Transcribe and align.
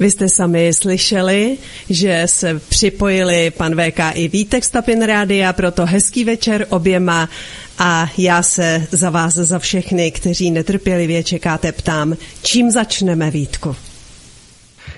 Vy 0.00 0.10
jste 0.10 0.28
sami 0.28 0.74
slyšeli, 0.74 1.58
že 1.90 2.22
se 2.26 2.60
připojili 2.68 3.50
pan 3.50 3.76
VK 3.76 4.00
i 4.14 4.28
Vítek 4.28 4.64
Stapin 4.64 5.02
Rádia, 5.02 5.52
proto 5.52 5.86
hezký 5.86 6.24
večer 6.24 6.66
oběma 6.68 7.28
a 7.78 8.10
já 8.18 8.42
se 8.42 8.86
za 8.90 9.10
vás, 9.10 9.34
za 9.34 9.58
všechny, 9.58 10.10
kteří 10.10 10.50
netrpělivě 10.50 11.24
čekáte, 11.24 11.72
ptám, 11.72 12.16
čím 12.42 12.70
začneme, 12.70 13.30
Vítku? 13.30 13.76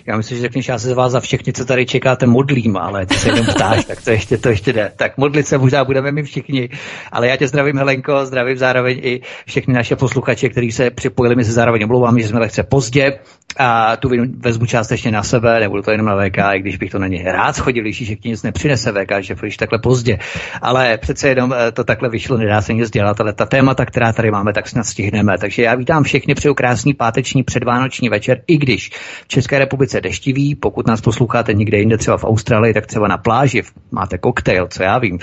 Já 0.07 0.17
myslím, 0.17 0.39
že 0.39 0.43
řekneš, 0.43 0.69
já 0.69 0.79
se 0.79 0.89
za 0.89 0.95
vás 0.95 1.13
za 1.13 1.21
všechny, 1.21 1.53
co 1.53 1.65
tady 1.65 1.87
čekáte, 1.87 2.27
modlím, 2.27 2.77
ale 2.77 3.07
ty 3.07 3.15
se 3.15 3.29
jenom 3.29 3.47
ptáš, 3.47 3.85
tak 3.85 4.03
to 4.03 4.11
ještě, 4.11 4.39
to 4.39 4.49
ještě 4.49 4.73
jde. 4.73 4.93
Tak 4.97 5.19
modlit 5.19 5.47
se 5.47 5.59
možná 5.59 5.85
budeme 5.85 6.13
my 6.13 6.23
všichni, 6.23 6.69
ale 7.13 7.29
já 7.29 7.37
tě 7.37 7.49
zdravím 7.49 7.77
Helenko, 7.77 8.27
zdravím 8.27 8.57
zároveň 8.57 9.01
i 9.03 9.21
všechny 9.47 9.75
naše 9.75 9.97
posluchače, 9.97 10.49
kteří 10.49 10.73
se 10.73 10.91
připojili, 10.91 11.37
mi 11.37 11.45
se 11.45 11.53
zároveň 11.53 11.85
omlouvám, 11.85 12.21
že 12.21 12.29
jsme 12.29 12.41
lehce 12.41 12.63
pozdě 12.63 13.19
a 13.59 13.97
tu 13.97 14.09
vezmu 14.39 14.67
částečně 14.67 15.11
na 15.11 15.23
sebe, 15.23 15.61
nebudu 15.61 15.83
to 15.83 15.91
jenom 15.91 16.07
na 16.07 16.17
VK, 16.17 16.39
i 16.39 16.61
když 16.61 16.77
bych 16.77 16.91
to 16.91 16.99
na 16.99 17.07
ně 17.07 17.33
rád 17.33 17.57
schodil, 17.57 17.83
když 17.83 17.99
ti 17.99 18.29
nic 18.29 18.43
nepřinese 18.43 18.93
VK, 18.93 19.13
že 19.21 19.35
když 19.35 19.57
takhle 19.57 19.79
pozdě. 19.79 20.19
Ale 20.63 20.99
přece 20.99 21.29
jenom 21.29 21.53
eh, 21.53 21.73
to 21.73 21.85
takhle 21.85 22.09
vyšlo, 22.09 22.37
nedá 22.37 22.63
se 22.63 22.75
nic 22.75 22.91
dělat, 22.91 23.21
ale 23.21 23.33
ta 23.33 23.47
témata, 23.47 23.87
která 23.87 24.13
tady 24.13 24.31
máme, 24.31 24.53
tak 24.53 24.69
snad 24.69 24.85
stihneme. 24.85 25.39
Takže 25.39 25.63
já 25.63 25.75
vítám 25.75 26.03
všechny, 26.03 26.35
přeju 26.35 26.55
krásný 26.55 26.95
páteční 26.95 27.43
předvánoční 27.43 28.09
večer, 28.09 28.41
i 28.47 28.57
když 28.57 28.91
v 29.25 29.29
České 29.29 29.59
republice 29.59 29.92
deštivý, 30.01 30.55
pokud 30.55 30.87
nás 30.87 31.01
posloucháte 31.01 31.55
někde 31.55 31.79
jinde, 31.79 31.99
třeba 31.99 32.17
v 32.17 32.25
Austrálii, 32.25 32.75
tak 32.75 32.87
třeba 32.87 33.09
na 33.09 33.19
pláži, 33.19 33.63
máte 33.91 34.19
koktejl, 34.19 34.69
co 34.69 34.83
já 34.83 34.99
vím. 34.99 35.19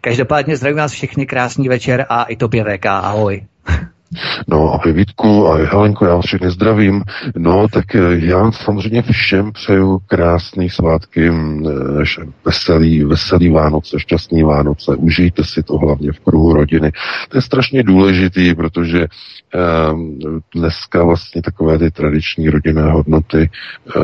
Každopádně 0.00 0.56
zdravím 0.56 0.78
vás 0.78 0.92
všechny, 0.92 1.26
krásný 1.26 1.68
večer 1.68 2.06
a 2.08 2.24
i 2.24 2.36
tobě 2.36 2.64
VK, 2.64 2.86
ahoj. 2.86 3.46
No 4.48 4.74
a 4.74 4.92
Vítku 4.92 5.48
a 5.48 5.56
Helenko, 5.56 6.06
já 6.06 6.14
vás 6.14 6.26
všechny 6.26 6.50
zdravím. 6.50 7.02
No, 7.36 7.68
tak 7.68 7.94
eh, 7.94 8.00
já 8.18 8.52
samozřejmě 8.52 9.02
všem 9.02 9.52
přeju 9.52 9.98
krásný 10.06 10.70
svátky, 10.70 11.28
eh, 11.28 12.24
veselý, 12.44 13.04
veselý 13.04 13.50
Vánoce, 13.50 14.00
šťastný 14.00 14.42
Vánoce. 14.42 14.96
Užijte 14.96 15.44
si 15.44 15.62
to 15.62 15.78
hlavně 15.78 16.12
v 16.12 16.20
kruhu 16.20 16.52
rodiny. 16.52 16.92
To 17.28 17.38
je 17.38 17.42
strašně 17.42 17.82
důležitý, 17.82 18.54
protože 18.54 19.06
Ehm, 19.54 20.18
dneska 20.54 21.04
vlastně 21.04 21.42
takové 21.42 21.78
ty 21.78 21.90
tradiční 21.90 22.50
rodinné 22.50 22.82
hodnoty 22.82 23.50
eh, 23.50 24.00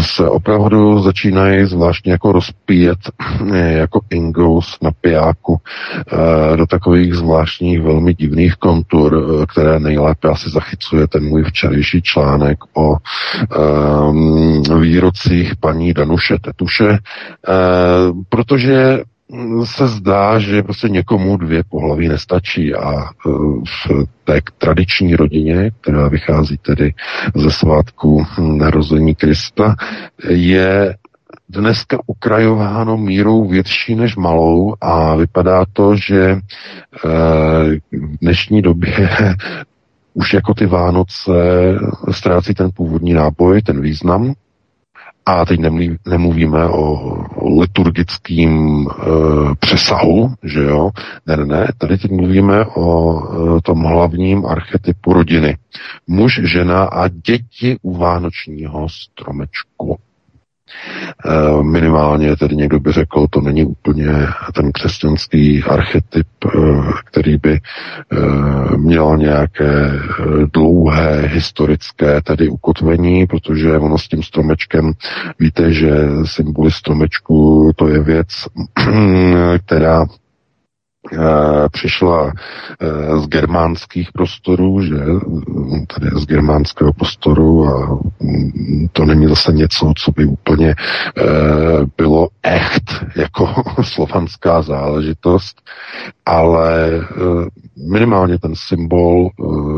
se 0.00 0.28
opravdu 0.28 1.02
začínají 1.02 1.64
zvláštně 1.64 2.12
jako 2.12 2.32
rozpíjet 2.32 2.98
jako 3.66 4.00
ingous 4.10 4.78
na 4.82 4.90
pijáku 5.00 5.60
do 6.56 6.66
takových 6.66 7.14
zvláštních 7.14 7.82
velmi 7.82 8.14
divných 8.14 8.54
kontur, 8.54 9.45
které 9.46 9.80
nejlépe 9.80 10.28
asi 10.28 10.50
zachycuje 10.50 11.06
ten 11.08 11.24
můj 11.24 11.44
včerejší 11.44 12.02
článek 12.02 12.58
o 12.74 12.96
ehm, 12.96 14.80
výrocích 14.80 15.56
paní 15.56 15.92
Danuše 15.94 16.38
Tetuše, 16.38 16.98
protože 18.28 19.00
se 19.64 19.88
zdá, 19.88 20.38
že 20.38 20.62
prostě 20.62 20.88
někomu 20.88 21.36
dvě 21.36 21.64
pohlaví 21.64 22.08
nestačí 22.08 22.74
a 22.74 23.02
e, 23.02 23.06
v 23.64 24.06
té 24.24 24.40
tradiční 24.58 25.16
rodině, 25.16 25.70
která 25.80 26.08
vychází 26.08 26.58
tedy 26.58 26.94
ze 27.34 27.50
svátku 27.50 28.26
narození 28.38 29.14
Krista, 29.14 29.76
je 30.28 30.94
dneska 31.48 31.98
ukrajováno 32.06 32.96
mírou 32.96 33.48
větší 33.48 33.94
než 33.94 34.16
malou 34.16 34.74
a 34.80 35.16
vypadá 35.16 35.64
to, 35.72 35.96
že 35.96 36.30
e, 36.30 36.38
v 37.92 38.16
dnešní 38.20 38.62
době 38.62 39.08
už 40.14 40.34
jako 40.34 40.54
ty 40.54 40.66
Vánoce 40.66 41.32
ztrácí 42.10 42.54
ten 42.54 42.70
původní 42.74 43.12
náboj, 43.12 43.62
ten 43.62 43.80
význam 43.80 44.34
a 45.26 45.44
teď 45.44 45.60
nemluvíme 46.06 46.68
o 46.68 47.16
liturgickým 47.58 48.86
e, 48.88 48.94
přesahu, 49.58 50.34
že 50.42 50.62
jo? 50.62 50.90
Ne, 51.26 51.36
ne, 51.36 51.44
ne. 51.46 51.68
Tady 51.78 51.98
teď 51.98 52.10
mluvíme 52.10 52.66
o 52.66 53.18
e, 53.58 53.60
tom 53.62 53.82
hlavním 53.82 54.46
archetypu 54.46 55.12
rodiny. 55.12 55.56
Muž, 56.06 56.40
žena 56.44 56.84
a 56.84 57.08
děti 57.08 57.76
u 57.82 57.96
vánočního 57.96 58.88
stromečku. 58.88 59.98
Eh, 61.26 61.62
minimálně 61.62 62.36
tedy 62.36 62.56
někdo 62.56 62.80
by 62.80 62.92
řekl, 62.92 63.26
to 63.30 63.40
není 63.40 63.64
úplně 63.64 64.08
ten 64.54 64.72
křesťanský 64.72 65.62
archetyp, 65.62 66.26
eh, 66.46 66.58
který 67.04 67.36
by 67.38 67.52
eh, 67.52 68.76
měl 68.76 69.16
nějaké 69.16 69.92
dlouhé 70.54 71.20
historické 71.26 72.20
tedy 72.22 72.48
ukotvení, 72.48 73.26
protože 73.26 73.78
ono 73.78 73.98
s 73.98 74.08
tím 74.08 74.22
stromečkem, 74.22 74.92
víte, 75.40 75.72
že 75.72 75.90
symboly 76.24 76.70
stromečku 76.70 77.70
to 77.76 77.88
je 77.88 78.02
věc, 78.02 78.28
která 79.66 80.06
přišla 81.72 82.32
eh, 82.32 83.18
z 83.20 83.26
germánských 83.26 84.12
prostorů, 84.12 84.82
že? 84.82 84.96
Tady 85.94 86.10
z 86.20 86.26
germánského 86.26 86.92
prostoru 86.92 87.66
a 87.66 87.98
mm, 88.20 88.88
to 88.92 89.04
není 89.04 89.26
zase 89.26 89.52
něco, 89.52 89.92
co 89.96 90.12
by 90.12 90.24
úplně 90.24 90.74
eh, 91.16 91.22
bylo 91.96 92.28
echt 92.42 93.04
jako 93.16 93.54
slovanská 93.82 94.62
záležitost, 94.62 95.62
ale 96.26 96.90
minimálně 97.92 98.38
ten 98.38 98.52
symbol 98.54 99.30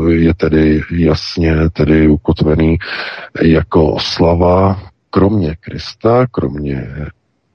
je 0.09 0.33
tedy 0.33 0.81
jasně 0.91 1.55
tedy 1.69 2.07
ukotvený 2.07 2.77
jako 3.41 3.91
oslava 3.91 4.79
kromě 5.09 5.55
Krista, 5.59 6.27
kromě 6.31 6.87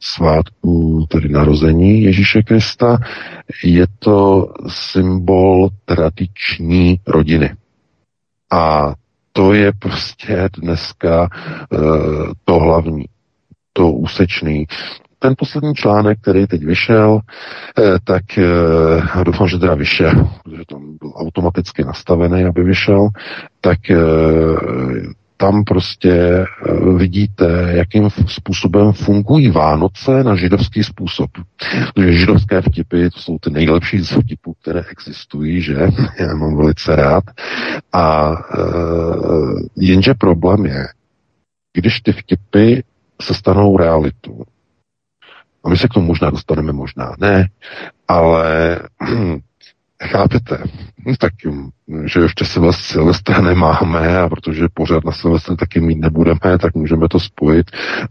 svátku, 0.04 1.06
tedy 1.08 1.28
narození 1.28 2.02
Ježíše 2.02 2.42
Krista, 2.42 2.98
je 3.64 3.86
to 3.98 4.52
symbol 4.68 5.68
tradiční 5.84 7.00
rodiny. 7.06 7.50
A 8.52 8.94
to 9.32 9.52
je 9.52 9.72
prostě 9.78 10.48
dneska 10.58 11.28
uh, 11.72 12.32
to 12.44 12.58
hlavní, 12.58 13.04
to 13.72 13.90
úsečný. 13.90 14.66
Ten 15.18 15.34
poslední 15.38 15.74
článek, 15.74 16.20
který 16.20 16.46
teď 16.46 16.64
vyšel, 16.64 17.20
eh, 17.78 17.82
tak 18.04 18.38
eh, 18.38 19.24
doufám, 19.24 19.48
že 19.48 19.58
teda 19.58 19.74
vyšel, 19.74 20.30
protože 20.44 20.62
tam 20.68 20.96
byl 21.00 21.12
automaticky 21.16 21.84
nastavený, 21.84 22.44
aby 22.44 22.62
vyšel, 22.62 23.08
tak 23.60 23.90
eh, 23.90 23.96
tam 25.36 25.64
prostě 25.64 26.12
eh, 26.12 26.46
vidíte, 26.96 27.68
jakým 27.70 28.10
způsobem 28.26 28.92
fungují 28.92 29.50
Vánoce 29.50 30.24
na 30.24 30.36
židovský 30.36 30.84
způsob. 30.84 31.30
Protože 31.94 32.12
židovské 32.12 32.62
vtipy 32.62 33.10
to 33.10 33.20
jsou 33.20 33.38
ty 33.38 33.50
nejlepší 33.50 33.98
z 33.98 34.10
vtipů, 34.10 34.54
které 34.62 34.82
existují, 34.90 35.62
že? 35.62 35.74
Já 36.18 36.34
mám 36.34 36.56
velice 36.56 36.96
rád. 36.96 37.24
A 37.92 38.32
e, 38.32 38.58
jenže 39.76 40.14
problém 40.14 40.66
je, 40.66 40.86
když 41.72 42.00
ty 42.00 42.12
vtipy 42.12 42.82
se 43.22 43.34
stanou 43.34 43.76
realitou. 43.76 44.42
A 45.64 45.68
my 45.68 45.76
se 45.76 45.88
k 45.88 45.94
tomu 45.94 46.06
možná 46.06 46.30
dostaneme, 46.30 46.72
možná 46.72 47.14
ne, 47.20 47.48
ale 48.08 48.80
Chápete? 50.06 50.58
No 51.06 51.16
tak, 51.18 51.32
že 52.04 52.20
ještě 52.20 52.44
Silvestra 52.72 53.40
nemáme 53.40 54.18
a 54.18 54.28
protože 54.28 54.66
pořád 54.74 55.04
na 55.04 55.12
Silvestra 55.12 55.56
taky 55.56 55.80
mít 55.80 55.98
nebudeme, 55.98 56.58
tak 56.60 56.74
můžeme 56.74 57.08
to 57.08 57.20
spojit 57.20 57.66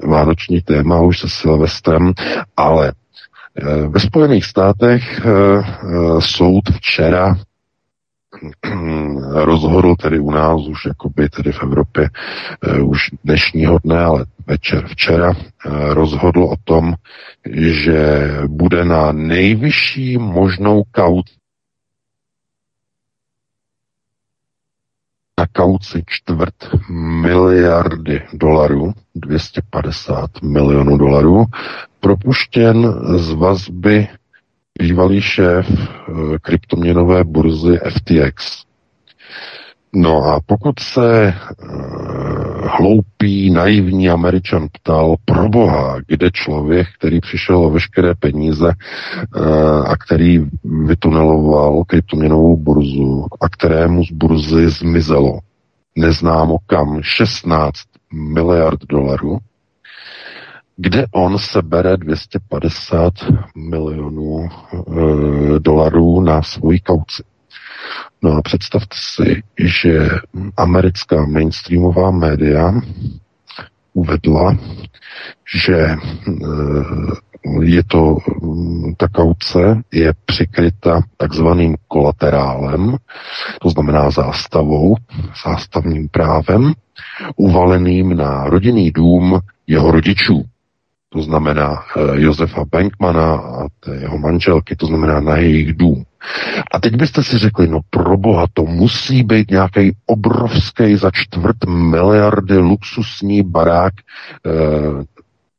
vánoční 0.07 0.61
téma 0.61 1.01
už 1.01 1.19
se 1.19 1.29
Silvestrem, 1.29 2.13
ale 2.57 2.91
eh, 3.57 3.87
ve 3.87 3.99
Spojených 3.99 4.45
státech 4.45 5.21
eh, 5.25 5.29
eh, 5.29 6.21
soud 6.21 6.63
včera 6.75 7.35
rozhodl 9.33 9.95
tedy 9.95 10.19
u 10.19 10.31
nás 10.31 10.67
už 10.67 10.85
jakoby 10.85 11.29
tedy 11.29 11.51
v 11.51 11.63
Evropě 11.63 12.09
už 12.83 12.99
dnešního 13.23 13.79
dne, 13.83 13.99
ale 13.99 14.25
večer 14.47 14.87
včera 14.87 15.33
rozhodl 15.89 16.43
o 16.43 16.55
tom, 16.63 16.93
že 17.55 18.29
bude 18.47 18.85
na 18.85 19.11
nejvyšší 19.11 20.17
možnou 20.17 20.83
kauci 20.91 21.42
na 25.39 25.47
kauci 25.51 26.03
čtvrt 26.07 26.55
miliardy 27.21 28.21
dolarů, 28.33 28.93
250 29.15 30.41
milionů 30.41 30.97
dolarů, 30.97 31.45
propuštěn 31.99 32.93
z 33.19 33.31
vazby 33.31 34.07
bývalý 34.79 35.21
šéf 35.21 35.67
eh, 35.69 36.39
kryptoměnové 36.41 37.23
burzy 37.23 37.79
FTX. 37.89 38.63
No 39.95 40.23
a 40.23 40.39
pokud 40.45 40.79
se 40.79 41.33
hloupý, 42.77 43.51
naivní 43.51 44.09
američan 44.09 44.67
ptal, 44.73 45.15
pro 45.25 45.49
boha, 45.49 45.97
kde 46.07 46.31
člověk, 46.31 46.87
který 46.97 47.21
přišel 47.21 47.57
o 47.57 47.69
veškeré 47.69 48.15
peníze 48.15 48.73
uh, 49.35 49.45
a 49.87 49.97
který 49.97 50.45
vytuneloval 50.63 51.83
kryptoměnovou 51.83 52.57
burzu 52.57 53.27
a 53.41 53.49
kterému 53.49 54.05
z 54.05 54.11
burzy 54.11 54.69
zmizelo 54.69 55.39
neznámo 55.95 56.57
kam 56.67 56.99
16 57.01 57.73
miliard 58.13 58.79
dolarů, 58.89 59.37
kde 60.77 61.05
on 61.11 61.37
sebere 61.39 61.97
250 61.97 63.13
milionů 63.55 64.45
e, 64.45 65.59
dolarů 65.59 66.21
na 66.21 66.41
svoji 66.41 66.79
kauci. 66.79 67.23
No 68.21 68.31
a 68.31 68.41
představte 68.41 68.95
si, 68.99 69.43
že 69.59 70.09
americká 70.57 71.25
mainstreamová 71.25 72.11
média 72.11 72.73
uvedla, 73.93 74.57
že 75.55 75.77
eh, 75.77 75.97
je 77.61 77.83
to, 77.83 78.17
ta 78.97 79.07
kauce 79.07 79.81
je 79.91 80.13
přikryta 80.25 81.01
takzvaným 81.17 81.75
kolaterálem, 81.87 82.97
to 83.61 83.69
znamená 83.69 84.11
zástavou, 84.11 84.95
zástavním 85.45 86.09
právem, 86.09 86.73
uvaleným 87.35 88.17
na 88.17 88.43
rodinný 88.43 88.91
dům 88.91 89.39
jeho 89.67 89.91
rodičů 89.91 90.43
to 91.13 91.21
znamená 91.21 91.83
eh, 91.97 92.21
Josefa 92.21 92.65
Bankmana 92.71 93.33
a 93.35 93.67
jeho 93.93 94.17
manželky, 94.17 94.75
to 94.75 94.85
znamená 94.85 95.19
na 95.19 95.37
jejich 95.37 95.73
dům. 95.73 96.03
A 96.71 96.79
teď 96.79 96.95
byste 96.95 97.23
si 97.23 97.37
řekli, 97.37 97.67
no 97.67 97.79
pro 97.89 98.17
boha, 98.17 98.45
to 98.53 98.63
musí 98.63 99.23
být 99.23 99.51
nějaký 99.51 99.95
obrovský 100.05 100.95
za 100.95 101.11
čtvrt 101.13 101.65
miliardy 101.67 102.57
luxusní 102.57 103.43
barák, 103.43 103.93
eh, 104.45 104.49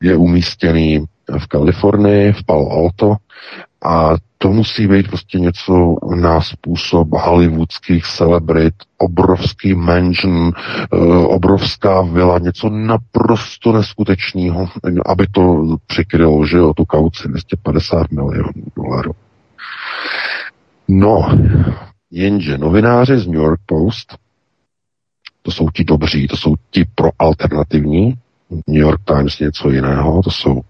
je 0.02 0.16
umístěný 0.16 1.04
v 1.38 1.46
Kalifornii, 1.46 2.32
v 2.32 2.44
Palo 2.44 2.70
Alto 2.70 3.16
a 3.84 4.14
to 4.38 4.48
musí 4.48 4.86
být 4.86 5.08
prostě 5.08 5.38
něco 5.38 5.96
na 6.16 6.40
způsob 6.40 7.08
hollywoodských 7.12 8.06
celebrit, 8.06 8.74
obrovský 8.98 9.74
mansion, 9.74 10.52
eh, 10.54 10.96
obrovská 11.26 12.02
vila, 12.02 12.38
něco 12.38 12.68
naprosto 12.68 13.72
neskutečného, 13.72 14.68
aby 15.06 15.26
to 15.26 15.64
přikrylo, 15.86 16.46
že 16.46 16.56
jo, 16.56 16.74
tu 16.74 16.84
kauci 16.84 17.28
250 17.28 18.10
milionů 18.10 18.52
dolarů. 18.76 19.12
No, 20.88 21.38
jenže 22.10 22.58
novináři 22.58 23.18
z 23.18 23.26
New 23.26 23.40
York 23.42 23.60
Post, 23.66 24.16
to 25.42 25.50
jsou 25.50 25.68
ti 25.70 25.84
dobří, 25.84 26.28
to 26.28 26.36
jsou 26.36 26.54
ti 26.70 26.84
pro 26.94 27.08
alternativní, 27.18 28.14
New 28.66 28.82
York 28.82 29.00
Times 29.04 29.38
něco 29.38 29.70
jiného, 29.70 30.22
to 30.22 30.30
jsou 30.30 30.60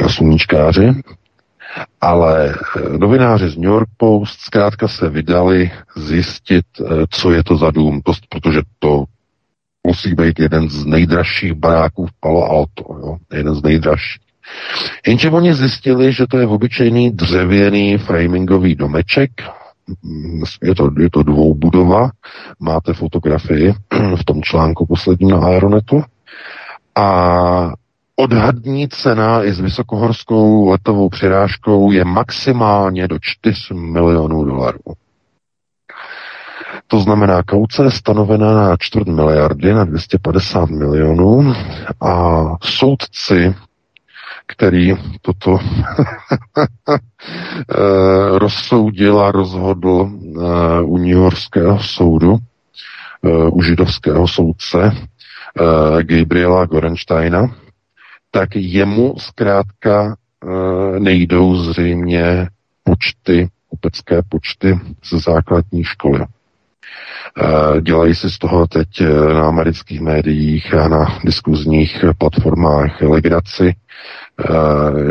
eh, 0.00 0.08
sluníčkáři, 0.08 0.92
ale 2.00 2.54
eh, 2.54 2.98
novináři 2.98 3.48
z 3.48 3.56
New 3.56 3.70
York 3.70 3.88
Post 3.96 4.40
zkrátka 4.40 4.88
se 4.88 5.08
vydali 5.08 5.70
zjistit, 5.96 6.66
eh, 6.80 6.84
co 7.10 7.32
je 7.32 7.44
to 7.44 7.56
za 7.56 7.70
dům, 7.70 8.00
to, 8.04 8.12
protože 8.28 8.60
to 8.78 9.04
musí 9.86 10.14
být 10.14 10.38
jeden 10.38 10.70
z 10.70 10.84
nejdražších 10.84 11.52
baráků 11.52 12.06
v 12.06 12.10
Palo 12.20 12.50
Alto, 12.50 12.84
jo? 12.98 13.16
jeden 13.32 13.54
z 13.54 13.62
nejdražších. 13.62 14.24
Jenže 15.06 15.30
oni 15.30 15.54
zjistili, 15.54 16.12
že 16.12 16.26
to 16.26 16.38
je 16.38 16.46
obyčejný 16.46 17.10
dřevěný 17.10 17.98
framingový 17.98 18.74
domeček, 18.74 19.30
je 20.62 20.74
to, 20.74 20.90
je 20.98 21.10
to 21.10 21.22
dvoubudova, 21.22 22.10
máte 22.60 22.92
fotografii 22.92 23.74
v 24.16 24.24
tom 24.24 24.42
článku 24.42 24.86
posledním 24.86 25.30
na 25.30 25.38
Aeronetu 25.38 26.02
a 26.94 27.72
odhadní 28.16 28.88
cena 28.88 29.44
i 29.44 29.52
s 29.52 29.60
vysokohorskou 29.60 30.68
letovou 30.68 31.08
přirážkou 31.08 31.92
je 31.92 32.04
maximálně 32.04 33.08
do 33.08 33.18
4 33.20 33.74
milionů 33.74 34.44
dolarů. 34.44 34.80
To 36.86 37.00
znamená, 37.00 37.42
kauce 37.42 37.84
je 37.84 37.90
stanovena 37.90 38.54
na 38.54 38.76
čtvrt 38.76 39.06
miliardy, 39.06 39.72
na 39.74 39.84
250 39.84 40.70
milionů 40.70 41.54
a 42.00 42.44
soudci, 42.62 43.54
který 44.46 44.92
toto 45.22 45.58
eh, 46.88 46.98
rozsoudil 48.38 49.20
a 49.20 49.32
rozhodl 49.32 50.08
eh, 50.10 50.82
u 50.82 50.96
New 50.96 51.16
Yorkského 51.16 51.78
soudu, 51.78 52.38
eh, 53.24 53.48
u 53.52 53.62
židovského 53.62 54.28
soudce 54.28 54.92
Gabriela 56.02 56.66
Gorensteina, 56.66 57.54
tak 58.34 58.56
jemu 58.56 59.14
zkrátka 59.18 60.16
e, 60.16 61.00
nejdou 61.00 61.56
zřejmě 61.56 62.48
počty, 62.84 63.48
kupecké 63.68 64.22
počty 64.28 64.78
ze 65.10 65.18
základní 65.18 65.84
školy. 65.84 66.20
E, 66.22 67.80
dělají 67.80 68.14
si 68.14 68.30
z 68.30 68.38
toho 68.38 68.66
teď 68.66 69.00
e, 69.00 69.04
na 69.34 69.48
amerických 69.48 70.00
médiích 70.00 70.74
a 70.74 70.88
na 70.88 71.18
diskuzních 71.24 72.04
platformách 72.18 73.00
legraci, 73.00 73.74
Eh, 73.74 73.83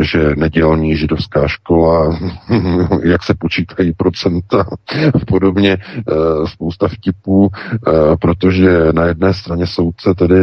že 0.00 0.34
nedělní 0.36 0.96
židovská 0.96 1.48
škola, 1.48 2.18
jak 3.02 3.22
se 3.22 3.34
počítají 3.38 3.92
procenta, 3.92 4.66
podobně 5.26 5.72
eh, 5.72 6.12
spousta 6.46 6.88
vtipů, 6.88 7.50
eh, 7.52 7.90
protože 8.20 8.92
na 8.92 9.04
jedné 9.04 9.34
straně 9.34 9.66
soudce 9.66 10.14
tedy 10.14 10.36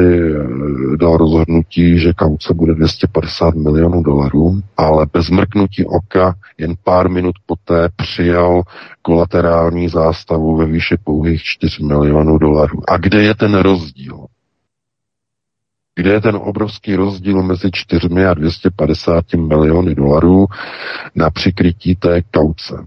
dal 0.99 1.17
rozhodnutí, 1.17 1.99
že 1.99 2.13
kauce 2.13 2.53
bude 2.53 2.73
250 2.73 3.55
milionů 3.55 4.03
dolarů, 4.03 4.61
ale 4.77 5.05
bez 5.13 5.29
mrknutí 5.29 5.85
oka 5.85 6.35
jen 6.57 6.73
pár 6.83 7.09
minut 7.09 7.35
poté 7.45 7.89
přijal 7.95 8.61
kolaterální 9.01 9.89
zástavu 9.89 10.55
ve 10.57 10.65
výši 10.65 10.97
pouhých 11.03 11.43
4 11.43 11.83
milionů 11.83 12.37
dolarů. 12.37 12.79
A 12.87 12.97
kde 12.97 13.23
je 13.23 13.35
ten 13.35 13.55
rozdíl? 13.55 14.25
Kde 15.95 16.11
je 16.13 16.21
ten 16.21 16.35
obrovský 16.35 16.95
rozdíl 16.95 17.43
mezi 17.43 17.69
4 17.71 18.07
a 18.29 18.33
250 18.33 19.33
miliony 19.33 19.95
dolarů 19.95 20.45
na 21.15 21.29
přikrytí 21.29 21.95
té 21.95 22.21
kauce. 22.21 22.85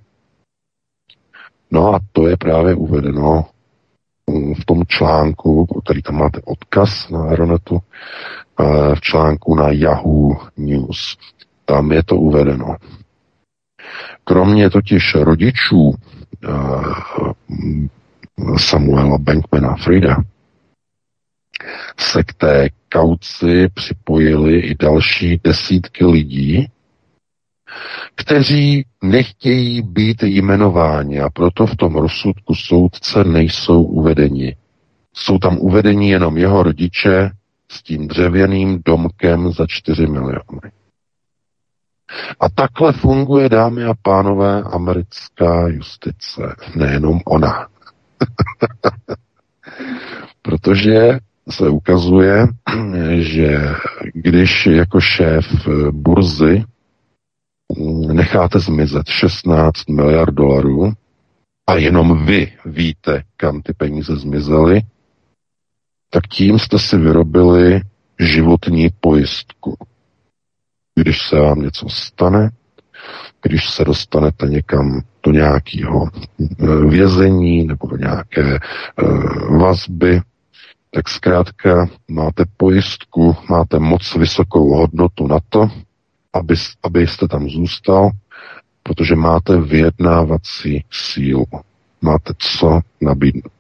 No 1.71 1.95
a 1.95 2.01
to 2.13 2.27
je 2.27 2.37
právě 2.37 2.75
uvedeno 2.75 3.45
v 4.61 4.65
tom 4.65 4.83
článku, 4.89 5.81
který 5.85 6.03
tam 6.03 6.17
máte 6.17 6.41
odkaz 6.45 7.09
na 7.09 7.23
Aeronetu, 7.23 7.79
v 8.95 9.01
článku 9.01 9.55
na 9.55 9.71
Yahoo 9.71 10.37
News. 10.57 11.19
Tam 11.65 11.93
je 11.93 12.03
to 12.03 12.17
uvedeno. 12.17 12.77
Kromě 14.25 14.71
totiž 14.71 15.15
rodičů 15.15 15.95
Samuela 18.57 19.19
Bankmana 19.19 19.77
Frida 19.77 20.17
se 21.99 22.23
k 22.23 22.33
té 22.35 22.69
kauci 22.93 23.69
připojili 23.75 24.59
i 24.59 24.75
další 24.75 25.41
desítky 25.45 26.07
lidí, 26.07 26.67
kteří 28.15 28.87
nechtějí 29.03 29.83
být 29.83 30.23
jmenováni 30.23 31.21
a 31.21 31.31
proto 31.31 31.67
v 31.67 31.77
tom 31.77 31.95
rozsudku 31.95 32.55
soudce 32.55 33.25
nejsou 33.25 33.83
uvedeni. 33.83 34.57
Jsou 35.15 35.39
tam 35.39 35.59
uvedeni 35.59 36.11
jenom 36.11 36.37
jeho 36.37 36.63
rodiče 36.63 37.31
s 37.71 37.83
tím 37.83 38.09
dřevěným 38.09 38.83
domkem 38.85 39.53
za 39.53 39.67
4 39.69 40.07
miliony. 40.07 40.73
A 42.41 42.49
takhle 42.49 42.93
funguje, 42.93 43.49
dámy 43.49 43.85
a 43.85 43.95
pánové, 44.03 44.63
americká 44.63 45.69
justice. 45.69 46.57
Nejenom 46.77 47.21
ona. 47.27 47.69
Protože 50.43 51.19
se 51.51 51.69
ukazuje, 51.69 52.47
že 53.19 53.61
když 54.15 54.67
jako 54.67 55.01
šéf 55.01 55.47
burzy 55.91 56.65
necháte 58.13 58.59
zmizet 58.59 59.09
16 59.09 59.89
miliard 59.89 60.35
dolarů 60.35 60.93
a 61.67 61.75
jenom 61.75 62.27
vy 62.27 62.53
víte, 62.67 63.23
kam 63.37 63.63
ty 63.63 63.73
peníze 63.73 64.17
zmizely, 64.17 64.81
tak 66.11 66.27
tím 66.27 66.59
jste 66.59 66.79
si 66.79 66.97
vyrobili 66.97 67.81
životní 68.19 68.89
pojistku. 69.01 69.77
Když 70.95 71.29
se 71.29 71.41
vám 71.41 71.63
něco 71.63 71.89
stane, 71.89 72.51
když 73.43 73.71
se 73.71 73.85
dostanete 73.85 74.47
někam 74.47 75.01
do 75.23 75.33
nějakého 75.33 76.09
eh, 76.41 76.87
vězení 76.89 77.67
nebo 77.67 77.87
do 77.87 77.97
nějaké 77.97 78.59
uh, 79.03 79.59
vazby, 79.61 80.21
tak 80.95 81.09
zkrátka 81.09 81.87
máte 82.09 82.45
pojistku, 82.57 83.37
máte 83.51 83.79
moc 83.79 84.15
vysokou 84.15 84.75
hodnotu 84.75 85.27
na 85.27 85.39
to, 85.49 85.69
aby, 86.33 86.55
abyste 86.83 87.29
tam 87.29 87.49
zůstal, 87.49 88.11
protože 88.83 89.17
máte 89.17 89.61
vyjednávací 89.61 90.85
sílu. 90.91 91.47
Máte 92.03 92.33
co 92.39 92.81
nabídnout. 93.01 93.53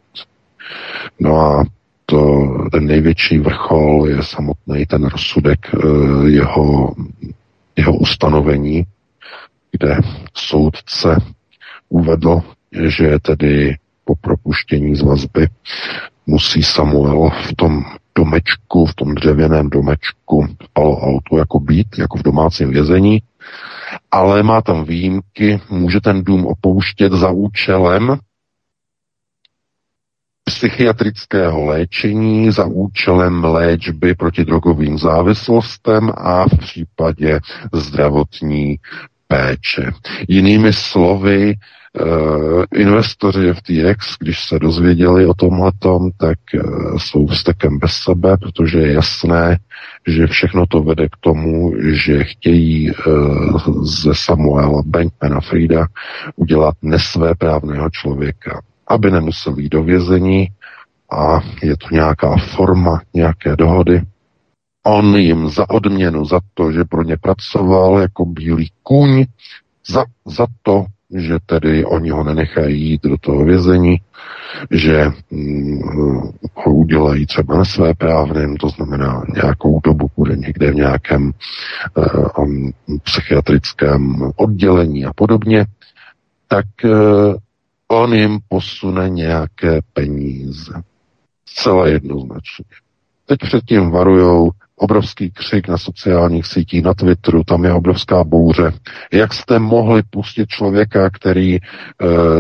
No 1.20 1.40
a 1.40 1.64
to, 2.06 2.48
ten 2.72 2.86
největší 2.86 3.38
vrchol 3.38 4.08
je 4.08 4.22
samotný 4.22 4.86
ten 4.86 5.04
rozsudek 5.04 5.58
jeho, 6.26 6.94
jeho 7.76 7.96
ustanovení, 7.96 8.84
kde 9.72 9.96
soudce 10.34 11.16
uvedl, 11.88 12.40
že 12.88 13.18
tedy 13.22 13.76
po 14.04 14.14
propuštění 14.14 14.96
z 14.96 15.02
vazby 15.02 15.48
musí 16.26 16.62
Samuel 16.62 17.30
v 17.30 17.54
tom 17.56 17.84
domečku, 18.14 18.86
v 18.86 18.94
tom 18.94 19.14
dřevěném 19.14 19.70
domečku 19.70 20.46
v 20.62 20.68
Palo 20.72 21.02
Alto 21.02 21.38
jako 21.38 21.60
být, 21.60 21.98
jako 21.98 22.18
v 22.18 22.22
domácím 22.22 22.70
vězení, 22.70 23.22
ale 24.10 24.42
má 24.42 24.62
tam 24.62 24.84
výjimky, 24.84 25.60
může 25.70 26.00
ten 26.00 26.24
dům 26.24 26.46
opouštět 26.46 27.12
za 27.12 27.30
účelem 27.30 28.18
psychiatrického 30.44 31.64
léčení 31.64 32.50
za 32.50 32.64
účelem 32.64 33.44
léčby 33.44 34.14
proti 34.14 34.44
drogovým 34.44 34.98
závislostem 34.98 36.12
a 36.16 36.44
v 36.48 36.58
případě 36.58 37.40
zdravotní 37.72 38.76
péče. 39.28 39.92
Jinými 40.28 40.72
slovy, 40.72 41.54
investoři 42.74 43.52
FTX, 43.52 44.16
když 44.20 44.48
se 44.48 44.58
dozvěděli 44.58 45.26
o 45.26 45.34
tomhletom, 45.34 46.10
tak 46.16 46.38
uh, 46.54 46.98
jsou 46.98 47.26
vstekem 47.26 47.78
bez 47.78 47.92
sebe, 47.92 48.36
protože 48.36 48.78
je 48.78 48.92
jasné, 48.92 49.58
že 50.06 50.26
všechno 50.26 50.66
to 50.66 50.82
vede 50.82 51.08
k 51.08 51.16
tomu, 51.20 51.72
že 51.92 52.24
chtějí 52.24 52.90
uh, 52.90 53.84
ze 53.84 54.10
Samuela 54.14 54.82
Bankmana 54.86 55.40
Frida 55.40 55.86
udělat 56.36 56.74
nesvé 56.82 57.34
právného 57.34 57.90
člověka, 57.90 58.62
aby 58.88 59.10
nemusel 59.10 59.58
jít 59.58 59.72
do 59.72 59.82
vězení 59.82 60.48
a 61.12 61.40
je 61.62 61.76
to 61.76 61.86
nějaká 61.92 62.36
forma 62.36 63.00
nějaké 63.14 63.56
dohody. 63.56 64.02
On 64.86 65.16
jim 65.16 65.48
za 65.48 65.70
odměnu 65.70 66.24
za 66.24 66.40
to, 66.54 66.72
že 66.72 66.84
pro 66.84 67.02
ně 67.02 67.16
pracoval 67.16 67.98
jako 67.98 68.24
bílý 68.24 68.70
kůň, 68.82 69.24
za, 69.88 70.04
za 70.26 70.46
to 70.62 70.84
že 71.14 71.38
tedy 71.46 71.84
oni 71.84 72.10
ho 72.10 72.24
nenechají 72.24 72.82
jít 72.82 73.02
do 73.02 73.16
toho 73.18 73.44
vězení, 73.44 74.00
že 74.70 75.06
hm, 75.32 75.80
ho 76.54 76.74
udělají 76.74 77.26
třeba 77.26 77.56
na 77.58 77.64
své 77.64 77.94
právným, 77.94 78.56
to 78.56 78.68
znamená 78.68 79.24
nějakou 79.34 79.80
dobu 79.84 80.10
bude 80.16 80.36
někde 80.36 80.70
v 80.70 80.74
nějakém 80.74 81.32
uh, 81.96 82.46
psychiatrickém 83.02 84.30
oddělení 84.36 85.04
a 85.04 85.12
podobně, 85.12 85.66
tak 86.48 86.66
uh, 86.84 87.34
on 87.88 88.14
jim 88.14 88.38
posune 88.48 89.08
nějaké 89.10 89.80
peníze. 89.92 90.82
Celé 91.56 91.90
jednoznačně. 91.90 92.64
Teď 93.26 93.38
předtím 93.40 93.90
varujou 93.90 94.50
obrovský 94.76 95.30
křik 95.30 95.68
na 95.68 95.78
sociálních 95.78 96.46
sítích, 96.46 96.82
na 96.82 96.94
Twitteru, 96.94 97.44
tam 97.44 97.64
je 97.64 97.72
obrovská 97.72 98.24
bouře. 98.24 98.72
Jak 99.12 99.34
jste 99.34 99.58
mohli 99.58 100.02
pustit 100.10 100.48
člověka, 100.48 101.10
který 101.10 101.56
e, 101.56 101.60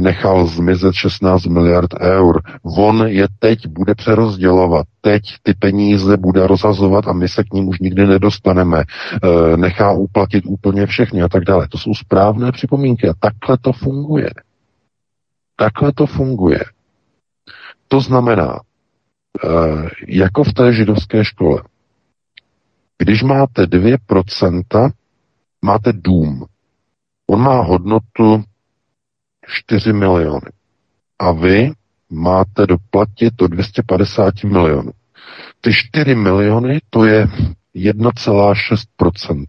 nechal 0.00 0.46
zmizet 0.46 0.94
16 0.94 1.46
miliard 1.46 1.90
eur? 2.00 2.42
On 2.76 3.06
je 3.06 3.26
teď 3.38 3.66
bude 3.66 3.94
přerozdělovat, 3.94 4.86
teď 5.00 5.22
ty 5.42 5.54
peníze 5.54 6.16
bude 6.16 6.46
rozhazovat 6.46 7.08
a 7.08 7.12
my 7.12 7.28
se 7.28 7.44
k 7.44 7.52
ním 7.52 7.68
už 7.68 7.78
nikdy 7.78 8.06
nedostaneme. 8.06 8.82
E, 8.82 9.56
nechá 9.56 9.92
uplatit 9.92 10.44
úplně 10.46 10.86
všechny 10.86 11.22
a 11.22 11.28
tak 11.28 11.44
dále. 11.44 11.68
To 11.68 11.78
jsou 11.78 11.94
správné 11.94 12.52
připomínky 12.52 13.08
a 13.08 13.14
takhle 13.20 13.58
to 13.58 13.72
funguje. 13.72 14.30
Takhle 15.56 15.92
to 15.92 16.06
funguje. 16.06 16.60
To 17.88 18.00
znamená, 18.00 18.60
e, 19.44 19.48
jako 20.08 20.44
v 20.44 20.52
té 20.52 20.72
židovské 20.72 21.24
škole, 21.24 21.62
když 22.98 23.22
máte 23.22 23.62
2%, 23.62 24.92
máte 25.62 25.92
dům. 25.92 26.44
On 27.26 27.40
má 27.40 27.62
hodnotu 27.62 28.44
4 29.46 29.92
miliony. 29.92 30.50
A 31.18 31.32
vy 31.32 31.72
máte 32.10 32.66
doplatit 32.66 33.34
do 33.34 33.48
250 33.48 34.44
milionů. 34.44 34.90
Ty 35.60 35.72
4 35.72 36.14
miliony 36.14 36.80
to 36.90 37.04
je 37.04 37.26
1,6%. 37.74 39.46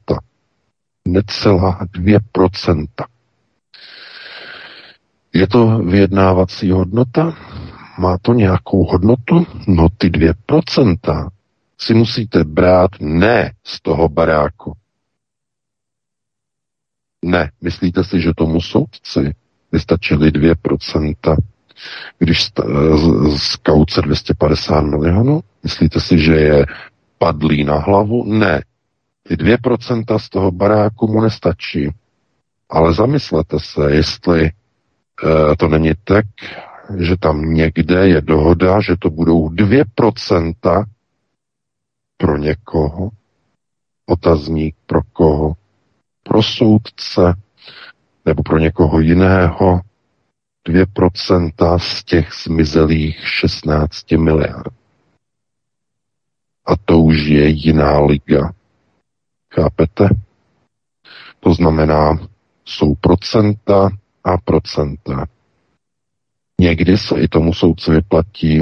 Necelá 1.07 1.79
2%. 1.93 2.87
Je 5.33 5.47
to 5.47 5.77
vyjednávací 5.77 6.71
hodnota? 6.71 7.37
Má 7.99 8.17
to 8.17 8.33
nějakou 8.33 8.83
hodnotu? 8.83 9.47
No 9.67 9.87
ty 9.97 10.09
2% 10.09 11.29
si 11.77 11.93
musíte 11.93 12.43
brát 12.43 12.91
ne 12.99 13.51
z 13.63 13.81
toho 13.81 14.09
baráku. 14.09 14.73
Ne, 17.25 17.51
myslíte 17.61 18.03
si, 18.03 18.21
že 18.21 18.33
tomu 18.37 18.61
soudci 18.61 19.35
vystačily 19.71 20.31
2%, 20.31 21.37
když 22.19 22.49
z 23.37 23.55
kauce 23.55 24.01
250 24.01 24.81
milionů? 24.81 25.41
Myslíte 25.63 25.99
si, 26.01 26.19
že 26.19 26.35
je 26.35 26.65
padlý 27.17 27.63
na 27.63 27.75
hlavu? 27.75 28.23
Ne. 28.25 28.63
Ty 29.23 29.35
2% 29.35 30.17
z 30.17 30.29
toho 30.29 30.51
baráku 30.51 31.07
mu 31.07 31.21
nestačí. 31.21 31.89
Ale 32.69 32.93
zamyslete 32.93 33.59
se, 33.59 33.81
jestli 33.91 34.45
e, 34.45 34.51
to 35.57 35.67
není 35.67 35.91
tak, 36.03 36.25
že 36.99 37.17
tam 37.17 37.53
někde 37.53 38.07
je 38.07 38.21
dohoda, 38.21 38.81
že 38.81 38.95
to 38.99 39.09
budou 39.09 39.49
2% 39.49 40.85
pro 42.17 42.37
někoho, 42.37 43.09
otazník 44.05 44.75
pro 44.85 45.01
koho, 45.13 45.53
pro 46.23 46.43
soudce 46.43 47.33
nebo 48.25 48.43
pro 48.43 48.59
někoho 48.59 48.99
jiného 48.99 49.81
2% 50.67 51.79
z 51.79 52.03
těch 52.03 52.29
zmizelých 52.43 53.27
16 53.27 54.11
miliard. 54.11 54.73
A 56.65 56.75
to 56.85 56.99
už 56.99 57.17
je 57.17 57.47
jiná 57.47 57.99
liga. 57.99 58.53
Chápete? 59.53 60.09
To 61.39 61.53
znamená, 61.53 62.27
jsou 62.65 62.95
procenta 62.95 63.89
a 64.23 64.37
procenta. 64.37 65.25
Někdy 66.61 66.97
se 66.97 67.21
i 67.21 67.27
tomu 67.27 67.53
soudci 67.53 67.91
vyplatí 67.91 68.61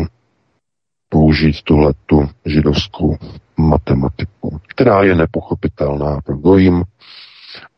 použít 1.10 1.62
tuhle 1.62 1.94
tu 2.06 2.30
židovskou 2.46 3.18
matematiku, 3.58 4.60
která 4.68 5.04
je 5.04 5.16
nepochopitelná 5.16 6.22
pro 6.22 6.38
gojím, 6.38 6.84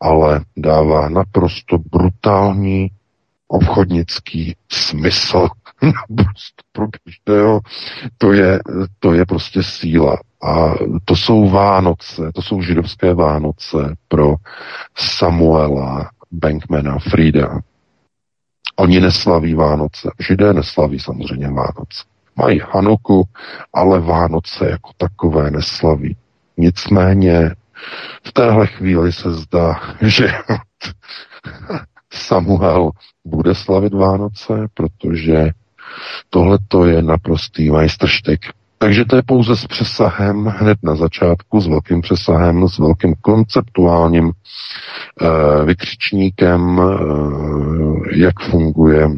ale 0.02 0.42
dává 0.58 1.10
naprosto 1.10 1.78
brutální 1.78 2.92
obchodnický 3.48 4.56
smysl 4.72 5.48
naprosto 5.82 6.64
pro 6.72 6.88
každého. 6.88 7.62
To 8.18 8.32
je, 8.32 8.60
to 9.00 9.14
je 9.14 9.26
prostě 9.26 9.64
síla. 9.64 10.18
A 10.44 10.74
to 11.06 11.16
jsou 11.16 11.50
Vánoce, 11.50 12.32
to 12.36 12.42
jsou 12.42 12.62
židovské 12.62 13.14
Vánoce 13.14 13.96
pro 14.08 14.36
Samuela, 14.98 16.10
Bankmana, 16.32 17.00
Frida. 17.00 17.60
Oni 18.76 19.00
neslaví 19.00 19.54
Vánoce. 19.54 20.12
Židé 20.20 20.54
neslaví 20.54 21.00
samozřejmě 21.00 21.48
Vánoce. 21.48 22.15
Mají 22.38 22.60
Hanuku, 22.72 23.24
ale 23.74 24.00
Vánoce 24.00 24.70
jako 24.70 24.92
takové 24.98 25.52
neslaví. 25.52 26.18
Nicméně 26.58 27.56
v 28.28 28.32
téhle 28.34 28.68
chvíli 28.68 29.12
se 29.14 29.34
zdá, 29.34 29.80
že 30.02 30.28
Samuel 32.14 32.92
bude 33.26 33.56
slavit 33.56 33.94
Vánoce, 33.94 34.54
protože 34.74 35.50
tohle 36.30 36.58
to 36.68 36.86
je 36.86 37.02
naprostý 37.02 37.72
majstrštek. 37.72 38.40
Takže 38.78 39.06
to 39.06 39.16
je 39.16 39.22
pouze 39.26 39.56
s 39.56 39.68
přesahem 39.68 40.46
hned 40.46 40.78
na 40.84 40.96
začátku, 40.96 41.62
s 41.62 41.68
velkým 41.68 42.02
přesahem, 42.02 42.68
s 42.68 42.80
velkým 42.80 43.16
konceptuálním 43.22 44.32
e, 44.32 45.66
vykřičníkem, 45.66 46.80
e, 46.80 46.86
jak 48.20 48.40
funguje 48.40 49.10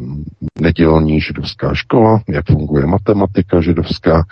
nedělní 0.60 1.20
židovská 1.20 1.74
škola, 1.74 2.20
jak 2.28 2.46
funguje 2.46 2.86
matematika 2.86 3.60
židovská, 3.60 4.24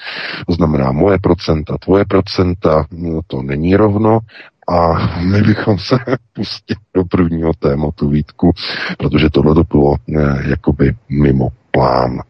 to 0.47 0.53
znamená 0.53 0.93
moje 0.93 1.19
procenta, 1.19 1.77
tvoje 1.79 2.05
procenta, 2.05 2.87
no 2.93 3.21
to 3.27 3.43
není 3.43 3.77
rovno, 3.77 4.21
a 4.69 4.93
my 5.21 5.43
bychom 5.43 5.79
se 5.79 5.97
pustili 6.33 6.81
do 6.95 7.05
prvního 7.05 7.53
tématu 7.59 8.09
Vítku, 8.09 8.53
protože 8.99 9.31
tohle 9.31 9.55
to 9.55 9.65
bylo 9.65 9.95
e, 9.95 10.51
jakoby 10.51 10.95
mimo 11.09 11.49
plán. 11.71 12.21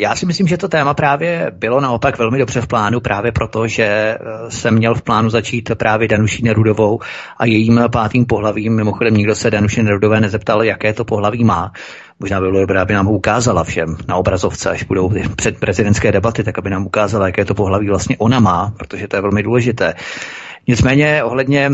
Já 0.00 0.16
si 0.16 0.26
myslím, 0.26 0.46
že 0.46 0.56
to 0.56 0.68
téma 0.68 0.94
právě 0.94 1.52
bylo 1.54 1.80
naopak 1.80 2.18
velmi 2.18 2.38
dobře 2.38 2.60
v 2.60 2.66
plánu, 2.66 3.00
právě 3.00 3.32
proto, 3.32 3.66
že 3.66 3.84
eh, 3.84 4.18
jsem 4.48 4.74
měl 4.74 4.94
v 4.94 5.02
plánu 5.02 5.30
začít 5.30 5.70
právě 5.74 6.08
Danuší 6.08 6.42
Nerudovou 6.44 7.00
a 7.38 7.46
jejím 7.46 7.80
pátým 7.92 8.26
pohlavím. 8.26 8.76
Mimochodem 8.76 9.14
nikdo 9.14 9.34
se 9.34 9.50
Danuši 9.50 9.82
Nerudové 9.82 10.20
nezeptal, 10.20 10.62
jaké 10.62 10.92
to 10.92 11.04
pohlaví 11.04 11.44
má. 11.44 11.72
Možná 12.20 12.40
by 12.40 12.46
bylo 12.46 12.60
dobré, 12.60 12.80
aby 12.80 12.94
nám 12.94 13.06
ho 13.06 13.12
ukázala 13.12 13.64
všem 13.64 13.96
na 14.08 14.16
obrazovce, 14.16 14.70
až 14.70 14.82
budou 14.84 15.12
před 15.36 15.60
prezidentské 15.60 16.12
debaty, 16.12 16.44
tak 16.44 16.58
aby 16.58 16.70
nám 16.70 16.86
ukázala, 16.86 17.26
jaké 17.26 17.44
to 17.44 17.54
pohlaví 17.54 17.88
vlastně 17.88 18.16
ona 18.18 18.40
má, 18.40 18.72
protože 18.78 19.08
to 19.08 19.16
je 19.16 19.22
velmi 19.22 19.42
důležité. 19.42 19.94
Nicméně 20.68 21.24
ohledně 21.24 21.70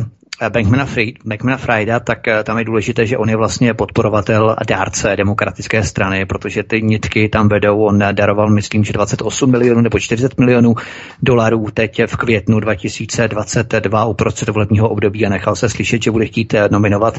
Bankmana, 0.51 0.87
Fried, 0.87 1.15
Bankmana 1.25 1.57
Frieda, 1.57 2.01
tak 2.01 2.29
eh, 2.29 2.45
tam 2.45 2.59
je 2.59 2.65
důležité, 2.65 3.07
že 3.07 3.19
on 3.19 3.29
je 3.29 3.37
vlastně 3.37 3.75
podporovatel 3.75 4.57
a 4.59 4.65
dárce 4.65 5.17
demokratické 5.17 5.85
strany, 5.85 6.27
protože 6.27 6.63
ty 6.63 6.83
nitky 6.83 7.29
tam 7.29 7.49
vedou. 7.49 7.83
On 7.85 8.03
daroval, 8.13 8.51
myslím, 8.51 8.85
že 8.85 8.93
28 8.93 9.51
milionů 9.51 9.81
nebo 9.81 9.99
40 9.99 10.39
milionů 10.39 10.75
dolarů 11.23 11.67
teď 11.75 12.03
v 12.07 12.17
květnu 12.17 12.61
2022 12.61 14.05
uprostřed 14.05 14.49
volebního 14.49 14.89
období 14.89 15.27
a 15.27 15.29
nechal 15.29 15.57
se 15.57 15.69
slyšet, 15.69 16.03
že 16.03 16.11
bude 16.11 16.27
chtít 16.27 16.55
eh, 16.55 16.69
nominovat, 16.71 17.19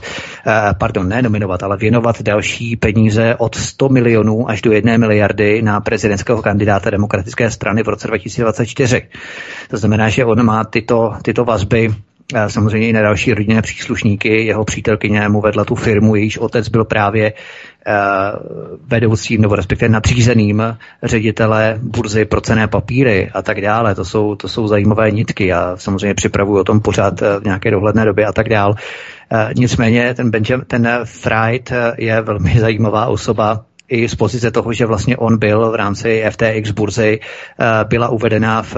pardon, 0.77 1.09
ne 1.09 1.21
nominovat, 1.21 1.63
ale 1.63 1.77
věnovat 1.77 2.21
další 2.21 2.75
peníze 2.75 3.35
od 3.37 3.55
100 3.55 3.89
milionů 3.89 4.49
až 4.49 4.61
do 4.61 4.71
1 4.71 4.97
miliardy 4.97 5.61
na 5.61 5.81
prezidentského 5.81 6.41
kandidáta 6.41 6.89
demokratické 6.89 7.51
strany 7.51 7.83
v 7.83 7.87
roce 7.87 8.07
2024. 8.07 9.01
To 9.69 9.77
znamená, 9.77 10.09
že 10.09 10.25
on 10.25 10.45
má 10.45 10.63
tyto, 10.63 11.13
tyto 11.23 11.45
vazby 11.45 11.93
samozřejmě 12.47 12.87
i 12.87 12.93
na 12.93 13.01
další 13.01 13.33
rodinné 13.33 13.61
příslušníky. 13.61 14.45
Jeho 14.45 14.65
přítelkyně 14.65 15.29
mu 15.29 15.41
vedla 15.41 15.65
tu 15.65 15.75
firmu, 15.75 16.15
jejíž 16.15 16.37
otec 16.37 16.69
byl 16.69 16.85
právě 16.85 17.33
eh, 17.87 17.93
vedoucím 18.87 19.41
nebo 19.41 19.55
respektive 19.55 19.89
nadřízeným 19.89 20.77
ředitele 21.03 21.79
burzy 21.81 22.25
pro 22.25 22.41
cené 22.41 22.67
papíry 22.67 23.29
a 23.33 23.41
tak 23.41 23.61
dále. 23.61 23.95
To 23.95 24.05
jsou, 24.05 24.35
to 24.35 24.47
jsou 24.47 24.67
zajímavé 24.67 25.11
nitky. 25.11 25.47
Já 25.47 25.77
samozřejmě 25.77 26.13
připravuji 26.13 26.59
o 26.59 26.63
tom 26.63 26.79
pořád 26.79 27.21
eh, 27.21 27.39
v 27.39 27.43
nějaké 27.43 27.71
dohledné 27.71 28.05
době 28.05 28.25
a 28.25 28.31
tak 28.31 28.49
dále. 28.49 28.75
Nicméně 29.55 30.13
ten, 30.13 30.31
Benjamin, 30.31 30.65
ten 30.67 30.87
eh, 30.87 31.93
je 31.97 32.21
velmi 32.21 32.53
zajímavá 32.59 33.05
osoba, 33.05 33.65
i 33.89 34.09
z 34.09 34.15
pozice 34.15 34.51
toho, 34.51 34.73
že 34.73 34.85
vlastně 34.85 35.17
on 35.17 35.37
byl 35.37 35.71
v 35.71 35.75
rámci 35.75 36.23
FTX 36.29 36.71
burzy, 36.71 37.19
byla 37.87 38.09
uvedena 38.09 38.61
v 38.61 38.75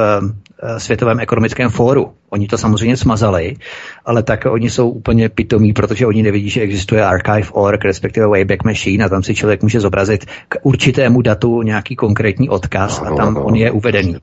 Světovém 0.78 1.20
ekonomickém 1.20 1.70
fóru. 1.70 2.14
Oni 2.30 2.48
to 2.48 2.58
samozřejmě 2.58 2.98
smazali, 2.98 3.56
ale 4.06 4.24
tak 4.24 4.46
oni 4.50 4.70
jsou 4.70 4.90
úplně 4.90 5.30
pitomí, 5.30 5.74
protože 5.74 6.08
oni 6.08 6.24
nevidí, 6.24 6.50
že 6.50 6.62
existuje 6.62 7.06
archive.org, 7.06 7.86
respektive 7.86 8.28
Wayback 8.28 8.64
Machine 8.64 9.06
a 9.06 9.10
tam 9.10 9.24
si 9.24 9.36
člověk 9.36 9.62
může 9.62 9.80
zobrazit 9.80 10.26
k 10.26 10.56
určitému 10.64 11.22
datu 11.22 11.62
nějaký 11.62 11.96
konkrétní 11.96 12.50
odkaz 12.50 13.02
a 13.06 13.16
tam 13.16 13.38
on 13.38 13.56
je 13.56 13.72
uvedený. 13.72 14.18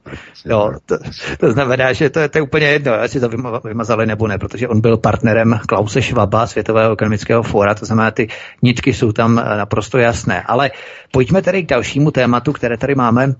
Jo, 0.45 0.73
to, 0.87 0.99
to 1.39 1.53
znamená, 1.53 1.93
že 1.93 2.11
to 2.11 2.21
je, 2.21 2.29
to 2.29 2.39
je 2.39 2.43
úplně 2.43 2.67
jedno, 2.67 2.93
jestli 2.93 3.21
to 3.21 3.29
vymazali 3.65 4.07
nebo 4.07 4.29
ne, 4.29 4.39
protože 4.39 4.69
on 4.69 4.81
byl 4.81 4.97
partnerem 4.97 5.61
Klause 5.69 6.03
Schwaba, 6.03 6.47
Světového 6.47 6.93
ekonomického 6.93 7.43
fóra, 7.43 7.75
to 7.75 7.87
znamená, 7.87 8.11
ty 8.11 8.29
nitky 8.62 8.93
jsou 8.93 9.12
tam 9.12 9.35
naprosto 9.35 9.99
jasné. 9.99 10.43
Ale 10.43 10.71
pojďme 11.12 11.43
tedy 11.43 11.62
k 11.62 11.69
dalšímu 11.69 12.11
tématu, 12.11 12.53
které 12.53 12.77
tady 12.77 12.95
máme 12.95 13.35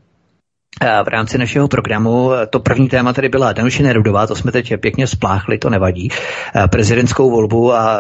v 1.05 1.09
rámci 1.09 1.38
našeho 1.38 1.69
programu. 1.69 2.31
To 2.50 2.61
první 2.61 2.88
téma 2.88 3.12
tady 3.12 3.29
byla 3.29 3.52
Danuše 3.52 3.83
Nerudová, 3.83 4.26
to 4.26 4.35
jsme 4.35 4.52
teď 4.52 4.73
pěkně 4.81 5.07
spláchli, 5.07 5.59
to 5.59 5.71
nevadí. 5.71 6.09
Prezidentskou 6.71 7.31
volbu 7.31 7.75
a 7.75 7.99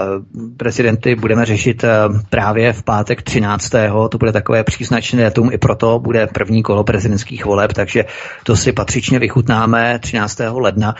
prezidenty 0.56 1.14
budeme 1.14 1.44
řešit 1.44 1.84
právě 2.30 2.72
v 2.72 2.82
pátek 2.82 3.22
13. 3.22 3.70
To 4.10 4.18
bude 4.18 4.32
takové 4.32 4.64
příznačné 4.64 5.22
datum, 5.22 5.52
i 5.52 5.58
proto 5.58 5.98
bude 5.98 6.26
první 6.26 6.62
kolo 6.62 6.84
prezidentských 6.84 7.44
voleb, 7.44 7.72
takže 7.72 8.04
to 8.44 8.56
si 8.56 8.72
patřičně 8.72 9.18
vychutnáme 9.18 9.98
13. 9.98 10.40
ledna. 10.50 10.94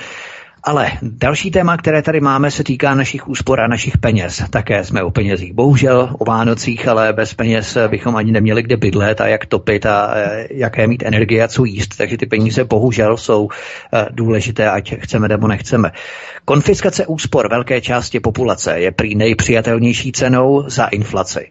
Ale 0.64 0.90
další 1.02 1.50
téma, 1.50 1.76
které 1.76 2.02
tady 2.02 2.20
máme, 2.20 2.50
se 2.50 2.64
týká 2.64 2.94
našich 2.94 3.28
úspor 3.28 3.60
a 3.60 3.66
našich 3.66 3.98
peněz. 3.98 4.42
Také 4.50 4.84
jsme 4.84 5.02
o 5.02 5.10
penězích. 5.10 5.52
Bohužel 5.52 6.16
o 6.18 6.24
Vánocích, 6.24 6.88
ale 6.88 7.12
bez 7.12 7.34
peněz 7.34 7.78
bychom 7.88 8.16
ani 8.16 8.32
neměli 8.32 8.62
kde 8.62 8.76
bydlet 8.76 9.20
a 9.20 9.26
jak 9.26 9.46
topit 9.46 9.86
a 9.86 10.14
e, 10.14 10.48
jaké 10.50 10.86
mít 10.86 11.02
energie 11.02 11.44
a 11.44 11.48
co 11.48 11.64
jíst. 11.64 11.96
Takže 11.96 12.16
ty 12.16 12.26
peníze 12.26 12.64
bohužel 12.64 13.16
jsou 13.16 13.48
e, 13.92 14.06
důležité, 14.10 14.70
ať 14.70 14.94
chceme 15.00 15.28
nebo 15.28 15.48
nechceme. 15.48 15.92
Konfiskace 16.44 17.06
úspor 17.06 17.48
velké 17.50 17.80
části 17.80 18.20
populace 18.20 18.80
je 18.80 18.92
prý 18.92 19.14
nejpřijatelnější 19.14 20.12
cenou 20.12 20.64
za 20.66 20.86
inflaci. 20.86 21.50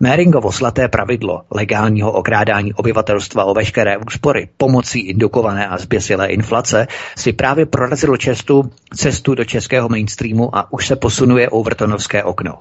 Méringovo 0.00 0.52
slaté 0.52 0.88
pravidlo 0.88 1.42
legálního 1.50 2.12
okrádání 2.12 2.74
obyvatelstva 2.74 3.44
o 3.44 3.54
veškeré 3.54 3.96
úspory 3.98 4.48
pomocí 4.56 5.00
indukované 5.00 5.68
a 5.68 5.78
zběsilé 5.78 6.26
inflace 6.26 6.86
si 7.16 7.32
právě 7.32 7.66
prorazilo 7.66 8.16
cestu, 8.48 8.70
cestu 8.94 9.34
do 9.34 9.44
českého 9.44 9.88
mainstreamu 9.88 10.56
a 10.56 10.72
už 10.72 10.86
se 10.86 10.96
posunuje 10.96 11.48
Overtonovské 11.48 12.24
okno. 12.24 12.54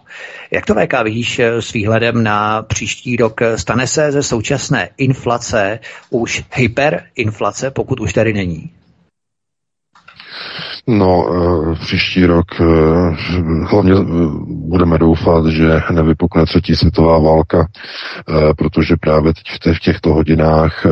Jak 0.51 0.65
to 0.65 0.73
VK 0.73 1.03
vidíš 1.03 1.39
s 1.39 1.73
výhledem 1.73 2.23
na 2.23 2.61
příští 2.61 3.15
rok? 3.15 3.41
Stane 3.55 3.87
se 3.87 4.11
ze 4.11 4.23
současné 4.23 4.89
inflace 4.97 5.79
už 6.09 6.43
hyperinflace, 6.53 7.71
pokud 7.71 7.99
už 7.99 8.13
tady 8.13 8.33
není? 8.33 8.71
No, 10.89 11.27
eh, 11.29 11.75
příští 11.75 12.25
rok 12.25 12.45
eh, 12.61 12.65
hlavně 13.63 13.93
eh, 13.93 14.05
budeme 14.47 14.97
doufat, 14.97 15.45
že 15.45 15.81
nevypukne 15.91 16.45
třetí 16.45 16.75
světová 16.75 17.19
válka, 17.19 17.67
protože 18.57 18.95
právě 19.01 19.33
teď 19.33 19.75
v 19.75 19.79
těchto 19.79 20.13
hodinách 20.13 20.85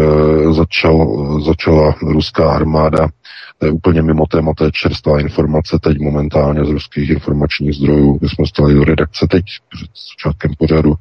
začal, 0.52 1.08
začala 1.42 1.96
ruská 2.02 2.52
armáda 2.52 3.08
to 3.58 3.66
je 3.66 3.72
úplně 3.72 4.02
mimo 4.02 4.26
téma, 4.26 4.54
to 4.58 4.66
je 4.66 4.72
čerstvá 4.74 5.20
informace 5.20 5.78
teď 5.82 6.00
momentálně 6.00 6.66
z 6.66 6.70
ruských 6.70 7.10
informačních 7.10 7.76
zdrojů. 7.76 8.20
My 8.22 8.30
jsme 8.30 8.46
stali 8.48 8.74
do 8.74 8.84
redakce 8.84 9.28
teď 9.30 9.46
před 9.70 9.90
začátkem 10.12 10.52
pořadu. 10.58 10.94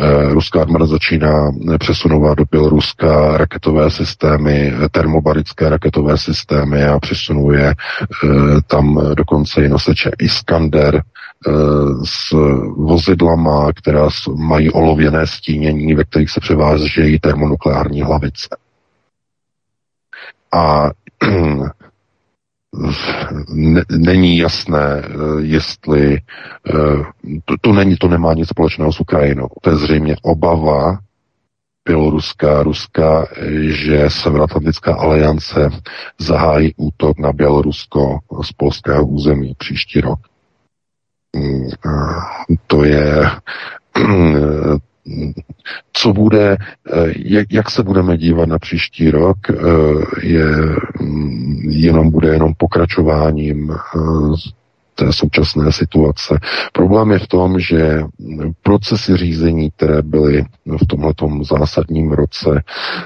Eh, 0.00 0.34
ruská 0.34 0.62
armáda 0.62 0.86
začíná 0.86 1.52
přesunovat 1.78 2.38
do 2.38 2.44
Běloruska 2.50 3.36
raketové 3.36 3.90
systémy, 3.90 4.72
termobarické 4.90 5.68
raketové 5.68 6.18
systémy 6.18 6.84
a 6.84 6.98
přesunuje 6.98 7.68
eh, 7.68 8.26
tam 8.66 9.14
dokonce 9.14 9.64
i 9.64 9.68
noseče 9.68 10.10
Iskander, 10.18 10.96
eh, 10.96 11.50
s 12.04 12.30
vozidlama, 12.76 13.72
která 13.72 14.08
mají 14.36 14.70
olověné 14.70 15.26
stínění, 15.26 15.94
ve 15.94 16.04
kterých 16.04 16.30
se 16.30 16.40
převážejí 16.40 17.18
termonukleární 17.18 18.02
hlavice. 18.02 18.48
A 20.52 20.90
není 23.90 24.38
jasné, 24.38 25.02
eh, 25.04 25.08
jestli 25.40 26.14
eh, 26.14 27.02
to, 27.44 27.54
to, 27.60 27.72
není, 27.72 27.96
to 27.96 28.08
nemá 28.08 28.34
nic 28.34 28.48
společného 28.48 28.92
s 28.92 29.00
Ukrajinou. 29.00 29.48
To 29.60 29.70
je 29.70 29.76
zřejmě 29.76 30.16
obava 30.22 30.98
Běloruska, 31.84 32.62
Ruska, 32.62 33.26
že 33.68 34.10
Severoatlantická 34.10 34.94
aliance 34.94 35.70
zahájí 36.18 36.74
útok 36.76 37.18
na 37.18 37.32
Bělorusko 37.32 38.18
z 38.42 38.52
polského 38.52 39.06
území 39.06 39.54
příští 39.58 40.00
rok. 40.00 40.18
Mm, 41.36 41.68
to 42.66 42.84
je 42.84 43.30
co 45.92 46.12
bude, 46.12 46.56
eh, 46.56 47.12
jak, 47.16 47.52
jak 47.52 47.70
se 47.70 47.82
budeme 47.82 48.18
dívat 48.18 48.48
na 48.48 48.58
příští 48.58 49.10
rok, 49.10 49.38
eh, 49.50 49.54
je 50.22 50.46
mm, 51.00 51.60
jenom 51.68 52.10
bude 52.10 52.28
jenom 52.28 52.54
pokračováním 52.54 53.70
eh, 53.70 54.00
té 55.00 55.12
současné 55.12 55.72
situace. 55.72 56.38
Problém 56.72 57.10
je 57.10 57.18
v 57.18 57.26
tom, 57.26 57.60
že 57.60 58.02
procesy 58.62 59.16
řízení, 59.16 59.70
které 59.70 60.02
byly 60.02 60.44
v 60.66 60.86
tomhletom 60.86 61.44
zásadním 61.44 62.12
roce 62.12 62.62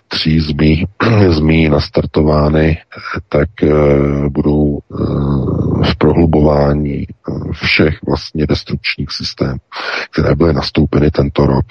tří 0.08 0.40
zmí, 0.40 0.84
zmí 1.28 1.68
nastartovány, 1.68 2.78
tak 3.28 3.48
eh, 3.62 3.68
budou 4.28 4.78
eh, 4.78 5.04
v 5.90 5.96
prohlubování 5.98 7.02
eh, 7.02 7.32
všech 7.52 7.94
vlastně 8.06 8.46
destrukčních 8.46 9.10
systémů, 9.10 9.58
které 10.10 10.34
byly 10.34 10.52
nastoupeny 10.54 11.10
tento 11.10 11.46
rok. 11.46 11.66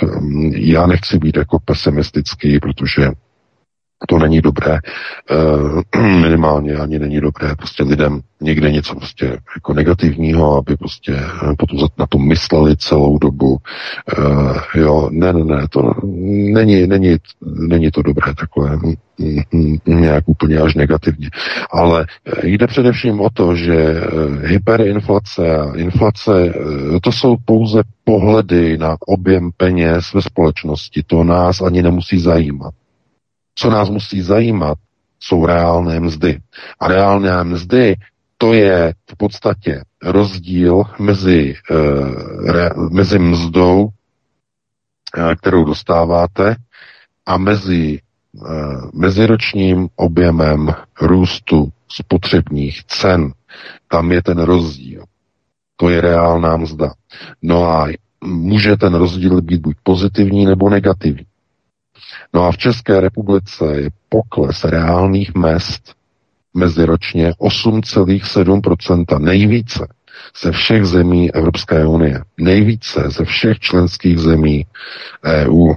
Já 0.51 0.87
nechci 0.87 1.17
být 1.17 1.37
jako 1.37 1.59
pesimistický, 1.65 2.59
protože 2.59 3.09
to 4.07 4.19
není 4.19 4.41
dobré, 4.41 4.73
e, 4.75 5.99
minimálně 6.01 6.75
ani 6.75 6.99
není 6.99 7.19
dobré 7.21 7.55
prostě 7.55 7.83
lidem 7.83 8.21
někde 8.41 8.71
něco 8.71 8.95
prostě 8.95 9.37
jako 9.55 9.73
negativního, 9.73 10.57
aby 10.57 10.77
prostě 10.77 11.19
potom 11.57 11.87
na 11.97 12.05
to 12.07 12.17
mysleli 12.17 12.77
celou 12.77 13.17
dobu. 13.17 13.57
E, 14.75 14.79
jo, 14.79 15.09
ne, 15.11 15.33
ne, 15.33 15.43
ne, 15.43 15.67
to 15.69 15.91
není, 16.53 16.87
není, 16.87 17.17
není 17.43 17.91
to 17.91 18.01
dobré 18.01 18.33
takové 18.35 18.75
mm, 18.75 18.93
mm, 19.51 19.77
nějak 19.85 20.23
úplně 20.27 20.57
až 20.57 20.75
negativně. 20.75 21.29
Ale 21.71 22.05
jde 22.43 22.67
především 22.67 23.21
o 23.21 23.29
to, 23.29 23.55
že 23.55 24.01
hyperinflace 24.43 25.57
a 25.57 25.77
inflace, 25.77 26.53
to 27.01 27.11
jsou 27.11 27.35
pouze 27.45 27.83
pohledy 28.03 28.77
na 28.77 28.95
objem 29.07 29.51
peněz 29.57 30.13
ve 30.13 30.21
společnosti. 30.21 31.03
To 31.07 31.23
nás 31.23 31.61
ani 31.61 31.83
nemusí 31.83 32.19
zajímat. 32.19 32.73
Co 33.55 33.69
nás 33.69 33.89
musí 33.89 34.21
zajímat, 34.21 34.77
jsou 35.19 35.45
reálné 35.45 35.99
mzdy. 35.99 36.39
A 36.79 36.87
reálné 36.87 37.43
mzdy 37.43 37.95
to 38.37 38.53
je 38.53 38.93
v 39.11 39.17
podstatě 39.17 39.81
rozdíl 40.03 40.83
mezi, 40.99 41.55
uh, 41.71 42.51
re, 42.51 42.69
mezi 42.91 43.19
mzdou, 43.19 43.83
uh, 43.83 45.33
kterou 45.37 45.63
dostáváte, 45.63 46.55
a 47.25 47.37
mezi 47.37 47.99
uh, 48.33 48.89
meziročním 48.93 49.87
objemem 49.95 50.73
růstu 51.01 51.71
spotřebních 51.87 52.83
cen. 52.83 53.31
Tam 53.87 54.11
je 54.11 54.23
ten 54.23 54.39
rozdíl. 54.39 55.03
To 55.75 55.89
je 55.89 56.01
reálná 56.01 56.57
mzda. 56.57 56.93
No 57.41 57.63
a 57.63 57.87
může 58.23 58.77
ten 58.77 58.93
rozdíl 58.93 59.41
být 59.41 59.61
buď 59.61 59.77
pozitivní 59.83 60.45
nebo 60.45 60.69
negativní. 60.69 61.25
No 62.33 62.45
a 62.45 62.51
v 62.51 62.57
České 62.57 62.99
republice 63.01 63.65
je 63.75 63.89
pokles 64.09 64.63
reálných 64.63 65.35
mest 65.35 65.95
meziročně 66.53 67.31
8,7%, 67.31 69.19
nejvíce 69.19 69.87
ze 70.43 70.51
všech 70.51 70.85
zemí 70.85 71.31
Evropské 71.33 71.85
unie, 71.87 72.21
nejvíce 72.37 73.09
ze 73.09 73.25
všech 73.25 73.59
členských 73.59 74.19
zemí 74.19 74.65
EU. 75.25 75.73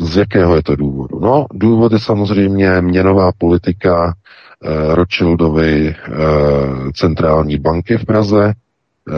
Z 0.00 0.16
jakého 0.16 0.56
je 0.56 0.62
to 0.62 0.76
důvodu? 0.76 1.20
No, 1.20 1.46
důvod 1.52 1.92
je 1.92 1.98
samozřejmě 1.98 2.80
měnová 2.80 3.32
politika 3.38 4.14
Rothschildovy 4.88 5.94
centrální 6.94 7.58
banky 7.58 7.96
v 7.98 8.04
Praze, 8.04 8.52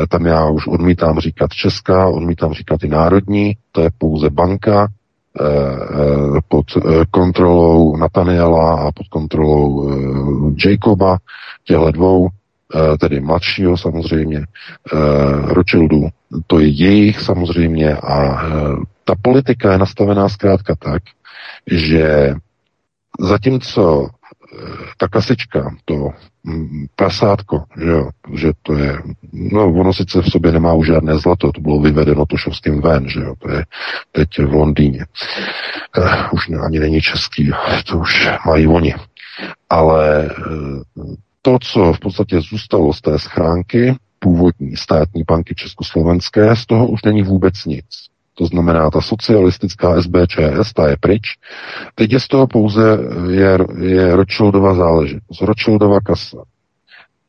tam 0.09 0.27
já 0.27 0.49
už 0.51 0.67
odmítám 0.67 1.19
říkat 1.19 1.51
česká, 1.51 2.09
odmítám 2.09 2.53
říkat 2.53 2.85
i 2.85 2.89
národní, 2.89 3.57
to 3.73 3.81
je 3.81 3.91
pouze 3.99 4.31
banka, 4.31 4.89
Eh, 5.41 6.41
pod 6.49 6.65
eh, 6.77 7.05
kontrolou 7.11 7.97
Nataniela 7.97 8.87
a 8.89 8.93
pod 8.93 9.09
kontrolou 9.09 9.91
eh, 9.91 10.69
Jacoba, 10.69 11.19
těhle 11.65 11.93
dvou, 11.93 12.29
tedy 13.01 13.21
mladšího 13.21 13.77
samozřejmě, 13.77 14.45
Rothschildů. 15.45 16.09
To 16.47 16.59
je 16.59 16.67
jejich 16.67 17.21
samozřejmě 17.21 17.97
a 17.97 18.43
ta 19.05 19.15
politika 19.23 19.73
je 19.73 19.79
nastavená 19.79 20.29
zkrátka 20.29 20.75
tak, 20.75 21.03
že 21.71 22.35
zatímco 23.21 24.09
ta 24.97 25.09
kasička, 25.09 25.75
to 25.85 26.11
mm, 26.45 26.87
prasátko, 26.97 27.65
že 27.77 27.91
jo, 27.91 28.11
že 28.35 28.53
to 28.63 28.75
je, 28.75 28.99
no 29.33 29.73
ono 29.73 29.93
sice 29.93 30.23
v 30.23 30.31
sobě 30.31 30.53
nemá 30.53 30.73
už 30.73 30.87
žádné 30.87 31.19
zlato, 31.19 31.53
to 31.53 31.61
bylo 31.61 31.81
vyvedeno 31.81 32.27
Tošovským 32.27 32.81
ven, 32.81 33.09
že 33.09 33.21
jo, 33.21 33.35
to 33.39 33.51
je 33.51 33.65
teď 34.13 34.29
v 34.39 34.53
Londýně. 34.55 35.07
Uh, 35.99 36.05
už 36.33 36.51
ani 36.67 36.79
není 36.79 37.01
český, 37.01 37.51
to 37.87 37.99
už 37.99 38.29
mají 38.47 38.67
oni. 38.67 38.95
Ale 39.71 40.31
uh, 40.97 41.15
to, 41.43 41.59
co 41.63 41.93
v 41.93 42.01
podstatě 42.01 42.41
zůstalo 42.41 42.93
z 42.93 43.01
té 43.01 43.19
schránky, 43.19 43.95
původní 44.19 44.77
státní 44.77 45.23
banky 45.27 45.55
československé, 45.55 46.57
z 46.57 46.67
toho 46.67 46.89
už 46.89 47.03
není 47.03 47.23
vůbec 47.23 47.65
nic. 47.65 47.87
To 48.39 48.47
znamená, 48.47 48.91
ta 48.91 49.01
socialistická 49.01 50.03
SBČS, 50.03 50.73
ta 50.75 50.89
je 50.89 50.97
pryč. 51.01 51.23
Teď 51.95 52.13
je 52.13 52.21
z 52.21 52.29
toho 52.29 52.47
pouze 52.47 52.99
je, 53.31 53.59
je 53.81 54.17
Rothschildova 54.17 54.75
záležitost, 54.75 55.41
Rothschildova 55.41 56.01
kasa. 56.01 56.39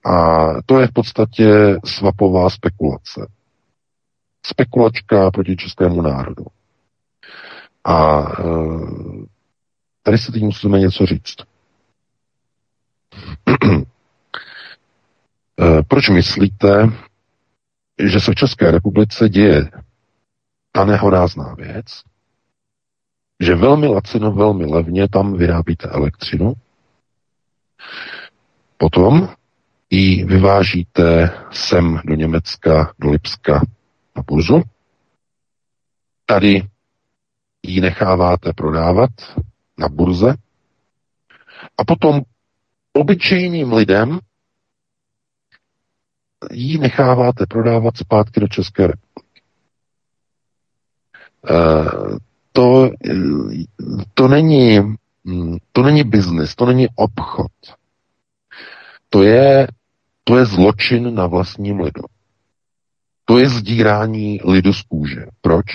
A 0.05 0.47
to 0.65 0.79
je 0.79 0.87
v 0.87 0.91
podstatě 0.91 1.77
svapová 1.85 2.49
spekulace. 2.49 3.27
Spekulačka 4.45 5.31
proti 5.31 5.55
českému 5.55 6.01
národu. 6.01 6.45
A 7.83 8.19
e, 8.19 8.43
tady 10.03 10.17
se 10.17 10.31
teď 10.31 10.43
musíme 10.43 10.79
něco 10.79 11.05
říct. 11.05 11.35
E, 15.61 15.83
proč 15.87 16.09
myslíte, 16.09 16.89
že 18.11 18.19
se 18.19 18.31
v 18.31 18.35
České 18.35 18.71
republice 18.71 19.29
děje 19.29 19.69
ta 20.77 20.85
nehorázná 20.85 21.53
věc, 21.53 21.85
že 23.39 23.55
velmi 23.55 23.87
lacino, 23.87 24.31
velmi 24.31 24.65
levně 24.65 25.09
tam 25.09 25.37
vyrábíte 25.37 25.87
elektřinu, 25.89 26.53
potom 28.77 29.29
ji 29.89 30.25
vyvážíte 30.25 31.31
sem 31.51 32.01
do 32.05 32.15
Německa, 32.15 32.93
do 32.99 33.09
Lipska 33.09 33.61
na 34.15 34.23
burzu, 34.27 34.61
tady 36.25 36.67
ji 37.63 37.81
necháváte 37.81 38.53
prodávat 38.53 39.09
na 39.77 39.89
burze 39.89 40.35
a 41.77 41.83
potom 41.83 42.21
obyčejným 42.93 43.73
lidem 43.73 44.19
ji 46.51 46.77
necháváte 46.77 47.45
prodávat 47.49 47.97
zpátky 47.97 48.39
do 48.39 48.47
České 48.47 48.87
republiky. 48.87 49.26
Eh, 51.49 52.17
to, 52.51 52.91
to 54.13 54.27
není 54.27 54.79
hm, 55.27 55.57
to 55.71 55.83
není 55.83 56.03
biznis, 56.03 56.55
to 56.55 56.65
není 56.65 56.87
obchod. 56.95 57.51
To 59.09 59.23
je, 59.23 59.67
to 60.23 60.37
je 60.37 60.45
zločin 60.45 61.15
na 61.15 61.27
vlastním 61.27 61.79
lidu. 61.79 62.03
To 63.25 63.39
je 63.39 63.49
zdírání 63.49 64.39
lidu 64.45 64.73
z 64.73 64.81
kůže. 64.81 65.25
Proč? 65.41 65.65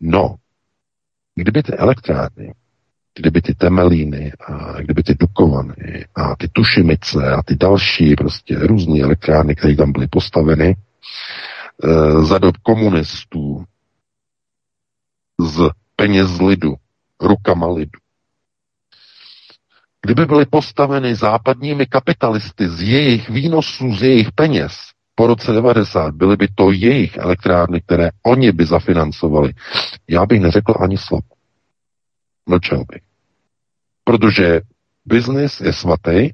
No, 0.00 0.34
kdyby 1.34 1.62
ty 1.62 1.72
elektrárny, 1.72 2.54
kdyby 3.14 3.42
ty 3.42 3.54
temelíny 3.54 4.32
a 4.46 4.80
kdyby 4.80 5.02
ty 5.02 5.14
dukovany 5.14 6.04
a 6.14 6.36
ty 6.36 6.48
tušimice 6.48 7.30
a 7.30 7.42
ty 7.42 7.56
další 7.56 8.14
prostě 8.14 8.58
různé 8.58 9.00
elektrárny, 9.00 9.54
které 9.54 9.76
tam 9.76 9.92
byly 9.92 10.06
postaveny, 10.08 10.76
e, 11.84 12.22
za 12.24 12.38
dob 12.38 12.56
komunistů, 12.56 13.64
z 15.40 15.70
peněz 15.96 16.40
lidu, 16.40 16.74
rukama 17.20 17.66
lidu. 17.68 17.98
Kdyby 20.02 20.26
byly 20.26 20.46
postaveny 20.46 21.14
západními 21.14 21.86
kapitalisty 21.86 22.68
z 22.68 22.82
jejich 22.82 23.30
výnosů, 23.30 23.94
z 23.94 24.02
jejich 24.02 24.32
peněz 24.32 24.72
po 25.14 25.26
roce 25.26 25.52
90, 25.52 26.14
byly 26.14 26.36
by 26.36 26.48
to 26.54 26.70
jejich 26.70 27.16
elektrárny, 27.16 27.80
které 27.80 28.10
oni 28.22 28.52
by 28.52 28.66
zafinancovali. 28.66 29.52
Já 30.08 30.26
bych 30.26 30.40
neřekl 30.40 30.74
ani 30.80 30.98
slovo. 30.98 31.22
Mlčel 32.46 32.84
bych. 32.92 33.02
Protože 34.04 34.60
biznis 35.04 35.60
je 35.60 35.72
svatý 35.72 36.30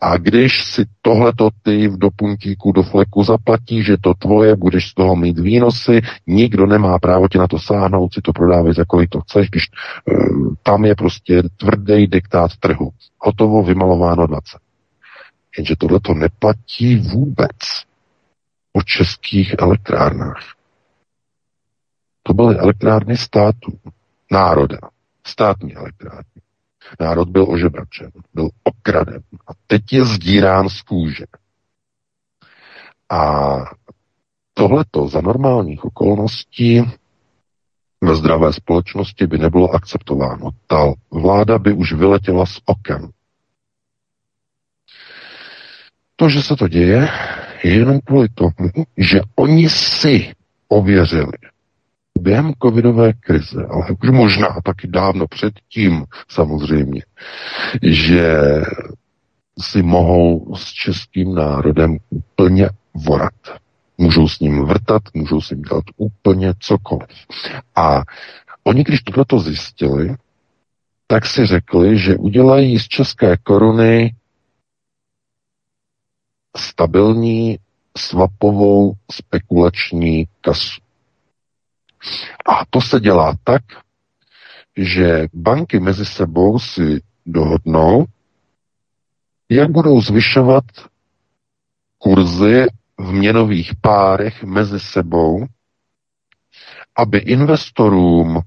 a 0.00 0.16
když 0.16 0.64
si 0.64 0.84
tohleto 1.02 1.48
ty 1.62 1.88
do 1.96 2.10
puntíku, 2.10 2.72
do 2.72 2.82
fleku 2.82 3.24
zaplatí, 3.24 3.82
že 3.82 3.96
to 4.00 4.14
tvoje, 4.14 4.56
budeš 4.56 4.88
z 4.88 4.94
toho 4.94 5.16
mít 5.16 5.38
výnosy, 5.38 6.00
nikdo 6.26 6.66
nemá 6.66 6.98
právo 6.98 7.28
ti 7.28 7.38
na 7.38 7.46
to 7.46 7.58
sáhnout, 7.58 8.14
si 8.14 8.20
to 8.22 8.32
prodávej 8.32 8.74
za 8.74 8.84
kolik 8.84 9.10
to 9.10 9.20
chceš, 9.20 9.50
když 9.50 9.64
uh, 10.04 10.54
tam 10.62 10.84
je 10.84 10.94
prostě 10.94 11.42
tvrdý 11.56 12.06
diktát 12.06 12.56
trhu. 12.56 12.90
Hotovo, 13.18 13.62
vymalováno 13.62 14.26
20. 14.26 14.58
Jenže 15.58 15.76
tohle 15.78 16.00
to 16.00 16.14
neplatí 16.14 16.96
vůbec 16.96 17.56
o 18.72 18.82
českých 18.82 19.54
elektrárnách. 19.58 20.42
To 22.22 22.34
byly 22.34 22.58
elektrárny 22.58 23.16
státu, 23.16 23.78
národa, 24.30 24.78
státní 25.26 25.76
elektrárny. 25.76 26.47
Národ 27.00 27.28
byl 27.28 27.46
ožebračen, 27.48 28.10
byl 28.34 28.48
okraden 28.64 29.22
a 29.46 29.50
teď 29.66 29.92
je 29.92 30.04
zdírán 30.04 30.68
z 30.68 30.82
kůže. 30.82 31.24
A 33.10 33.54
tohleto 34.54 35.08
za 35.08 35.20
normálních 35.20 35.84
okolností 35.84 36.82
ve 38.00 38.14
zdravé 38.16 38.52
společnosti 38.52 39.26
by 39.26 39.38
nebylo 39.38 39.70
akceptováno. 39.74 40.50
Ta 40.66 40.92
vláda 41.10 41.58
by 41.58 41.72
už 41.72 41.92
vyletěla 41.92 42.46
z 42.46 42.60
oken. 42.64 43.08
To, 46.16 46.28
že 46.28 46.42
se 46.42 46.56
to 46.56 46.68
děje, 46.68 47.08
je 47.64 47.74
jenom 47.74 48.00
kvůli 48.00 48.28
tomu, 48.28 48.70
že 48.96 49.20
oni 49.34 49.68
si 49.68 50.32
ověřili, 50.68 51.32
během 52.18 52.52
covidové 52.62 53.12
krize, 53.12 53.66
ale 53.70 53.86
už 54.02 54.10
možná 54.10 54.48
taky 54.64 54.86
dávno 54.86 55.26
předtím 55.26 56.04
samozřejmě, 56.28 57.02
že 57.82 58.36
si 59.60 59.82
mohou 59.82 60.56
s 60.56 60.72
českým 60.72 61.34
národem 61.34 61.98
úplně 62.10 62.68
vorat. 62.94 63.34
Můžou 63.98 64.28
s 64.28 64.40
ním 64.40 64.64
vrtat, 64.64 65.02
můžou 65.14 65.40
si 65.40 65.56
dělat 65.56 65.84
úplně 65.96 66.54
cokoliv. 66.58 67.08
A 67.76 68.02
oni, 68.64 68.84
když 68.84 69.02
tohleto 69.02 69.40
zjistili, 69.40 70.16
tak 71.06 71.26
si 71.26 71.46
řekli, 71.46 71.98
že 71.98 72.16
udělají 72.16 72.78
z 72.78 72.88
české 72.88 73.36
koruny 73.36 74.14
stabilní 76.56 77.58
svapovou 77.96 78.92
spekulační 79.12 80.24
kasu. 80.40 80.80
A 82.46 82.64
to 82.70 82.80
se 82.80 83.00
dělá 83.00 83.34
tak, 83.44 83.62
že 84.76 85.26
banky 85.34 85.80
mezi 85.80 86.06
sebou 86.06 86.58
si 86.58 87.00
dohodnou, 87.26 88.04
jak 89.50 89.70
budou 89.70 90.00
zvyšovat 90.00 90.64
kurzy 91.98 92.66
v 92.98 93.12
měnových 93.12 93.72
párech 93.80 94.42
mezi 94.44 94.80
sebou, 94.80 95.46
aby 96.96 97.18
investorům, 97.18 98.40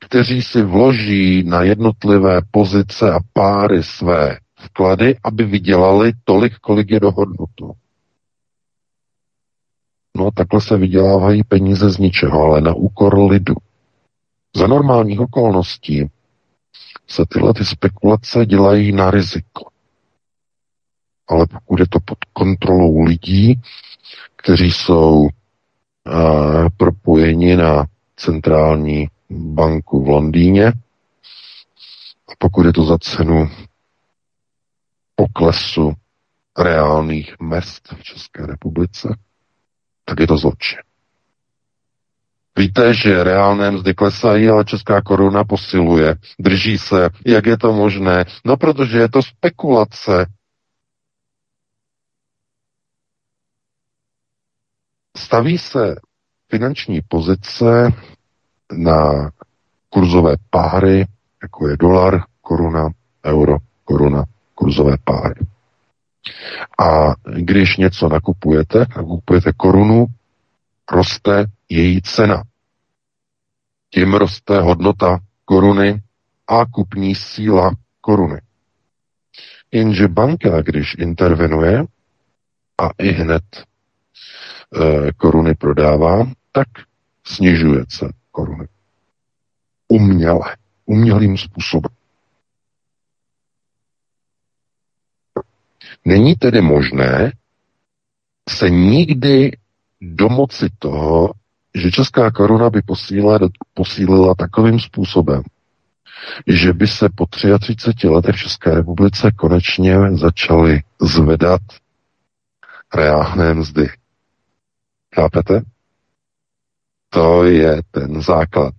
kteří 0.00 0.42
si 0.42 0.62
vloží 0.62 1.42
na 1.42 1.62
jednotlivé 1.62 2.40
pozice 2.50 3.12
a 3.12 3.18
páry 3.32 3.82
své 3.82 4.38
vklady, 4.58 5.16
aby 5.24 5.44
vydělali 5.44 6.12
tolik, 6.24 6.58
kolik 6.58 6.90
je 6.90 7.00
dohodnuto. 7.00 7.72
No, 10.18 10.30
takhle 10.30 10.60
se 10.60 10.76
vydělávají 10.76 11.42
peníze 11.44 11.90
z 11.90 11.98
ničeho, 11.98 12.42
ale 12.42 12.60
na 12.60 12.74
úkor 12.74 13.18
lidu. 13.18 13.54
Za 14.56 14.66
normálních 14.66 15.20
okolností 15.20 16.10
se 17.08 17.24
tyhle 17.28 17.54
ty 17.54 17.64
spekulace 17.64 18.46
dělají 18.46 18.92
na 18.92 19.10
riziko. 19.10 19.70
Ale 21.28 21.46
pokud 21.46 21.80
je 21.80 21.88
to 21.88 21.98
pod 22.04 22.18
kontrolou 22.32 23.02
lidí, 23.04 23.60
kteří 24.36 24.72
jsou 24.72 25.20
uh, 25.20 25.28
propojeni 26.76 27.56
na 27.56 27.86
centrální 28.16 29.08
banku 29.30 30.04
v 30.04 30.08
Londýně, 30.08 30.66
a 32.28 32.32
pokud 32.38 32.66
je 32.66 32.72
to 32.72 32.84
za 32.84 32.98
cenu 32.98 33.50
poklesu 35.14 35.92
reálných 36.58 37.34
mest 37.40 37.88
v 37.98 38.02
České 38.02 38.46
republice, 38.46 39.16
tak 40.08 40.20
je 40.20 40.26
to 40.26 40.36
zločin. 40.36 40.78
Víte, 42.58 42.94
že 42.94 43.24
reálné 43.24 43.70
mzdy 43.70 43.94
klesají, 43.94 44.48
ale 44.48 44.64
česká 44.64 45.02
koruna 45.02 45.44
posiluje, 45.44 46.16
drží 46.38 46.78
se. 46.78 47.10
Jak 47.26 47.46
je 47.46 47.58
to 47.58 47.72
možné? 47.72 48.24
No, 48.44 48.56
protože 48.56 48.98
je 48.98 49.08
to 49.08 49.22
spekulace. 49.22 50.26
Staví 55.16 55.58
se 55.58 55.96
finanční 56.50 57.00
pozice 57.08 57.92
na 58.72 59.30
kurzové 59.88 60.34
páry, 60.50 61.06
jako 61.42 61.68
je 61.68 61.76
dolar, 61.76 62.22
koruna, 62.40 62.88
euro, 63.24 63.56
koruna, 63.84 64.24
kurzové 64.54 64.96
páry. 65.04 65.57
A 66.78 67.14
když 67.36 67.76
něco 67.76 68.08
nakupujete, 68.08 68.86
nakupujete 68.96 69.52
korunu, 69.52 70.06
roste 70.92 71.44
její 71.68 72.02
cena. 72.02 72.42
Tím 73.90 74.14
roste 74.14 74.60
hodnota 74.60 75.18
koruny 75.44 76.02
a 76.46 76.66
kupní 76.66 77.14
síla 77.14 77.70
koruny. 78.00 78.40
Jenže 79.72 80.08
banka, 80.08 80.62
když 80.62 80.96
intervenuje 80.98 81.84
a 82.78 82.88
i 82.98 83.08
hned 83.08 83.42
e, 83.56 83.62
koruny 85.12 85.54
prodává, 85.54 86.26
tak 86.52 86.68
snižuje 87.24 87.86
cenu 87.86 88.10
koruny. 88.30 88.68
Uměle, 89.88 90.56
umělým 90.86 91.38
způsobem. 91.38 91.97
Není 96.04 96.34
tedy 96.34 96.60
možné 96.60 97.32
se 98.48 98.70
nikdy 98.70 99.56
domoci 100.00 100.66
toho, 100.78 101.32
že 101.74 101.90
česká 101.90 102.30
koruna 102.30 102.70
by 102.70 102.82
posílila, 102.82 103.38
posílila 103.74 104.34
takovým 104.34 104.80
způsobem, 104.80 105.42
že 106.46 106.72
by 106.72 106.86
se 106.86 107.08
po 107.14 107.26
33 107.26 108.08
letech 108.08 108.34
v 108.34 108.38
České 108.38 108.74
republice 108.74 109.30
konečně 109.36 109.96
začaly 110.16 110.82
zvedat 111.00 111.60
reálné 112.94 113.54
mzdy. 113.54 113.88
Chápete? 115.14 115.62
To 117.10 117.44
je 117.44 117.82
ten 117.90 118.22
základ. 118.22 118.74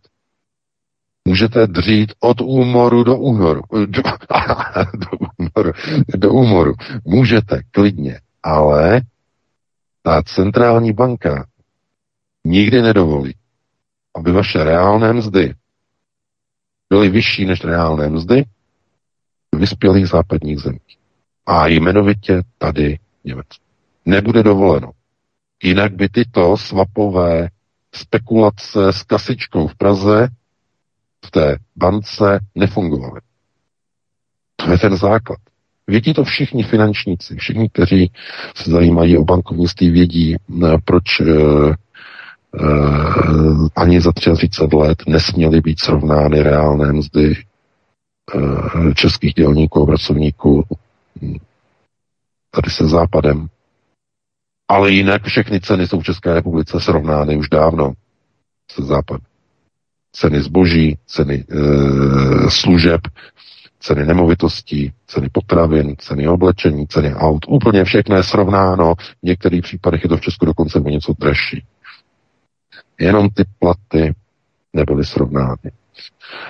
Můžete 1.28 1.68
dřít 1.68 2.14
od 2.20 2.42
úmoru 2.42 3.04
do 3.04 3.18
únoru. 3.18 3.62
Do, 3.72 4.02
do, 4.94 5.28
úmoru, 5.38 5.72
do 6.18 6.34
úmoru. 6.34 6.74
Můžete, 7.06 7.62
klidně. 7.72 8.20
Ale 8.44 9.02
ta 10.02 10.24
centrální 10.24 10.94
banka 10.94 11.48
nikdy 12.46 12.82
nedovolí, 12.82 13.36
aby 14.16 14.32
vaše 14.32 14.64
reálné 14.64 15.14
mzdy 15.14 15.54
byly 16.90 17.10
vyšší 17.10 17.46
než 17.46 17.64
reálné 17.64 18.10
mzdy 18.10 18.46
vyspělých 19.56 20.08
západních 20.08 20.60
zemích. 20.60 20.98
A 21.46 21.68
jmenovitě 21.68 22.42
tady 22.58 23.00
Německo. 23.24 23.66
Nebude 24.06 24.44
dovoleno. 24.44 24.92
Jinak 25.64 25.94
by 25.94 26.10
tyto 26.10 26.58
svapové 26.58 27.50
spekulace 27.96 28.94
s 28.94 29.04
kasičkou 29.04 29.68
v 29.68 29.76
Praze 29.76 30.28
v 31.26 31.32
té 31.32 31.58
bance 31.76 32.40
nefungovaly. 32.56 33.22
To 34.56 34.72
je 34.72 34.78
ten 34.78 34.98
základ. 34.98 35.40
Vědí 35.88 36.14
to 36.14 36.24
všichni 36.24 36.64
finančníci, 36.64 37.36
všichni, 37.36 37.70
kteří 37.70 38.12
se 38.56 38.72
zajímají 38.72 39.18
o 39.18 39.24
bankovnictví, 39.24 39.90
vědí, 39.90 40.36
proč 40.86 41.20
uh, 41.20 41.28
uh, 42.62 43.68
ani 43.76 44.02
za 44.02 44.12
33 44.12 44.76
let 44.76 45.04
nesměly 45.08 45.62
být 45.62 45.80
srovnány 45.80 46.44
reálné 46.44 46.94
mzdy 46.94 47.36
českých 48.96 49.34
dělníků 49.34 49.84
a 49.84 49.86
pracovníků 49.86 50.64
tady 52.52 52.70
se 52.70 52.88
západem. 52.88 53.48
Ale 54.68 54.92
jinak 54.92 55.24
všechny 55.24 55.60
ceny 55.60 55.88
jsou 55.88 56.00
v 56.00 56.04
České 56.04 56.34
republice 56.34 56.80
srovnány 56.80 57.38
už 57.38 57.50
dávno 57.50 57.94
se 58.72 58.84
západem. 58.84 59.29
Ceny 60.12 60.42
zboží, 60.42 60.98
ceny 61.06 61.46
e, 61.50 61.56
služeb, 62.50 63.02
ceny 63.80 64.06
nemovitostí, 64.06 64.94
ceny 65.08 65.30
potravin, 65.32 65.96
ceny 65.98 66.28
oblečení, 66.28 66.88
ceny 66.88 67.16
aut, 67.16 67.46
úplně 67.48 67.84
všechno 67.84 68.16
je 68.16 68.24
srovnáno. 68.24 68.96
V 68.96 69.24
některých 69.24 69.62
případech 69.62 70.04
je 70.04 70.10
to 70.10 70.18
v 70.18 70.22
Česku 70.22 70.46
dokonce 70.46 70.80
o 70.80 70.90
něco 70.90 71.14
dražší. 71.20 71.64
Jenom 73.00 73.30
ty 73.30 73.44
platy 73.60 74.14
nebyly 74.74 75.06
srovnány. 75.06 75.72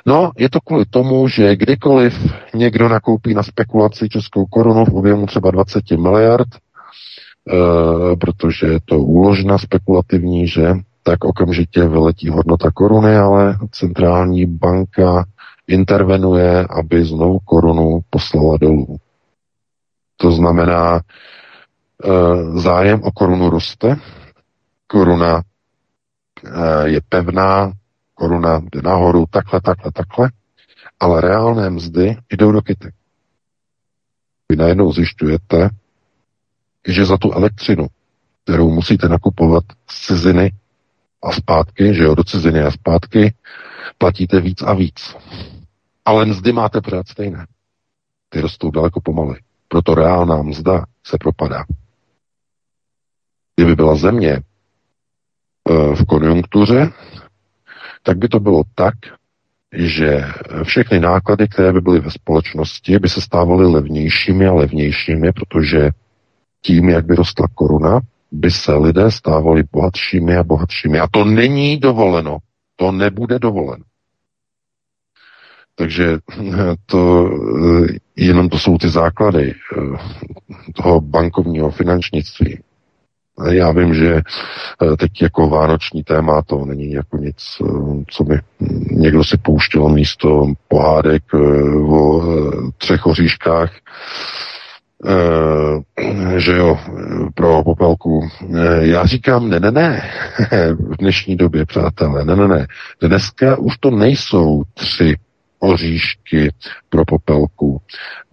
No, 0.06 0.32
je 0.38 0.50
to 0.50 0.60
kvůli 0.60 0.86
tomu, 0.86 1.28
že 1.28 1.56
kdykoliv 1.56 2.34
někdo 2.54 2.90
nakoupí 2.90 3.34
na 3.34 3.44
spekulaci 3.44 4.10
českou 4.10 4.46
korunu 4.46 4.86
v 4.86 4.96
objemu 4.96 5.26
třeba 5.26 5.52
20 5.52 5.92
miliard, 5.92 6.48
e, 6.56 6.58
protože 8.16 8.68
je 8.68 8.80
to 8.86 9.00
úložna 9.00 9.58
spekulativní, 9.58 10.48
že 10.48 10.74
tak 11.04 11.24
okamžitě 11.24 11.88
vyletí 11.88 12.30
hodnota 12.30 12.72
koruny, 12.72 13.18
ale 13.18 13.58
centrální 13.72 14.46
banka 14.46 15.26
intervenuje, 15.68 16.68
aby 16.70 17.06
znovu 17.06 17.40
korunu 17.40 18.00
poslala 18.10 18.58
dolů. 18.58 18.98
To 20.18 20.32
znamená, 20.32 20.98
e, 20.98 21.02
zájem 22.60 23.04
o 23.04 23.12
korunu 23.12 23.50
roste, 23.50 23.96
koruna 24.88 25.42
e, 26.46 26.90
je 26.90 27.02
pevná, 27.10 27.72
koruna 28.14 28.62
jde 28.72 28.82
nahoru, 28.82 29.26
takhle, 29.30 29.62
takhle, 29.62 29.92
takhle, 29.92 30.32
ale 31.00 31.22
reálné 31.22 31.70
mzdy 31.70 32.18
jdou 32.32 32.52
do 32.52 32.62
kytek. 32.62 32.94
Vy 34.50 34.56
najednou 34.56 34.92
zjišťujete, 34.92 35.70
že 36.88 37.06
za 37.06 37.18
tu 37.18 37.32
elektřinu, 37.32 37.88
kterou 38.44 38.72
musíte 38.72 39.10
nakupovat 39.10 39.64
z 39.90 40.06
ciziny 40.06 40.52
a 41.24 41.32
zpátky, 41.32 41.94
že 41.94 42.04
jo, 42.04 42.16
do 42.16 42.24
ciziny 42.24 42.62
a 42.62 42.72
zpátky, 42.72 43.34
platíte 43.98 44.42
víc 44.42 44.62
a 44.62 44.74
víc 44.74 45.16
ale 46.10 46.26
mzdy 46.26 46.52
máte 46.52 46.82
pořád 46.82 47.08
stejné. 47.08 47.48
Ty 48.30 48.42
rostou 48.42 48.72
daleko 48.72 49.02
pomaly. 49.02 49.40
Proto 49.68 49.96
reálná 49.96 50.42
mzda 50.42 50.86
se 51.04 51.18
propadá. 51.20 51.64
Kdyby 53.56 53.76
byla 53.76 53.96
země 53.96 54.32
e, 54.32 54.42
v 55.96 56.06
konjunktuře, 56.06 56.92
tak 58.04 58.18
by 58.18 58.28
to 58.28 58.40
bylo 58.40 58.64
tak, 58.76 58.94
že 59.74 60.26
všechny 60.64 61.00
náklady, 61.00 61.48
které 61.48 61.74
by 61.74 61.82
byly 61.82 62.00
ve 62.00 62.12
společnosti, 62.12 63.00
by 63.00 63.10
se 63.10 63.22
stávaly 63.22 63.66
levnějšími 63.66 64.48
a 64.48 64.54
levnějšími, 64.54 65.32
protože 65.32 65.90
tím, 66.62 66.90
jak 66.90 67.06
by 67.06 67.16
rostla 67.16 67.48
koruna, 67.56 68.00
by 68.32 68.52
se 68.52 68.74
lidé 68.74 69.12
stávali 69.12 69.64
bohatšími 69.72 70.38
a 70.38 70.44
bohatšími. 70.44 71.00
A 71.00 71.08
to 71.12 71.26
není 71.26 71.78
dovoleno. 71.78 72.38
To 72.76 72.92
nebude 72.92 73.40
dovoleno. 73.40 73.84
Takže 75.76 76.18
to 76.86 77.30
jenom 78.16 78.50
to 78.50 78.60
jsou 78.60 78.78
ty 78.78 78.90
základy 78.90 79.54
eh, 79.54 79.98
toho 80.74 81.02
bankovního 81.02 81.72
finančnictví. 81.72 82.60
Já 83.52 83.72
vím, 83.72 83.94
že 83.94 84.16
eh, 84.16 84.98
teď 84.98 85.22
jako 85.22 85.50
vánoční 85.50 86.04
téma 86.04 86.42
to 86.42 86.66
není 86.66 86.92
jako 86.92 87.18
nic, 87.18 87.38
eh, 87.62 87.66
co 88.08 88.24
by 88.24 88.40
někdo 88.92 89.24
si 89.24 89.38
pouštěl 89.38 89.90
místo 89.90 90.54
pohádek 90.68 91.24
eh, 91.34 91.38
o 91.90 92.24
třech 92.78 93.06
oříškách, 93.06 93.72
že 96.38 96.52
jo, 96.56 96.80
pro 97.36 97.64
popelku. 97.64 98.30
Já 98.80 99.06
říkám, 99.06 99.50
ne, 99.50 99.60
ne, 99.60 99.72
ne, 99.72 100.10
v 100.74 100.98
dnešní 100.98 101.36
době, 101.36 101.66
přátelé, 101.66 102.26
ne, 102.26 102.36
ne, 102.36 102.48
ne. 102.48 102.68
Dneska 103.02 103.58
už 103.58 103.78
to 103.78 103.92
nejsou 103.92 104.64
tři 104.74 105.16
oříšky 105.60 106.54
pro 106.90 107.06
popelku. 107.06 107.82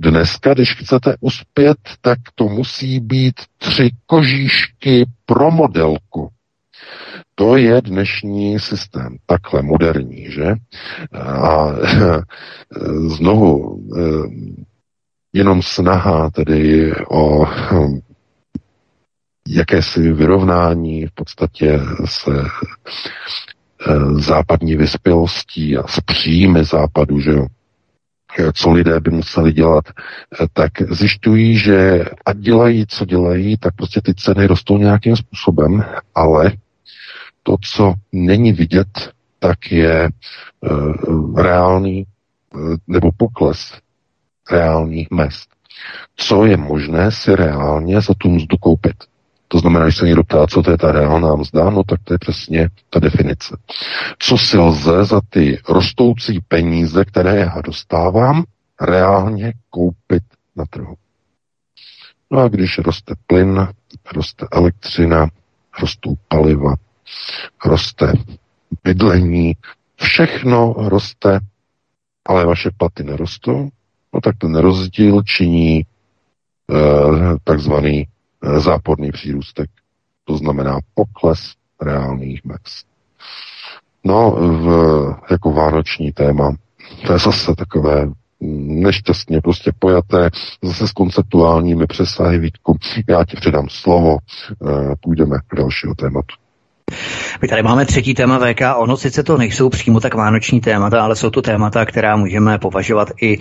Dneska, 0.01 0.55
když 0.55 0.75
chcete 0.75 1.17
uspět, 1.21 1.79
tak 2.01 2.19
to 2.35 2.45
musí 2.45 3.01
být 3.01 3.35
tři 3.59 3.91
kožíšky 4.07 5.07
pro 5.27 5.51
modelku. 5.51 6.31
To 7.35 7.57
je 7.57 7.83
dnešní 7.83 8.59
systém, 8.59 9.17
takhle 9.27 9.63
moderní, 9.63 10.31
že? 10.31 10.55
A 11.23 11.67
znovu, 13.07 13.81
jenom 15.37 15.63
snaha 15.63 16.31
tedy 16.31 16.93
o 17.09 17.47
jakési 19.49 20.13
vyrovnání 20.13 21.07
v 21.07 21.11
podstatě 21.15 21.81
se 22.05 22.31
Eh, 23.89 24.21
západní 24.21 24.77
vyspělostí 24.77 25.77
a 25.77 25.87
s 25.87 26.01
příjmy 26.01 26.65
západu, 26.65 27.21
že 27.21 27.31
jo, 27.31 27.47
eh, 28.39 28.53
co 28.53 28.71
lidé 28.71 29.01
by 29.01 29.11
museli 29.11 29.53
dělat, 29.53 29.85
eh, 29.89 30.47
tak 30.53 30.71
zjišťují, 30.91 31.59
že 31.59 32.05
ať 32.27 32.37
dělají, 32.37 32.87
co 32.89 33.05
dělají, 33.05 33.57
tak 33.57 33.75
prostě 33.75 34.01
ty 34.01 34.15
ceny 34.15 34.47
rostou 34.47 34.79
nějakým 34.79 35.17
způsobem, 35.17 35.85
ale 36.15 36.53
to, 37.43 37.57
co 37.73 37.95
není 38.13 38.53
vidět, 38.53 38.89
tak 39.39 39.73
je 39.73 40.09
uh, 40.61 41.41
reálný 41.41 42.05
uh, 42.55 42.77
nebo 42.87 43.11
pokles 43.17 43.73
reálných 44.51 45.11
mest. 45.11 45.49
Co 46.17 46.45
je 46.45 46.57
možné 46.57 47.11
si 47.11 47.37
reálně 47.37 48.01
za 48.01 48.15
tu 48.19 48.29
mzdu 48.29 48.57
koupit? 48.57 48.97
To 49.49 49.59
znamená, 49.59 49.85
když 49.85 49.97
se 49.97 50.07
někdo 50.07 50.25
ptá, 50.25 50.47
co 50.47 50.63
to 50.63 50.71
je 50.71 50.79
ta 50.79 50.93
reálná 50.93 51.35
mzda, 51.35 51.71
no 51.71 51.85
tak 51.85 52.01
to 52.05 52.15
je 52.15 52.19
přesně 52.19 52.69
ta 52.91 53.01
definice. 53.01 53.57
Co 54.19 54.39
si 54.39 54.59
lze 54.59 55.05
za 55.05 55.21
ty 55.31 55.59
rostoucí 55.69 56.41
peníze, 56.49 57.05
které 57.05 57.37
já 57.37 57.61
dostávám, 57.65 58.45
reálně 58.81 59.53
koupit 59.71 60.23
na 60.57 60.65
trhu. 60.71 60.95
No 62.31 62.41
a 62.41 62.49
když 62.49 62.79
roste 62.79 63.15
plyn, 63.27 63.69
roste 64.15 64.47
elektřina, 64.53 65.29
rostou 65.81 66.15
paliva, 66.29 66.75
roste 67.65 68.13
bydlení, 68.85 69.57
všechno 69.97 70.75
roste, 70.79 71.41
ale 72.27 72.47
vaše 72.47 72.71
platy 72.77 73.05
nerostou, 73.05 73.69
no 74.15 74.21
tak 74.21 74.37
ten 74.39 74.57
rozdíl 74.57 75.23
činí 75.23 75.83
eh, 76.71 77.37
takzvaný 77.45 78.07
Eh, 78.47 78.61
záporný 78.61 79.13
přírůstek. 79.13 79.71
To 80.25 80.37
znamená 80.37 80.79
pokles 80.95 81.41
reálných 81.81 82.45
mest. 82.45 82.87
No, 84.05 84.31
v, 84.31 84.67
jako 85.31 85.53
vánoční 85.53 86.13
téma, 86.13 86.55
to 87.07 87.13
je 87.13 87.19
zase 87.19 87.55
takové 87.55 88.09
nešťastně 88.41 89.41
prostě 89.41 89.73
pojaté, 89.79 90.31
zase 90.63 90.89
s 90.89 90.93
konceptuálními 90.93 91.87
přesahy, 91.87 92.39
Vítku. 92.39 92.77
Já 93.09 93.25
ti 93.25 93.37
předám 93.37 93.69
slovo, 93.69 94.19
eh, 94.19 94.95
půjdeme 95.01 95.39
k 95.47 95.57
dalšího 95.57 95.95
tématu. 95.95 96.35
My 97.43 97.49
tady 97.49 97.63
máme 97.63 97.87
třetí 97.87 98.15
téma 98.15 98.39
VK. 98.39 98.61
Ono 98.77 98.97
sice 98.97 99.23
to 99.23 99.37
nejsou 99.37 99.69
přímo 99.69 100.01
tak 100.01 100.15
vánoční 100.15 100.61
témata, 100.61 101.03
ale 101.03 101.17
jsou 101.17 101.31
to 101.31 101.43
témata, 101.43 101.85
která 101.85 102.17
můžeme 102.17 102.59
považovat 102.59 103.11
i 103.23 103.39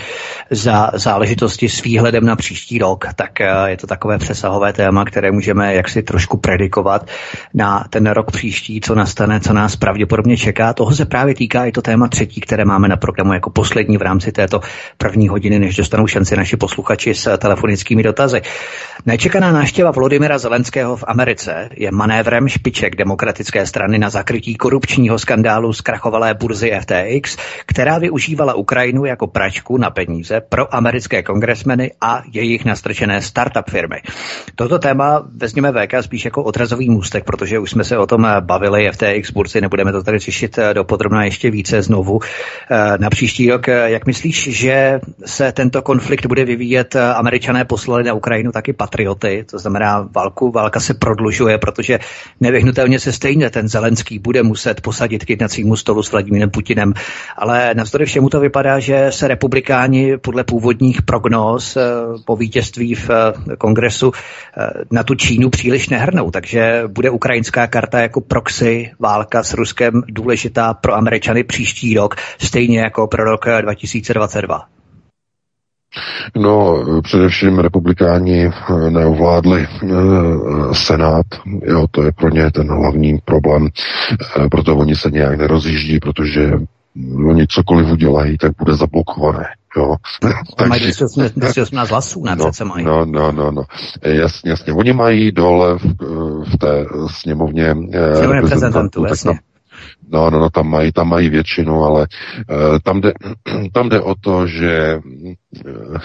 za 0.50 0.92
záležitosti 0.94 1.70
s 1.70 1.84
výhledem 1.84 2.26
na 2.26 2.36
příští 2.36 2.78
rok. 2.78 3.06
Tak 3.16 3.42
eh, 3.42 3.48
je 3.68 3.78
to 3.78 3.88
takové 3.88 4.18
přesahové 4.18 4.74
téma, 4.74 5.06
které 5.06 5.32
můžeme 5.32 5.76
jaksi 5.76 6.04
trošku 6.04 6.38
predikovat 6.38 7.08
na 7.54 7.86
ten 7.90 8.08
rok 8.08 8.32
příští, 8.32 8.82
co 8.82 8.96
nastane, 8.96 9.40
co 9.40 9.54
nás 9.54 9.76
pravděpodobně 9.76 10.38
čeká. 10.38 10.74
Toho 10.74 10.96
se 10.96 11.06
právě 11.06 11.36
týká 11.36 11.66
i 11.66 11.72
to 11.72 11.82
téma 11.82 12.08
třetí, 12.08 12.42
které 12.42 12.66
máme 12.66 12.88
na 12.88 12.98
programu 12.98 13.34
jako 13.34 13.50
poslední 13.50 13.98
v 13.98 14.02
rámci 14.02 14.32
této 14.32 14.62
první 14.98 15.28
hodiny, 15.28 15.60
než 15.60 15.76
dostanou 15.76 16.08
šanci 16.08 16.36
naši 16.36 16.58
posluchači 16.58 17.14
s 17.14 17.38
telefonickými 17.38 18.04
dotazy. 18.04 18.42
Nečekaná 19.06 19.52
návštěva 19.52 19.92
Vladimira 19.92 20.38
Zelenského 20.38 20.98
v 20.98 21.04
Americe 21.08 21.70
je 21.78 21.92
manévrem 21.92 22.48
špiček 22.48 22.96
demokratické 22.96 23.66
strany 23.66 23.85
na 23.88 24.10
zakrytí 24.10 24.56
korupčního 24.56 25.20
skandálu 25.20 25.74
zkrachovalé 25.74 26.34
burzy 26.34 26.72
FTX, 26.82 27.38
která 27.66 27.98
využívala 27.98 28.54
Ukrajinu 28.54 29.06
jako 29.06 29.28
pračku 29.28 29.78
na 29.78 29.90
peníze 29.90 30.42
pro 30.42 30.76
americké 30.76 31.24
kongresmeny 31.24 31.92
a 32.02 32.24
jejich 32.32 32.66
nastrčené 32.66 33.22
startup 33.22 33.70
firmy. 33.70 34.02
Toto 34.56 34.80
téma 34.80 35.28
vezměme 35.36 35.72
VK 35.72 35.94
spíš 36.02 36.26
jako 36.26 36.44
odrazový 36.44 36.90
můstek, 36.90 37.24
protože 37.24 37.60
už 37.60 37.72
jsme 37.72 37.84
se 37.84 37.98
o 37.98 38.08
tom 38.08 38.28
bavili 38.40 38.92
FTX 38.92 39.32
burzy, 39.32 39.62
nebudeme 39.62 39.92
to 39.92 40.04
tady 40.04 40.20
řešit 40.20 40.60
do 40.74 40.84
podrobna 40.84 41.24
ještě 41.26 41.52
více 41.52 41.82
znovu 41.82 42.20
eh, 42.72 42.98
na 42.98 43.10
příští 43.10 43.52
rok. 43.52 43.68
Jak 43.68 44.06
myslíš, 44.06 44.48
že 44.58 45.00
se 45.26 45.52
tento 45.52 45.82
konflikt 45.82 46.26
bude 46.26 46.46
vyvíjet? 46.46 46.96
Američané 46.96 47.66
poslali 47.66 48.04
na 48.04 48.14
Ukrajinu 48.14 48.52
taky 48.52 48.74
patrioty, 48.74 49.46
to 49.52 49.60
znamená 49.60 50.10
válku, 50.16 50.52
válka 50.52 50.80
se 50.80 50.94
prodlužuje, 50.94 51.58
protože 51.58 52.00
nevyhnutelně 52.40 53.00
se 53.00 53.12
stejně 53.12 53.50
ten 53.50 53.68
Zelenský 53.76 54.20
bude 54.20 54.44
muset 54.44 54.82
posadit 54.82 55.26
k 55.26 55.30
jednacímu 55.30 55.76
stolu 55.76 56.04
s 56.04 56.12
Vladimírem 56.12 56.50
Putinem. 56.50 56.94
Ale 57.38 57.72
navzdory 57.76 58.06
všemu 58.06 58.30
to 58.30 58.40
vypadá, 58.40 58.80
že 58.80 59.08
se 59.10 59.28
republikáni 59.28 60.18
podle 60.18 60.44
původních 60.44 61.02
prognóz 61.02 61.78
eh, 61.78 61.82
po 62.26 62.36
vítězství 62.36 62.96
v 62.96 63.10
eh, 63.10 63.56
kongresu 63.58 64.12
eh, 64.12 64.70
na 64.92 65.04
tu 65.04 65.16
Čínu 65.16 65.50
příliš 65.50 65.90
nehrnou. 65.90 66.32
Takže 66.32 66.84
bude 66.88 67.10
ukrajinská 67.10 67.68
karta 67.68 68.00
jako 68.00 68.22
proxy 68.22 68.92
válka 69.00 69.44
s 69.44 69.54
Ruskem 69.54 70.04
důležitá 70.08 70.74
pro 70.74 70.94
Američany 70.94 71.44
příští 71.44 71.96
rok, 71.96 72.16
stejně 72.40 72.80
jako 72.80 73.08
pro 73.08 73.24
rok 73.24 73.46
2022. 73.62 74.75
No, 76.36 76.84
především 77.02 77.60
republikáni 77.60 78.46
eh, 78.46 78.90
neovládli 78.90 79.68
eh, 79.68 79.88
Senát, 80.74 81.26
jo, 81.64 81.86
to 81.92 82.04
je 82.04 82.12
pro 82.12 82.30
ně 82.30 82.52
ten 82.52 82.68
hlavní 82.68 83.20
problém, 83.26 83.68
eh, 84.38 84.50
proto 84.50 84.78
oni 84.78 84.96
se 84.96 85.12
nějak 85.12 85.38
nerozjíždí, 85.38 86.00
protože 86.00 86.52
oni 87.28 87.48
cokoliv 87.48 87.92
udělají, 87.92 88.38
tak 88.38 88.52
bude 88.60 88.76
zablokované. 88.76 89.46
Jo. 89.78 89.96
Takže, 90.58 90.70
mají 90.70 91.32
218 91.36 91.90
hlasů, 91.90 92.24
ne? 92.24 92.36
No, 92.60 92.66
mají. 92.66 92.86
No, 92.86 93.06
no, 93.06 93.32
no, 93.32 93.52
no. 93.52 93.64
Jasně, 94.04 94.50
jasně. 94.50 94.74
Oni 94.74 94.94
mají 94.94 95.32
dole 95.32 95.78
v, 95.78 95.86
v 96.54 96.58
té 96.58 96.86
sněmovně 97.12 97.76
eh, 97.94 98.28
reprezentantů, 98.28 99.06
jasně. 99.06 99.40
No, 100.10 100.30
no, 100.30 100.40
no, 100.40 100.50
tam 100.50 100.70
mají, 100.70 100.92
tam 100.92 101.10
mají 101.10 101.30
většinu, 101.30 101.84
ale 101.84 102.08
uh, 102.50 102.80
tam, 102.84 103.02
jde, 103.02 103.14
tam 103.74 103.90
jde 103.90 104.02
o 104.02 104.16
to, 104.16 104.48
že 104.48 105.00
uh, 105.66 105.98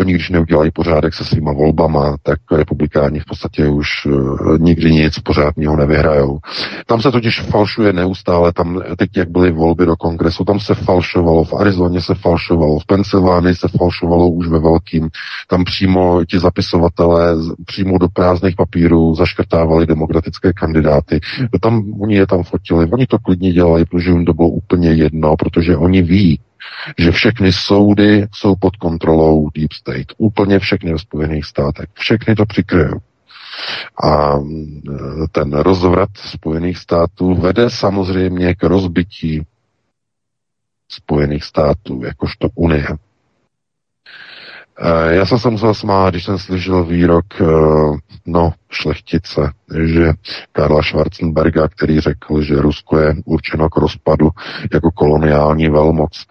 Oni, 0.00 0.12
když 0.12 0.30
neudělají 0.30 0.70
pořádek 0.70 1.14
se 1.14 1.24
svýma 1.24 1.52
volbama, 1.52 2.16
tak 2.22 2.38
republikáni 2.52 3.20
v 3.20 3.24
podstatě 3.24 3.68
už 3.68 3.86
uh, 4.06 4.58
nikdy 4.58 4.92
nic 4.92 5.18
pořádného 5.18 5.76
nevyhrajou. 5.76 6.38
Tam 6.86 7.02
se 7.02 7.10
totiž 7.12 7.40
falšuje 7.40 7.92
neustále, 7.92 8.52
tam 8.52 8.82
teď, 8.98 9.10
jak 9.16 9.30
byly 9.30 9.52
volby 9.52 9.86
do 9.86 9.96
kongresu, 9.96 10.44
tam 10.44 10.60
se 10.60 10.74
falšovalo, 10.74 11.44
v 11.44 11.54
Arizoně 11.54 12.00
se 12.00 12.14
falšovalo, 12.14 12.78
v 12.78 12.86
Pensylvánii 12.86 13.54
se 13.54 13.68
falšovalo 13.68 14.30
už 14.30 14.48
ve 14.48 14.58
velkým, 14.58 15.08
tam 15.48 15.64
přímo 15.64 16.24
ti 16.24 16.38
zapisovatelé 16.38 17.36
přímo 17.66 17.98
do 17.98 18.08
prázdných 18.08 18.56
papírů 18.56 19.14
zaškrtávali 19.14 19.86
demokratické 19.86 20.52
kandidáty. 20.52 21.20
Tam 21.60 22.00
oni 22.00 22.14
je 22.14 22.26
tam 22.26 22.42
fotili, 22.42 22.90
oni 22.92 23.06
to 23.06 23.18
klidně 23.18 23.52
dělají, 23.52 23.84
protože 23.84 24.10
jim 24.10 24.24
to 24.24 24.32
bylo 24.32 24.48
úplně 24.48 24.92
jedno, 24.92 25.36
protože 25.36 25.76
oni 25.76 26.02
ví, 26.02 26.40
že 26.98 27.10
všechny 27.10 27.52
soudy 27.52 28.26
jsou 28.34 28.54
pod 28.56 28.76
kontrolou 28.76 29.50
Deep 29.54 29.72
State. 29.72 30.06
Úplně 30.18 30.58
všechny 30.58 30.92
ve 30.92 30.98
Spojených 30.98 31.44
státech. 31.44 31.88
Všechny 31.94 32.34
to 32.34 32.46
přikryjou. 32.46 32.98
A 34.04 34.34
ten 35.32 35.52
rozvrat 35.52 36.08
Spojených 36.16 36.78
států 36.78 37.34
vede 37.34 37.70
samozřejmě 37.70 38.54
k 38.54 38.62
rozbití 38.62 39.46
Spojených 40.88 41.44
států, 41.44 42.02
jakožto 42.04 42.48
Unie. 42.54 42.86
Já 45.10 45.26
jsem 45.26 45.38
se 45.38 45.50
musel 45.50 45.74
smát, 45.74 46.10
když 46.10 46.24
jsem 46.24 46.38
slyšel 46.38 46.84
výrok 46.84 47.24
no, 48.26 48.52
šlechtice, 48.70 49.52
že 49.84 50.12
Karla 50.52 50.82
Schwarzenberga, 50.82 51.68
který 51.68 52.00
řekl, 52.00 52.42
že 52.42 52.54
Rusko 52.54 52.98
je 52.98 53.14
určeno 53.24 53.68
k 53.68 53.76
rozpadu 53.76 54.30
jako 54.72 54.90
koloniální 54.90 55.68
velmoc. 55.68 56.26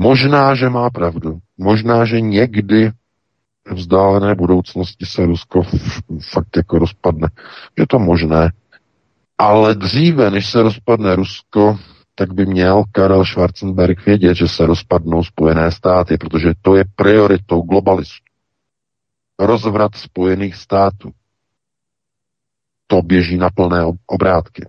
Možná, 0.00 0.54
že 0.54 0.68
má 0.68 0.90
pravdu. 0.90 1.38
Možná, 1.58 2.04
že 2.04 2.20
někdy 2.20 2.90
vzdálené 3.74 4.34
budoucnosti 4.34 5.06
se 5.06 5.26
Rusko 5.26 5.62
fakt 6.32 6.56
jako 6.56 6.78
rozpadne. 6.78 7.28
Je 7.78 7.86
to 7.86 7.98
možné. 7.98 8.52
Ale 9.38 9.74
dříve, 9.74 10.30
než 10.30 10.50
se 10.50 10.62
rozpadne 10.62 11.16
Rusko, 11.16 11.78
tak 12.14 12.32
by 12.32 12.46
měl 12.46 12.84
Karel 12.92 13.24
Schwarzenberg 13.24 14.06
vědět, 14.06 14.34
že 14.34 14.48
se 14.48 14.66
rozpadnou 14.66 15.24
Spojené 15.24 15.72
státy, 15.72 16.18
protože 16.18 16.52
to 16.62 16.76
je 16.76 16.84
prioritou 16.96 17.62
globalistů. 17.62 18.24
Rozvrat 19.38 19.94
Spojených 19.94 20.54
států. 20.54 21.10
To 22.86 23.02
běží 23.02 23.36
na 23.36 23.50
plné 23.50 23.84
obrátky. 24.06 24.66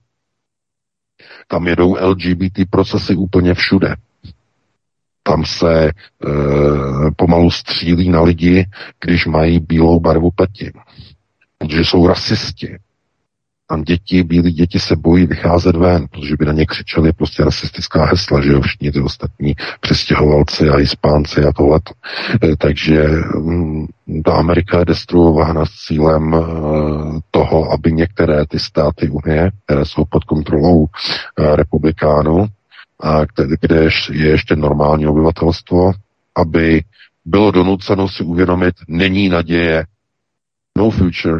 Tam 1.47 1.67
jedou 1.67 1.95
LGBT 1.95 2.59
procesy 2.69 3.15
úplně 3.15 3.53
všude. 3.53 3.95
Tam 5.23 5.45
se 5.45 5.87
e, 5.87 5.91
pomalu 7.15 7.51
střílí 7.51 8.09
na 8.09 8.21
lidi, 8.21 8.65
když 9.05 9.25
mají 9.25 9.59
bílou 9.59 9.99
barvu 9.99 10.31
pleti. 10.31 10.71
Protože 11.57 11.79
jsou 11.85 12.07
rasisti. 12.07 12.77
Tam 13.71 13.83
děti, 13.83 14.23
bílí 14.23 14.51
děti 14.51 14.79
se 14.79 14.95
bojí 14.95 15.25
vycházet 15.25 15.75
ven, 15.75 16.07
protože 16.07 16.35
by 16.39 16.45
na 16.45 16.53
ně 16.53 16.65
křičeli 16.65 17.13
prostě 17.13 17.43
rasistická 17.43 18.05
hesla, 18.05 18.41
že 18.41 18.51
jo, 18.51 18.61
všichni 18.61 18.91
ty 18.91 19.01
ostatní 19.01 19.55
přestěhovalci 19.79 20.69
a 20.69 20.77
Hispánci 20.77 21.43
a 21.43 21.53
tohleto. 21.53 21.93
E, 22.43 22.55
takže 22.55 23.07
mm, 23.37 23.87
ta 24.25 24.33
Amerika 24.33 24.79
je 24.79 24.85
destruována 24.85 25.65
s 25.65 25.69
cílem 25.69 26.33
e, 26.33 26.39
toho, 27.31 27.71
aby 27.71 27.91
některé 27.91 28.45
ty 28.45 28.59
státy 28.59 29.09
Unie, 29.09 29.51
které 29.65 29.85
jsou 29.85 30.05
pod 30.09 30.23
kontrolou 30.23 30.85
e, 30.85 31.55
republikánů, 31.55 32.47
a 33.03 33.25
kde 33.61 33.89
je 34.11 34.29
ještě 34.29 34.55
normální 34.55 35.07
obyvatelstvo, 35.07 35.91
aby 36.35 36.83
bylo 37.25 37.51
donuceno 37.51 38.07
si 38.07 38.23
uvědomit, 38.23 38.75
není 38.87 39.29
naděje, 39.29 39.85
no 40.77 40.89
future, 40.89 41.39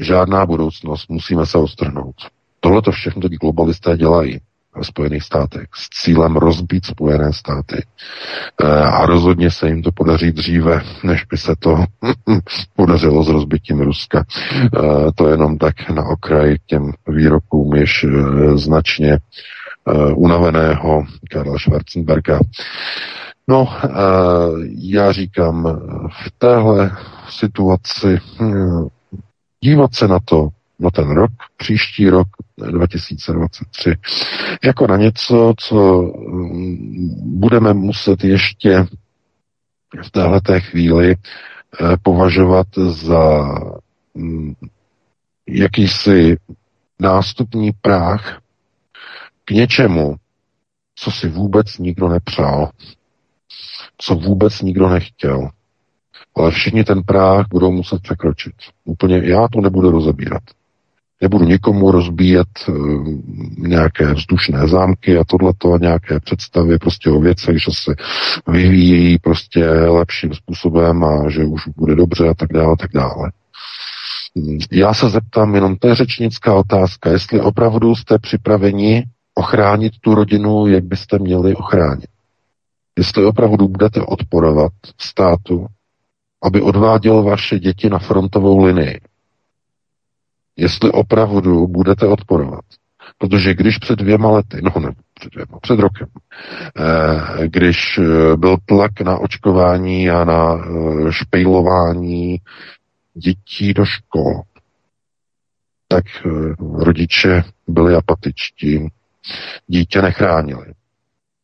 žádná 0.00 0.46
budoucnost, 0.46 1.10
musíme 1.10 1.46
se 1.46 1.58
ostrhnout. 1.58 2.14
Tohle 2.60 2.82
to 2.82 2.92
všechno 2.92 3.22
teď 3.22 3.32
globalisté 3.32 3.96
dělají 3.96 4.40
ve 4.76 4.84
Spojených 4.84 5.22
státech 5.22 5.66
s 5.74 5.88
cílem 6.02 6.36
rozbít 6.36 6.86
Spojené 6.86 7.32
státy. 7.32 7.86
E, 8.62 8.66
a 8.68 9.06
rozhodně 9.06 9.50
se 9.50 9.68
jim 9.68 9.82
to 9.82 9.92
podaří 9.92 10.32
dříve, 10.32 10.82
než 11.04 11.24
by 11.24 11.36
se 11.36 11.54
to 11.58 11.84
podařilo 12.76 13.24
s 13.24 13.28
rozbitím 13.28 13.80
Ruska. 13.80 14.24
E, 14.24 14.68
to 15.14 15.28
jenom 15.28 15.58
tak 15.58 15.90
na 15.90 16.04
okraj 16.04 16.56
těm 16.66 16.92
výrokům 17.08 17.74
již 17.74 18.04
e, 18.04 18.08
značně 18.58 19.18
unaveného 20.14 21.04
Karla 21.30 21.58
Schwarzenberga. 21.58 22.40
No, 23.48 23.68
já 24.78 25.12
říkám, 25.12 25.80
v 26.24 26.30
téhle 26.38 26.90
situaci 27.28 28.20
hm, 28.40 28.88
dívat 29.62 29.94
se 29.94 30.08
na 30.08 30.18
to, 30.24 30.48
na 30.78 30.90
ten 30.90 31.10
rok, 31.10 31.30
příští 31.56 32.10
rok 32.10 32.28
2023, 32.70 33.94
jako 34.64 34.86
na 34.86 34.96
něco, 34.96 35.54
co 35.58 36.02
mm, 36.02 37.40
budeme 37.40 37.74
muset 37.74 38.24
ještě 38.24 38.86
v 40.02 40.10
této 40.10 40.60
chvíli 40.60 41.14
eh, 41.14 41.96
považovat 42.02 42.66
za 42.76 43.44
mm, 44.14 44.54
jakýsi 45.48 46.36
nástupní 47.00 47.70
práh 47.80 48.40
k 49.44 49.50
něčemu, 49.50 50.16
co 50.94 51.10
si 51.10 51.28
vůbec 51.28 51.78
nikdo 51.78 52.08
nepřál, 52.08 52.70
co 53.98 54.14
vůbec 54.14 54.60
nikdo 54.62 54.88
nechtěl 54.88 55.50
ale 56.36 56.50
všichni 56.50 56.84
ten 56.84 57.02
práh 57.02 57.46
budou 57.50 57.72
muset 57.72 58.02
překročit. 58.02 58.54
Úplně 58.84 59.20
já 59.24 59.48
to 59.48 59.60
nebudu 59.60 59.90
rozebírat. 59.90 60.42
Nebudu 61.20 61.44
nikomu 61.44 61.90
rozbíjet 61.90 62.48
e, 62.68 62.72
nějaké 63.58 64.14
vzdušné 64.14 64.68
zámky 64.68 65.18
a 65.18 65.24
tohleto 65.24 65.72
a 65.72 65.78
nějaké 65.78 66.20
představy 66.20 66.78
prostě 66.78 67.10
o 67.10 67.20
věcech, 67.20 67.62
že 67.62 67.70
se 67.72 67.94
vyvíjí 68.48 69.18
prostě 69.18 69.68
lepším 69.70 70.34
způsobem 70.34 71.04
a 71.04 71.30
že 71.30 71.44
už 71.44 71.68
bude 71.76 71.94
dobře 71.94 72.28
a 72.28 72.34
tak 72.34 72.52
dále, 72.52 72.72
a 72.72 72.76
tak 72.76 72.90
dále. 72.94 73.32
Já 74.72 74.94
se 74.94 75.10
zeptám 75.10 75.54
jenom, 75.54 75.76
to 75.76 75.88
je 75.88 75.94
řečnická 75.94 76.54
otázka, 76.54 77.10
jestli 77.10 77.40
opravdu 77.40 77.94
jste 77.94 78.18
připraveni 78.18 79.04
ochránit 79.34 79.92
tu 80.00 80.14
rodinu, 80.14 80.66
jak 80.66 80.84
byste 80.84 81.18
měli 81.18 81.54
ochránit. 81.54 82.06
Jestli 82.98 83.24
opravdu 83.24 83.68
budete 83.68 84.00
odporovat 84.02 84.72
státu, 85.00 85.66
aby 86.42 86.60
odváděl 86.62 87.22
vaše 87.22 87.58
děti 87.58 87.90
na 87.90 87.98
frontovou 87.98 88.64
linii. 88.64 89.00
Jestli 90.56 90.90
opravdu 90.90 91.66
budete 91.66 92.06
odporovat. 92.06 92.64
Protože 93.18 93.54
když 93.54 93.78
před 93.78 93.98
dvěma 93.98 94.30
lety, 94.30 94.60
no 94.62 94.80
ne, 94.80 94.92
před 95.14 95.32
dvěma, 95.32 95.58
před 95.60 95.78
rokem, 95.78 96.08
eh, 96.76 97.48
když 97.48 97.98
eh, 97.98 98.36
byl 98.36 98.56
tlak 98.66 99.00
na 99.00 99.18
očkování 99.18 100.10
a 100.10 100.24
na 100.24 100.54
eh, 100.54 101.12
špejlování 101.12 102.36
dětí 103.14 103.74
do 103.74 103.84
škol, 103.84 104.42
tak 105.88 106.04
rodiče 106.78 107.44
byli 107.68 107.94
apatičtí, 107.94 108.88
dítě 109.66 110.02
nechránili. 110.02 110.66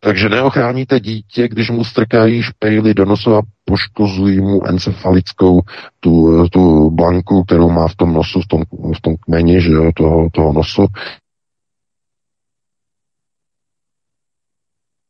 Takže 0.00 0.28
neochráníte 0.28 1.00
dítě, 1.00 1.48
když 1.48 1.70
mu 1.70 1.84
strkají 1.84 2.42
špejly 2.42 2.94
do 2.94 3.04
nosu 3.04 3.34
a 3.34 3.42
poškozují 3.64 4.40
mu 4.40 4.66
encefalickou 4.66 5.60
tu, 6.00 6.44
tu 6.48 6.90
blanku, 6.90 7.44
kterou 7.44 7.70
má 7.70 7.88
v 7.88 7.94
tom 7.94 8.12
nosu, 8.12 8.40
v 8.40 8.46
tom, 8.46 8.62
v 8.96 9.00
tom 9.00 9.16
kmeni, 9.16 9.60
že 9.60 9.72
jo, 9.72 9.90
toho, 9.96 10.28
toho 10.32 10.52
nosu. 10.52 10.86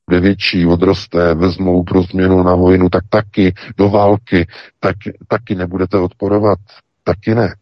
kde 0.09 0.20
větší 0.20 0.66
odroste, 0.66 1.34
vezmou 1.34 1.82
pro 1.82 2.03
změnu 2.03 2.43
na 2.43 2.55
vojnu, 2.55 2.89
tak 2.89 3.05
taky 3.09 3.55
do 3.76 3.89
války, 3.89 4.47
tak, 4.80 4.97
taky 5.28 5.55
nebudete 5.55 5.99
odporovat, 5.99 6.59
taky 7.05 7.34
ne. 7.34 7.55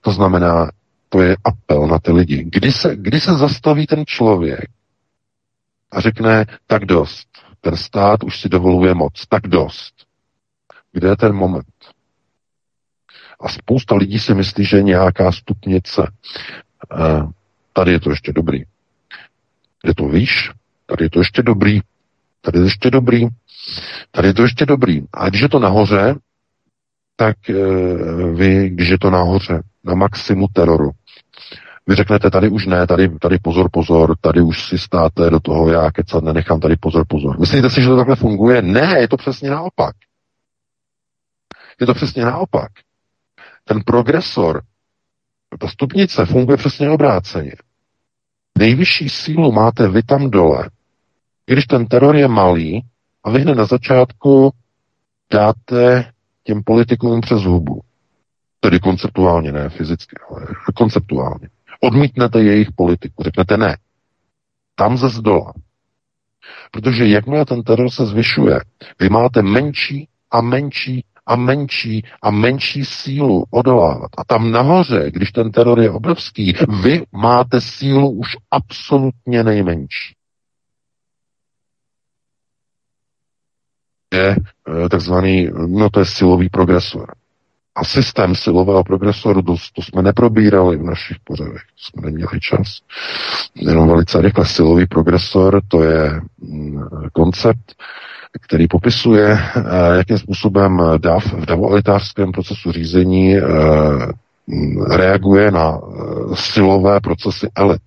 To 0.00 0.12
znamená, 0.12 0.70
to 1.08 1.22
je 1.22 1.36
apel 1.44 1.86
na 1.86 1.98
ty 1.98 2.12
lidi. 2.12 2.44
Kdy 2.52 2.72
se, 2.72 2.96
kdy 2.96 3.20
se 3.20 3.34
zastaví 3.34 3.86
ten 3.86 4.06
člověk, 4.06 4.70
a 5.90 6.00
řekne, 6.00 6.46
tak 6.66 6.84
dost. 6.84 7.28
Ten 7.60 7.76
stát 7.76 8.24
už 8.24 8.40
si 8.40 8.48
dovoluje 8.48 8.94
moc, 8.94 9.26
tak 9.28 9.42
dost. 9.42 9.94
Kde 10.92 11.08
je 11.08 11.16
ten 11.16 11.32
moment? 11.32 11.66
A 13.40 13.48
spousta 13.48 13.94
lidí 13.94 14.18
si 14.18 14.34
myslí, 14.34 14.64
že 14.64 14.76
je 14.76 14.82
nějaká 14.82 15.32
stupnice. 15.32 16.02
E, 16.02 17.22
tady 17.72 17.92
je 17.92 18.00
to 18.00 18.10
ještě 18.10 18.32
dobrý. 18.32 18.64
Kde 19.82 19.94
to 19.94 20.08
víš? 20.08 20.50
Tady 20.86 21.04
je 21.04 21.10
to 21.10 21.18
ještě 21.18 21.42
dobrý. 21.42 21.80
Tady 22.40 22.58
je 22.58 22.62
to 22.62 22.66
ještě 22.66 22.90
dobrý. 22.90 23.26
Tady 24.10 24.28
je 24.28 24.34
to 24.34 24.42
ještě 24.42 24.66
dobrý. 24.66 25.02
A 25.12 25.28
když 25.28 25.40
je 25.40 25.48
to 25.48 25.58
nahoře, 25.58 26.14
tak 27.16 27.50
e, 27.50 27.54
vy, 28.34 28.70
když 28.70 28.88
je 28.88 28.98
to 28.98 29.10
nahoře, 29.10 29.62
na 29.84 29.94
maximu 29.94 30.46
teroru, 30.52 30.90
vy 31.88 31.94
řeknete, 31.94 32.30
tady 32.30 32.48
už 32.48 32.66
ne, 32.66 32.86
tady, 32.86 33.18
tady 33.18 33.38
pozor, 33.38 33.68
pozor, 33.72 34.16
tady 34.20 34.40
už 34.40 34.68
si 34.68 34.78
státe 34.78 35.30
do 35.30 35.40
toho, 35.40 35.70
já 35.70 35.90
kecat 35.90 36.24
nenechám, 36.24 36.60
tady 36.60 36.76
pozor, 36.76 37.04
pozor. 37.08 37.40
Myslíte 37.40 37.70
si, 37.70 37.82
že 37.82 37.88
to 37.88 37.96
takhle 37.96 38.16
funguje? 38.16 38.62
Ne, 38.62 39.00
je 39.00 39.08
to 39.08 39.16
přesně 39.16 39.50
naopak. 39.50 39.96
Je 41.80 41.86
to 41.86 41.94
přesně 41.94 42.24
naopak. 42.24 42.68
Ten 43.64 43.80
progresor, 43.86 44.62
ta 45.58 45.68
stupnice 45.68 46.26
funguje 46.26 46.56
přesně 46.56 46.90
obráceně. 46.90 47.52
Nejvyšší 48.58 49.08
sílu 49.08 49.52
máte 49.52 49.88
vy 49.88 50.02
tam 50.02 50.30
dole, 50.30 50.70
když 51.46 51.66
ten 51.66 51.86
teror 51.86 52.16
je 52.16 52.28
malý 52.28 52.84
a 53.24 53.30
vy 53.30 53.40
hned 53.40 53.54
na 53.54 53.64
začátku 53.64 54.50
dáte 55.32 56.12
těm 56.44 56.62
politikům 56.62 57.20
přes 57.20 57.42
hubu. 57.42 57.80
Tedy 58.60 58.80
konceptuálně, 58.80 59.52
ne 59.52 59.68
fyzicky, 59.68 60.16
ale 60.30 60.46
konceptuálně. 60.74 61.48
Odmítnete 61.80 62.42
jejich 62.42 62.68
politiku, 62.76 63.22
řeknete 63.22 63.56
ne. 63.56 63.76
Tam 64.74 64.96
ze 64.96 65.08
zdola. 65.08 65.52
Protože 66.70 67.06
jakmile 67.06 67.44
ten 67.44 67.62
teror 67.62 67.90
se 67.90 68.06
zvyšuje, 68.06 68.60
vy 69.00 69.08
máte 69.08 69.42
menší 69.42 70.08
a 70.30 70.40
menší 70.40 71.04
a 71.26 71.36
menší 71.36 72.04
a 72.22 72.30
menší 72.30 72.84
sílu 72.84 73.44
odolávat. 73.50 74.10
A 74.18 74.24
tam 74.24 74.50
nahoře, 74.50 75.10
když 75.10 75.32
ten 75.32 75.50
teror 75.50 75.80
je 75.80 75.90
obrovský, 75.90 76.54
vy 76.82 77.02
máte 77.12 77.60
sílu 77.60 78.10
už 78.10 78.36
absolutně 78.50 79.44
nejmenší. 79.44 80.14
Je 84.14 84.36
eh, 84.36 84.88
takzvaný, 84.88 85.48
no 85.66 85.90
to 85.90 86.00
je 86.00 86.06
silový 86.06 86.48
progresor 86.48 87.14
a 87.78 87.84
systém 87.84 88.34
silového 88.34 88.84
progresoru, 88.84 89.42
to, 89.42 89.54
to 89.72 89.82
jsme 89.82 90.02
neprobírali 90.02 90.76
v 90.76 90.82
našich 90.82 91.16
pořadech, 91.24 91.62
jsme 91.76 92.02
neměli 92.02 92.40
čas. 92.40 92.80
Jenom 93.54 93.88
velice 93.88 94.22
rychle 94.22 94.46
silový 94.46 94.86
progresor, 94.86 95.60
to 95.68 95.82
je 95.82 96.20
mm, 96.38 96.82
koncept, 97.12 97.74
který 98.40 98.68
popisuje, 98.68 99.38
jakým 99.96 100.18
způsobem 100.18 100.82
DAF 100.98 101.32
v 101.32 101.46
davoalitářském 101.46 102.32
procesu 102.32 102.72
řízení 102.72 103.36
reaguje 104.90 105.50
na 105.50 105.80
silové 106.34 107.00
procesy 107.00 107.48
elit. 107.54 107.82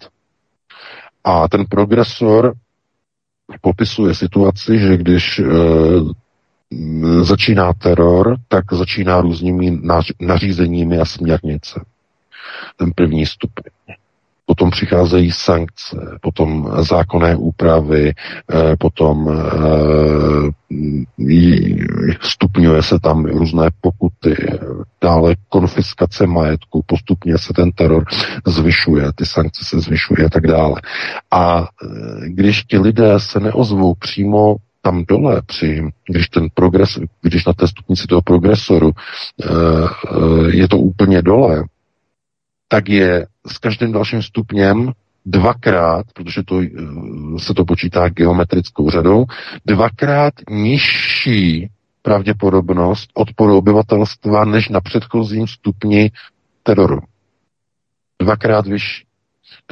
A 1.24 1.48
ten 1.48 1.66
progresor 1.66 2.54
popisuje 3.62 4.16
situaci, 4.16 4.80
že 4.80 4.98
když 4.98 5.42
začíná 7.22 7.74
teror, 7.74 8.38
tak 8.48 8.74
začíná 8.74 9.22
různými 9.22 9.80
nařízeními 10.20 10.98
a 10.98 11.06
směrnice. 11.06 11.86
Ten 12.78 12.92
první 12.96 13.26
stupeň. 13.26 13.72
Potom 14.46 14.72
přicházejí 14.72 15.32
sankce, 15.32 16.18
potom 16.22 16.72
zákonné 16.80 17.36
úpravy, 17.36 18.14
eh, 18.14 18.76
potom 18.80 19.30
eh, 19.30 20.52
stupňuje 22.22 22.84
se 22.84 23.00
tam 23.00 23.26
různé 23.26 23.70
pokuty, 23.82 24.36
dále 25.02 25.36
konfiskace 25.50 26.28
majetku, 26.28 26.84
postupně 26.86 27.38
se 27.38 27.54
ten 27.54 27.72
teror 27.72 28.04
zvyšuje, 28.48 29.14
ty 29.16 29.26
sankce 29.26 29.66
se 29.66 29.80
zvyšují 29.80 30.26
a 30.26 30.30
tak 30.30 30.48
dále. 30.48 30.82
A 31.32 31.62
eh, 31.64 31.88
když 32.28 32.64
ti 32.64 32.78
lidé 32.78 33.14
se 33.18 33.40
neozvou 33.40 33.94
přímo 33.94 34.56
tam 34.82 35.06
dole, 35.08 35.42
při, 35.46 35.84
když 36.08 36.28
ten 36.30 36.48
progres, 36.54 36.90
když 37.22 37.46
na 37.46 37.54
té 37.54 37.68
stupnici 37.68 38.08
toho 38.08 38.22
progresoru 38.22 38.92
je 40.52 40.68
to 40.68 40.78
úplně 40.78 41.22
dole, 41.22 41.64
tak 42.68 42.90
je 42.90 43.28
s 43.48 43.58
každým 43.58 43.92
dalším 43.92 44.22
stupněm 44.22 44.92
dvakrát, 45.26 46.06
protože 46.14 46.44
to, 46.44 46.62
eh, 46.62 46.70
se 47.40 47.54
to 47.54 47.66
počítá 47.66 48.10
geometrickou 48.10 48.90
řadou, 48.90 49.26
dvakrát 49.66 50.34
nižší 50.50 51.70
pravděpodobnost 52.02 53.10
odporu 53.14 53.58
obyvatelstva 53.58 54.46
než 54.46 54.70
na 54.70 54.82
předchozím 54.82 55.48
stupni 55.48 56.12
teroru. 56.64 57.00
Dvakrát 58.22 58.68
vyšší. 58.68 59.06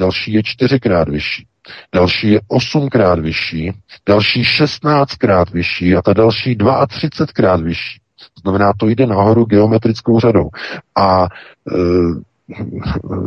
Další 0.00 0.32
je 0.32 0.42
čtyřikrát 0.44 1.08
vyšší. 1.08 1.46
Další 1.94 2.30
je 2.30 2.40
osmkrát 2.48 3.18
vyšší, 3.18 3.72
další 4.06 4.44
šestnáctkrát 4.44 5.50
vyšší 5.50 5.96
a 5.96 6.02
ta 6.02 6.12
další 6.12 6.56
32krát 6.56 7.62
vyšší. 7.62 8.00
To 8.34 8.40
znamená, 8.40 8.72
to 8.76 8.88
jde 8.88 9.06
nahoru 9.06 9.44
geometrickou 9.44 10.20
řadou. 10.20 10.48
A 10.96 11.24
e, 11.24 11.28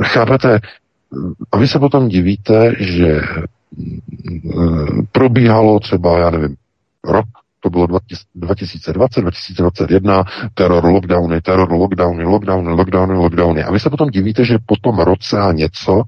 chápete, 0.04 0.60
a 1.52 1.58
vy 1.58 1.68
se 1.68 1.80
potom 1.80 2.10
divíte, 2.10 2.76
že 2.80 3.22
mm, 3.78 5.06
probíhalo 5.12 5.80
třeba, 5.80 6.20
já 6.20 6.30
nevím, 6.30 6.56
rok, 7.04 7.26
to 7.60 7.70
bylo 7.70 7.88
2020, 8.36 9.22
2021, 9.22 10.24
teror, 10.54 10.86
lockdowny, 10.86 11.42
teror, 11.42 11.72
lockdowny, 11.72 12.24
lockdowny, 12.24 12.72
lockdowny, 12.72 13.14
lockdowny. 13.14 13.64
A 13.64 13.72
vy 13.72 13.80
se 13.80 13.90
potom 13.90 14.10
divíte, 14.10 14.46
že 14.46 14.58
po 14.66 14.76
tom 14.76 15.00
roce 15.00 15.40
a 15.40 15.52
něco, 15.52 16.04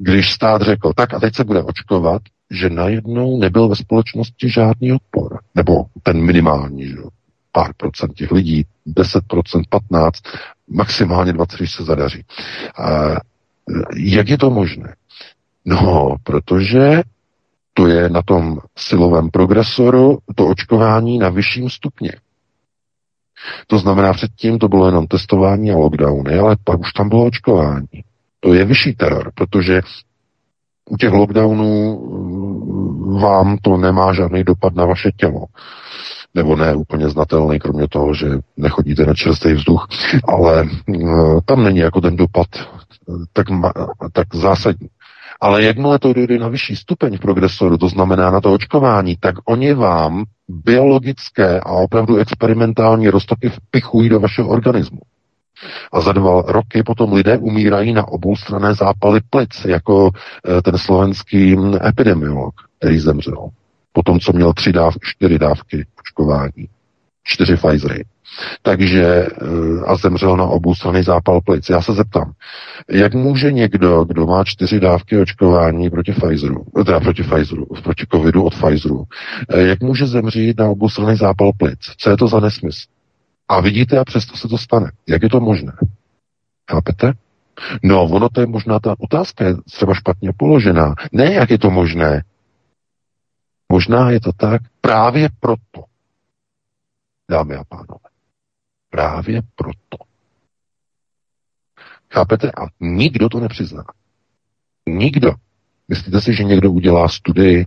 když 0.00 0.32
stát 0.32 0.62
řekl, 0.62 0.92
tak 0.96 1.14
a 1.14 1.20
teď 1.20 1.34
se 1.34 1.44
bude 1.44 1.62
očkovat, 1.62 2.22
že 2.50 2.70
najednou 2.70 3.38
nebyl 3.38 3.68
ve 3.68 3.76
společnosti 3.76 4.50
žádný 4.50 4.92
odpor. 4.92 5.38
Nebo 5.54 5.84
ten 6.02 6.22
minimální, 6.22 6.86
že? 6.86 6.96
pár 7.52 7.72
procent 7.76 8.14
těch 8.14 8.30
lidí, 8.30 8.64
10%, 8.86 9.62
15, 9.70 10.22
maximálně 10.68 11.32
20, 11.32 11.56
když 11.56 11.74
se 11.74 11.84
zadaří. 11.84 12.24
A 12.78 13.16
jak 13.96 14.28
je 14.28 14.38
to 14.38 14.50
možné? 14.50 14.94
No, 15.64 16.16
protože 16.22 17.02
to 17.74 17.86
je 17.86 18.08
na 18.08 18.22
tom 18.22 18.58
silovém 18.78 19.30
progresoru 19.30 20.18
to 20.34 20.46
očkování 20.46 21.18
na 21.18 21.28
vyšším 21.28 21.70
stupně. 21.70 22.12
To 23.66 23.78
znamená, 23.78 24.12
předtím 24.12 24.58
to 24.58 24.68
bylo 24.68 24.86
jenom 24.86 25.06
testování 25.06 25.70
a 25.70 25.76
lockdowny, 25.76 26.38
ale 26.38 26.56
pak 26.64 26.80
už 26.80 26.92
tam 26.92 27.08
bylo 27.08 27.24
očkování. 27.24 28.04
To 28.46 28.54
je 28.54 28.64
vyšší 28.64 28.94
teror, 28.94 29.32
protože 29.34 29.80
u 30.90 30.96
těch 30.96 31.12
lockdownů 31.12 32.00
vám 33.20 33.58
to 33.62 33.76
nemá 33.76 34.12
žádný 34.12 34.44
dopad 34.44 34.74
na 34.74 34.86
vaše 34.86 35.10
tělo 35.16 35.44
nebo 36.34 36.56
ne 36.56 36.74
úplně 36.74 37.08
znatelný, 37.08 37.58
kromě 37.58 37.88
toho, 37.88 38.14
že 38.14 38.26
nechodíte 38.56 39.06
na 39.06 39.14
čerstvý 39.14 39.52
vzduch, 39.52 39.88
ale 40.28 40.68
uh, 40.88 41.40
tam 41.44 41.64
není 41.64 41.78
jako 41.78 42.00
ten 42.00 42.16
dopad 42.16 42.46
eh, 42.54 43.12
tak, 43.32 43.46
tak 44.12 44.34
zásadní. 44.34 44.88
Ale 45.40 45.64
jakmile 45.64 45.98
to 45.98 46.12
dojde 46.12 46.38
na 46.38 46.48
vyšší 46.48 46.76
stupeň 46.76 47.16
v 47.16 47.20
progresoru, 47.20 47.78
to 47.78 47.88
znamená 47.88 48.30
na 48.30 48.40
to 48.40 48.52
očkování, 48.52 49.16
tak 49.20 49.34
oni 49.44 49.74
vám 49.74 50.24
biologické 50.48 51.60
a 51.60 51.70
opravdu 51.70 52.16
experimentální 52.16 53.08
roztoky 53.08 53.48
vpichují 53.48 54.08
do 54.08 54.20
vašeho 54.20 54.48
organismu. 54.48 55.00
A 55.92 56.00
za 56.00 56.12
dva 56.12 56.42
roky 56.46 56.82
potom 56.82 57.12
lidé 57.12 57.38
umírají 57.38 57.92
na 57.92 58.08
oboustranné 58.08 58.74
zápaly 58.74 59.20
plic, 59.30 59.64
jako 59.64 60.10
eh, 60.48 60.62
ten 60.62 60.78
slovenský 60.78 61.56
epidemiolog, 61.88 62.54
který 62.78 62.98
zemřel 62.98 63.48
po 63.92 64.02
tom, 64.02 64.20
co 64.20 64.32
měl 64.32 64.52
tři 64.52 64.72
dáv, 64.72 64.94
čtyři 65.02 65.38
dávky 65.38 65.86
očkování, 65.98 66.68
čtyři 67.24 67.56
Pfizery. 67.56 68.04
Takže 68.62 69.04
eh, 69.04 69.26
a 69.86 69.96
zemřel 69.96 70.36
na 70.36 70.44
obou 70.44 70.74
strany 70.74 71.02
zápal 71.02 71.40
plic. 71.40 71.68
Já 71.68 71.82
se 71.82 71.92
zeptám, 71.92 72.32
jak 72.90 73.14
může 73.14 73.52
někdo, 73.52 74.04
kdo 74.04 74.26
má 74.26 74.44
čtyři 74.44 74.80
dávky 74.80 75.18
očkování 75.18 75.90
proti 75.90 76.12
Pfizeru, 76.12 76.64
teda 76.84 77.00
proti 77.00 77.22
Pfizeru, 77.22 77.66
proti 77.82 78.06
covidu 78.12 78.44
od 78.44 78.54
Pfizeru, 78.54 79.04
eh, 79.50 79.62
jak 79.62 79.80
může 79.80 80.06
zemřít 80.06 80.58
na 80.60 80.68
obou 80.68 80.88
strany 80.88 81.16
zápal 81.16 81.52
plic? 81.56 81.78
Co 81.98 82.10
je 82.10 82.16
to 82.16 82.28
za 82.28 82.40
nesmysl? 82.40 82.95
A 83.48 83.60
vidíte, 83.60 83.98
a 83.98 84.04
přesto 84.04 84.36
se 84.36 84.48
to 84.48 84.58
stane. 84.58 84.90
Jak 85.06 85.22
je 85.22 85.28
to 85.28 85.40
možné? 85.40 85.72
Chápete? 86.70 87.12
No, 87.82 88.04
ono 88.04 88.28
to 88.28 88.40
je 88.40 88.46
možná 88.46 88.80
ta 88.80 88.94
otázka 88.98 89.44
je 89.44 89.54
třeba 89.54 89.94
špatně 89.94 90.32
položená. 90.36 90.94
Ne, 91.12 91.34
jak 91.34 91.50
je 91.50 91.58
to 91.58 91.70
možné, 91.70 92.22
Možná 93.72 94.10
je 94.10 94.20
to 94.20 94.32
tak 94.32 94.62
právě 94.80 95.28
proto, 95.40 95.84
dámy 97.30 97.54
a 97.54 97.64
pánové. 97.64 98.08
Právě 98.90 99.42
proto. 99.54 100.04
Chápete? 102.12 102.50
A 102.50 102.66
nikdo 102.80 103.28
to 103.28 103.40
nepřizná. 103.40 103.84
Nikdo. 104.88 105.32
Myslíte 105.88 106.20
si, 106.20 106.34
že 106.34 106.44
někdo 106.44 106.72
udělá 106.72 107.08
studii, 107.08 107.66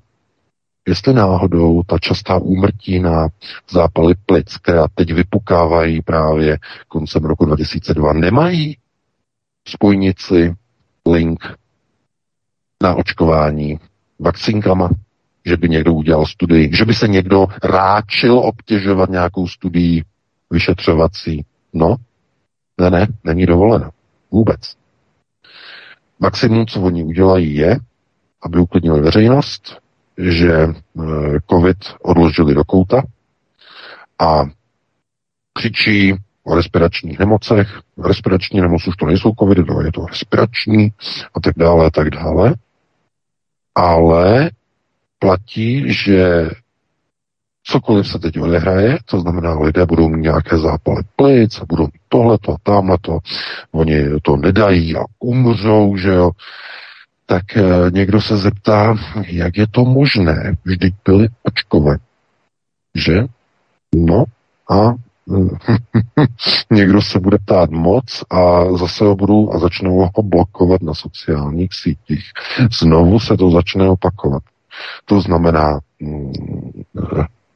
jestli 0.90 1.14
náhodou 1.14 1.84
ta 1.84 1.98
častá 1.98 2.38
úmrtí 2.38 3.00
na 3.00 3.28
zápaly 3.72 4.16
plic, 4.26 4.58
která 4.58 4.88
teď 4.96 5.14
vypukávají 5.14 6.02
právě 6.02 6.58
koncem 6.88 7.26
roku 7.26 7.46
2002, 7.46 8.14
nemají 8.14 8.78
spojnici, 9.68 10.56
link 11.06 11.40
na 12.84 12.96
očkování 12.96 13.80
vakcínkama? 14.20 14.90
že 15.46 15.58
by 15.58 15.70
někdo 15.70 15.94
udělal 15.94 16.26
studii, 16.26 16.70
že 16.74 16.86
by 16.86 16.94
se 16.94 17.08
někdo 17.08 17.48
ráčil 17.64 18.40
obtěžovat 18.40 19.10
nějakou 19.10 19.48
studii 19.48 20.04
vyšetřovací. 20.52 21.46
No, 21.74 21.96
ne, 22.82 22.90
ne, 22.90 23.08
není 23.24 23.46
dovoleno. 23.46 23.90
Vůbec. 24.32 24.60
Maximum, 26.20 26.66
co 26.66 26.82
oni 26.82 27.04
udělají, 27.04 27.56
je, 27.56 27.78
aby 28.44 28.60
uklidnili 28.60 29.02
veřejnost, 29.02 29.78
že 30.20 30.54
e, 30.54 30.70
COVID 31.50 31.78
odložili 32.02 32.54
do 32.56 32.64
kouta 32.64 33.04
a 34.20 34.44
křičí 35.54 36.16
o 36.44 36.56
respiračních 36.56 37.20
nemocech. 37.20 37.80
Respirační 38.04 38.62
nemoc 38.62 38.88
už 38.88 38.96
to 38.96 39.06
nejsou 39.06 39.32
COVID, 39.40 39.68
to 39.68 39.82
je 39.82 39.92
to 39.92 40.06
respirační 40.06 40.90
a 41.36 41.40
tak 41.40 41.54
dále, 41.58 41.86
a 41.86 41.90
tak 41.90 42.10
dále. 42.10 42.56
Ale 43.76 44.52
platí, 45.20 45.94
že 45.94 46.50
cokoliv 47.64 48.08
se 48.08 48.20
teď 48.20 48.40
odehraje, 48.40 48.98
to 49.06 49.20
znamená, 49.20 49.60
lidé 49.60 49.86
budou 49.86 50.10
mít 50.10 50.22
nějaké 50.22 50.58
zápaly 50.58 51.04
plic, 51.16 51.60
budou 51.70 51.84
mít 51.84 52.02
tohleto, 52.10 52.56
tamhleto, 52.64 53.20
oni 53.72 54.20
to 54.22 54.38
nedají 54.38 54.96
a 54.96 55.00
umřou, 55.20 55.98
že 55.98 56.10
jo, 56.10 56.32
tak 57.30 57.58
e, 57.58 57.62
někdo 57.92 58.22
se 58.22 58.38
zeptá, 58.38 58.96
jak 59.28 59.58
je 59.58 59.68
to 59.68 59.86
možné, 59.86 60.56
vždyť 60.66 60.94
byli 61.06 61.28
očkovaní, 61.44 62.00
že? 62.96 63.24
No 63.96 64.24
a 64.72 64.94
někdo 66.72 67.02
se 67.02 67.20
bude 67.20 67.38
ptát 67.38 67.70
moc 67.70 68.24
a 68.30 68.66
zase 68.78 69.04
ho 69.04 69.16
budou 69.16 69.54
a 69.54 69.60
začnou 69.60 70.10
ho 70.16 70.24
blokovat 70.24 70.82
na 70.82 70.94
sociálních 70.94 71.74
sítích. 71.74 72.32
Znovu 72.80 73.20
se 73.20 73.38
to 73.38 73.52
začne 73.52 73.90
opakovat. 73.90 74.44
To 75.06 75.22
znamená, 75.22 75.80
mm, 76.00 76.32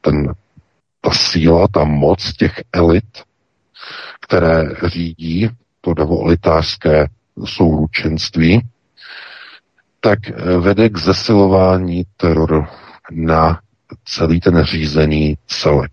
ten, 0.02 0.34
ta 1.02 1.12
síla, 1.12 1.68
ta 1.68 1.84
moc 1.84 2.34
těch 2.34 2.62
elit, 2.74 3.24
které 4.22 4.64
řídí 4.88 5.50
to 5.82 5.94
davoolitářské 5.94 7.08
souručenství, 7.46 8.62
tak 10.04 10.20
vede 10.60 10.90
k 10.90 10.98
zesilování 10.98 12.04
teroru 12.18 12.66
na 13.12 13.60
celý 14.06 14.40
ten 14.40 14.64
řízený 14.64 15.38
celek. 15.48 15.92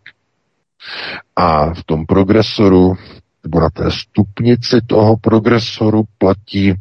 A 1.37 1.75
v 1.75 1.85
tom 1.85 2.07
progresoru, 2.07 2.97
nebo 3.45 3.61
na 3.61 3.71
té 3.71 3.91
stupnici 3.91 4.81
toho 4.87 5.17
progresoru 5.17 6.03
platí, 6.19 6.75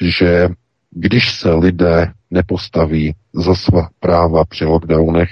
že 0.00 0.48
když 0.90 1.32
se 1.32 1.54
lidé 1.54 2.12
nepostaví 2.30 3.14
za 3.32 3.54
svá 3.54 3.88
práva 4.00 4.44
při 4.44 4.64
lockdownech, 4.64 5.30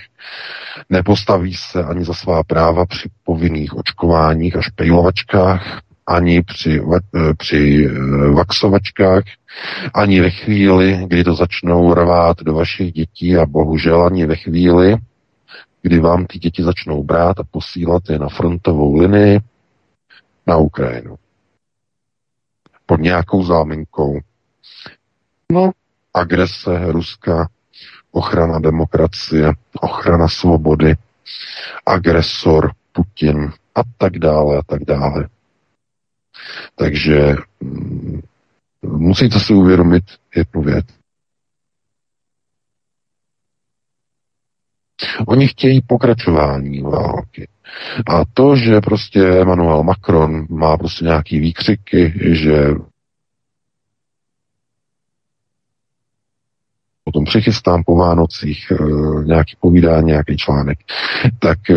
nepostaví 0.91 1.55
se 1.55 1.85
ani 1.85 2.05
za 2.05 2.15
svá 2.15 2.43
práva 2.45 2.87
při 2.87 3.09
povinných 3.25 3.77
očkováních 3.77 4.57
a 4.57 4.63
špejlovačkách, 4.63 5.81
ani 6.07 6.43
při, 6.43 6.83
eh, 6.95 7.35
při 7.35 7.89
eh, 7.91 8.31
vaxovačkách, 8.31 9.25
ani 9.95 10.21
ve 10.21 10.31
chvíli, 10.31 11.05
kdy 11.07 11.25
to 11.25 11.35
začnou 11.35 11.95
rvát 11.95 12.43
do 12.43 12.55
vašich 12.55 12.93
dětí 12.93 13.37
a 13.37 13.47
bohužel 13.47 14.07
ani 14.07 14.27
ve 14.27 14.37
chvíli, 14.37 14.97
kdy 15.83 15.99
vám 15.99 16.27
ty 16.27 16.39
děti 16.39 16.63
začnou 16.63 17.05
brát 17.05 17.41
a 17.41 17.45
posílat 17.51 18.03
je 18.11 18.19
na 18.19 18.29
frontovou 18.29 18.97
linii 18.97 19.41
na 20.47 20.57
Ukrajinu. 20.57 21.17
Pod 22.87 23.01
nějakou 23.01 23.45
záminkou. 23.45 24.21
No, 25.53 25.71
agrese 26.15 26.93
Ruska, 26.93 27.49
ochrana 28.13 28.59
demokracie, 28.59 29.53
ochrana 29.81 30.29
svobody, 30.29 30.95
agresor 31.87 32.73
Putin 32.93 33.53
a 33.75 33.81
tak 33.99 34.19
dále 34.19 34.59
a 34.59 34.63
tak 34.67 34.85
dále. 34.85 35.29
Takže 36.75 37.35
mm, 37.61 38.21
musíte 38.83 39.41
si 39.41 39.53
uvědomit 39.53 40.05
jednu 40.37 40.63
věc. 40.63 40.87
Oni 45.27 45.49
chtějí 45.49 45.81
pokračování 45.81 46.83
války. 46.83 47.49
A 48.07 48.25
to, 48.35 48.57
že 48.57 48.81
prostě 48.81 49.29
Emmanuel 49.29 49.83
Macron 49.83 50.47
má 50.51 50.77
prostě 50.77 51.05
nějaký 51.05 51.41
výkřiky, 51.41 52.13
že 52.17 52.69
potom 57.07 57.25
přichystám 57.25 57.85
po 57.85 57.97
Vánocích 57.97 58.71
e, 58.71 58.75
nějaký 59.25 59.57
povídání, 59.61 60.07
nějaký 60.07 60.37
článek, 60.37 60.79
tak 61.39 61.71
e, 61.71 61.75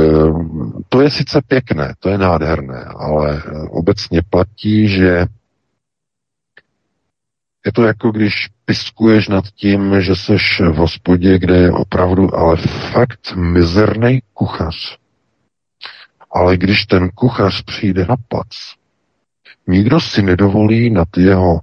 to 0.90 1.02
je 1.02 1.10
sice 1.10 1.42
pěkné, 1.48 1.94
to 2.00 2.10
je 2.10 2.18
nádherné, 2.18 2.84
ale 2.84 3.38
e, 3.38 3.42
obecně 3.70 4.22
platí, 4.30 4.88
že 4.88 5.26
je 7.66 7.72
to 7.74 7.84
jako 7.84 8.12
když 8.12 8.48
piskuješ 8.66 9.28
nad 9.28 9.46
tím, 9.56 10.02
že 10.02 10.16
seš 10.16 10.62
v 10.62 10.76
hospodě, 10.76 11.40
kde 11.40 11.58
je 11.58 11.72
opravdu 11.72 12.36
ale 12.36 12.58
fakt 12.92 13.36
mizerný 13.36 14.22
kuchař. 14.34 14.98
Ale 16.32 16.58
když 16.58 16.86
ten 16.86 17.10
kuchař 17.10 17.64
přijde 17.64 18.06
na 18.10 18.16
plac, 18.28 18.48
nikdo 19.68 20.00
si 20.00 20.22
nedovolí 20.22 20.90
nad 20.90 21.08
jeho 21.18 21.60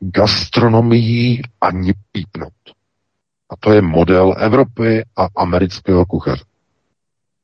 gastronomií 0.00 1.42
ani 1.60 1.94
pípnout. 2.12 2.52
A 3.50 3.56
to 3.60 3.72
je 3.72 3.82
model 3.82 4.34
Evropy 4.38 5.04
a 5.16 5.28
amerického 5.36 6.06
kuchaře. 6.06 6.44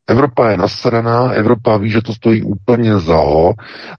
Evropa 0.06 0.50
je 0.50 0.56
nasraná, 0.56 1.30
Evropa 1.32 1.76
ví, 1.76 1.90
že 1.90 2.02
to 2.02 2.14
stojí 2.14 2.42
úplně 2.42 2.98
za 2.98 3.16
ho, 3.16 3.54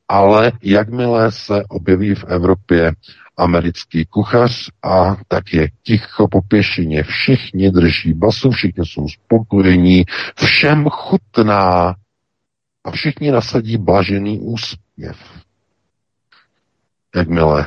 ale 0.07 0.51
jakmile 0.63 1.31
se 1.31 1.63
objeví 1.69 2.15
v 2.15 2.23
Evropě 2.23 2.91
americký 3.37 4.05
kuchař 4.05 4.69
a 4.83 5.15
tak 5.27 5.53
je 5.53 5.67
ticho 5.83 6.27
po 6.27 6.41
pěšině. 6.41 7.03
Všichni 7.03 7.71
drží 7.71 8.13
basu, 8.13 8.51
všichni 8.51 8.85
jsou 8.85 9.07
spokojení, 9.09 10.03
všem 10.35 10.85
chutná 10.89 11.95
a 12.83 12.91
všichni 12.91 13.31
nasadí 13.31 13.77
blažený 13.77 14.39
úsměv. 14.39 15.17
Jakmile 17.15 17.65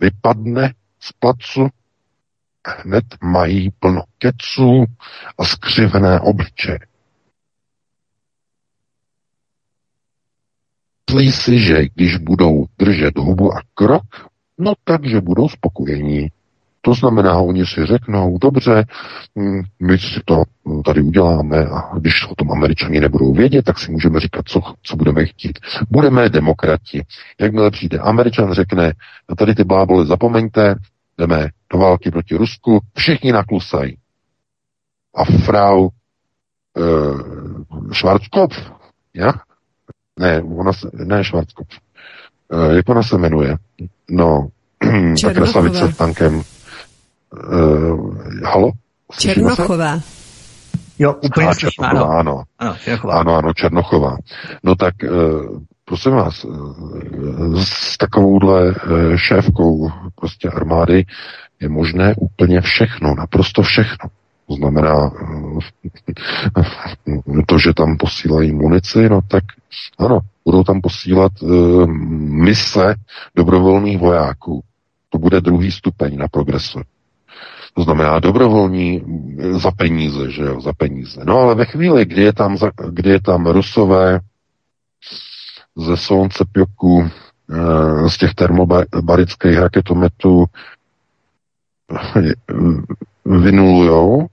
vypadne 0.00 0.74
z 1.00 1.12
placu, 1.12 1.68
hned 2.66 3.04
mají 3.22 3.70
plno 3.70 4.02
keců 4.18 4.84
a 5.38 5.44
skřivené 5.44 6.20
obličeje. 6.20 6.78
Myslí 11.10 11.32
si, 11.32 11.58
že 11.58 11.88
když 11.94 12.16
budou 12.16 12.66
držet 12.78 13.18
hubu 13.18 13.52
a 13.52 13.62
krok, 13.74 14.30
no 14.58 14.72
takže 14.84 15.20
budou 15.20 15.48
spokojení. 15.48 16.28
To 16.86 16.94
znamená, 16.94 17.38
oni 17.38 17.66
si 17.66 17.86
řeknou, 17.86 18.38
dobře, 18.38 18.84
hm, 19.38 19.62
my 19.82 19.98
si 19.98 20.20
to 20.24 20.42
tady 20.84 21.02
uděláme 21.02 21.66
a 21.66 21.98
když 21.98 22.30
o 22.30 22.34
tom 22.34 22.52
američani 22.52 23.00
nebudou 23.00 23.32
vědět, 23.32 23.64
tak 23.64 23.78
si 23.78 23.92
můžeme 23.92 24.20
říkat, 24.20 24.48
co, 24.48 24.60
co 24.82 24.96
budeme 24.96 25.24
chtít. 25.26 25.58
Budeme 25.90 26.28
demokrati. 26.28 27.04
Jakmile 27.40 27.70
přijde 27.70 27.98
američan, 27.98 28.52
řekne, 28.52 28.92
tady 29.38 29.54
ty 29.54 29.64
blábole 29.64 30.06
zapomeňte, 30.06 30.74
jdeme 31.18 31.48
do 31.72 31.78
války 31.78 32.10
proti 32.10 32.36
Rusku, 32.36 32.80
všichni 32.96 33.32
naklusají. 33.32 33.96
A 35.14 35.24
frau 35.24 35.82
uh, 35.82 35.90
Schwarzkopf, 37.92 38.70
ja? 39.14 39.32
Ne, 40.18 40.42
ona 40.42 40.72
se, 40.72 40.90
ne 40.94 41.24
Schwarzkopf. 41.24 41.78
Uh, 42.52 42.72
jak 42.72 42.88
ona 42.88 43.02
se 43.02 43.18
jmenuje? 43.18 43.56
No, 44.10 44.48
ta 45.22 45.34
krasavice 45.34 45.92
tankem. 45.92 46.42
Uh, 47.36 48.14
halo? 48.44 48.70
Černochová. 49.18 50.00
Jo, 50.98 51.12
úplně 51.12 51.48
Černochová, 51.58 51.88
ano. 51.90 52.18
Ano, 52.18 52.42
ano, 52.58 52.76
Černochová. 52.84 53.20
ano, 53.20 53.34
ano, 53.36 53.52
Černochová. 53.52 54.16
No 54.62 54.74
tak, 54.74 54.94
uh, 55.02 55.60
prosím 55.84 56.12
vás, 56.12 56.44
uh, 56.44 57.62
s 57.64 57.98
takovouhle 57.98 58.70
uh, 58.70 59.16
šéfkou 59.16 59.90
prostě 60.14 60.48
armády 60.48 61.04
je 61.60 61.68
možné 61.68 62.14
úplně 62.18 62.60
všechno, 62.60 63.14
naprosto 63.14 63.62
všechno. 63.62 64.10
To 64.48 64.54
znamená, 64.54 65.10
to, 67.46 67.58
že 67.58 67.74
tam 67.74 67.96
posílají 67.96 68.52
munici, 68.52 69.08
no 69.08 69.20
tak 69.28 69.44
ano, 69.98 70.18
budou 70.44 70.64
tam 70.64 70.80
posílat 70.80 71.32
mise 72.46 72.94
dobrovolných 73.36 73.98
vojáků. 73.98 74.62
To 75.10 75.18
bude 75.18 75.40
druhý 75.40 75.72
stupeň 75.72 76.16
na 76.16 76.28
progresu. 76.28 76.80
To 77.76 77.82
znamená 77.82 78.18
dobrovolní 78.18 79.02
za 79.50 79.70
peníze, 79.70 80.30
že 80.30 80.42
jo, 80.42 80.60
za 80.60 80.72
peníze. 80.72 81.20
No 81.24 81.38
ale 81.38 81.54
ve 81.54 81.64
chvíli, 81.64 82.04
kdy 82.04 82.22
je 82.22 82.32
tam, 82.32 82.56
kdy 82.88 83.10
je 83.10 83.20
tam 83.22 83.46
rusové 83.46 84.20
ze 85.76 85.96
Solnce 85.96 86.44
Pjoku, 86.52 87.10
z 88.08 88.18
těch 88.18 88.34
termobarických 88.34 89.58
raketometů 89.58 90.44
vynulujou 93.24 94.26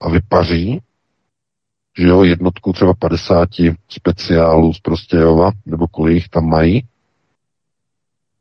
a 0.00 0.08
vypaří, 0.08 0.80
že 1.98 2.06
jo, 2.06 2.22
jednotku 2.22 2.72
třeba 2.72 2.94
50 2.94 3.48
speciálů 3.88 4.74
z 4.74 4.80
Prostějova, 4.80 5.50
nebo 5.66 5.88
kolik 5.88 6.14
jich 6.14 6.28
tam 6.28 6.48
mají, 6.48 6.84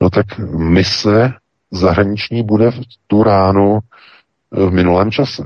no 0.01 0.09
tak 0.09 0.39
mise 0.57 1.33
zahraniční 1.75 2.43
bude 2.43 2.71
v 2.71 2.79
tu 3.07 3.23
ránu 3.23 3.79
v 4.51 4.71
minulém 4.71 5.11
čase. 5.11 5.43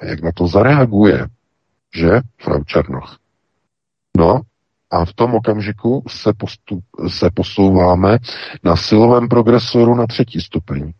A 0.00 0.04
jak 0.04 0.22
na 0.22 0.32
to 0.32 0.46
zareaguje, 0.46 1.26
že, 1.94 2.10
Frau 2.42 2.64
Černoch? 2.64 3.18
No, 4.16 4.40
a 4.90 5.04
v 5.04 5.12
tom 5.12 5.34
okamžiku 5.34 6.04
se, 6.08 6.32
postup, 6.32 6.84
se 7.08 7.30
posouváme 7.34 8.18
na 8.64 8.76
silovém 8.76 9.28
progresoru 9.28 9.94
na 9.94 10.06
třetí 10.06 10.40
stupeň. 10.40 10.92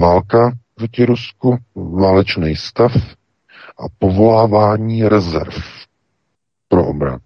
Válka 0.00 0.52
proti 0.74 1.04
Rusku, 1.04 1.58
válečný 1.74 2.56
stav 2.56 2.92
a 3.78 3.84
povolávání 3.98 5.08
rezerv 5.08 5.54
pro 6.68 6.86
obran. 6.86 7.18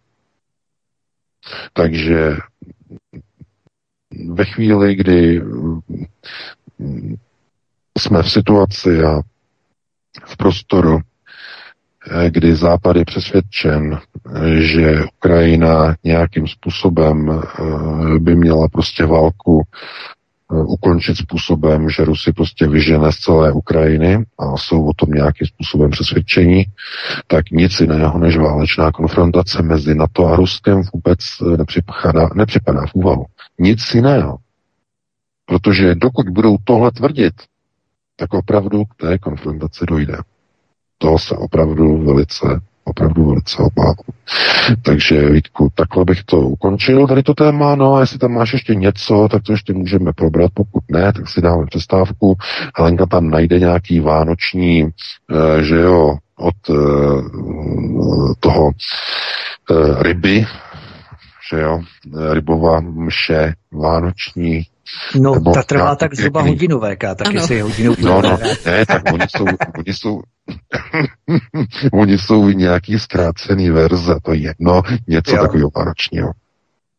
Takže 1.72 2.36
ve 4.28 4.44
chvíli, 4.44 4.94
kdy 4.94 5.42
jsme 7.98 8.22
v 8.22 8.30
situaci 8.30 9.02
a 9.02 9.20
v 10.26 10.36
prostoru, 10.36 11.00
kdy 12.28 12.54
Západ 12.56 12.96
je 12.96 13.04
přesvědčen, 13.04 13.98
že 14.58 15.04
Ukrajina 15.16 15.96
nějakým 16.04 16.48
způsobem 16.48 17.30
eh, 17.30 18.18
by 18.18 18.36
měla 18.36 18.68
prostě 18.68 19.06
válku 19.06 19.62
eh, 19.62 20.54
ukončit 20.56 21.16
způsobem, 21.16 21.90
že 21.90 22.04
Rusy 22.04 22.32
prostě 22.32 22.68
vyžene 22.68 23.12
z 23.12 23.16
celé 23.16 23.52
Ukrajiny 23.52 24.24
a 24.38 24.56
jsou 24.56 24.86
o 24.86 24.92
tom 24.96 25.10
nějakým 25.10 25.46
způsobem 25.46 25.90
přesvědčení, 25.90 26.64
tak 27.26 27.50
nic 27.50 27.80
jiného 27.80 28.18
než 28.18 28.36
válečná 28.36 28.92
konfrontace 28.92 29.62
mezi 29.62 29.94
NATO 29.94 30.26
a 30.26 30.36
Ruskem 30.36 30.82
vůbec 30.94 31.18
eh, 31.42 31.56
nepřipadá, 31.56 32.28
nepřipadá 32.34 32.86
v 32.86 32.94
úvahu. 32.94 33.24
Nic 33.58 33.94
jiného. 33.94 34.38
Protože 35.46 35.94
dokud 35.94 36.28
budou 36.28 36.56
tohle 36.64 36.90
tvrdit, 36.90 37.34
tak 38.16 38.34
opravdu 38.34 38.84
k 38.84 38.94
té 38.94 39.18
konfrontaci 39.18 39.84
dojde. 39.88 40.16
To 40.98 41.18
se 41.18 41.36
opravdu 41.36 42.04
velice, 42.04 42.60
opravdu 42.84 43.26
velice 43.26 43.62
obávám. 43.62 43.94
Takže 44.82 45.30
Vítku, 45.30 45.68
takhle 45.74 46.04
bych 46.04 46.24
to 46.24 46.40
ukončil, 46.40 47.06
tady 47.06 47.22
to 47.22 47.34
téma, 47.34 47.74
no 47.74 47.94
a 47.94 48.00
jestli 48.00 48.18
tam 48.18 48.32
máš 48.32 48.52
ještě 48.52 48.74
něco, 48.74 49.28
tak 49.30 49.42
to 49.42 49.52
ještě 49.52 49.72
můžeme 49.72 50.12
probrat, 50.12 50.50
pokud 50.54 50.84
ne, 50.88 51.12
tak 51.12 51.28
si 51.28 51.40
dáme 51.40 51.66
přestávku. 51.66 52.36
Helenka 52.76 53.06
tam 53.06 53.30
najde 53.30 53.58
nějaký 53.58 54.00
vánoční, 54.00 54.84
eh, 54.84 55.62
že 55.62 55.76
jo, 55.76 56.16
od 56.36 56.54
eh, 56.70 56.74
toho 58.40 58.70
eh, 58.70 60.02
ryby, 60.02 60.46
že 61.52 61.60
jo, 61.60 61.80
rybová 62.32 62.80
mše 62.80 63.54
vánoční, 63.72 64.62
No, 65.20 65.40
ta 65.40 65.62
trvá 65.62 65.96
tak 65.96 66.14
zhruba 66.14 66.42
hodinu 66.42 66.80
VK, 66.80 67.00
tak 67.00 67.26
ano. 67.26 67.40
jestli 67.40 67.60
hodinu... 67.60 67.94
No, 68.02 68.22
no, 68.22 68.38
ne, 68.66 68.86
tak 68.86 69.02
oni 69.12 69.24
jsou, 69.36 69.44
oni 69.78 69.92
jsou, 69.94 70.20
oni 71.92 72.18
jsou 72.18 72.48
nějaký 72.48 72.98
zkrácený 72.98 73.70
verze, 73.70 74.14
to 74.22 74.32
je 74.32 74.40
jedno, 74.40 74.82
něco 75.08 75.36
jo. 75.36 75.42
takového 75.42 75.70
vánočního 75.76 76.32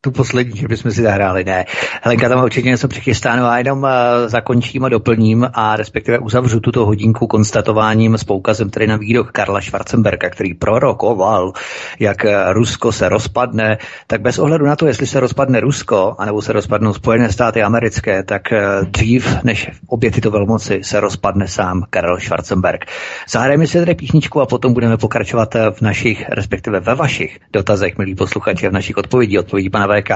tu 0.06 0.12
poslední, 0.12 0.60
že 0.60 0.68
bychom 0.68 0.91
si 0.91 1.01
zahráli. 1.01 1.43
Ne. 1.43 1.66
Helenka 2.01 2.30
tam 2.30 2.43
určitě 2.43 2.70
něco 2.70 2.88
přichystáno 2.88 3.45
a 3.45 3.58
jenom 3.58 3.84
uh, 3.84 3.89
zakončím 4.28 4.86
a 4.86 4.89
doplním 4.89 5.49
a 5.53 5.76
respektive 5.76 6.20
uzavřu 6.20 6.60
tuto 6.60 6.86
hodinku 6.86 7.28
konstatováním 7.28 8.18
s 8.18 8.24
poukazem 8.24 8.70
tedy 8.70 8.88
na 8.88 8.97
výrok 8.97 9.32
Karla 9.32 9.62
Schwarzenberga, 9.62 10.30
který 10.30 10.53
prorokoval, 10.53 11.53
jak 11.99 12.26
eh, 12.26 12.53
Rusko 12.53 12.91
se 12.91 13.10
rozpadne, 13.10 13.78
tak 14.08 14.22
bez 14.22 14.39
ohledu 14.39 14.66
na 14.66 14.76
to, 14.76 14.88
jestli 14.88 15.08
se 15.08 15.20
rozpadne 15.20 15.60
Rusko, 15.60 16.16
anebo 16.18 16.41
se 16.41 16.53
rozpadnou 16.53 16.93
Spojené 16.93 17.32
státy 17.32 17.64
americké, 17.64 18.24
tak 18.24 18.41
uh, 18.51 18.86
dřív 18.86 19.43
než 19.43 19.72
obě 19.88 20.12
tyto 20.12 20.32
velmoci 20.32 20.80
se 20.84 20.99
rozpadne 20.99 21.47
sám 21.47 21.84
Karel 21.89 22.20
Schwarzenberg. 22.20 22.86
Zahrajeme 23.30 23.68
si 23.68 23.80
tedy 23.80 23.95
písničku 23.95 24.41
a 24.41 24.45
potom 24.45 24.74
budeme 24.74 24.97
pokračovat 24.97 25.56
v 25.56 25.82
našich, 25.82 26.30
respektive 26.30 26.80
ve 26.80 26.95
vašich 26.95 27.39
dotazech, 27.53 27.97
milí 27.97 28.16
posluchači, 28.16 28.70
v 28.70 28.72
našich 28.72 28.97
odpovědí, 28.97 29.39
odpovědí 29.39 29.70
pana 29.70 29.88
VK. 30.02 30.10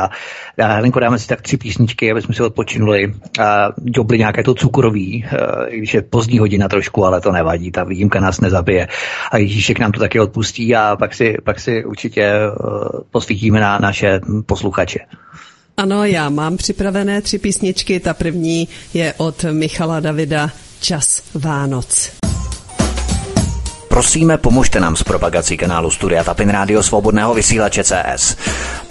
Helenko, 0.57 0.99
dáme 0.99 1.19
si 1.19 1.27
tak 1.27 1.41
tři 1.41 1.57
písničky, 1.57 2.11
aby 2.11 2.21
jsme 2.21 2.35
si 2.35 2.43
odpočinuli. 2.43 3.13
A 3.39 3.69
jobli 3.95 4.17
nějaké 4.17 4.43
to 4.43 4.53
cukroví, 4.53 5.25
i 5.67 5.77
když 5.77 5.93
je 5.93 6.01
pozdní 6.01 6.39
hodina 6.39 6.67
trošku, 6.67 7.05
ale 7.05 7.21
to 7.21 7.31
nevadí, 7.31 7.71
ta 7.71 7.83
výjimka 7.83 8.19
nás 8.19 8.41
nezabije. 8.41 8.87
A 9.31 9.37
Ježíšek 9.37 9.79
nám 9.79 9.91
to 9.91 9.99
taky 9.99 10.19
odpustí 10.19 10.75
a 10.75 10.95
pak 10.95 11.13
si, 11.13 11.37
pak 11.43 11.59
si 11.59 11.85
určitě 11.85 12.33
posvítíme 13.11 13.59
na 13.59 13.79
naše 13.79 14.19
posluchače. 14.45 14.99
Ano, 15.77 16.03
já 16.03 16.29
mám 16.29 16.57
připravené 16.57 17.21
tři 17.21 17.37
písničky. 17.37 17.99
Ta 17.99 18.13
první 18.13 18.67
je 18.93 19.13
od 19.17 19.45
Michala 19.51 19.99
Davida 19.99 20.49
Čas 20.81 21.23
Vánoc. 21.33 22.11
Prosíme, 23.87 24.37
pomožte 24.37 24.79
nám 24.79 24.95
s 24.95 25.03
propagací 25.03 25.57
kanálu 25.57 25.91
Studia 25.91 26.23
Tapin 26.23 26.49
Rádio 26.49 26.83
Svobodného 26.83 27.33
vysílače 27.33 27.83
CS. 27.83 28.35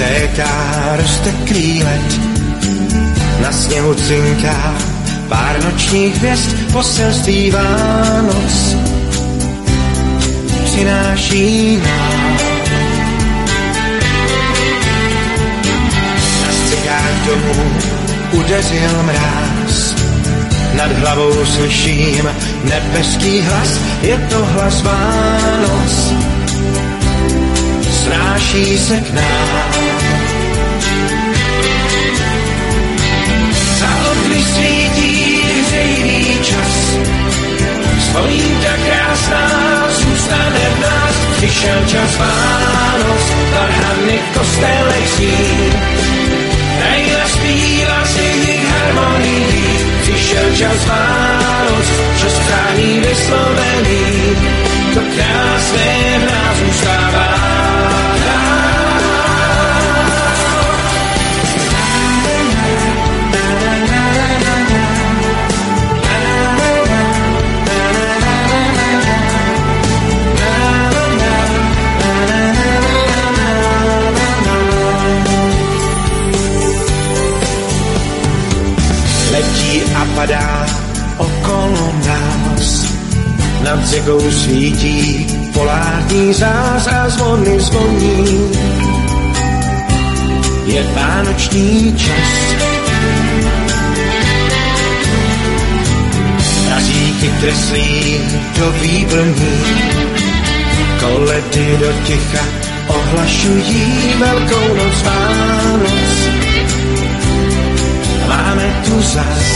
Stéká, 0.00 0.96
roste 0.96 1.32
klílet, 1.48 2.20
na 3.42 3.52
sněhu 3.52 3.94
cinká 3.94 4.74
pár 5.28 5.64
nočních 5.64 6.16
hvězd, 6.16 6.56
poselství 6.72 7.50
Vánoc 7.50 8.76
přináší 10.64 11.76
nám. 11.76 12.36
Na 16.46 16.52
střechách 16.52 17.26
domů 17.26 17.70
udeřil 18.32 19.02
mráz, 19.02 19.94
nad 20.74 20.92
hlavou 20.92 21.44
slyším 21.44 22.28
nebeský 22.64 23.40
hlas, 23.40 23.80
je 24.02 24.18
to 24.18 24.44
hlas 24.44 24.82
Vánoc, 24.82 26.14
snáší 28.04 28.78
se 28.78 28.96
k 28.96 29.14
nám. 29.14 29.79
Vzpomínka 38.10 38.72
krásná 38.86 39.46
zůstane 39.90 40.60
v 40.74 40.80
nás, 40.80 41.14
přišel 41.36 41.86
čas 41.86 42.16
Vánoc, 42.18 43.22
varhany 43.54 44.18
v 44.18 44.38
kostelech 44.38 45.08
zní. 45.08 45.72
Krajina 46.78 47.28
zpívá 47.28 48.04
si 48.04 48.22
jich 48.22 48.68
harmonii, 48.68 49.86
přišel 50.02 50.56
čas 50.56 50.86
Vánoc, 50.86 51.86
čas 52.20 52.38
přání 52.38 53.00
vyslovený, 53.00 54.36
to 54.94 55.00
krásné 55.00 56.18
v 56.18 56.30
nás 56.30 56.58
zůstává. 56.58 57.49
Padá 80.20 80.66
okolo 81.16 81.86
nás. 82.04 82.92
Nad 83.64 83.80
řekou 83.88 84.20
svítí 84.30 85.26
polární 85.52 86.34
zář 86.34 86.86
a 86.86 87.08
zvony 87.08 87.60
zvoní. 87.60 88.52
Je 90.66 90.82
vánoční 90.94 91.96
čas. 91.96 92.30
Razíky 96.70 97.28
kreslí 97.40 98.20
do 98.58 98.72
výbrní, 98.72 99.56
koledy 101.00 101.76
do 101.80 101.92
ticha 102.04 102.44
ohlašují 102.88 104.14
velkou 104.18 104.74
noc 104.74 105.02
Vánoc 105.02 106.49
máme 108.50 108.68
zas. 109.00 109.46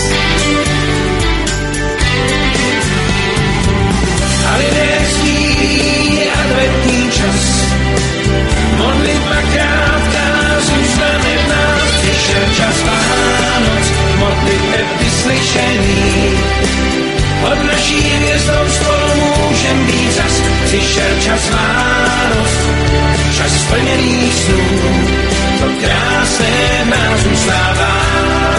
A 4.48 4.56
lidé 4.58 4.90
sdílí 5.10 6.30
adventní 6.30 7.10
čas. 7.10 7.42
Modlitba 8.76 9.38
krátká 9.52 10.28
zůstane 10.60 11.32
v 11.42 11.48
nás, 11.48 11.90
přišel 12.02 12.44
čas 12.56 12.76
Vánoc, 12.86 13.86
modliteb 14.18 14.86
vyslyšený. 15.00 16.04
Pod 17.40 17.64
naší 17.64 18.00
hvězdou 18.00 18.64
spolu 18.68 19.08
můžem 19.48 19.86
být 19.86 20.12
zas, 20.12 20.34
přišel 20.64 21.12
čas 21.20 21.50
Vánoc, 21.50 22.52
čas 23.36 23.52
splněný 23.62 24.32
snů, 24.32 24.60
to 25.60 25.66
krásné 25.80 26.84
nás 26.84 27.20
zůstává. 27.20 28.53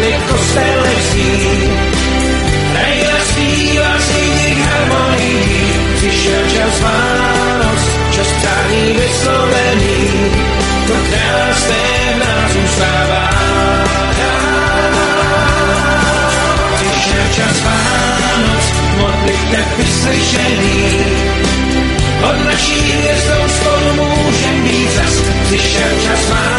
Modlit 0.00 0.22
kostele 0.30 0.90
vzít. 0.98 1.70
Hrají 2.72 3.06
a 3.06 3.20
zpívá 3.24 3.98
si 3.98 4.54
k 4.54 4.58
harmonii, 4.58 5.80
přišel 5.96 6.42
čas 6.54 6.80
Vánoc, 6.80 7.82
čas 8.10 8.26
přání 8.26 8.92
vyslovený, 8.92 10.08
to 10.86 10.92
krásné 10.92 11.84
v 12.14 12.18
nás 12.18 12.52
zůstává. 12.52 13.30
Přišel 16.76 17.24
čas 17.36 17.60
Vánoc, 17.62 18.64
modliteb 18.96 19.78
vyslyšený, 19.78 21.04
od 22.22 22.44
naší 22.44 22.92
hvězdou 22.92 23.48
spolu 23.48 24.06
můžem 24.06 24.62
být 24.64 24.90
zas. 24.90 25.22
Přišel 25.46 25.90
čas 26.04 26.28
Vánoc, 26.28 26.49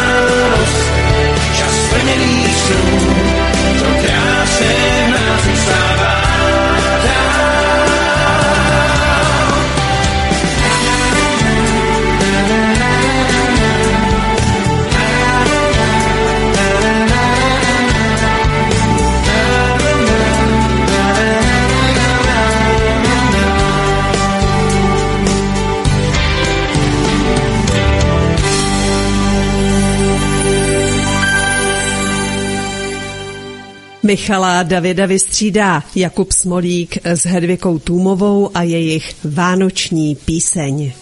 Michala 34.04 34.62
Davida 34.62 35.06
vystřídá 35.06 35.82
Jakub 35.96 36.32
Smolík 36.32 36.98
s 37.04 37.26
Hedvikou 37.26 37.78
Tůmovou 37.78 38.50
a 38.54 38.62
jejich 38.62 39.14
Vánoční 39.24 40.14
píseň. 40.16 40.92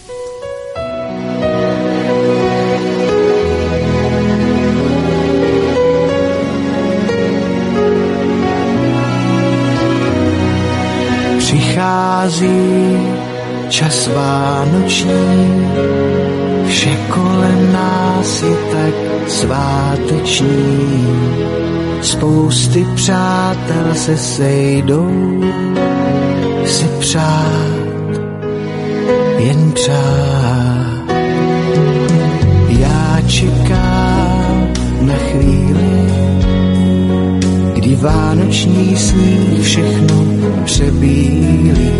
Přichází 11.37 12.97
čas 13.69 14.07
vánoční, 14.07 15.71
vše 16.67 16.97
kolem 17.09 17.73
nás 17.73 18.43
je 18.43 18.55
tak 18.71 19.29
sváteční. 19.29 20.51
Spousty 22.01 22.87
přátel 22.95 23.93
se 23.93 24.17
sejdou 24.17 25.41
si 26.65 26.85
přát, 26.99 27.81
jen 29.37 29.71
přát. 29.71 31.11
Já 32.69 33.21
čekám 33.27 34.67
na 35.01 35.13
chvíli, 35.13 36.11
kdy 37.73 37.95
vánoční 37.95 38.97
sníh 38.97 39.61
všechno 39.61 40.25
přebílí 40.65 41.91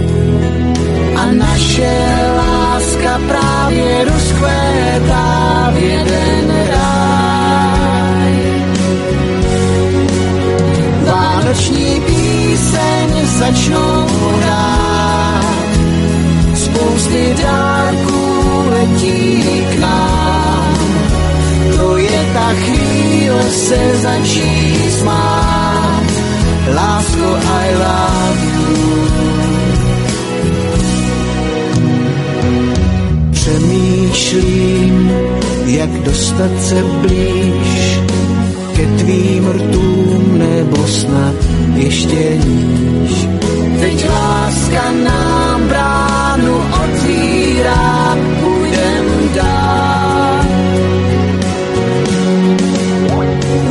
a 1.15 1.25
naše 1.31 2.05
láska 2.37 3.19
právě 3.27 4.05
rozkvétá 4.05 5.71
v 5.73 5.77
jeden 5.77 6.51
ráj. 6.69 7.20
Vánoční 11.51 12.01
píseň 12.01 13.27
začnou 13.39 14.07
hrát, 14.37 15.45
spousty 16.55 17.35
dárků 17.43 18.63
letí 18.69 19.43
k 19.75 19.79
nám. 19.79 20.77
To 21.77 21.97
je 21.97 22.29
ta 22.33 22.53
chvíle 22.53 23.43
se 23.51 23.97
začít 23.97 24.91
smát, 24.99 26.03
lásko 26.75 27.37
I 27.45 27.75
love 27.75 28.41
you. 28.43 28.61
Přemýšlím, 33.31 35.11
jak 35.65 35.89
dostat 35.89 36.51
se 36.61 36.83
blíž 36.83 37.99
ke 38.75 38.85
tvým 38.85 39.49
rtům 39.49 40.10
nebo 40.63 40.87
snad 40.87 41.35
ještě 41.75 42.37
níž. 42.45 43.27
Teď 43.79 44.09
láska 44.09 44.91
nám 45.03 45.67
bránu 45.67 46.55
otvírá, 46.83 48.17
půjdem 48.39 49.05
dál. 49.35 50.45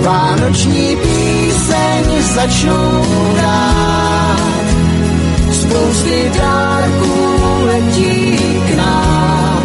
Vánoční 0.03 0.97
píseň 0.97 2.23
začnou 2.35 3.05
hrát, 3.37 4.65
spousty 5.53 6.33
dárků 6.39 7.37
letí 7.67 8.39
k 8.69 8.77
nám. 8.77 9.63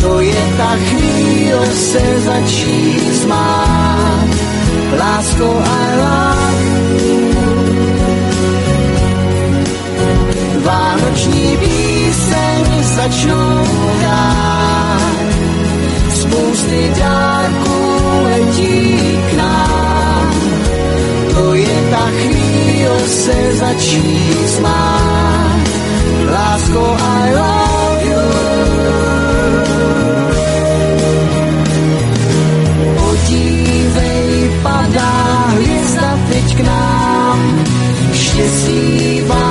To 0.00 0.20
je 0.20 0.42
ta 0.56 0.76
chvíle 0.76 1.66
se 1.66 2.20
začít 2.20 3.16
smát, 3.22 4.27
lásko 4.96 5.44
I 5.44 5.96
love. 5.96 6.68
Vánoční 10.64 11.56
píseň 11.56 12.82
začnou 12.82 13.64
hrát, 13.98 15.02
spousty 16.10 16.92
dárků 16.98 17.98
letí 18.22 19.18
k 19.30 19.36
nám. 19.36 20.32
To 21.34 21.54
je 21.54 21.88
ta 21.90 22.06
chvíle 22.10 23.00
se 23.08 23.56
začít 23.56 24.48
smát, 24.48 25.68
lásko 26.30 26.96
I 27.00 27.34
love 27.34 27.67
k 36.58 36.60
nám, 36.60 37.64
štěstí 38.12 39.20
vám 39.26 39.47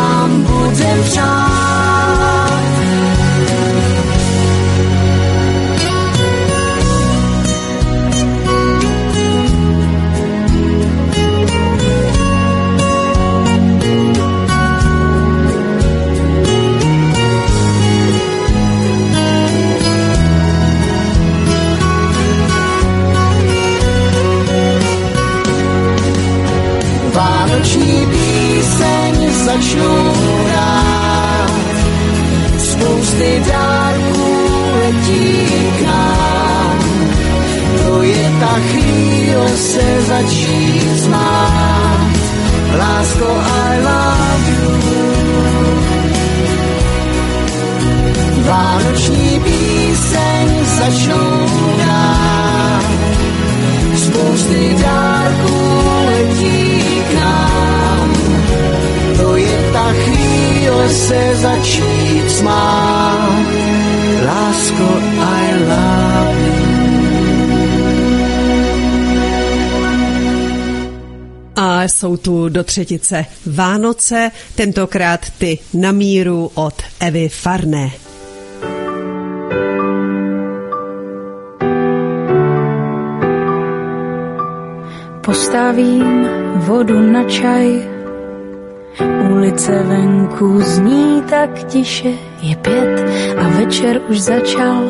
spousty 33.37 33.51
dárků 33.51 34.47
letí 34.73 35.47
k. 35.79 35.85
To 37.83 38.03
je 38.03 38.31
ta 38.39 38.59
chvíle 38.69 39.49
se 39.49 40.01
začít 40.01 40.99
smát, 41.03 42.11
lásko 42.77 43.25
I 43.25 43.81
love 43.81 44.49
you. 44.49 44.77
Vánoční 48.47 49.39
píseň 49.39 50.65
začnou 50.79 51.45
hrát, 51.77 52.83
spousty 53.95 54.75
dárků 54.81 55.86
se 60.89 61.35
začít 61.35 62.31
smát, 62.31 63.45
lásko 64.25 65.01
I 65.19 65.53
love 65.59 66.61
you. 66.61 66.67
A 71.59 71.83
jsou 71.83 72.17
tu 72.17 72.49
do 72.49 72.63
třetice 72.63 73.25
Vánoce, 73.45 74.31
tentokrát 74.55 75.29
ty 75.37 75.59
na 75.73 75.91
míru 75.91 76.51
od 76.53 76.73
Evy 76.99 77.29
Farné. 77.29 77.91
Postavím 85.25 86.27
vodu 86.55 87.11
na 87.11 87.23
čaj, 87.23 87.96
ulice 89.29 89.83
venku 89.83 90.61
zní 90.61 91.23
tak 91.29 91.63
tiše, 91.63 92.11
je 92.41 92.55
pět 92.55 93.05
a 93.37 93.47
večer 93.47 94.01
už 94.09 94.19
začal. 94.19 94.83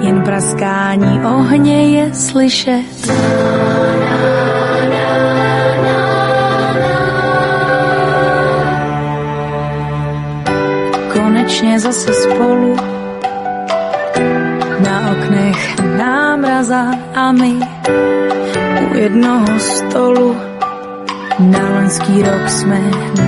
Jen 0.00 0.22
praskání 0.22 1.20
ohně 1.24 1.98
je 1.98 2.14
slyšet. 2.14 3.12
Konečně 11.12 11.80
zase 11.80 12.12
spolu 12.12 12.76
na 14.80 15.10
oknech 15.10 15.80
námraza 15.96 16.90
a 17.14 17.32
my 17.32 17.54
u 18.90 18.96
jednoho 18.96 19.58
stolu 19.58 20.47
na 21.38 21.58
loňský 21.74 22.22
rok 22.22 22.48
jsme 22.48 22.80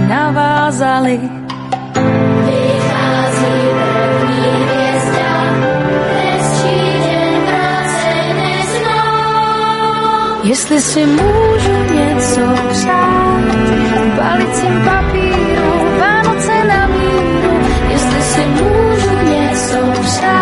navázali. 0.08 1.20
Vychází 2.46 3.56
první 3.72 4.50
hvězda, 4.66 5.30
hezčí 6.22 6.78
den 7.04 7.34
práce 7.46 8.12
neznám. 8.40 9.60
Jestli 10.42 10.80
si 10.80 11.06
můžu 11.06 11.94
něco 11.94 12.40
přát, 12.70 13.44
balicím 14.16 14.82
papíru, 14.84 15.70
Vánoce 16.00 16.64
na 16.68 16.86
míru. 16.86 17.60
Jestli 17.90 18.22
si 18.22 18.40
můžu 18.46 19.14
něco 19.30 19.78
přát, 20.02 20.39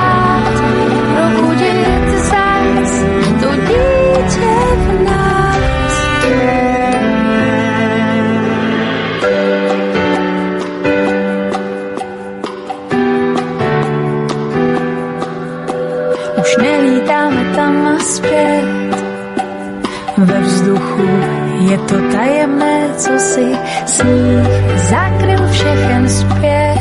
to 21.88 21.96
tajemné, 22.12 22.88
co 22.96 23.18
si 23.18 23.46
sníh 23.86 24.46
zakryl 24.90 25.48
všechen 25.50 26.08
spěch. 26.08 26.80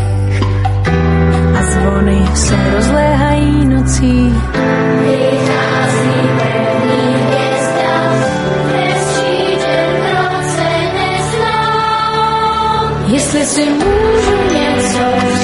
A 1.57 1.63
zvony 1.63 2.19
se 2.33 2.55
rozléhají 2.75 3.65
nocí. 3.65 4.33
Vychází 5.01 6.19
první 6.37 7.15
hvězda. 7.23 7.95
Jestli 13.07 13.45
si 13.45 13.65
můžu 13.69 14.35
něco 14.53 15.36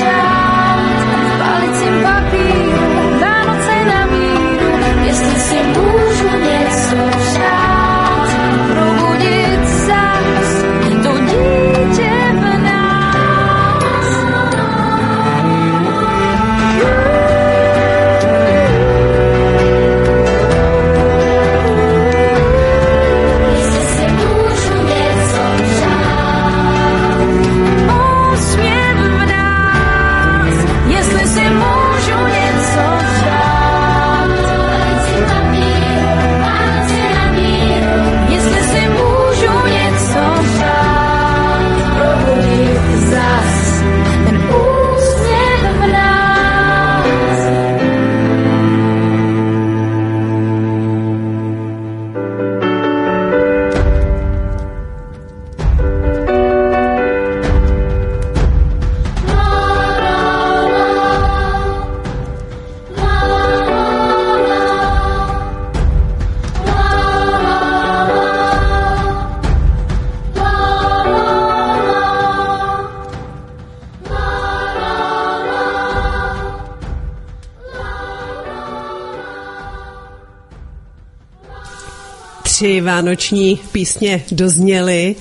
vánoční 82.84 83.60
písně 83.72 84.24
dozněly. 84.32 85.16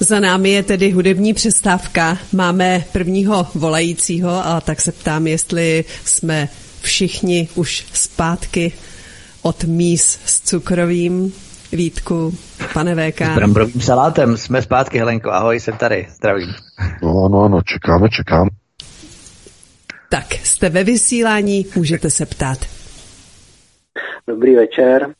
Za 0.00 0.20
námi 0.20 0.50
je 0.50 0.62
tedy 0.62 0.90
hudební 0.90 1.34
přestávka. 1.34 2.18
Máme 2.32 2.84
prvního 2.92 3.46
volajícího 3.54 4.46
a 4.46 4.60
tak 4.60 4.80
se 4.80 4.92
ptám, 4.92 5.26
jestli 5.26 5.84
jsme 6.04 6.48
všichni 6.82 7.48
už 7.54 7.86
zpátky 7.92 8.72
od 9.42 9.64
míz 9.64 10.18
s 10.24 10.40
cukrovým. 10.40 11.32
Vítku, 11.72 12.34
pane 12.74 13.10
VK. 13.10 13.20
S 13.20 13.34
bramborovým 13.34 13.80
salátem. 13.80 14.36
Jsme 14.36 14.62
zpátky, 14.62 14.98
Helenko. 14.98 15.30
Ahoj, 15.30 15.60
jsem 15.60 15.76
tady. 15.76 16.06
Zdravím. 16.10 16.48
No 17.02 17.24
ano, 17.24 17.44
ano, 17.44 17.62
čekáme, 17.62 18.08
čekáme. 18.08 18.50
Tak, 20.08 20.32
jste 20.32 20.68
ve 20.68 20.84
vysílání, 20.84 21.66
můžete 21.76 22.10
se 22.10 22.26
ptát. 22.26 22.58
Dobrý 24.28 24.54
večer. 24.54 25.14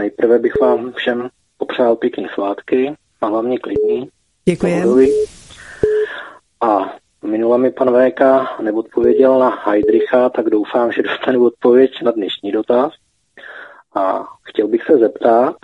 Nejprve 0.00 0.38
bych 0.38 0.60
vám 0.60 0.92
všem 0.92 1.28
popřál 1.58 1.96
pěkný 1.96 2.26
svátky 2.34 2.94
a 3.20 3.26
hlavně 3.26 3.58
klidný. 3.58 4.08
Pohodový. 4.60 5.12
A 6.60 6.94
minule 7.24 7.58
mi 7.58 7.70
pan 7.70 7.88
VK 7.94 8.20
neodpověděl 8.60 9.38
na 9.38 9.62
Heidricha, 9.64 10.28
tak 10.28 10.50
doufám, 10.50 10.92
že 10.92 11.02
dostanu 11.02 11.44
odpověď 11.44 12.02
na 12.02 12.10
dnešní 12.10 12.52
dotaz. 12.52 12.92
A 13.94 14.24
chtěl 14.42 14.68
bych 14.68 14.82
se 14.82 14.98
zeptat, 14.98 15.56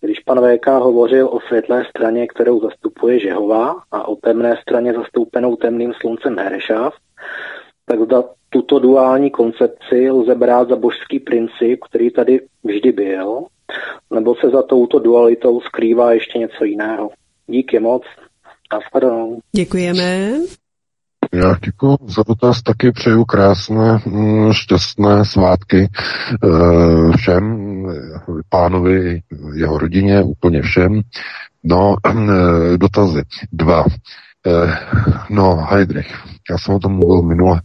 když 0.00 0.20
pan 0.20 0.40
VK 0.40 0.66
hovořil 0.66 1.28
o 1.28 1.40
světlé 1.40 1.84
straně, 1.84 2.26
kterou 2.26 2.60
zastupuje 2.60 3.20
Žehova 3.20 3.82
a 3.90 4.08
o 4.08 4.16
temné 4.16 4.56
straně 4.62 4.92
zastoupenou 4.92 5.56
temným 5.56 5.92
sluncem 6.00 6.38
Herešav, 6.38 6.94
tak 7.84 8.00
zda 8.00 8.24
tuto 8.50 8.78
duální 8.78 9.30
koncepci 9.30 10.10
lze 10.10 10.34
brát 10.34 10.68
za 10.68 10.76
božský 10.76 11.20
princip, 11.20 11.80
který 11.84 12.10
tady 12.10 12.40
vždy 12.64 12.92
byl, 12.92 13.44
nebo 14.14 14.34
se 14.34 14.50
za 14.50 14.62
touto 14.62 14.98
dualitou 14.98 15.60
skrývá 15.60 16.12
ještě 16.12 16.38
něco 16.38 16.64
jiného. 16.64 17.10
Díky 17.46 17.80
moc. 17.80 18.02
Nashledanou. 18.72 19.38
Děkujeme. 19.56 20.30
Já 21.32 21.56
děkuji 21.64 21.96
za 22.06 22.22
dotaz, 22.28 22.62
taky 22.62 22.92
přeju 22.92 23.24
krásné, 23.24 23.98
mm, 24.06 24.52
šťastné 24.52 25.24
svátky 25.24 25.88
eh, 25.88 27.16
všem, 27.16 27.44
eh, 27.90 28.42
pánovi, 28.48 29.20
jeho 29.54 29.78
rodině, 29.78 30.22
úplně 30.22 30.62
všem. 30.62 31.00
No, 31.64 31.96
eh, 32.06 32.78
dotazy. 32.78 33.22
Dva. 33.52 33.84
Eh, 34.46 34.78
No, 35.30 35.56
Heidrich, 35.70 36.14
já 36.50 36.58
jsem 36.58 36.74
o 36.74 36.78
tom 36.78 36.92
mluvil 36.92 37.22
minule. 37.22 37.60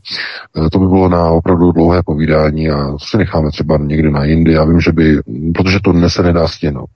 Eh, 0.66 0.70
To 0.70 0.80
by 0.80 0.88
bylo 0.88 1.10
na 1.10 1.30
opravdu 1.30 1.72
dlouhé 1.72 2.04
povídání 2.06 2.70
a 2.70 2.88
to 2.92 3.00
si 3.00 3.18
necháme 3.18 3.52
třeba 3.52 3.78
někdy 3.78 4.12
na 4.12 4.24
jindy. 4.26 4.52
Já 4.54 4.66
vím, 4.66 4.82
že 4.82 4.92
by, 4.92 5.20
protože 5.56 5.80
to 5.84 5.92
dnes 5.92 6.14
se 6.14 6.24
nedá 6.24 6.48
stěnout. 6.48 6.90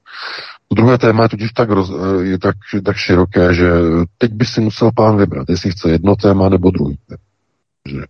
To 0.68 0.76
druhé 0.76 0.98
téma 0.98 1.24
je 1.24 1.30
totiž 1.30 1.52
tak, 1.52 1.70
roz, 1.70 1.92
eh, 1.92 2.24
je 2.24 2.40
tak, 2.40 2.56
tak 2.86 2.96
široké, 2.96 3.54
že 3.54 3.72
teď 4.18 4.32
by 4.34 4.46
si 4.46 4.62
musel 4.62 4.92
pán 4.96 5.18
vybrat, 5.18 5.50
jestli 5.50 5.72
chce 5.72 5.90
jedno 5.92 6.16
téma 6.16 6.50
nebo 6.50 6.72
druhý 6.72 6.98
téma. 7.08 7.33
Že- 7.90 8.04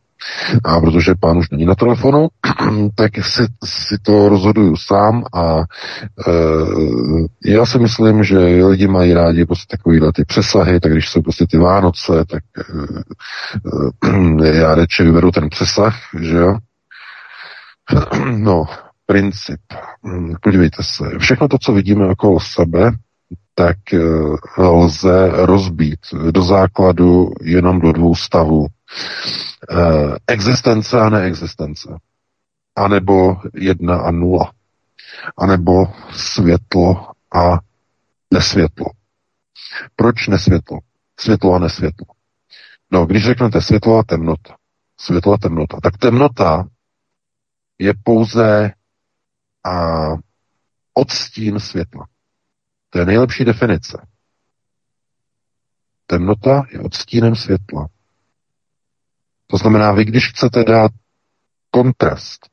A 0.64 0.80
protože 0.80 1.16
pán 1.20 1.38
už 1.38 1.50
není 1.50 1.66
na 1.66 1.76
telefonu, 1.76 2.28
tak 2.96 3.12
si, 3.26 3.44
si 3.66 3.98
to 4.02 4.30
rozhoduju 4.30 4.76
sám 4.78 5.24
a 5.34 5.58
e, 5.60 5.64
já 7.46 7.66
si 7.66 7.80
myslím, 7.80 8.24
že 8.24 8.38
lidi 8.40 8.88
mají 8.88 9.14
rádi 9.14 9.46
prostě 9.46 9.78
takovýhle 9.78 10.14
ty 10.14 10.26
přesahy, 10.26 10.80
tak 10.80 10.92
když 10.92 11.10
jsou 11.10 11.22
prostě 11.22 11.46
ty 11.50 11.58
Vánoce, 11.58 12.26
tak 12.30 12.44
e, 12.58 12.64
e, 14.46 14.58
já 14.60 14.76
radši 14.76 15.04
vyberu 15.04 15.32
ten 15.32 15.50
přesah, 15.50 15.96
že 16.22 16.38
jo. 16.38 16.58
No, 18.38 18.66
princip. 19.06 19.60
Hm, 20.06 20.34
Podívejte 20.42 20.84
se, 20.84 21.20
všechno 21.20 21.48
to, 21.48 21.58
co 21.58 21.74
vidíme 21.74 22.08
okolo 22.08 22.40
sebe, 22.40 22.92
tak 23.56 23.78
eh, 23.94 24.00
lze 24.58 25.30
rozbít 25.46 26.00
do 26.32 26.42
základu 26.42 27.32
jenom 27.42 27.82
do 27.82 27.92
dvou 27.92 28.16
stavů. 28.16 28.68
Eh, 29.72 30.16
existence 30.28 31.02
a 31.02 31.10
neexistence. 31.10 31.98
A 32.76 32.88
nebo 32.88 33.38
jedna 33.54 33.98
a 33.98 34.12
nula. 34.12 34.52
A 35.38 35.46
nebo 35.46 35.86
světlo 36.12 37.08
a 37.36 37.60
nesvětlo. 38.34 38.86
Proč 39.96 40.28
nesvětlo? 40.28 40.80
Světlo 41.20 41.54
a 41.54 41.60
nesvětlo. 41.60 42.06
No, 42.92 43.06
když 43.06 43.26
řeknete 43.26 43.62
světlo 43.62 43.98
a 43.98 44.04
temnota, 44.04 44.56
světlo 45.00 45.34
a 45.34 45.38
temnota, 45.38 45.78
tak 45.84 45.98
temnota 45.98 46.68
je 47.80 47.94
pouze 48.04 48.72
a, 49.64 50.08
odstín 50.94 51.60
světla. 51.60 52.08
To 52.94 53.00
je 53.00 53.06
nejlepší 53.06 53.46
definice. 53.46 54.08
Temnota 56.08 56.64
je 56.72 56.80
odstínem 56.80 57.36
světla. 57.36 57.88
To 59.48 59.58
znamená, 59.58 59.92
vy 59.92 60.06
když 60.06 60.30
chcete 60.30 60.64
dát 60.64 60.92
kontrast, 61.72 62.50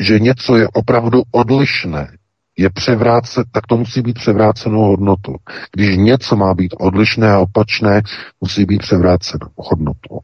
že 0.00 0.18
něco 0.18 0.56
je 0.56 0.68
opravdu 0.68 1.22
odlišné, 1.30 2.16
je 2.56 2.70
převrácet, 2.70 3.46
tak 3.52 3.66
to 3.66 3.76
musí 3.76 4.02
být 4.02 4.18
převrácenou 4.18 4.80
hodnotu. 4.80 5.36
Když 5.72 5.96
něco 5.96 6.36
má 6.36 6.54
být 6.54 6.74
odlišné 6.78 7.32
a 7.32 7.38
opačné, 7.38 8.02
musí 8.40 8.64
být 8.64 8.78
převrácenou 8.78 9.48
hodnotou. 9.56 10.20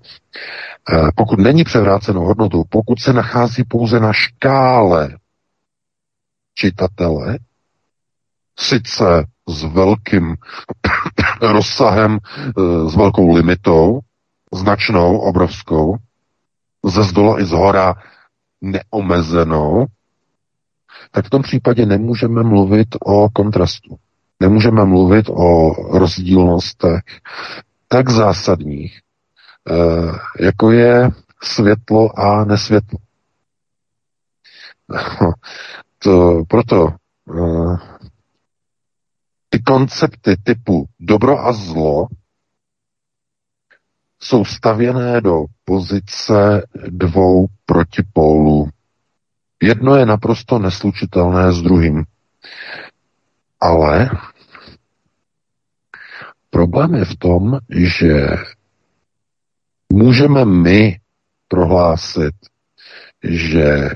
Eh, 0.92 1.08
pokud 1.16 1.38
není 1.38 1.64
převrácenou 1.64 2.24
hodnotou, 2.24 2.64
pokud 2.68 3.00
se 3.00 3.12
nachází 3.12 3.64
pouze 3.64 4.00
na 4.00 4.12
škále 4.12 5.18
čitatele, 6.54 7.38
sice 8.58 9.24
s 9.48 9.64
velkým 9.64 10.36
rozsahem, 11.40 12.18
eh, 12.34 12.90
s 12.90 12.94
velkou 12.96 13.34
limitou, 13.34 14.00
značnou, 14.52 15.18
obrovskou, 15.18 15.96
ze 16.84 17.02
zdola 17.02 17.40
i 17.40 17.44
z 17.44 17.50
hora 17.50 17.94
neomezenou, 18.60 19.86
tak 21.10 21.26
v 21.26 21.30
tom 21.30 21.42
případě 21.42 21.86
nemůžeme 21.86 22.42
mluvit 22.42 22.88
o 23.04 23.28
kontrastu. 23.30 23.96
Nemůžeme 24.40 24.84
mluvit 24.84 25.26
o 25.28 25.72
rozdílnostech 25.98 27.00
tak 27.88 28.10
zásadních, 28.10 29.00
eh, 29.70 30.44
jako 30.44 30.70
je 30.70 31.10
světlo 31.42 32.18
a 32.18 32.44
nesvětlo. 32.44 32.98
To, 36.02 36.42
proto 36.48 36.88
eh, 36.88 37.76
ty 39.50 39.62
koncepty 39.62 40.36
typu 40.44 40.86
dobro 41.00 41.38
a 41.46 41.52
zlo 41.52 42.06
jsou 44.22 44.44
stavěné 44.44 45.20
do 45.20 45.44
pozice 45.64 46.66
dvou 46.88 47.46
protipólů. 47.66 48.68
Jedno 49.62 49.96
je 49.96 50.06
naprosto 50.06 50.58
neslučitelné 50.58 51.52
s 51.52 51.62
druhým. 51.62 52.04
Ale 53.60 54.10
problém 56.50 56.94
je 56.94 57.04
v 57.04 57.16
tom, 57.16 57.58
že 57.70 58.26
můžeme 59.92 60.44
my 60.44 61.00
prohlásit, 61.48 62.34
že 63.24 63.90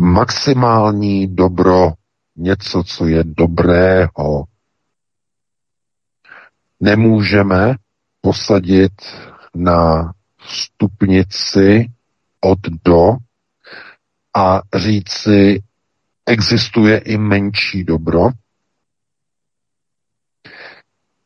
maximální 0.00 1.34
dobro, 1.34 1.92
něco, 2.42 2.82
co 2.84 3.06
je 3.06 3.24
dobrého, 3.24 4.44
nemůžeme 6.80 7.74
posadit 8.20 8.92
na 9.54 10.12
stupnici 10.46 11.90
od 12.40 12.58
do 12.84 13.10
a 14.34 14.60
říci, 14.74 15.62
existuje 16.26 16.98
i 16.98 17.16
menší 17.16 17.84
dobro? 17.84 18.28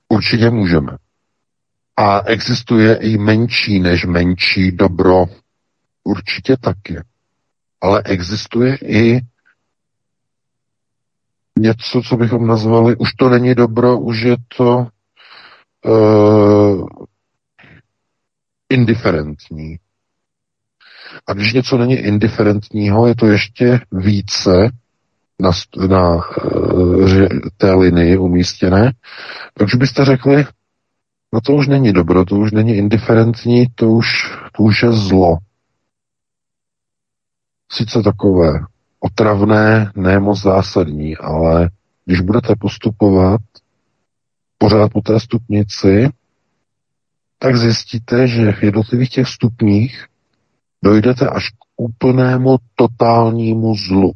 Určitě 0.09 0.51
můžeme. 0.51 0.97
A 1.97 2.21
existuje 2.21 2.97
i 2.97 3.19
menší 3.19 3.81
než 3.81 4.05
menší 4.05 4.73
dobro? 4.73 5.25
Určitě 6.05 6.57
taky. 6.57 7.01
Ale 7.81 8.03
existuje 8.05 8.77
i 8.77 9.21
něco, 11.59 12.03
co 12.03 12.17
bychom 12.17 12.47
nazvali, 12.47 12.97
už 12.97 13.13
to 13.13 13.29
není 13.29 13.55
dobro, 13.55 13.99
už 13.99 14.21
je 14.21 14.37
to 14.57 14.87
uh, 15.87 16.87
indiferentní. 18.71 19.79
A 21.27 21.33
když 21.33 21.53
něco 21.53 21.79
není 21.79 21.95
indiferentního, 21.95 23.07
je 23.07 23.15
to 23.15 23.27
ještě 23.27 23.81
více 23.93 24.71
na, 25.39 25.51
na 25.89 26.15
uh, 26.15 27.11
té 27.57 27.73
linii 27.75 28.17
umístěné. 28.17 28.93
Proč 29.55 29.75
byste 29.75 30.05
řekli, 30.05 30.45
no 31.33 31.41
to 31.41 31.53
už 31.53 31.69
není 31.69 31.93
dobro, 31.93 32.25
to 32.25 32.37
už 32.37 32.53
není 32.53 32.75
indiferentní, 32.75 33.67
to 33.75 33.91
už, 33.91 34.07
to 34.57 34.63
už 34.63 34.83
je 34.83 34.93
zlo. 34.93 35.37
Sice 37.73 38.03
takové 38.03 38.61
otravné, 39.01 39.93
ne 39.97 40.19
moc 40.19 40.43
zásadní, 40.43 41.17
ale 41.17 41.71
když 42.05 42.21
budete 42.21 42.55
postupovat 42.57 43.41
pořád 44.59 44.93
po 44.93 45.01
té 45.01 45.21
stupnici, 45.21 46.11
tak 47.39 47.57
zjistíte, 47.57 48.29
že 48.29 48.53
v 48.53 48.63
jednotlivých 48.63 49.11
těch 49.11 49.29
stupních 49.29 50.07
dojdete 50.85 51.29
až 51.29 51.51
k 51.51 51.57
úplnému 51.77 52.57
totálnímu 52.75 53.75
zlu. 53.75 54.13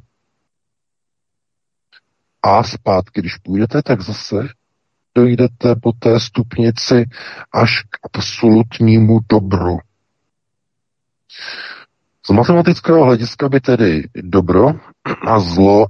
A 2.43 2.63
zpátky, 2.63 3.21
když 3.21 3.37
půjdete, 3.37 3.83
tak 3.83 4.01
zase 4.01 4.49
dojdete 5.15 5.75
po 5.83 5.93
té 5.93 6.21
stupnici 6.21 7.05
až 7.53 7.83
k 7.83 7.99
absolutnímu 8.03 9.19
dobru. 9.29 9.79
Z 12.31 12.33
matematického 12.33 13.05
hlediska 13.05 13.49
by 13.49 13.61
tedy 13.61 14.09
dobro 14.15 14.69
a 15.27 15.41
zlo 15.41 15.87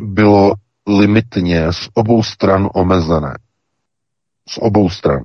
bylo 0.00 0.54
limitně 0.86 1.72
z 1.72 1.88
obou 1.94 2.22
stran 2.22 2.68
omezené. 2.74 3.38
Z 4.48 4.58
obou 4.58 4.90
stran. 4.90 5.22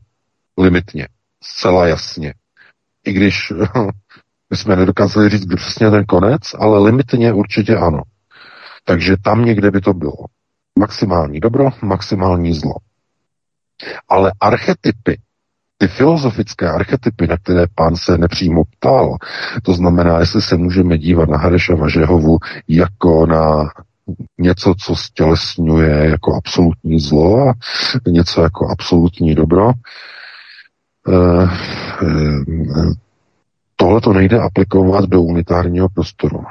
Limitně. 0.57 1.07
Zcela 1.43 1.87
jasně. 1.87 2.33
I 3.05 3.13
když 3.13 3.53
my 4.49 4.57
jsme 4.57 4.75
nedokázali 4.75 5.29
říct 5.29 5.45
přesně 5.55 5.91
ten 5.91 6.05
konec, 6.05 6.41
ale 6.59 6.79
limitně 6.79 7.33
určitě 7.33 7.75
ano. 7.77 8.01
Takže 8.83 9.15
tam 9.23 9.45
někde 9.45 9.71
by 9.71 9.81
to 9.81 9.93
bylo. 9.93 10.25
Maximální 10.79 11.39
dobro, 11.39 11.69
maximální 11.81 12.53
zlo. 12.53 12.73
Ale 14.09 14.31
archetypy, 14.41 15.21
ty 15.77 15.87
filozofické 15.87 16.69
archetypy, 16.69 17.27
na 17.27 17.37
které 17.37 17.65
pán 17.75 17.95
se 17.95 18.17
nepřímo 18.17 18.63
ptal, 18.63 19.17
to 19.63 19.73
znamená, 19.73 20.19
jestli 20.19 20.41
se 20.41 20.57
můžeme 20.57 20.97
dívat 20.97 21.29
na 21.29 21.37
Harešova 21.37 21.89
Žehovu 21.89 22.37
jako 22.67 23.25
na 23.25 23.69
něco, 24.37 24.75
co 24.77 24.95
stělesňuje 24.95 26.09
jako 26.09 26.35
absolutní 26.35 26.99
zlo 26.99 27.49
a 27.49 27.53
něco 28.07 28.41
jako 28.41 28.69
absolutní 28.69 29.35
dobro, 29.35 29.71
eh, 31.09 31.47
eh, 32.03 32.93
tohle 33.75 34.01
to 34.01 34.13
nejde 34.13 34.39
aplikovat 34.39 35.05
do 35.05 35.21
unitárního 35.21 35.89
prostoru. 35.89 36.43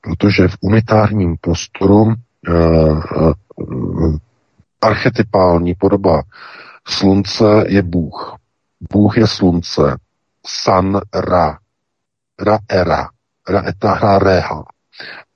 Protože 0.00 0.48
v 0.48 0.56
unitárním 0.60 1.36
prostoru 1.40 2.02
uh, 2.02 2.14
archetypální 4.80 5.74
podoba 5.74 6.22
slunce 6.88 7.64
je 7.68 7.82
Bůh. 7.82 8.36
Bůh 8.92 9.18
je 9.18 9.26
slunce. 9.26 9.96
San 10.46 11.00
Ra. 11.14 11.58
Ra 12.40 12.58
era. 12.68 13.08
Ra 13.48 13.62
eta 13.68 13.92
hra 13.92 14.18
reha. 14.18 14.64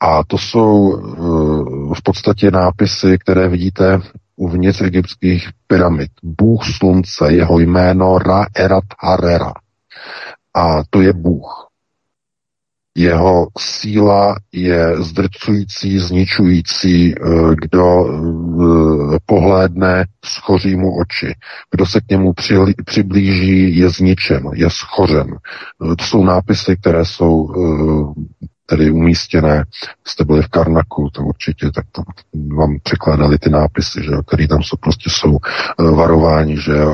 A 0.01 0.25
to 0.25 0.39
jsou 0.39 0.73
uh, 0.79 1.95
v 1.95 2.03
podstatě 2.03 2.51
nápisy, 2.51 3.19
které 3.19 3.49
vidíte 3.49 4.01
uvnitř 4.37 4.81
egyptských 4.81 5.49
pyramid. 5.67 6.11
Bůh 6.23 6.61
slunce, 6.79 7.33
jeho 7.33 7.59
jméno 7.59 8.19
Ra 8.19 8.47
Erat 8.57 8.85
Harera. 9.01 9.53
A 10.55 10.83
to 10.91 11.01
je 11.01 11.13
Bůh. 11.13 11.69
Jeho 12.97 13.49
síla 13.59 14.37
je 14.53 15.03
zdrcující, 15.03 15.99
zničující, 15.99 17.15
eh, 17.15 17.21
kdo 17.55 18.07
eh, 18.07 19.19
pohlédne, 19.27 20.05
schoří 20.25 20.77
mu 20.77 20.99
oči. 20.99 21.35
Kdo 21.71 21.87
se 21.87 22.01
k 22.01 22.09
němu 22.11 22.33
přiblíží, 22.85 23.79
je 23.79 23.91
zničen, 23.91 24.51
je 24.55 24.71
schořen. 24.71 25.27
Eh, 25.33 25.97
to 25.97 26.05
jsou 26.05 26.25
nápisy, 26.25 26.77
které 26.77 27.05
jsou 27.05 27.49
tedy 28.67 28.91
umístěné, 28.91 29.65
jste 30.07 30.25
byli 30.25 30.43
v 30.43 30.49
Karnaku, 30.49 31.11
to 31.11 31.23
určitě, 31.23 31.71
tak 31.75 31.85
tam 31.93 32.05
vám 32.57 32.79
překládali 32.83 33.39
ty 33.39 33.51
nápisy, 33.51 34.03
že, 34.05 34.11
které 34.27 34.49
tam 34.49 34.63
jsou, 34.63 34.77
prostě 34.77 35.11
jsou 35.11 35.39
varování, 35.79 36.57
že 36.57 36.85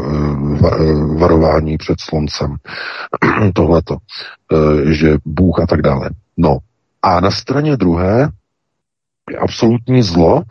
varování 1.19 1.79
před 1.79 2.01
sluncem, 2.01 2.57
tohleto, 3.55 3.97
že 4.91 5.17
Bůh 5.25 5.61
a 5.61 5.67
tak 5.67 5.83
dále. 5.83 6.11
No, 6.37 6.59
a 7.03 7.21
na 7.21 7.31
straně 7.31 7.77
druhé 7.77 8.29
je 9.31 9.39
absolutní 9.39 10.03
zlo 10.03 10.43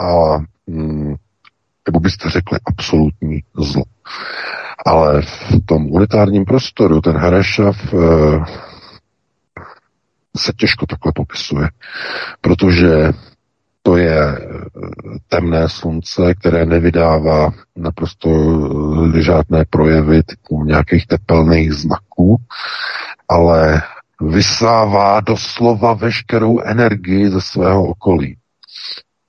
a 0.00 0.38
hm, 0.70 1.14
nebo 1.88 2.00
byste 2.00 2.30
řekli 2.30 2.58
absolutní 2.66 3.40
zlo. 3.56 3.82
Ale 4.86 5.22
v 5.22 5.66
tom 5.66 5.86
unitárním 5.92 6.44
prostoru 6.44 7.00
ten 7.00 7.16
Harešav 7.16 7.94
e, 7.94 7.96
se 10.36 10.52
těžko 10.52 10.86
takhle 10.86 11.12
popisuje, 11.14 11.68
protože 12.40 13.12
to 13.82 13.96
je 13.96 14.38
eh, 14.38 14.38
temné 15.28 15.68
slunce, 15.68 16.34
které 16.34 16.66
nevydává 16.66 17.52
naprosto 17.76 18.28
eh, 18.30 19.22
žádné 19.22 19.64
projevy 19.70 20.22
typu 20.22 20.64
nějakých 20.64 21.06
tepelných 21.06 21.72
znaků, 21.72 22.36
ale 23.28 23.82
vysává 24.20 25.20
doslova 25.20 25.94
veškerou 25.94 26.60
energii 26.60 27.30
ze 27.30 27.40
svého 27.40 27.84
okolí 27.84 28.36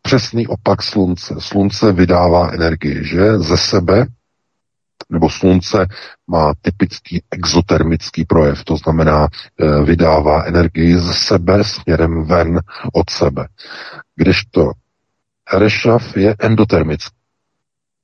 přesný 0.01 0.47
opak 0.47 0.83
slunce. 0.83 1.35
Slunce 1.39 1.91
vydává 1.91 2.51
energii, 2.51 3.03
že? 3.03 3.39
Ze 3.39 3.57
sebe, 3.57 4.05
nebo 5.11 5.29
slunce 5.29 5.87
má 6.27 6.53
typický 6.61 7.23
exotermický 7.31 8.25
projev, 8.25 8.63
to 8.63 8.77
znamená, 8.77 9.27
e, 9.27 9.83
vydává 9.83 10.43
energii 10.43 10.97
ze 10.97 11.13
sebe 11.13 11.63
směrem 11.63 12.23
ven 12.25 12.59
od 12.93 13.09
sebe. 13.09 13.47
Kdežto 14.15 14.71
Herešav 15.47 16.17
je 16.17 16.35
endotermický. 16.39 17.15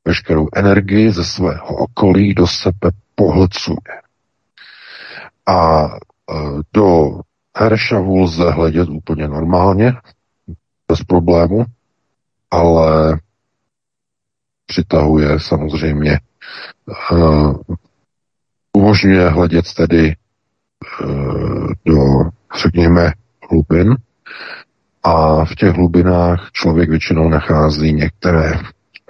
Veškerou 0.06 0.48
energii 0.56 1.12
ze 1.12 1.26
svého 1.26 1.68
okolí 1.68 2.34
do 2.34 2.48
sebe 2.48 2.92
pohlcuje. 3.16 4.02
A 5.46 5.86
e, 5.86 5.90
do 6.74 7.20
Herešavu 7.58 8.20
lze 8.20 8.52
hledět 8.52 8.90
úplně 8.90 9.28
normálně, 9.28 9.94
bez 10.88 11.04
problému, 11.04 11.66
ale 12.52 13.20
přitahuje 14.66 15.40
samozřejmě, 15.40 16.20
umožňuje 18.74 19.30
hledět 19.30 19.74
tedy 19.74 20.16
uh, 21.04 21.72
do, 21.86 21.98
řekněme, 22.62 23.12
hlubin 23.50 23.96
a 25.04 25.46
v 25.46 25.56
těch 25.56 25.74
hlubinách 25.74 26.50
člověk 26.52 26.90
většinou 26.90 27.30
nachází 27.30 27.94
některé 27.94 28.52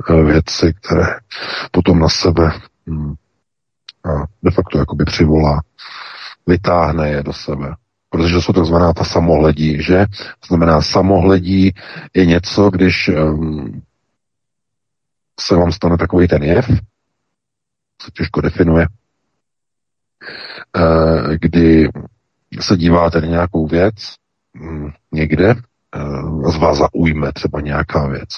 uh, 0.09 0.25
věci, 0.25 0.73
které 0.73 1.05
potom 1.71 1.99
na 1.99 2.09
sebe 2.09 2.51
a 4.03 4.09
de 4.43 4.51
facto 4.51 4.77
jakoby 4.77 5.05
přivolá, 5.05 5.61
vytáhne 6.47 7.09
je 7.09 7.23
do 7.23 7.33
sebe 7.33 7.75
protože 8.09 8.41
jsou 8.41 8.53
takzvaná 8.53 8.93
ta 8.93 9.03
samohledí, 9.03 9.83
že? 9.83 10.05
Znamená, 10.47 10.81
samohledí 10.81 11.73
je 12.13 12.25
něco, 12.25 12.69
když 12.69 13.09
um, 13.09 13.81
se 15.39 15.55
vám 15.55 15.71
stane 15.71 15.97
takový 15.97 16.27
ten 16.27 16.43
jev, 16.43 16.65
se 18.01 18.11
těžko 18.11 18.41
definuje, 18.41 18.87
uh, 20.77 21.33
kdy 21.41 21.89
se 22.59 22.77
díváte 22.77 23.21
na 23.21 23.27
nějakou 23.27 23.67
věc 23.67 23.95
um, 24.61 24.91
někde, 25.11 25.55
uh, 25.55 26.51
z 26.51 26.57
vás 26.57 26.77
zaujme 26.77 27.33
třeba 27.33 27.61
nějaká 27.61 28.07
věc. 28.07 28.29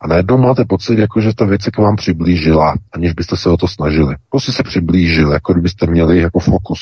A 0.00 0.06
najednou 0.06 0.38
máte 0.38 0.64
pocit, 0.64 0.98
jako 0.98 1.20
že 1.20 1.34
ta 1.34 1.44
věc 1.44 1.62
se 1.62 1.70
k 1.70 1.78
vám 1.78 1.96
přiblížila, 1.96 2.74
aniž 2.92 3.12
byste 3.12 3.36
se 3.36 3.50
o 3.50 3.56
to 3.56 3.68
snažili. 3.68 4.16
Prostě 4.30 4.52
se 4.52 4.62
přiblížil, 4.62 5.32
jako 5.32 5.52
kdybyste 5.52 5.86
měli 5.86 6.20
jako 6.20 6.38
fokus 6.38 6.80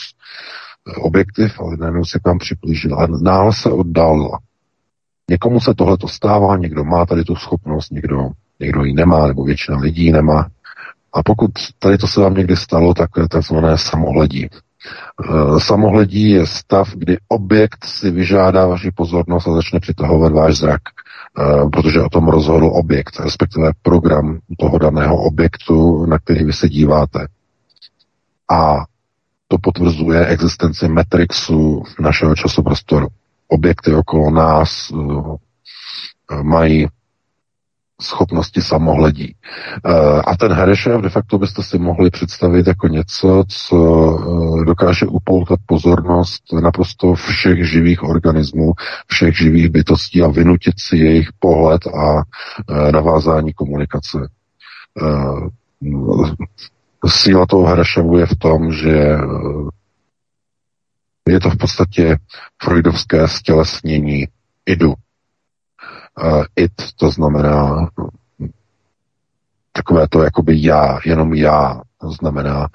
objektiv, 0.94 1.60
ale 1.60 1.76
najednou 1.76 2.04
se 2.04 2.18
k 2.18 2.26
vám 2.26 2.38
přiblížila 2.38 3.04
a 3.04 3.06
náhle 3.22 3.52
se 3.52 3.70
oddálila. 3.70 4.38
Někomu 5.30 5.60
se 5.60 5.74
tohle 5.74 5.98
to 5.98 6.08
stává, 6.08 6.56
někdo 6.56 6.84
má 6.84 7.06
tady 7.06 7.24
tu 7.24 7.36
schopnost, 7.36 7.90
někdo, 7.90 8.30
někdo 8.60 8.84
ji 8.84 8.92
nemá, 8.94 9.26
nebo 9.26 9.44
většina 9.44 9.78
lidí 9.78 10.12
nemá. 10.12 10.48
A 11.16 11.22
pokud 11.22 11.50
tady 11.78 11.98
to 11.98 12.06
se 12.06 12.20
vám 12.20 12.34
někdy 12.34 12.56
stalo, 12.56 12.94
tak 12.94 13.10
je 13.16 13.28
takzvané 13.28 13.78
samohledí. 13.78 14.44
E, 14.44 14.50
samohledí 15.60 16.30
je 16.30 16.46
stav, 16.46 16.88
kdy 16.94 17.16
objekt 17.28 17.84
si 17.84 18.10
vyžádá 18.10 18.66
vaši 18.66 18.90
pozornost 18.90 19.48
a 19.48 19.54
začne 19.54 19.80
přitahovat 19.80 20.32
váš 20.32 20.56
zrak, 20.56 20.82
e, 20.88 21.68
protože 21.70 22.00
o 22.00 22.08
tom 22.08 22.28
rozhodl 22.28 22.70
objekt, 22.72 23.20
respektive 23.20 23.70
program 23.82 24.38
toho 24.58 24.78
daného 24.78 25.16
objektu, 25.16 26.06
na 26.06 26.18
který 26.18 26.44
vy 26.44 26.52
se 26.52 26.68
díváte. 26.68 27.26
A 28.50 28.84
to 29.48 29.58
potvrzuje 29.58 30.26
existenci 30.26 30.88
Matrixu 30.88 31.82
našeho 32.00 32.34
časoprostoru. 32.34 33.06
Objekty 33.48 33.94
okolo 33.94 34.30
nás 34.30 34.90
uh, 34.90 35.36
mají 36.42 36.86
schopnosti 38.02 38.62
samohledí. 38.62 39.34
Uh, 39.86 40.20
a 40.26 40.36
ten 40.36 40.52
Herešev 40.52 41.00
de 41.00 41.08
facto 41.08 41.38
byste 41.38 41.62
si 41.62 41.78
mohli 41.78 42.10
představit 42.10 42.66
jako 42.66 42.88
něco, 42.88 43.44
co 43.48 43.76
uh, 43.76 44.64
dokáže 44.64 45.06
upoutat 45.06 45.58
pozornost 45.66 46.42
naprosto 46.62 47.14
všech 47.14 47.70
živých 47.70 48.02
organismů, 48.02 48.72
všech 49.06 49.36
živých 49.36 49.68
bytostí 49.68 50.22
a 50.22 50.28
vynutit 50.28 50.74
si 50.78 50.96
jejich 50.96 51.28
pohled 51.38 51.86
a 51.86 52.14
uh, 52.14 52.22
navázání 52.92 53.52
komunikace 53.52 54.18
síla 57.08 57.46
toho 57.46 57.66
Hrašavu 57.66 58.18
je 58.18 58.26
v 58.26 58.36
tom, 58.36 58.72
že 58.72 58.90
eh, 58.90 59.18
je 61.28 61.40
to 61.40 61.50
v 61.50 61.56
podstatě 61.56 62.18
freudovské 62.62 63.28
stělesnění 63.28 64.26
idu. 64.66 64.94
Uh, 66.24 66.44
id, 66.56 66.72
to 66.96 67.10
znamená 67.10 67.88
takové 69.72 70.08
to 70.08 70.22
jakoby 70.22 70.62
já, 70.62 70.98
jenom 71.04 71.34
já, 71.34 71.80
to 72.00 72.10
znamená, 72.10 72.68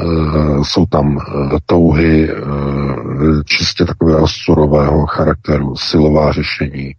uh, 0.00 0.62
jsou 0.62 0.86
tam 0.86 1.16
uh, 1.16 1.58
touhy 1.66 2.34
uh, 2.34 3.42
čistě 3.44 3.84
takového 3.84 4.28
surového 4.28 5.06
charakteru, 5.06 5.76
silová 5.76 6.32
řešení, 6.32 6.92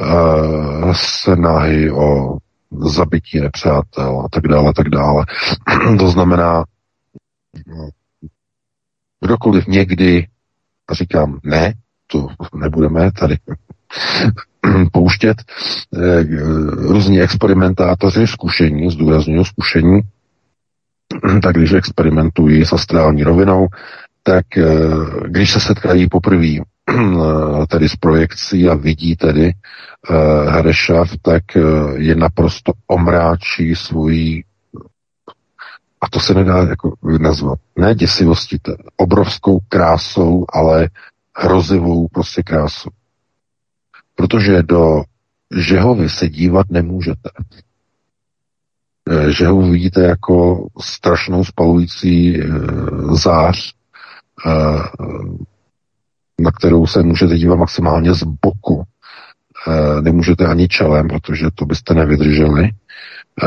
uh, 0.00 0.92
snahy 0.94 1.92
o 1.92 2.36
zabití 2.80 3.40
nepřátel 3.40 4.20
a 4.20 4.28
tak 4.32 4.46
dále, 4.46 4.72
tak 4.76 4.88
dále. 4.88 5.24
to 5.98 6.08
znamená, 6.10 6.64
kdokoliv 9.20 9.66
někdy, 9.66 10.26
říkám 10.92 11.38
ne, 11.44 11.74
to 12.06 12.26
nebudeme 12.54 13.12
tady 13.12 13.36
pouštět, 14.92 15.36
eh, 15.96 16.24
různí 16.70 17.20
experimentátoři, 17.20 18.26
zkušení, 18.26 18.90
zdůraznuju 18.90 19.44
zkušení, 19.44 20.00
tak 21.42 21.56
když 21.56 21.72
experimentují 21.72 22.64
s 22.64 22.72
astrální 22.72 23.22
rovinou, 23.22 23.66
tak 24.22 24.58
eh, 24.58 24.64
když 25.26 25.52
se 25.52 25.60
setkají 25.60 26.08
poprvé 26.08 26.46
tedy 27.68 27.88
s 27.88 27.96
projekcí 27.96 28.68
a 28.68 28.74
vidí 28.74 29.16
tedy 29.16 29.52
Herešav, 30.48 31.10
tak 31.22 31.42
uh, 31.56 31.96
je 31.96 32.14
naprosto 32.14 32.72
omráčí 32.86 33.74
svojí 33.74 34.44
a 36.00 36.08
to 36.08 36.20
se 36.20 36.34
nedá 36.34 36.58
jako 36.58 36.94
nazvat, 37.20 37.58
ne 37.76 37.94
děsivostí, 37.94 38.56
obrovskou 38.96 39.58
krásou, 39.68 40.44
ale 40.52 40.88
hrozivou 41.36 42.08
prostě 42.08 42.42
krásou. 42.42 42.90
Protože 44.18 44.62
do 44.62 45.02
Žehovy 45.56 46.08
se 46.08 46.28
dívat 46.28 46.66
nemůžete. 46.70 47.30
Žehovu 49.28 49.70
vidíte 49.70 50.02
jako 50.02 50.66
strašnou 50.80 51.44
spalující 51.44 52.42
zář, 53.12 53.74
na 56.40 56.50
kterou 56.58 56.86
se 56.86 57.02
můžete 57.02 57.36
dívat 57.36 57.56
maximálně 57.56 58.14
z 58.14 58.22
boku. 58.22 58.84
Nemůžete 60.00 60.46
ani 60.46 60.68
čelem, 60.68 61.08
protože 61.08 61.46
to 61.54 61.64
byste 61.66 61.94
nevydrželi. 61.94 62.70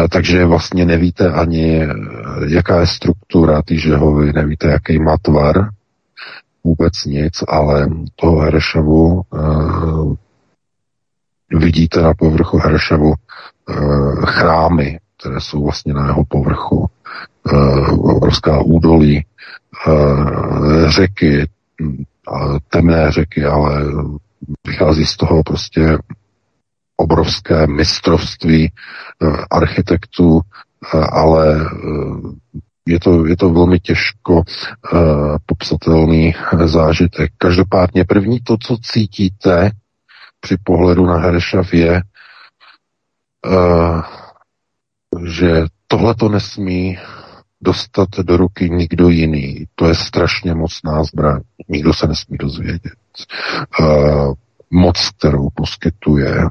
Takže 0.10 0.46
vlastně 0.46 0.86
nevíte 0.86 1.32
ani, 1.32 1.88
jaká 2.48 2.80
je 2.80 2.88
struktura 2.88 3.62
té 3.62 3.76
žehovy, 3.76 4.34
nevíte, 4.34 4.68
jaký 4.68 5.00
má 5.00 5.18
tvar, 5.22 5.70
vůbec 6.64 6.94
nic, 7.06 7.34
ale 7.48 7.88
toho 8.16 8.40
Heršavu 8.40 9.22
e, 9.22 9.38
vidíte 11.52 12.02
na 12.02 12.14
povrchu 12.14 12.58
Heršavu 12.58 13.14
chrámy, 14.26 15.00
které 15.20 15.40
jsou 15.40 15.64
vlastně 15.64 15.94
na 15.94 16.08
jeho 16.08 16.26
povrchu, 16.26 16.90
obrovská 18.00 18.62
údolí, 18.62 19.26
řeky, 20.88 21.48
temné 22.70 23.12
řeky, 23.12 23.46
ale 23.46 23.86
vychází 24.68 25.06
z 25.06 25.18
toho 25.18 25.44
prostě 25.44 25.98
obrovské 26.98 27.68
mistrovství 27.68 28.72
eh, 28.72 29.28
architektů, 29.52 30.42
eh, 30.94 30.98
ale 30.98 31.70
je 32.88 33.00
to, 33.00 33.26
je 33.26 33.38
to 33.38 33.50
velmi 33.50 33.80
těžko 33.80 34.34
uh, 34.34 34.42
popsatelný 35.46 36.34
zážitek. 36.66 37.32
Každopádně 37.38 38.06
první 38.06 38.40
to, 38.40 38.58
co 38.58 38.78
cítíte 38.82 39.72
při 40.42 40.58
pohledu 40.64 41.06
na 41.06 41.18
Heršav 41.18 41.74
je, 41.74 42.02
uh, 43.48 44.02
že 45.26 45.66
tohle 45.88 46.16
to 46.16 46.30
nesmí 46.30 47.00
dostat 47.62 48.10
do 48.24 48.38
ruky 48.38 48.70
nikdo 48.70 49.10
jiný. 49.10 49.66
To 49.76 49.88
je 49.88 49.96
strašně 49.96 50.54
mocná 50.54 51.04
zbraň. 51.04 51.42
Nikdo 51.68 51.94
se 51.94 52.08
nesmí 52.08 52.38
dozvědět. 52.38 52.94
Uh, 53.80 54.34
moc, 54.72 55.10
kterou 55.10 55.48
poskytuje 55.56 56.50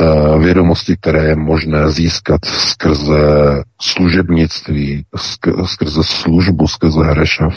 Eh, 0.00 0.38
vědomosti, 0.38 0.96
které 0.96 1.24
je 1.24 1.36
možné 1.36 1.90
získat 1.90 2.44
skrze 2.44 3.22
služebnictví, 3.80 5.04
skrze 5.64 6.00
službu, 6.04 6.68
skrze 6.68 7.00
Herešav, 7.04 7.54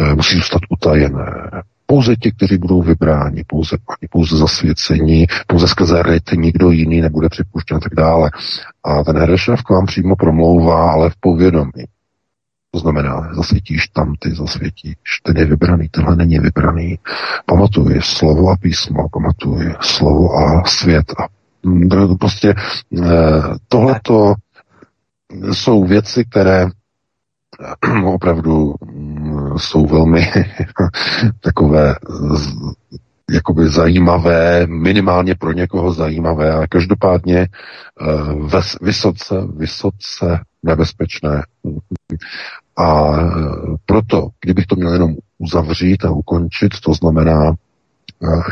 eh, 0.00 0.14
musí 0.14 0.36
zůstat 0.36 0.62
utajené. 0.68 1.50
Pouze 1.90 2.16
ti, 2.16 2.32
kteří 2.32 2.58
budou 2.58 2.82
vybráni, 2.82 3.44
pouze 3.46 3.76
oni, 3.76 4.08
pouze 4.10 4.36
zasvěcení, 4.36 5.26
pouze 5.46 5.68
skrze 5.68 6.02
rejty, 6.02 6.36
nikdo 6.36 6.70
jiný 6.70 7.00
nebude 7.00 7.28
připuštěn 7.28 7.76
a 7.76 7.80
tak 7.80 7.94
dále. 7.94 8.30
A 8.84 9.04
ten 9.04 9.18
Herešav 9.18 9.62
k 9.62 9.70
vám 9.70 9.86
přímo 9.86 10.16
promlouvá, 10.16 10.92
ale 10.92 11.10
v 11.10 11.16
povědomí. 11.20 11.84
To 12.70 12.78
znamená, 12.78 13.34
zasvětíš 13.34 13.88
tam, 13.88 14.14
ty 14.18 14.34
zasvětíš, 14.34 14.94
ten 15.22 15.36
je 15.36 15.44
vybraný, 15.44 15.88
tenhle 15.88 16.16
není 16.16 16.38
vybraný. 16.38 16.98
Pamatuj 17.46 18.00
slovo 18.02 18.50
a 18.50 18.56
písmo, 18.56 19.08
pamatuj 19.08 19.74
slovo 19.80 20.36
a 20.36 20.64
svět 20.64 21.06
a 21.18 21.28
Prostě 22.20 22.54
eh, 22.54 23.04
tohleto 23.68 24.34
jsou 25.52 25.84
věci, 25.84 26.24
které 26.24 26.66
opravdu 28.04 28.74
mm, 28.92 29.58
jsou 29.58 29.86
velmi 29.86 30.32
takové 31.40 31.94
jakoby 33.30 33.68
zajímavé, 33.68 34.66
minimálně 34.66 35.34
pro 35.34 35.52
někoho 35.52 35.92
zajímavé, 35.92 36.52
ale 36.52 36.66
každopádně 36.66 37.38
eh, 37.38 37.46
vysoce, 38.82 39.34
vysoce 39.56 40.40
nebezpečné. 40.62 41.42
A 42.76 43.16
proto, 43.86 44.28
kdybych 44.40 44.66
to 44.66 44.76
měl 44.76 44.92
jenom 44.92 45.14
uzavřít 45.38 46.04
a 46.04 46.10
ukončit, 46.10 46.80
to 46.84 46.94
znamená 46.94 47.54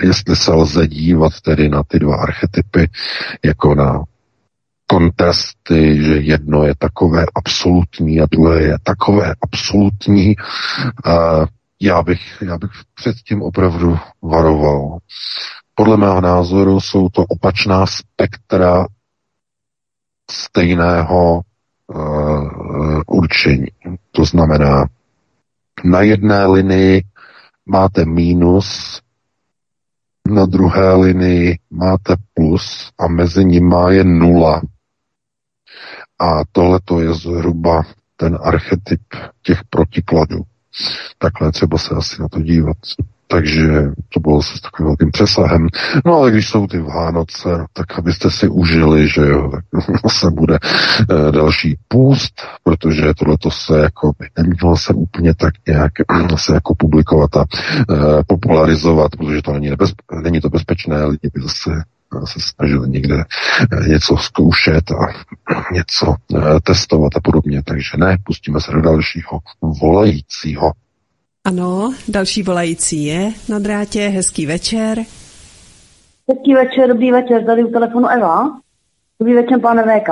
jestli 0.03 0.37
se 0.37 0.53
lze 0.53 0.87
dívat 0.87 1.41
tedy 1.41 1.69
na 1.69 1.83
ty 1.83 1.99
dva 1.99 2.17
archetypy 2.17 2.89
jako 3.45 3.75
na 3.75 4.05
kontrasty, 4.87 6.03
že 6.03 6.15
jedno 6.17 6.65
je 6.65 6.75
takové 6.79 7.27
absolutní 7.35 8.21
a 8.21 8.27
druhé 8.27 8.63
je 8.63 8.77
takové 8.83 9.35
absolutní. 9.43 10.35
Já 11.81 12.03
bych, 12.03 12.43
já 12.47 12.59
bych 12.59 12.71
předtím 12.95 13.43
opravdu 13.43 13.99
varoval. 14.23 14.99
Podle 15.75 15.97
mého 15.97 16.21
názoru 16.21 16.81
jsou 16.81 17.09
to 17.09 17.23
opačná 17.23 17.87
spektra 17.87 18.87
stejného 20.31 21.41
uh, 21.87 23.01
určení. 23.07 23.67
To 24.11 24.25
znamená, 24.25 24.87
na 25.85 26.01
jedné 26.01 26.47
linii 26.47 27.03
máte 27.67 28.05
mínus 28.05 29.01
na 30.29 30.47
druhé 30.47 30.95
linii 30.95 31.59
máte 31.71 32.17
plus 32.35 32.91
a 32.99 33.09
mezi 33.09 33.45
nimi 33.45 33.77
je 33.89 34.05
nula. 34.05 34.63
A 36.19 36.41
tohle 36.53 36.81
to 36.85 37.01
je 37.01 37.15
zhruba 37.15 37.83
ten 38.17 38.39
archetyp 38.43 39.01
těch 39.43 39.59
protikladů. 39.71 40.43
Takhle 41.19 41.53
třeba 41.53 41.79
se 41.79 41.95
asi 41.95 42.23
na 42.23 42.29
to 42.29 42.43
dívat. 42.43 42.77
Takže 43.29 43.67
to 44.09 44.21
bylo 44.21 44.43
s 44.43 44.61
takovým 44.61 44.87
velkým 44.87 45.11
přesahem. 45.11 45.69
No 46.05 46.15
ale 46.15 46.31
když 46.31 46.49
jsou 46.49 46.67
ty 46.67 46.79
Vánoce, 46.79 47.49
tak 47.73 47.99
abyste 47.99 48.31
si 48.31 48.49
užili, 48.49 49.09
že 49.09 49.21
jo, 49.21 49.51
tak 49.51 49.65
se 50.13 50.31
bude 50.31 50.59
e, 50.59 51.33
další 51.33 51.79
půst, 51.89 52.43
protože 52.63 53.15
tohle 53.15 53.37
to 53.39 53.51
se 53.51 53.79
jako 53.79 54.13
by 54.19 54.27
nemělo 54.39 54.77
se 54.77 54.95
úplně 54.95 55.35
tak 55.35 55.55
nějak 55.69 55.93
se 56.37 56.55
jako 56.55 56.75
publikovat 56.75 57.37
a 57.37 57.41
e, 57.41 58.25
popularizovat, 58.27 59.17
protože 59.17 59.43
to 59.43 59.53
není, 59.53 59.71
nebezpe, 59.71 60.03
není 60.23 60.41
to 60.41 60.49
bezpečné, 60.49 61.05
lidi 61.05 61.31
by 61.35 61.43
zase 61.43 61.71
se 62.25 62.41
snažili 62.41 62.89
někde 62.89 63.25
něco 63.89 64.17
zkoušet 64.17 64.91
a 64.91 65.07
něco 65.73 66.15
testovat 66.65 67.17
a 67.17 67.21
podobně. 67.21 67.63
Takže 67.63 67.97
ne, 67.97 68.17
pustíme 68.27 68.61
se 68.61 68.73
do 68.73 68.81
dalšího 68.81 69.39
volajícího. 69.81 70.73
Ano, 71.45 71.95
další 72.09 72.43
volající 72.43 73.05
je 73.05 73.33
na 73.49 73.59
drátě. 73.59 74.09
Hezký 74.09 74.47
večer. 74.47 74.99
Hezký 76.29 76.55
večer, 76.55 76.89
dobrý 76.89 77.13
večer, 77.13 77.45
tady 77.45 77.65
u 77.65 77.71
telefonu 77.71 78.09
Eva. 78.09 78.61
Dobrý 79.21 79.35
večer, 79.35 79.61
pane 79.61 79.83
VK. 79.83 80.09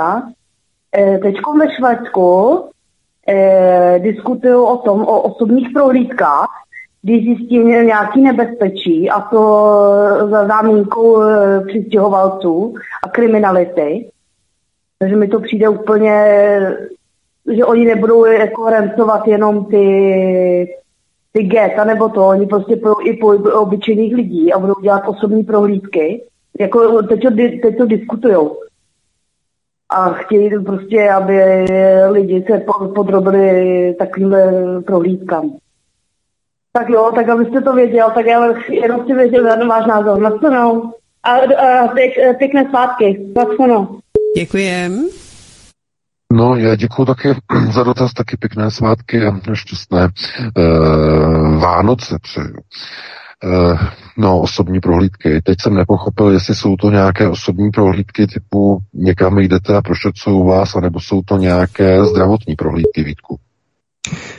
E, 0.97 1.17
Teď 1.17 1.35
ve 1.59 1.75
Švédsku 1.75 2.69
e, 3.27 3.99
diskutují 3.99 4.55
o 4.55 4.77
tom, 4.77 5.01
o 5.01 5.21
osobních 5.21 5.67
prohlídkách, 5.73 6.49
když 7.05 7.23
zjistí 7.23 7.59
nějaký 7.59 8.21
nebezpečí, 8.21 9.09
a 9.09 9.21
to 9.21 9.39
za 10.29 10.47
zámínkou 10.47 11.21
e, 11.21 11.61
přistěhovalců 11.67 12.73
a 13.03 13.09
kriminality. 13.09 14.09
Takže 14.99 15.15
mi 15.15 15.27
to 15.27 15.39
přijde 15.39 15.69
úplně, 15.69 16.29
že 17.55 17.65
oni 17.65 17.85
nebudou 17.85 18.25
jako 18.25 18.69
rencovat 18.69 19.27
jenom 19.27 19.65
ty 19.65 20.75
ty 21.33 21.43
geta 21.43 21.83
nebo 21.83 22.09
to, 22.09 22.27
oni 22.27 22.45
prostě 22.45 22.75
pojou 22.75 22.95
i 23.03 23.13
po 23.13 23.27
obyčejných 23.53 24.15
lidí 24.15 24.53
a 24.53 24.59
budou 24.59 24.81
dělat 24.81 25.03
osobní 25.07 25.43
prohlídky. 25.43 26.23
Jako 26.59 27.01
teď 27.01 27.21
to, 27.21 27.29
teď 27.35 27.77
to 27.77 27.85
diskutujou. 27.85 28.57
A 29.89 30.09
chtějí 30.09 30.63
prostě, 30.63 31.11
aby 31.11 31.65
lidi 32.09 32.45
se 32.51 32.65
podrobili 32.95 33.95
takovýmhle 33.99 34.53
prohlídkám. 34.81 35.51
Tak 36.77 36.89
jo, 36.89 37.11
tak 37.15 37.29
abyste 37.29 37.61
to 37.61 37.73
věděl, 37.73 38.11
tak 38.15 38.25
já 38.25 38.39
jenom 38.69 39.03
chci 39.03 39.13
vědět 39.13 39.41
váš 39.69 39.85
názor. 39.85 40.19
Nashledanou. 40.19 40.93
A, 41.23 41.31
a 41.31 41.87
pěk, 41.87 42.13
pěkné 42.37 42.69
svátky. 42.69 43.33
Nashledanou. 43.35 43.99
Děkujem. 44.37 45.07
No, 46.33 46.55
já 46.55 46.75
děkuji 46.75 47.05
taky 47.05 47.35
za 47.71 47.83
dotaz, 47.83 48.13
taky 48.13 48.37
pěkné 48.37 48.71
svátky 48.71 49.21
a 49.25 49.53
šťastné 49.53 50.07
uh, 50.07 51.59
Vánoce 51.59 52.17
přeju. 52.21 52.55
Uh, 53.45 53.79
no, 54.17 54.41
osobní 54.41 54.79
prohlídky. 54.79 55.41
Teď 55.41 55.57
jsem 55.61 55.73
nepochopil, 55.73 56.29
jestli 56.29 56.55
jsou 56.55 56.75
to 56.75 56.89
nějaké 56.89 57.29
osobní 57.29 57.71
prohlídky 57.71 58.27
typu 58.27 58.79
někam 58.93 59.39
jdete 59.39 59.75
a 59.75 59.81
prošetřují 59.81 60.47
vás, 60.47 60.75
anebo 60.75 60.99
jsou 60.99 61.21
to 61.21 61.37
nějaké 61.37 62.05
zdravotní 62.05 62.55
prohlídky, 62.55 63.03
Vítku. 63.03 63.39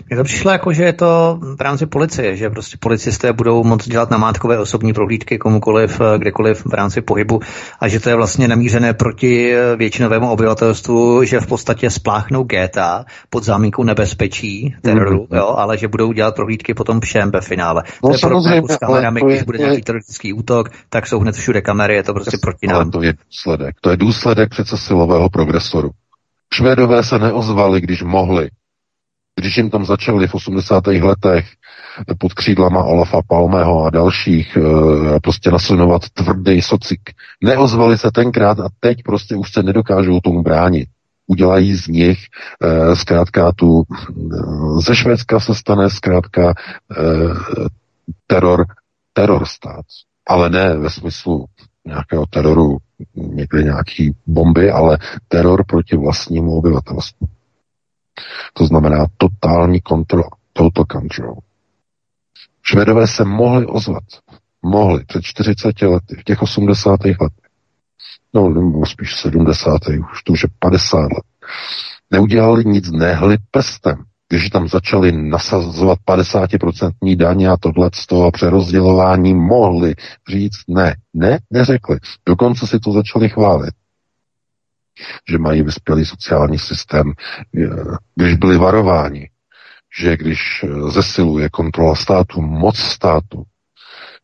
Mně 0.08 0.16
to 0.16 0.24
přišlo 0.24 0.50
jako, 0.50 0.72
že 0.72 0.84
je 0.84 0.92
to 0.92 1.38
v 1.56 1.60
rámci 1.60 1.86
policie, 1.86 2.36
že 2.36 2.50
prostě 2.50 2.76
policisté 2.80 3.32
budou 3.32 3.64
moct 3.64 3.88
dělat 3.88 4.10
namátkové 4.10 4.58
osobní 4.58 4.92
prohlídky 4.92 5.38
komukoliv, 5.38 6.00
eh, 6.00 6.18
kdekoliv 6.18 6.66
v 6.66 6.74
rámci 6.74 7.00
pohybu 7.00 7.40
a 7.80 7.88
že 7.88 8.00
to 8.00 8.08
je 8.08 8.16
vlastně 8.16 8.48
namířené 8.48 8.94
proti 8.94 9.54
eh, 9.54 9.76
většinovému 9.76 10.30
obyvatelstvu, 10.30 11.24
že 11.24 11.40
v 11.40 11.46
podstatě 11.46 11.90
spláchnou 11.90 12.44
géta 12.44 13.04
pod 13.30 13.44
zámínkou 13.44 13.82
nebezpečí 13.82 14.74
teroru, 14.82 15.24
mm-hmm. 15.24 15.36
jo, 15.36 15.54
ale 15.58 15.78
že 15.78 15.88
budou 15.88 16.12
dělat 16.12 16.34
prohlídky 16.34 16.74
potom 16.74 17.00
všem 17.00 17.30
ve 17.30 17.40
finále. 17.40 17.82
No, 18.04 18.10
to 18.10 18.14
je 18.14 18.18
podobné 18.22 18.56
jako 18.56 18.68
s 18.68 18.76
kamerami, 18.76 19.20
když 19.26 19.42
bude 19.42 19.58
nějaký 19.58 19.82
teroristický 19.82 20.32
útok, 20.32 20.68
tak 20.88 21.06
jsou 21.06 21.18
hned 21.18 21.34
všude 21.34 21.60
kamery, 21.60 21.94
je 21.94 22.02
to 22.02 22.14
prostě 22.14 22.36
proti 22.42 22.66
nám. 22.66 22.90
to 22.90 23.02
je 23.02 23.12
důsledek. 23.12 23.76
To 23.80 23.90
je 23.90 23.96
důsledek 23.96 24.50
přece 24.50 24.76
silového 24.76 25.30
progresoru. 25.30 25.90
Švédové 26.54 27.02
se 27.02 27.18
neozvali, 27.18 27.80
když 27.80 28.02
mohli. 28.02 28.48
Když 29.40 29.56
jim 29.56 29.70
tam 29.70 29.84
začali 29.84 30.28
v 30.28 30.34
80. 30.34 30.86
letech 30.86 31.46
pod 32.18 32.34
křídlama 32.34 32.84
Olafa 32.84 33.20
Palmeho 33.28 33.84
a 33.84 33.90
dalších 33.90 34.56
eh, 34.56 35.20
prostě 35.20 35.50
naslinovat 35.50 36.02
tvrdý 36.10 36.62
socik, 36.62 37.00
neozvali 37.44 37.98
se 37.98 38.10
tenkrát 38.10 38.60
a 38.60 38.68
teď 38.80 39.02
prostě 39.02 39.36
už 39.36 39.52
se 39.52 39.62
nedokážou 39.62 40.20
tomu 40.20 40.42
bránit. 40.42 40.88
Udělají 41.26 41.74
z 41.74 41.88
nich 41.88 42.18
eh, 42.62 42.96
zkrátka 42.96 43.52
tu, 43.52 43.82
eh, 43.82 44.80
ze 44.86 44.96
Švédska 44.96 45.40
se 45.40 45.54
stane 45.54 45.90
zkrátka 45.90 46.54
teror, 48.26 48.64
teror 49.12 49.46
stát. 49.46 49.84
Ale 50.28 50.50
ne 50.50 50.76
ve 50.76 50.90
smyslu 50.90 51.44
nějakého 51.86 52.26
teroru, 52.26 52.76
někde 53.14 53.62
nějaký 53.62 54.14
bomby, 54.26 54.70
ale 54.70 54.98
teror 55.28 55.64
proti 55.66 55.96
vlastnímu 55.96 56.58
obyvatelstvu. 56.58 57.26
To 58.52 58.66
znamená 58.66 59.06
totální 59.16 59.80
kontrola, 59.80 60.30
total 60.52 60.84
control. 60.92 61.36
Švédové 62.62 63.06
se 63.06 63.24
mohli 63.24 63.66
ozvat. 63.66 64.04
Mohli 64.62 65.04
před 65.04 65.22
40 65.22 65.82
lety, 65.82 66.16
v 66.20 66.24
těch 66.24 66.42
80. 66.42 67.04
letech. 67.04 67.46
No, 68.34 68.48
nebo 68.48 68.86
spíš 68.86 69.20
70. 69.20 69.72
už 70.12 70.22
to 70.22 70.32
už 70.32 70.42
je 70.42 70.48
50 70.58 70.98
let. 70.98 71.24
Neudělali 72.10 72.64
nic, 72.64 72.90
nehli 72.90 73.36
prstem. 73.50 73.96
Když 74.28 74.50
tam 74.50 74.68
začali 74.68 75.12
nasazovat 75.12 75.98
50% 76.08 77.16
daně 77.16 77.48
a 77.48 77.56
tohle 77.56 77.90
z 77.94 78.06
toho 78.06 78.30
přerozdělování, 78.30 79.34
mohli 79.34 79.94
říct 80.30 80.62
ne. 80.68 80.96
Ne, 81.14 81.38
neřekli. 81.50 81.98
Dokonce 82.28 82.66
si 82.66 82.80
to 82.80 82.92
začali 82.92 83.28
chválit 83.28 83.74
že 85.28 85.38
mají 85.38 85.62
vyspělý 85.62 86.04
sociální 86.04 86.58
systém. 86.58 87.12
Když 88.14 88.34
byli 88.34 88.58
varováni, 88.58 89.30
že 89.98 90.16
když 90.16 90.64
zesiluje 90.88 91.48
kontrola 91.48 91.94
státu, 91.94 92.42
moc 92.42 92.78
státu, 92.78 93.42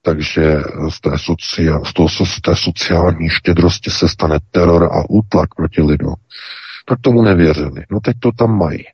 takže 0.03 0.57
z 0.89 1.01
té, 1.01 1.11
socia- 1.11 1.85
z, 1.85 1.93
toho, 1.93 2.09
z 2.09 2.41
té 2.41 2.57
sociální 2.57 3.29
štědrosti 3.29 3.91
se 3.91 4.09
stane 4.09 4.39
teror 4.51 4.85
a 4.85 5.11
útlak 5.11 5.55
proti 5.55 5.83
lidu. 5.83 6.13
Tak 6.87 7.01
tomu 7.01 7.23
nevěřili. 7.23 7.85
No 7.91 8.01
teď 8.01 8.17
to 8.21 8.33
tam 8.33 8.59
mají. 8.59 8.85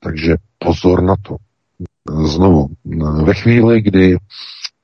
Takže 0.00 0.36
pozor 0.58 1.02
na 1.02 1.14
to. 1.22 1.36
Znovu, 2.24 2.68
ve 3.24 3.34
chvíli, 3.34 3.82
kdy 3.82 4.16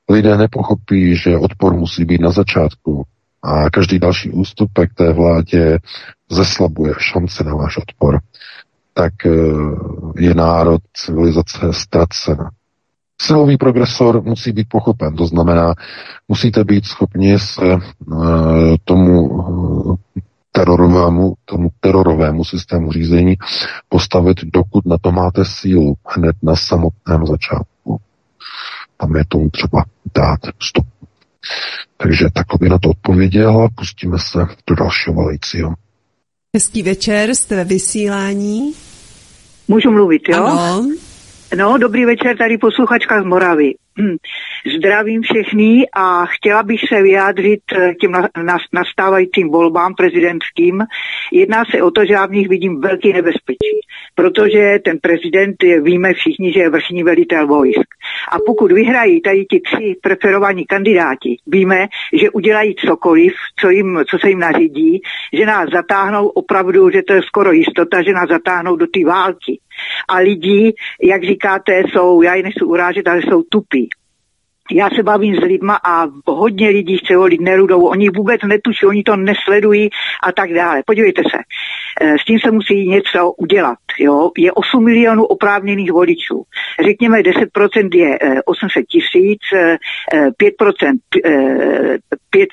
lidé 0.09 0.37
nepochopí, 0.37 1.15
že 1.15 1.37
odpor 1.37 1.73
musí 1.73 2.05
být 2.05 2.21
na 2.21 2.31
začátku 2.31 3.03
a 3.47 3.69
každý 3.69 3.99
další 3.99 4.31
ústupek 4.31 4.93
té 4.93 5.13
vládě 5.13 5.79
zeslabuje 6.31 6.93
šance 6.97 7.43
na 7.43 7.55
váš 7.55 7.77
odpor, 7.77 8.19
tak 8.93 9.13
eh, 9.25 9.31
je 10.17 10.33
národ, 10.33 10.81
civilizace 10.93 11.73
ztracena. 11.73 12.51
Silový 13.21 13.57
progresor 13.57 14.23
musí 14.23 14.51
být 14.51 14.67
pochopen, 14.69 15.15
to 15.15 15.27
znamená, 15.27 15.73
musíte 16.27 16.63
být 16.63 16.85
schopni 16.85 17.39
se 17.39 17.75
uh, 17.75 18.75
tomu 18.85 19.29
uh, 19.29 19.95
terorovému, 20.51 21.33
tomu 21.45 21.69
terorovému 21.79 22.43
systému 22.43 22.91
řízení 22.91 23.35
postavit, 23.89 24.37
dokud 24.43 24.85
na 24.85 24.97
to 25.01 25.11
máte 25.11 25.45
sílu 25.45 25.93
hned 26.05 26.35
na 26.43 26.55
samotném 26.55 27.25
začátku. 27.25 27.99
Tam 28.97 29.15
je 29.15 29.23
tomu 29.27 29.49
třeba 29.49 29.85
dát 30.15 30.39
stop. 30.61 30.85
Takže 31.97 32.25
takhle 32.33 32.57
by 32.61 32.69
na 32.69 32.79
to 32.79 32.89
odpověděl 32.89 33.61
a 33.61 33.69
pustíme 33.75 34.17
se 34.19 34.39
do 34.69 34.75
dalšího 34.75 35.13
volajícího. 35.13 35.73
Hezký 36.55 36.83
večer, 36.83 37.35
jste 37.35 37.55
ve 37.55 37.63
vysílání. 37.63 38.73
Můžu 39.67 39.91
mluvit, 39.91 40.21
jo? 40.29 40.45
Ano. 40.45 40.89
No, 41.55 41.77
dobrý 41.77 42.05
večer, 42.05 42.37
tady 42.37 42.57
posluchačka 42.57 43.21
z 43.21 43.25
Moravy. 43.25 43.73
Hm. 44.01 44.15
Zdravím 44.77 45.21
všechny 45.21 45.87
a 45.93 46.25
chtěla 46.25 46.63
bych 46.63 46.81
se 46.87 47.01
vyjádřit 47.01 47.59
k 47.69 47.97
těm 48.01 48.11
nastávajícím 48.73 49.49
volbám 49.49 49.95
prezidentským. 49.95 50.83
Jedná 51.31 51.63
se 51.65 51.81
o 51.81 51.91
to, 51.91 52.05
že 52.05 52.13
já 52.13 52.25
v 52.25 52.31
nich 52.31 52.49
vidím 52.49 52.81
velký 52.81 53.13
nebezpečí, 53.13 53.79
protože 54.15 54.79
ten 54.85 54.97
prezident, 55.01 55.63
je, 55.63 55.81
víme 55.81 56.13
všichni, 56.13 56.53
že 56.53 56.59
je 56.59 56.69
vrchní 56.69 57.03
velitel 57.03 57.47
vojsk. 57.47 57.87
A 58.31 58.37
pokud 58.45 58.71
vyhrají 58.71 59.21
tady 59.21 59.45
ti 59.45 59.59
tři 59.59 59.95
preferovaní 60.01 60.65
kandidáti, 60.65 61.37
víme, 61.47 61.87
že 62.13 62.29
udělají 62.29 62.75
cokoliv, 62.75 63.33
co, 63.59 63.69
jim, 63.69 63.99
co 64.09 64.17
se 64.19 64.29
jim 64.29 64.39
nařídí, 64.39 65.01
že 65.33 65.45
nás 65.45 65.69
zatáhnou 65.73 66.27
opravdu, 66.27 66.89
že 66.89 67.01
to 67.03 67.13
je 67.13 67.21
skoro 67.23 67.51
jistota, 67.51 68.03
že 68.03 68.13
nás 68.13 68.29
zatáhnou 68.29 68.75
do 68.75 68.87
té 68.87 69.05
války. 69.05 69.59
A 70.07 70.17
lidi, 70.17 70.73
jak 71.03 71.23
říkáte, 71.23 71.79
jsou, 71.79 72.21
já 72.21 72.35
je 72.35 72.43
nechci 72.43 72.63
urážet, 72.63 73.07
ale 73.07 73.21
jsou 73.21 73.43
tupí 73.43 73.89
já 74.71 74.89
se 74.89 75.03
bavím 75.03 75.35
s 75.35 75.39
lidma 75.39 75.79
a 75.83 76.05
hodně 76.25 76.69
lidí 76.69 76.97
chce 76.97 77.17
volit 77.17 77.41
Nerudou, 77.41 77.87
oni 77.87 78.09
vůbec 78.09 78.41
netuší, 78.41 78.85
oni 78.85 79.03
to 79.03 79.15
nesledují 79.15 79.89
a 80.23 80.31
tak 80.31 80.53
dále. 80.53 80.83
Podívejte 80.85 81.21
se, 81.21 81.37
s 82.01 82.25
tím 82.25 82.39
se 82.39 82.51
musí 82.51 82.87
něco 82.87 83.31
udělat. 83.31 83.77
Jo? 83.99 84.31
Je 84.37 84.51
8 84.51 84.83
milionů 84.83 85.25
oprávněných 85.25 85.91
voličů. 85.91 86.43
Řekněme, 86.85 87.21
10% 87.21 87.89
je 87.95 88.19
800 88.45 88.77
eh, 88.77 88.83
tisíc, 88.83 89.39
5%, 90.37 90.97
eh, 91.25 91.97
5, 92.29 92.49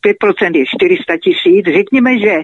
5% 0.00 0.56
je 0.56 0.64
400 0.66 1.16
tisíc. 1.16 1.66
Řekněme, 1.66 2.18
že 2.18 2.40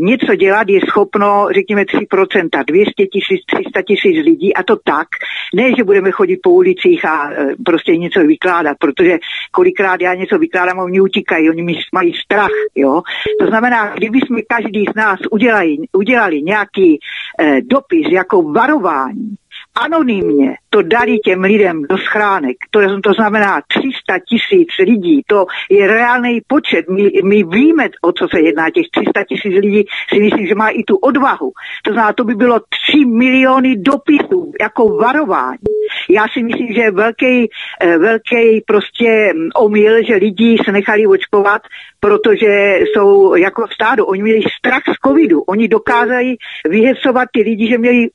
něco 0.00 0.34
dělat 0.34 0.68
je 0.68 0.80
schopno, 0.88 1.46
řekněme, 1.54 1.84
3%, 1.84 2.64
200 2.66 3.06
tisíc, 3.06 3.40
300 3.54 3.82
tisíc 3.82 4.24
lidí 4.24 4.54
a 4.54 4.62
to 4.62 4.76
tak, 4.76 5.08
ne, 5.54 5.70
že 5.78 5.84
budeme 5.84 6.10
chodit 6.10 6.36
po 6.42 6.50
ulicích 6.50 7.04
a 7.04 7.30
prostě 7.64 7.96
něco 7.96 8.20
vykládat, 8.20 8.76
protože 8.80 9.18
kolikrát 9.50 10.00
já 10.00 10.14
něco 10.14 10.38
vykládám 10.38 10.78
oni 10.78 11.00
utíkají, 11.00 11.50
oni 11.50 11.76
mají 11.94 12.12
strach, 12.14 12.50
jo. 12.74 13.02
To 13.40 13.46
znamená, 13.46 13.94
kdyby 13.94 14.18
jsme 14.18 14.42
každý 14.42 14.84
z 14.92 14.94
nás 14.96 15.20
udělali, 15.30 15.76
udělali 15.92 16.42
nějaký 16.42 16.98
eh, 17.40 17.60
dopis 17.60 18.06
jako 18.10 18.42
varování, 18.42 19.36
anonymně 19.74 20.56
to 20.70 20.82
dali 20.82 21.18
těm 21.18 21.40
lidem 21.40 21.82
do 21.82 21.98
schránek, 21.98 22.56
to, 22.70 22.80
to 23.00 23.12
znamená 23.12 23.60
300 23.68 24.18
tisíc 24.28 24.68
lidí, 24.78 25.22
to 25.26 25.46
je 25.70 25.86
reálný 25.86 26.40
počet, 26.46 26.88
my, 26.88 27.10
my 27.24 27.42
víme, 27.42 27.88
o 28.02 28.12
co 28.12 28.28
se 28.34 28.40
jedná, 28.40 28.70
těch 28.70 28.86
300 28.90 29.24
tisíc 29.24 29.54
lidí 29.60 29.84
si 30.14 30.20
myslím, 30.20 30.46
že 30.46 30.54
má 30.54 30.68
i 30.68 30.82
tu 30.82 30.96
odvahu. 30.96 31.52
To 31.84 31.92
znamená, 31.92 32.12
to 32.12 32.24
by 32.24 32.34
bylo 32.34 32.60
3 32.60 33.04
miliony 33.04 33.76
dopisů 33.76 34.52
jako 34.60 34.88
varování. 34.88 35.72
Já 36.10 36.26
si 36.32 36.42
myslím, 36.42 36.72
že 36.74 36.80
je 36.80 36.90
velký, 36.90 37.50
eh, 37.80 37.98
velký 37.98 38.60
prostě 38.66 39.32
mm, 39.34 39.48
omyl, 39.56 40.04
že 40.04 40.14
lidi 40.14 40.56
se 40.64 40.72
nechali 40.72 41.06
očkovat, 41.06 41.62
protože 42.00 42.78
jsou 42.82 43.34
jako 43.34 43.66
stádo. 43.74 44.06
Oni 44.06 44.22
měli 44.22 44.40
strach 44.58 44.82
z 44.88 45.08
covidu. 45.08 45.40
Oni 45.40 45.68
dokázali 45.68 46.36
vyhecovat 46.68 47.28
ty 47.32 47.42
lidi, 47.42 47.68
že 47.68 47.78
měli 47.78 48.08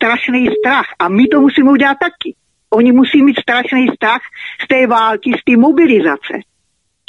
strašný 0.00 0.48
strach. 0.58 0.86
A 0.98 1.08
my 1.08 1.26
to 1.28 1.40
musíme 1.40 1.70
udělat 1.70 1.96
taky. 2.00 2.34
Oni 2.70 2.92
musí 2.92 3.22
mít 3.22 3.40
strašný 3.40 3.88
strach 3.94 4.20
z 4.64 4.68
té 4.68 4.86
války, 4.86 5.30
z 5.40 5.44
té 5.44 5.56
mobilizace. 5.56 6.34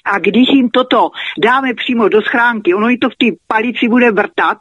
A 0.05 0.19
když 0.19 0.47
jim 0.53 0.69
toto 0.69 1.09
dáme 1.37 1.73
přímo 1.73 2.09
do 2.09 2.21
schránky, 2.21 2.73
ono 2.73 2.89
jim 2.89 2.99
to 2.99 3.09
v 3.09 3.15
té 3.15 3.25
palici 3.47 3.87
bude 3.87 4.11
vrtat 4.11 4.57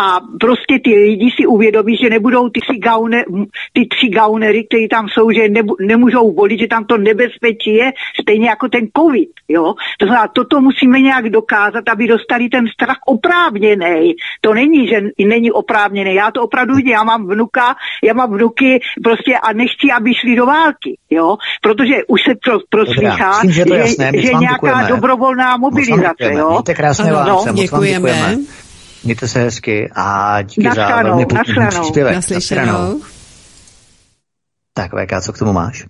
a 0.00 0.20
prostě 0.40 0.78
ty 0.84 0.94
lidi 0.94 1.30
si 1.36 1.46
uvědomí, 1.46 1.96
že 1.96 2.10
nebudou 2.10 2.48
ty 2.48 2.60
tři, 2.60 2.78
gaune, 2.78 3.24
ty 3.72 3.86
tři 3.86 4.08
gaunery, 4.08 4.64
kteří 4.64 4.88
tam 4.88 5.08
jsou, 5.08 5.30
že 5.30 5.48
nebu, 5.48 5.76
nemůžou 5.80 6.32
volit, 6.32 6.60
že 6.60 6.66
tam 6.66 6.84
to 6.84 6.98
nebezpečí 6.98 7.74
je 7.74 7.92
stejně 8.22 8.48
jako 8.48 8.68
ten 8.68 8.86
covid. 8.96 9.30
Jo? 9.48 9.74
To 9.98 10.06
znamená, 10.06 10.28
toto 10.28 10.60
musíme 10.60 11.00
nějak 11.00 11.28
dokázat, 11.30 11.88
aby 11.88 12.06
dostali 12.06 12.48
ten 12.48 12.66
strach 12.68 12.96
oprávněný. 13.06 14.14
To 14.40 14.54
není, 14.54 14.88
že 14.88 15.00
není 15.26 15.52
oprávněný. 15.52 16.14
Já 16.14 16.30
to 16.30 16.42
opravdu 16.42 16.74
vidím. 16.74 16.92
Já 16.92 17.04
mám 17.04 17.26
vnuka, 17.26 17.76
já 18.04 18.14
mám 18.14 18.32
vnuky 18.32 18.80
prostě 19.04 19.38
a 19.38 19.52
nechci, 19.52 19.90
aby 19.96 20.14
šli 20.14 20.36
do 20.36 20.46
války. 20.46 20.98
Jo? 21.10 21.36
Protože 21.62 21.94
už 22.08 22.20
se 22.22 22.34
to 22.44 22.58
proslýchá, 22.68 23.32
že, 23.48 23.64
že, 23.64 24.20
že 24.20 24.32
nějaká 24.32 24.77
děkujeme. 24.82 25.00
dobrovolná 25.00 25.56
mobilizace. 25.56 26.32
Jo? 26.32 26.50
Mějte 26.50 26.74
krásně 26.74 27.04
ano, 27.04 27.14
Vánoce, 27.14 27.48
no, 27.48 27.54
děkujeme. 27.54 28.10
děkujeme. 28.10 28.36
Mějte 29.04 29.28
se 29.28 29.38
hezky 29.38 29.90
a 29.94 30.42
díky 30.42 30.70
za 30.74 31.02
velmi 31.02 31.26
půjčný 31.26 31.66
příspěvek. 31.68 32.14
Naslyšenou. 32.14 33.00
Tak 34.74 34.90
VK, 34.90 35.22
co 35.22 35.32
k 35.32 35.38
tomu 35.38 35.52
máš? 35.52 35.86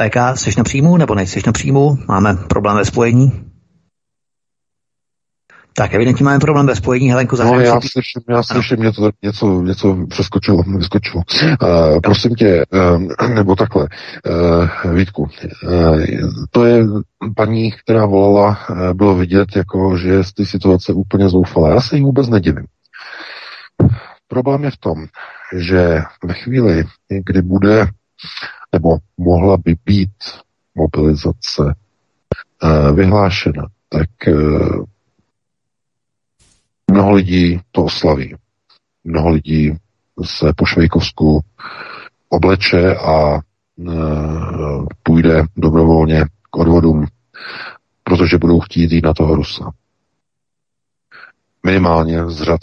VK, 0.00 0.16
jsi 0.34 0.50
na 0.58 0.64
příjmu 0.64 0.96
nebo 0.96 1.14
nejsi 1.14 1.42
na 1.46 1.52
příjmu? 1.52 1.98
Máme 2.08 2.34
problém 2.34 2.76
ve 2.76 2.84
spojení? 2.84 3.49
Tak 5.80 5.94
evidentně 5.94 6.24
máme 6.24 6.38
problém 6.38 6.66
ve 6.66 6.76
spojení. 6.76 7.10
Helenko, 7.10 7.36
No, 7.36 7.60
já 7.60 7.80
slyším, 7.80 8.22
já 8.28 8.42
slyším, 8.42 8.80
něco, 8.80 9.10
něco, 9.22 9.62
něco 9.62 10.06
přeskočilo, 10.08 10.62
vyskočilo. 10.62 11.22
Uh, 11.62 12.00
prosím 12.00 12.34
tě, 12.34 12.64
uh, 12.72 13.28
nebo 13.34 13.56
takhle, 13.56 13.88
uh, 14.84 14.94
Vítku, 14.94 15.22
uh, 15.22 16.00
to 16.50 16.64
je 16.64 16.84
paní, 17.36 17.72
která 17.72 18.06
volala, 18.06 18.58
uh, 18.70 18.92
bylo 18.92 19.14
vidět, 19.14 19.56
jako, 19.56 19.96
že 19.96 20.08
je 20.08 20.24
z 20.24 20.32
té 20.32 20.46
situace 20.46 20.92
úplně 20.92 21.28
zoufalá. 21.28 21.70
Já 21.70 21.80
se 21.80 21.96
jí 21.96 22.02
vůbec 22.02 22.28
nedivím. 22.28 22.66
Problém 24.28 24.64
je 24.64 24.70
v 24.70 24.76
tom, 24.76 25.06
že 25.56 26.00
ve 26.24 26.34
chvíli, 26.34 26.84
kdy 27.26 27.42
bude, 27.42 27.86
nebo 28.72 28.96
mohla 29.18 29.56
by 29.56 29.74
být 29.84 30.10
mobilizace 30.74 31.62
uh, 32.62 32.96
vyhlášena, 32.96 33.66
tak 33.88 34.08
uh, 34.28 34.84
Mnoho 36.90 37.12
lidí 37.12 37.60
to 37.72 37.84
oslaví. 37.84 38.36
Mnoho 39.04 39.30
lidí 39.30 39.72
se 40.24 40.52
po 40.56 40.66
Švejkovsku 40.66 41.40
obleče 42.28 42.96
a 42.96 43.34
e, 43.34 43.40
půjde 45.02 45.44
dobrovolně 45.56 46.24
k 46.50 46.56
odvodům, 46.56 47.06
protože 48.04 48.38
budou 48.38 48.60
chtít 48.60 48.92
jít 48.92 49.04
na 49.04 49.14
toho 49.14 49.34
Rusa. 49.34 49.70
Minimálně 51.66 52.28
z 52.28 52.42
řad 52.42 52.60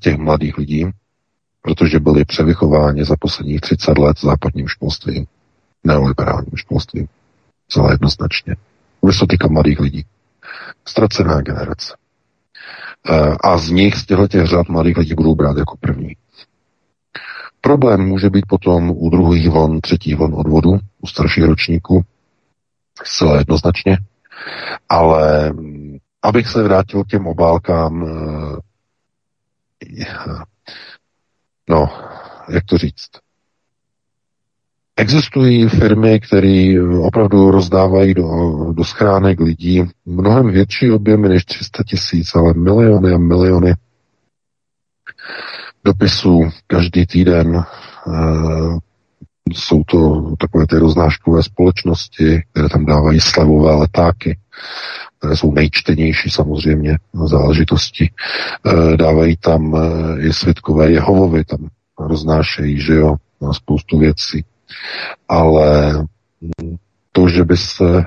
těch 0.00 0.16
mladých 0.16 0.58
lidí, 0.58 0.86
protože 1.62 2.00
byli 2.00 2.24
převychováni 2.24 3.04
za 3.04 3.14
posledních 3.20 3.60
30 3.60 3.98
let 3.98 4.20
západním 4.20 4.68
školstvím, 4.68 5.26
neoliberálním 5.84 6.56
školstvím. 6.56 7.08
Celé 7.68 7.92
jednoznačně. 7.92 8.56
Bude 9.00 9.12
se 9.12 9.26
týkat 9.28 9.50
mladých 9.50 9.80
lidí. 9.80 10.04
Ztracená 10.84 11.40
generace. 11.40 12.03
Eh, 13.10 13.36
a 13.44 13.58
z 13.58 13.70
nich, 13.70 13.94
z 13.94 14.06
těchto 14.06 14.28
těch 14.28 14.46
řad 14.46 14.68
mladých 14.68 14.96
lidí 14.96 15.14
budou 15.14 15.34
brát 15.34 15.56
jako 15.56 15.76
první. 15.76 16.16
Problém 17.60 18.00
může 18.00 18.30
být 18.30 18.46
potom 18.48 18.90
u 18.90 19.10
druhých 19.10 19.48
vln, 19.48 19.80
třetích 19.80 20.16
vln 20.16 20.34
odvodu, 20.34 20.78
u 21.00 21.06
starších 21.06 21.44
ročníků, 21.44 22.02
zcela 23.04 23.38
jednoznačně. 23.38 23.98
Ale 24.88 25.52
mm, 25.52 25.96
abych 26.22 26.48
se 26.48 26.62
vrátil 26.62 27.04
k 27.04 27.08
těm 27.08 27.26
obálkám, 27.26 28.06
eh, 28.06 28.60
no, 31.68 31.88
jak 32.48 32.64
to 32.64 32.78
říct, 32.78 33.10
Existují 34.96 35.68
firmy, 35.68 36.20
které 36.20 36.74
opravdu 37.02 37.50
rozdávají 37.50 38.14
do, 38.14 38.28
do 38.72 38.84
schránek 38.84 39.40
lidí 39.40 39.82
mnohem 40.06 40.50
větší 40.50 40.90
objemy 40.90 41.28
než 41.28 41.44
300 41.44 41.82
tisíc, 41.82 42.34
ale 42.34 42.54
miliony 42.54 43.12
a 43.12 43.18
miliony 43.18 43.74
dopisů 45.84 46.40
každý 46.66 47.06
týden. 47.06 47.56
E, 47.56 47.62
jsou 49.52 49.82
to 49.84 50.30
takové 50.38 50.66
ty 50.66 50.78
roznáškové 50.78 51.42
společnosti, 51.42 52.42
které 52.52 52.68
tam 52.68 52.86
dávají 52.86 53.20
slevové 53.20 53.74
letáky, 53.74 54.38
které 55.18 55.36
jsou 55.36 55.52
nejčtenější 55.52 56.30
samozřejmě 56.30 56.98
záležitosti. 57.24 58.10
E, 58.10 58.96
dávají 58.96 59.36
tam 59.36 59.76
e, 59.76 59.80
i 60.20 60.32
světkové 60.32 60.90
Jehovovi, 60.90 61.44
tam 61.44 61.68
roznášejí, 61.98 62.80
že 62.80 62.94
jo, 62.94 63.16
spoustu 63.52 63.98
věcí 63.98 64.44
ale 65.28 65.92
to, 67.12 67.28
že 67.28 67.44
by 67.44 67.56
se 67.56 68.04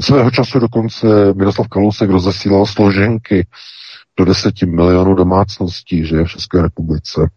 svého 0.00 0.30
času 0.30 0.58
dokonce 0.58 1.06
Miroslav 1.34 1.68
Kalousek 1.68 2.10
rozesílal 2.10 2.66
složenky 2.66 3.46
do 4.18 4.24
deseti 4.24 4.66
milionů 4.66 5.14
domácností, 5.14 6.06
že 6.06 6.24
v 6.24 6.28
České 6.28 6.62
republice. 6.62 7.30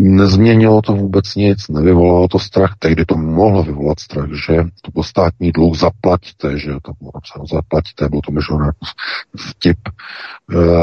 Nezměnilo 0.00 0.82
to 0.82 0.92
vůbec 0.92 1.34
nic, 1.34 1.68
nevyvolalo 1.68 2.28
to 2.28 2.38
strach, 2.38 2.74
tehdy 2.78 3.04
to 3.04 3.16
mohlo 3.16 3.62
vyvolat 3.62 4.00
strach, 4.00 4.28
že 4.46 4.56
to 4.82 4.90
byl 4.90 5.02
státní 5.02 5.52
dluh, 5.52 5.76
zaplaťte, 5.76 6.58
že 6.58 6.70
to 6.82 6.92
bylo 7.00 7.10
napsáno 7.14 7.46
zaplaťte, 7.46 8.08
bylo 8.08 8.22
to 8.22 8.32
možná 8.32 8.66
jako 8.66 8.84
vtip, 9.36 9.78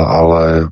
ale 0.07 0.69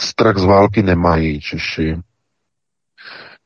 Strach 0.00 0.38
z 0.38 0.44
války 0.44 0.82
nemají 0.82 1.40
Češi. 1.40 1.96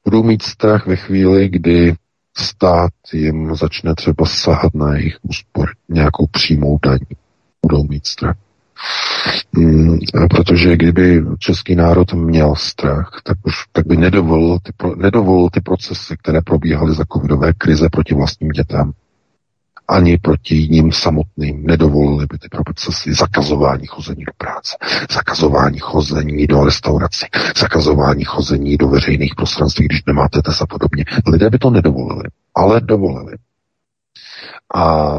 Budou 0.05 0.23
mít 0.23 0.43
strach 0.43 0.87
ve 0.87 0.97
chvíli, 0.97 1.49
kdy 1.49 1.95
stát 2.37 2.93
jim 3.13 3.55
začne 3.55 3.95
třeba 3.95 4.27
sahat 4.27 4.75
na 4.75 4.97
jejich 4.97 5.19
úspor, 5.23 5.69
nějakou 5.89 6.27
přímou 6.27 6.79
daní. 6.83 7.17
Budou 7.63 7.85
mít 7.85 8.07
strach. 8.07 8.37
Hmm, 9.57 9.99
protože 10.31 10.77
kdyby 10.77 11.23
český 11.39 11.75
národ 11.75 12.13
měl 12.13 12.55
strach, 12.55 13.21
tak 13.25 13.39
už 13.45 13.55
tak 13.73 13.87
by 13.87 13.97
nedovolil 13.97 14.59
ty, 14.63 14.73
nedovolil 14.97 15.51
ty 15.51 15.61
procesy, 15.61 16.17
které 16.17 16.43
probíhaly 16.43 16.95
za 16.95 17.05
covidové 17.13 17.53
krize 17.53 17.89
proti 17.93 18.15
vlastním 18.15 18.49
dětem 18.49 18.93
ani 19.89 20.19
proti 20.19 20.69
ním 20.71 20.93
samotným 20.93 21.67
nedovolili 21.67 22.27
by 22.27 22.39
ty 22.39 22.49
procesy 22.49 23.15
zakazování 23.15 23.87
chození 23.87 24.25
do 24.25 24.33
práce, 24.39 24.77
zakazování 25.11 25.79
chození 25.79 26.47
do 26.47 26.65
restaurací, 26.65 27.27
zakazování 27.57 28.25
chození 28.25 28.77
do 28.77 28.89
veřejných 28.89 29.35
prostranství, 29.35 29.85
když 29.85 30.05
nemáte 30.07 30.43
test 30.43 30.63
a 30.63 30.67
podobně. 30.67 31.05
Lidé 31.27 31.51
by 31.51 31.59
to 31.59 31.71
nedovolili, 31.71 32.25
ale 32.55 32.81
dovolili. 32.81 33.33
A 34.75 35.19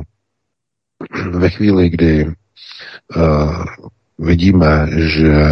ve 1.31 1.49
chvíli, 1.49 1.89
kdy 1.89 2.25
uh, 2.25 3.63
vidíme, 4.19 4.87
že 4.91 5.51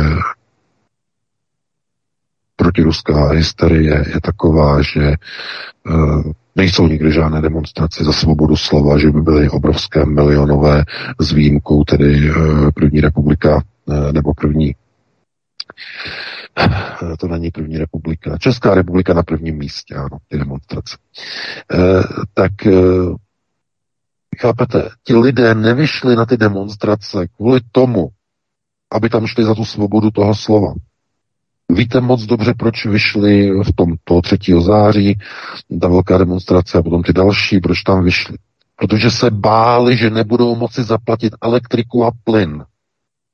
protiruská 2.64 3.32
hysterie 3.36 4.06
je 4.16 4.22
taková, 4.22 4.82
že 4.82 5.20
uh, 5.84 6.32
Nejsou 6.56 6.88
nikdy 6.88 7.12
žádné 7.12 7.42
demonstrace 7.42 8.04
za 8.04 8.14
svobodu 8.14 8.56
slova, 8.56 8.98
že 8.98 9.12
by 9.12 9.22
byly 9.22 9.50
obrovské 9.50 10.06
milionové 10.06 10.86
s 11.20 11.32
výjimkou 11.32 11.84
tedy 11.84 12.30
eh, 12.30 12.72
první 12.72 13.02
republika 13.02 13.64
eh, 13.90 14.14
nebo 14.14 14.34
první 14.34 14.76
eh, 16.58 17.18
to 17.20 17.28
není 17.28 17.52
první 17.52 17.78
republika. 17.78 18.38
Česká 18.38 18.76
republika 18.76 19.14
na 19.14 19.24
prvním 19.24 19.58
místě, 19.58 19.96
ano, 19.96 20.18
ty 20.28 20.38
demonstrace. 20.38 20.98
tak 22.34 22.52
chápete, 24.38 24.90
ti 25.04 25.16
lidé 25.16 25.56
nevyšli 25.56 26.16
na 26.16 26.26
ty 26.26 26.38
demonstrace 26.38 27.28
kvůli 27.28 27.60
tomu, 27.72 28.10
aby 28.92 29.10
tam 29.10 29.28
šli 29.28 29.44
za 29.44 29.56
tu 29.56 29.66
svobodu 29.66 30.12
toho 30.12 30.36
slova. 30.36 30.74
Víte 31.70 32.02
moc 32.02 32.26
dobře, 32.26 32.54
proč 32.60 32.86
vyšli 32.86 33.52
v 33.64 33.74
tom 33.76 33.96
toho 34.04 34.22
3. 34.22 34.38
září, 34.60 35.20
ta 35.82 35.88
velká 35.88 36.18
demonstrace 36.18 36.78
a 36.78 36.84
potom 36.84 37.04
ty 37.04 37.14
další, 37.14 37.60
proč 37.60 37.82
tam 37.84 38.04
vyšli. 38.04 38.38
Protože 38.76 39.12
se 39.12 39.32
báli, 39.32 39.98
že 39.98 40.10
nebudou 40.10 40.56
moci 40.56 40.84
zaplatit 40.84 41.34
elektriku 41.42 42.06
a 42.06 42.12
plyn. 42.24 42.66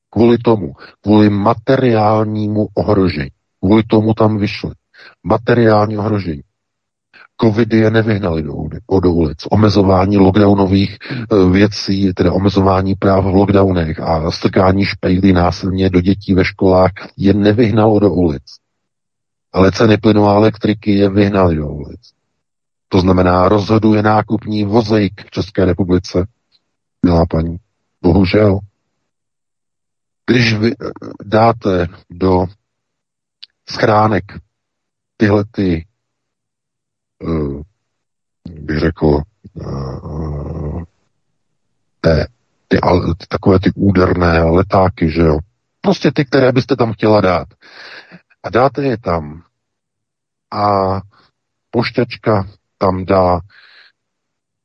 Kvůli 0.09 0.37
tomu, 0.37 0.73
kvůli 1.01 1.29
materiálnímu 1.29 2.67
ohrožení. 2.73 3.29
Kvůli 3.59 3.83
tomu 3.83 4.13
tam 4.13 4.37
vyšli. 4.37 4.71
Materiální 5.23 5.97
ohrožení. 5.97 6.41
Covidy 7.41 7.77
je 7.77 7.91
nevyhnali 7.91 8.43
do, 8.43 8.53
do 8.99 9.11
ulic. 9.11 9.37
Omezování 9.49 10.17
lockdownových 10.17 10.97
e, 11.11 11.49
věcí, 11.51 12.13
tedy 12.13 12.29
omezování 12.29 12.95
práv 12.95 13.23
v 13.23 13.27
lockdownech 13.27 13.99
a 13.99 14.31
strkání 14.31 14.85
špejlí 14.85 15.33
násilně 15.33 15.89
do 15.89 16.01
dětí 16.01 16.33
ve 16.33 16.45
školách 16.45 16.91
je 17.17 17.33
nevyhnalo 17.33 17.99
do 17.99 18.13
ulic. 18.13 18.43
Ale 19.53 19.71
ceny 19.71 19.97
plynu 19.97 20.27
a 20.27 20.33
elektriky 20.33 20.91
je 20.91 21.09
vyhnali 21.09 21.55
do 21.55 21.67
ulic. 21.67 22.01
To 22.89 23.01
znamená, 23.01 23.49
rozhoduje 23.49 24.03
nákupní 24.03 24.63
vozejk 24.63 25.21
v 25.27 25.31
České 25.31 25.65
republice, 25.65 26.27
milá 27.05 27.25
paní. 27.25 27.57
Bohužel. 28.01 28.59
Když 30.25 30.53
vy 30.53 30.71
e, 30.71 30.75
dáte 31.23 31.87
do 32.09 32.45
schránek 33.69 34.23
tyhle 35.17 35.43
ty 35.51 35.85
Eh, 35.85 35.88
bych 38.49 38.79
řekl, 38.79 39.17
eh, 39.61 40.83
té, 42.01 42.27
ty, 42.67 42.77
ty, 43.17 43.27
takové 43.27 43.59
ty 43.59 43.71
úderné 43.75 44.43
letáky, 44.43 45.11
že 45.11 45.21
jo. 45.21 45.37
Prostě 45.81 46.11
ty, 46.11 46.25
které 46.25 46.51
byste 46.51 46.75
tam 46.75 46.93
chtěla 46.93 47.21
dát. 47.21 47.47
A 48.43 48.49
dáte 48.49 48.83
je 48.83 48.97
tam. 48.97 49.43
A 50.51 50.99
pošťačka 51.69 52.47
tam 52.77 53.05
dá 53.05 53.39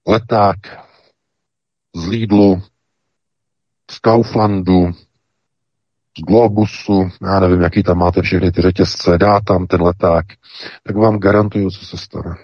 leták 0.06 0.59
z 1.94 2.06
Lidlu, 2.06 2.62
z 3.90 3.98
Kauflandu, 3.98 4.93
Globusu, 6.19 7.11
já 7.23 7.41
nevím, 7.41 7.61
jaký 7.61 7.82
tam 7.82 7.99
máte 7.99 8.23
všechny 8.23 8.53
ty 8.53 8.62
řetězce, 8.62 9.19
dá 9.19 9.41
tam 9.41 9.66
ten 9.66 9.82
leták, 9.82 10.27
tak 10.82 10.97
vám 10.97 11.19
garantuju, 11.19 11.70
co 11.70 11.86
se 11.86 11.97
stane. 11.97 12.36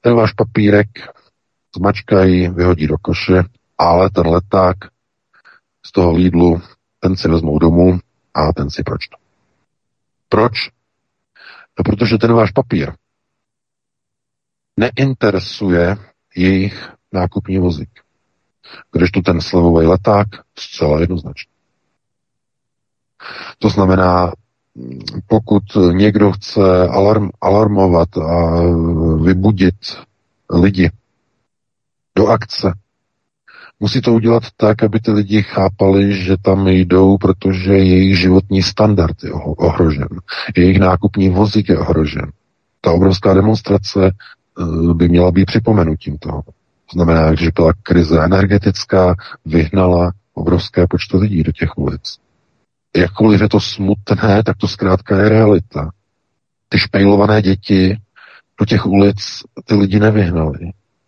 Ten 0.00 0.16
váš 0.16 0.32
papírek 0.32 0.88
zmačkají, 1.76 2.48
vyhodí 2.48 2.86
do 2.86 2.98
koše, 2.98 3.42
ale 3.78 4.10
ten 4.10 4.26
leták 4.26 4.76
z 5.86 5.92
toho 5.92 6.12
Lidlu, 6.12 6.62
ten 7.00 7.16
si 7.16 7.28
vezmou 7.28 7.58
domů 7.58 7.98
a 8.34 8.52
ten 8.52 8.70
si 8.70 8.82
proč 8.82 9.08
to. 9.08 9.16
Proč? 10.28 10.52
No, 11.78 11.84
protože 11.84 12.18
ten 12.18 12.32
váš 12.32 12.50
papír 12.50 12.92
neinteresuje 14.76 15.96
jejich 16.36 16.92
nákupní 17.12 17.58
vozík. 17.58 18.00
Když 18.92 19.10
tu 19.10 19.20
ten 19.20 19.40
slevový 19.40 19.86
leták 19.86 20.28
zcela 20.58 21.00
jednoznačně. 21.00 21.51
To 23.58 23.68
znamená, 23.68 24.32
pokud 25.26 25.62
někdo 25.92 26.32
chce 26.32 26.88
alarm, 26.88 27.28
alarmovat 27.40 28.16
a 28.16 28.60
vybudit 29.22 29.74
lidi 30.50 30.90
do 32.16 32.26
akce, 32.26 32.72
musí 33.80 34.00
to 34.00 34.12
udělat 34.12 34.42
tak, 34.56 34.82
aby 34.82 35.00
ty 35.00 35.10
lidi 35.10 35.42
chápali, 35.42 36.14
že 36.24 36.36
tam 36.42 36.68
jdou, 36.68 37.18
protože 37.18 37.72
jejich 37.72 38.18
životní 38.18 38.62
standard 38.62 39.24
je 39.24 39.32
ohrožen. 39.32 40.08
Jejich 40.56 40.78
nákupní 40.78 41.28
vozík 41.28 41.68
je 41.68 41.78
ohrožen. 41.78 42.30
Ta 42.80 42.92
obrovská 42.92 43.34
demonstrace 43.34 44.06
eh, 44.06 44.94
by 44.94 45.08
měla 45.08 45.30
být 45.30 45.44
připomenutím 45.44 46.18
toho. 46.18 46.42
To 46.42 46.94
znamená, 46.94 47.34
že 47.34 47.50
byla 47.54 47.72
krize 47.82 48.24
energetická, 48.24 49.14
vyhnala 49.44 50.12
obrovské 50.34 50.86
počty 50.86 51.16
lidí 51.16 51.42
do 51.42 51.52
těch 51.52 51.78
ulic. 51.78 52.18
Jakkoliv 52.96 53.40
je 53.40 53.48
to 53.48 53.60
smutné, 53.60 54.42
tak 54.42 54.56
to 54.56 54.68
zkrátka 54.68 55.22
je 55.22 55.28
realita. 55.28 55.90
Ty 56.68 56.78
špejlované 56.78 57.42
děti 57.42 57.96
do 58.60 58.66
těch 58.66 58.86
ulic 58.86 59.18
ty 59.64 59.74
lidi 59.74 60.00
nevyhnali. 60.00 60.58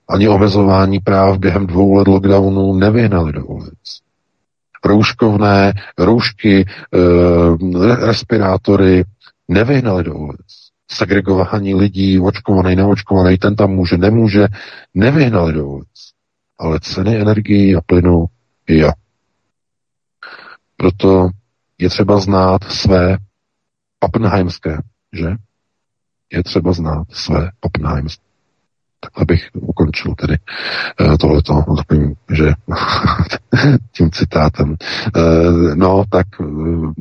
Ani 0.08 0.28
omezování 0.28 1.00
práv 1.00 1.38
během 1.38 1.66
dvou 1.66 1.94
let 1.94 2.08
lockdownu 2.08 2.74
nevyhnali 2.74 3.32
do 3.32 3.46
ulic. 3.46 4.00
Rouškovné, 4.84 5.72
roušky, 5.98 6.60
e, 6.60 6.66
respirátory 8.06 9.04
nevyhnali 9.48 10.04
do 10.04 10.14
ulic. 10.14 10.64
Segregování 10.90 11.74
lidí, 11.74 12.20
očkovaný, 12.20 12.76
neočkovaný, 12.76 13.38
ten 13.38 13.56
tam 13.56 13.70
může, 13.70 13.96
nemůže, 13.96 14.46
nevyhnali 14.94 15.52
do 15.52 15.66
ulic. 15.66 16.12
Ale 16.58 16.80
ceny 16.80 17.20
energii 17.20 17.76
a 17.76 17.80
plynu, 17.86 18.26
jo. 18.68 18.90
Proto 20.76 21.28
je 21.78 21.88
třeba 21.90 22.20
znát 22.20 22.64
své 22.64 23.16
pappenheimské, 23.98 24.78
že? 25.12 25.26
Je 26.32 26.42
třeba 26.42 26.72
znát 26.72 27.06
své 27.10 27.50
pappenheimské. 27.60 28.23
Takhle 29.04 29.24
bych 29.24 29.48
ukončil 29.54 30.14
tedy 30.14 30.36
uh, 31.00 31.16
tohleto, 31.16 31.64
takovým, 31.76 32.14
že 32.32 32.52
tím 33.92 34.10
citátem. 34.10 34.76
Uh, 35.16 35.74
no, 35.74 36.04
tak 36.10 36.26
uh, 36.40 36.92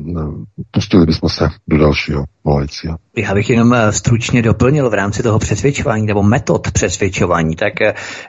pustili 0.70 1.06
bychom 1.06 1.28
se 1.28 1.48
do 1.68 1.78
dalšího 1.78 2.24
volajícího. 2.44 2.96
Já 3.16 3.34
bych 3.34 3.50
jenom 3.50 3.76
stručně 3.90 4.42
doplnil 4.42 4.90
v 4.90 4.94
rámci 4.94 5.22
toho 5.22 5.38
přesvědčování 5.38 6.06
nebo 6.06 6.22
metod 6.22 6.70
přesvědčování. 6.70 7.56
Tak 7.56 7.72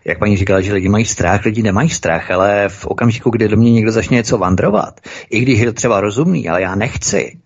jak 0.06 0.20
paní 0.20 0.38
říkala, 0.38 0.62
že 0.62 0.74
lidi 0.74 0.90
mají 0.90 1.06
strach, 1.06 1.46
lidi 1.46 1.64
nemají 1.64 1.90
strach, 1.90 2.32
ale 2.32 2.70
v 2.70 2.86
okamžiku, 2.86 3.30
kdy 3.30 3.48
do 3.48 3.58
mě 3.58 3.72
někdo 3.72 3.92
začne 3.92 4.16
něco 4.18 4.38
vandrovat, 4.38 5.00
i 5.30 5.40
když 5.40 5.60
je 5.60 5.66
to 5.66 5.74
třeba 5.74 6.02
rozumný, 6.02 6.50
ale 6.50 6.62
já 6.62 6.76
nechci, 6.76 7.38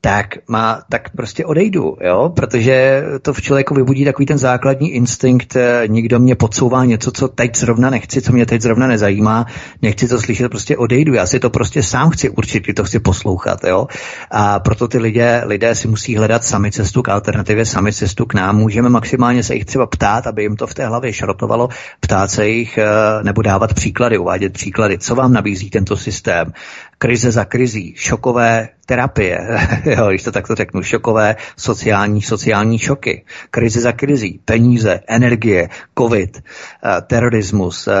tak, 0.00 0.38
má, 0.48 0.82
tak 0.88 1.10
prostě 1.10 1.46
odejdu, 1.46 1.96
jo? 2.00 2.32
protože 2.36 3.02
to 3.22 3.32
v 3.32 3.42
člověku 3.42 3.74
vybudí 3.74 4.04
takový 4.04 4.26
ten 4.26 4.38
základní 4.38 4.90
instinkt, 4.90 5.56
eh, 5.56 5.82
někdo 5.86 6.18
mě 6.18 6.34
podsouvá 6.34 6.84
něco, 6.84 7.10
co 7.10 7.28
teď 7.28 7.56
zrovna 7.56 7.90
nechci, 7.90 8.22
co 8.22 8.32
mě 8.32 8.46
teď 8.46 8.62
zrovna 8.62 8.86
nezajímá, 8.86 9.46
nechci 9.82 10.08
to 10.08 10.20
slyšet, 10.20 10.48
prostě 10.48 10.76
odejdu, 10.76 11.14
já 11.14 11.26
si 11.26 11.40
to 11.40 11.50
prostě 11.50 11.82
sám 11.82 12.10
chci 12.10 12.30
určit, 12.30 12.74
to 12.74 12.84
chci 12.84 12.98
poslouchat, 12.98 13.64
jo? 13.64 13.86
a 14.30 14.58
proto 14.58 14.88
ty 14.88 14.98
lidé, 14.98 15.42
lidé 15.46 15.74
si 15.74 15.88
musí 15.88 16.16
hledat 16.16 16.44
sami 16.44 16.72
cestu 16.72 17.02
k 17.02 17.08
alternativě, 17.08 17.66
sami 17.66 17.92
cestu 17.92 18.26
k 18.26 18.34
nám, 18.34 18.56
můžeme 18.56 18.88
maximálně 18.88 19.42
se 19.42 19.54
jich 19.54 19.64
třeba 19.64 19.86
ptát, 19.86 20.26
aby 20.26 20.42
jim 20.42 20.56
to 20.56 20.66
v 20.66 20.74
té 20.74 20.86
hlavě 20.86 21.12
šrotovalo, 21.12 21.68
ptát 22.00 22.30
se 22.30 22.48
jich 22.48 22.78
eh, 22.78 22.88
nebo 23.22 23.42
dávat 23.42 23.74
příklady, 23.74 24.18
uvádět 24.18 24.52
příklady, 24.52 24.98
co 24.98 25.14
vám 25.14 25.32
nabízí 25.32 25.70
tento 25.70 25.96
systém, 25.96 26.52
krize 26.98 27.30
za 27.30 27.44
krizí, 27.44 27.94
šokové 27.96 28.68
terapie, 28.88 29.38
jo, 29.84 30.08
když 30.08 30.22
to 30.22 30.32
takto 30.32 30.54
řeknu, 30.54 30.82
šokové 30.82 31.36
sociální, 31.56 32.22
sociální 32.22 32.78
šoky, 32.78 33.24
krize 33.50 33.80
za 33.80 33.92
krizí, 33.92 34.40
peníze, 34.44 35.00
energie, 35.06 35.68
covid, 35.98 36.38
eh, 36.38 37.00
terorismus, 37.06 37.88
eh, 37.88 37.92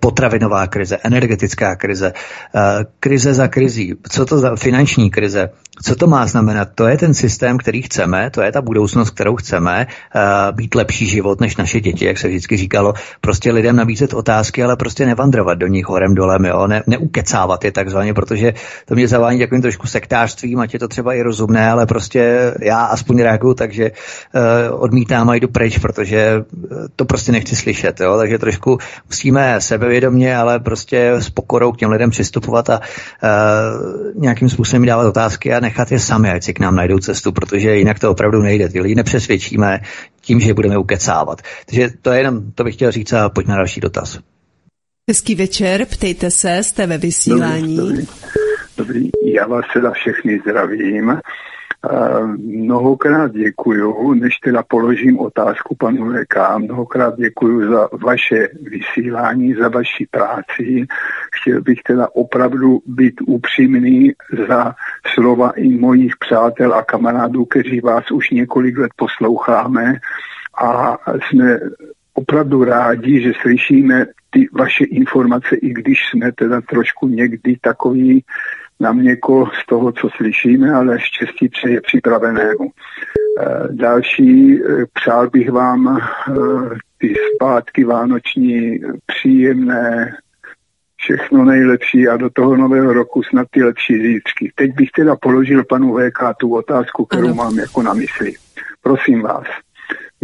potravinová 0.00 0.66
krize, 0.66 0.98
energetická 1.02 1.76
krize, 1.76 2.12
eh, 2.54 2.84
krize 3.00 3.34
za 3.34 3.48
krizí, 3.48 3.94
co 4.10 4.26
to 4.26 4.38
za 4.38 4.56
finanční 4.56 5.10
krize, 5.10 5.50
co 5.82 5.96
to 5.96 6.06
má 6.06 6.26
znamenat? 6.26 6.68
To 6.74 6.86
je 6.86 6.96
ten 6.98 7.14
systém, 7.14 7.58
který 7.58 7.82
chceme, 7.82 8.30
to 8.30 8.42
je 8.42 8.52
ta 8.52 8.62
budoucnost, 8.62 9.10
kterou 9.10 9.36
chceme, 9.36 9.86
být 10.52 10.74
lepší 10.74 11.06
život 11.06 11.40
než 11.40 11.56
naše 11.56 11.80
děti, 11.80 12.04
jak 12.04 12.18
se 12.18 12.28
vždycky 12.28 12.56
říkalo, 12.56 12.94
prostě 13.20 13.52
lidem 13.52 13.76
nabízet 13.76 14.14
otázky, 14.14 14.62
ale 14.62 14.76
prostě 14.76 15.06
nevandrovat 15.06 15.58
do 15.58 15.66
nich 15.66 15.86
horem 15.86 16.14
dolem, 16.14 16.44
jo? 16.44 16.66
Ne, 16.66 16.82
neukecávat 16.86 17.64
je 17.64 17.72
takzvaně, 17.74 18.14
protože 18.14 18.54
to 18.86 18.94
mě 18.94 19.08
zavání 19.08 19.38
takovým 19.38 19.62
trošku 19.62 19.86
sektářstvím, 19.86 20.60
ať 20.60 20.72
je 20.72 20.78
to 20.78 20.88
třeba 20.88 21.14
i 21.14 21.22
rozumné, 21.22 21.70
ale 21.70 21.86
prostě 21.86 22.54
já 22.60 22.84
aspoň 22.84 23.22
reaguju, 23.22 23.54
takže 23.54 23.90
uh, 23.90 24.82
odmítám 24.82 25.30
a 25.30 25.34
jdu 25.34 25.48
pryč, 25.48 25.78
protože 25.78 26.44
to 26.96 27.04
prostě 27.04 27.32
nechci 27.32 27.56
slyšet, 27.56 28.00
jo? 28.00 28.18
takže 28.18 28.38
trošku 28.38 28.78
musíme 29.08 29.60
sebevědomě, 29.60 30.36
ale 30.36 30.60
prostě 30.60 31.12
s 31.12 31.30
pokorou 31.30 31.72
k 31.72 31.76
těm 31.76 31.90
lidem 31.90 32.10
přistupovat 32.10 32.70
a 32.70 32.80
uh, 32.80 34.22
nějakým 34.22 34.48
způsobem 34.48 34.86
dávat 34.86 35.06
otázky 35.06 35.54
a 35.54 35.60
nechat 35.60 35.92
je 35.92 35.98
sami, 35.98 36.30
ať 36.30 36.42
si 36.44 36.54
k 36.54 36.60
nám 36.60 36.76
najdou 36.76 36.98
cestu, 36.98 37.32
protože 37.32 37.76
jinak 37.76 37.98
to 37.98 38.10
opravdu 38.10 38.42
nejde. 38.42 38.68
Ty 38.68 38.80
lidi 38.80 38.94
nepřesvědčíme 38.94 39.80
tím, 40.20 40.40
že 40.40 40.54
budeme 40.54 40.78
ukecávat. 40.78 41.42
Takže 41.66 41.90
to 42.02 42.12
je 42.12 42.18
jenom, 42.18 42.52
to 42.52 42.64
bych 42.64 42.74
chtěl 42.74 42.90
říct 42.90 43.12
a 43.12 43.28
pojďme 43.28 43.52
na 43.52 43.56
další 43.56 43.80
dotaz. 43.80 44.18
Hezký 45.08 45.34
večer, 45.34 45.86
ptejte 45.86 46.30
se, 46.30 46.62
jste 46.62 46.86
ve 46.86 46.98
vysílání. 46.98 47.76
Dobrý, 47.76 48.06
dobrý. 48.76 49.10
já 49.24 49.46
vás 49.46 49.64
teda 49.72 49.90
všechny 49.90 50.40
zdravím. 50.40 51.20
Mnohokrát 52.36 53.32
děkuju, 53.32 54.14
než 54.14 54.36
teda 54.38 54.62
položím 54.62 55.18
otázku 55.18 55.74
panu 55.74 56.12
VK, 56.12 56.36
mnohokrát 56.58 57.16
děkuju 57.16 57.72
za 57.72 57.88
vaše 57.92 58.48
vysílání, 58.62 59.54
za 59.54 59.68
vaši 59.68 60.06
práci. 60.10 60.86
Chtěl 61.34 61.62
bych 61.62 61.82
teda 61.82 62.08
opravdu 62.14 62.80
být 62.86 63.14
upřímný 63.26 64.12
za 64.48 64.74
slova 65.14 65.50
i 65.50 65.68
mojich 65.68 66.12
přátel 66.16 66.74
a 66.74 66.82
kamarádů, 66.82 67.44
kteří 67.44 67.80
vás 67.80 68.10
už 68.10 68.30
několik 68.30 68.78
let 68.78 68.90
posloucháme 68.96 69.94
a 70.64 70.96
jsme 71.28 71.58
opravdu 72.14 72.64
rádi, 72.64 73.22
že 73.22 73.32
slyšíme 73.42 74.06
ty 74.34 74.48
vaše 74.52 74.84
informace, 74.84 75.56
i 75.56 75.72
když 75.72 75.98
jsme 76.10 76.32
teda 76.32 76.60
trošku 76.60 77.08
někdy 77.08 77.56
takový 77.60 78.24
na 78.80 78.92
měko 78.92 79.46
z 79.62 79.66
toho, 79.66 79.92
co 79.92 80.08
slyšíme, 80.16 80.70
ale 80.72 81.00
štěstí 81.00 81.48
přeje 81.48 81.80
připravenému. 81.80 82.70
Eh, 82.70 83.68
další, 83.70 84.60
eh, 84.62 84.84
přál 84.92 85.30
bych 85.30 85.50
vám 85.50 85.98
eh, 85.98 86.34
ty 86.98 87.14
zpátky 87.34 87.84
vánoční 87.84 88.80
příjemné, 89.06 90.16
všechno 90.96 91.44
nejlepší 91.44 92.08
a 92.08 92.16
do 92.16 92.30
toho 92.30 92.56
nového 92.56 92.92
roku 92.92 93.22
snad 93.22 93.46
ty 93.50 93.62
lepší 93.62 94.02
zítřky. 94.02 94.52
Teď 94.54 94.74
bych 94.74 94.90
teda 94.90 95.16
položil 95.16 95.64
panu 95.64 95.96
VK 95.96 96.34
tu 96.38 96.54
otázku, 96.54 97.04
kterou 97.04 97.26
ano. 97.26 97.34
mám 97.34 97.58
jako 97.58 97.82
na 97.82 97.94
mysli. 97.94 98.34
Prosím 98.82 99.22
vás. 99.22 99.46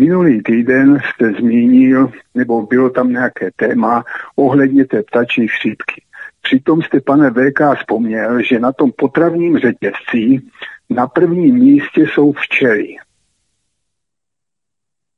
Minulý 0.01 0.43
týden 0.43 0.99
jste 1.05 1.33
zmínil, 1.33 2.13
nebo 2.35 2.63
bylo 2.63 2.91
tam 2.91 3.11
nějaké 3.11 3.51
téma 3.57 4.05
ohledně 4.37 4.85
té 4.87 5.03
ptačí 5.03 5.49
chřipky. 5.49 6.03
Přitom 6.43 6.83
jste, 6.83 7.01
pane 7.01 7.31
VK, 7.31 7.61
vzpomněl, 7.77 8.43
že 8.43 8.59
na 8.59 8.73
tom 8.73 8.93
potravním 8.93 9.59
řetězci 9.59 10.43
na 10.91 11.07
prvním 11.07 11.55
místě 11.55 12.01
jsou 12.01 12.33
včely. 12.33 12.97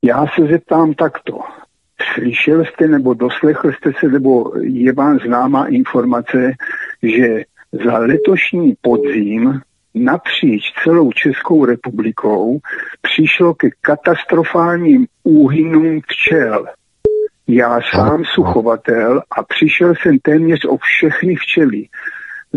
Já 0.04 0.26
se 0.26 0.46
zeptám 0.46 0.94
takto. 0.94 1.40
Slyšel 2.14 2.64
jste 2.64 2.88
nebo 2.88 3.14
doslechl 3.14 3.72
jste 3.72 3.92
se, 4.00 4.08
nebo 4.08 4.52
je 4.60 4.92
vám 4.92 5.18
známá 5.18 5.66
informace, 5.66 6.52
že 7.02 7.44
za 7.84 7.98
letošní 7.98 8.74
podzim 8.80 9.60
napříč 9.94 10.72
celou 10.84 11.12
Českou 11.12 11.64
republikou 11.64 12.58
přišlo 13.02 13.54
ke 13.54 13.68
katastrofálním 13.80 15.06
úhynům 15.22 16.00
včel. 16.06 16.66
Já 17.48 17.80
sám 17.94 18.24
suchovatel 18.24 19.22
a 19.30 19.42
přišel 19.42 19.94
jsem 19.94 20.18
téměř 20.18 20.64
o 20.64 20.76
všechny 20.76 21.34
včely. 21.36 21.88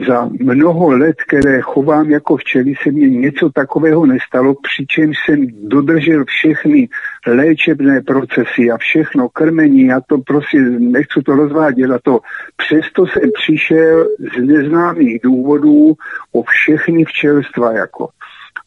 Za 0.07 0.29
mnoho 0.39 0.89
let, 0.89 1.15
které 1.27 1.61
chovám 1.61 2.09
jako 2.09 2.37
včely, 2.37 2.73
se 2.83 2.91
mně 2.91 3.09
něco 3.09 3.49
takového 3.49 4.05
nestalo, 4.05 4.55
přičemž 4.63 5.17
jsem 5.25 5.47
dodržel 5.67 6.25
všechny 6.25 6.89
léčebné 7.27 8.01
procesy 8.01 8.71
a 8.71 8.77
všechno 8.77 9.29
krmení, 9.29 9.85
já 9.85 10.01
to 10.01 10.17
prostě 10.17 10.57
nechci 10.79 11.21
to 11.25 11.35
rozvádět 11.35 11.91
a 11.91 11.99
to. 12.03 12.19
Přesto 12.55 13.07
jsem 13.07 13.29
přišel 13.41 14.07
z 14.19 14.41
neznámých 14.41 15.21
důvodů 15.23 15.93
o 16.31 16.43
všechny 16.43 17.05
včelstva 17.05 17.71
jako. 17.71 18.07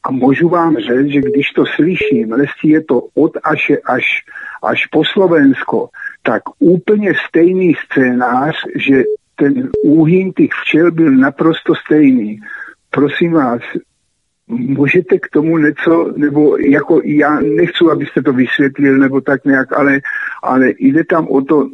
A 0.02 0.10
můžu 0.10 0.48
vám 0.48 0.76
říct, 0.76 1.12
že 1.12 1.20
když 1.20 1.50
to 1.50 1.66
slyším, 1.66 2.32
lestí 2.32 2.68
je 2.68 2.84
to 2.84 3.02
od 3.14 3.32
až 3.44 3.72
až, 3.84 4.04
až 4.62 4.86
po 4.86 5.04
Slovensko, 5.04 5.88
tak 6.22 6.42
úplně 6.58 7.12
stejný 7.28 7.74
scénář, 7.74 8.54
že 8.76 9.02
ten 9.38 9.70
úhyn 9.84 10.32
těch 10.32 10.50
včel 10.62 10.90
byl 10.90 11.10
naprosto 11.10 11.74
stejný. 11.74 12.40
Prosím 12.90 13.32
vás, 13.32 13.60
můžete 14.48 15.18
k 15.18 15.28
tomu 15.32 15.58
něco, 15.58 16.12
nebo 16.16 16.56
jako 16.56 17.00
já 17.04 17.40
nechci, 17.40 17.84
abyste 17.92 18.22
to 18.22 18.32
vysvětlil, 18.32 18.98
nebo 18.98 19.20
tak 19.20 19.44
nějak, 19.44 19.72
ale, 19.72 20.00
ale 20.42 20.72
jde 20.78 21.04
tam 21.04 21.28
o 21.28 21.42
to, 21.42 21.68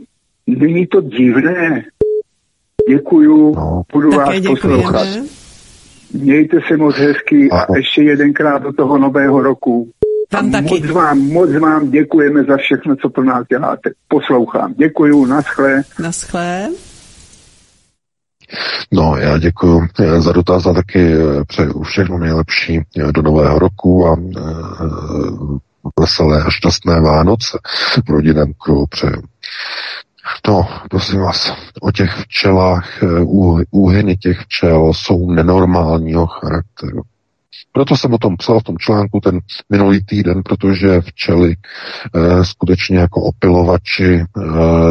není 0.46 0.86
to 0.86 1.00
divné. 1.00 1.84
Děkuju, 2.88 3.54
no. 3.54 3.82
budu 3.92 4.10
Také 4.10 4.22
vás 4.24 4.40
děkujeme. 4.40 4.82
poslouchat. 4.82 5.08
Mějte 6.12 6.56
se 6.68 6.76
moc 6.76 6.96
hezky 6.96 7.50
a 7.50 7.76
ještě 7.76 8.02
jedenkrát 8.02 8.62
do 8.62 8.72
toho 8.72 8.98
nového 8.98 9.42
roku. 9.42 9.90
Vám 10.32 10.48
a 10.48 10.50
taky. 10.50 10.80
Moc 10.80 10.90
vám, 10.90 11.18
moc 11.18 11.50
vám 11.56 11.90
děkujeme 11.90 12.44
za 12.44 12.56
všechno, 12.56 12.96
co 12.96 13.10
pro 13.10 13.24
nás 13.24 13.46
děláte. 13.48 13.90
Poslouchám. 14.08 14.74
Děkuju, 14.74 15.26
naschle. 15.26 15.82
Naschle. 16.02 16.68
No, 18.92 19.16
já 19.16 19.38
děkuji 19.38 19.88
eh, 20.00 20.20
za 20.20 20.32
dotaz 20.32 20.66
a 20.66 20.72
taky 20.72 21.12
eh, 21.12 21.44
přeju 21.44 21.82
všechno 21.82 22.18
nejlepší 22.18 22.80
eh, 22.98 23.12
do 23.12 23.22
nového 23.22 23.58
roku 23.58 24.08
a 24.08 24.16
veselé 26.00 26.42
a 26.42 26.50
šťastné 26.50 27.00
Vánoce 27.00 27.58
v 28.06 28.10
rodinném 28.10 28.52
kruhu 28.58 28.86
přeju. 28.86 29.22
No, 30.48 30.68
prosím 30.90 31.20
vás, 31.20 31.52
o 31.80 31.92
těch 31.92 32.10
včelách, 32.10 32.88
úhyny 33.70 34.16
těch 34.16 34.40
včel 34.40 34.92
jsou 34.94 35.30
nenormálního 35.30 36.26
charakteru. 36.26 37.02
Proto 37.72 37.96
jsem 37.96 38.14
o 38.14 38.18
tom 38.18 38.36
psal 38.36 38.60
v 38.60 38.62
tom 38.62 38.78
článku 38.78 39.20
ten 39.20 39.40
minulý 39.70 40.04
týden, 40.04 40.42
protože 40.44 41.00
včely 41.00 41.54
e, 41.54 42.44
skutečně 42.44 42.98
jako 42.98 43.22
opilovači 43.22 44.14
e, 44.14 44.24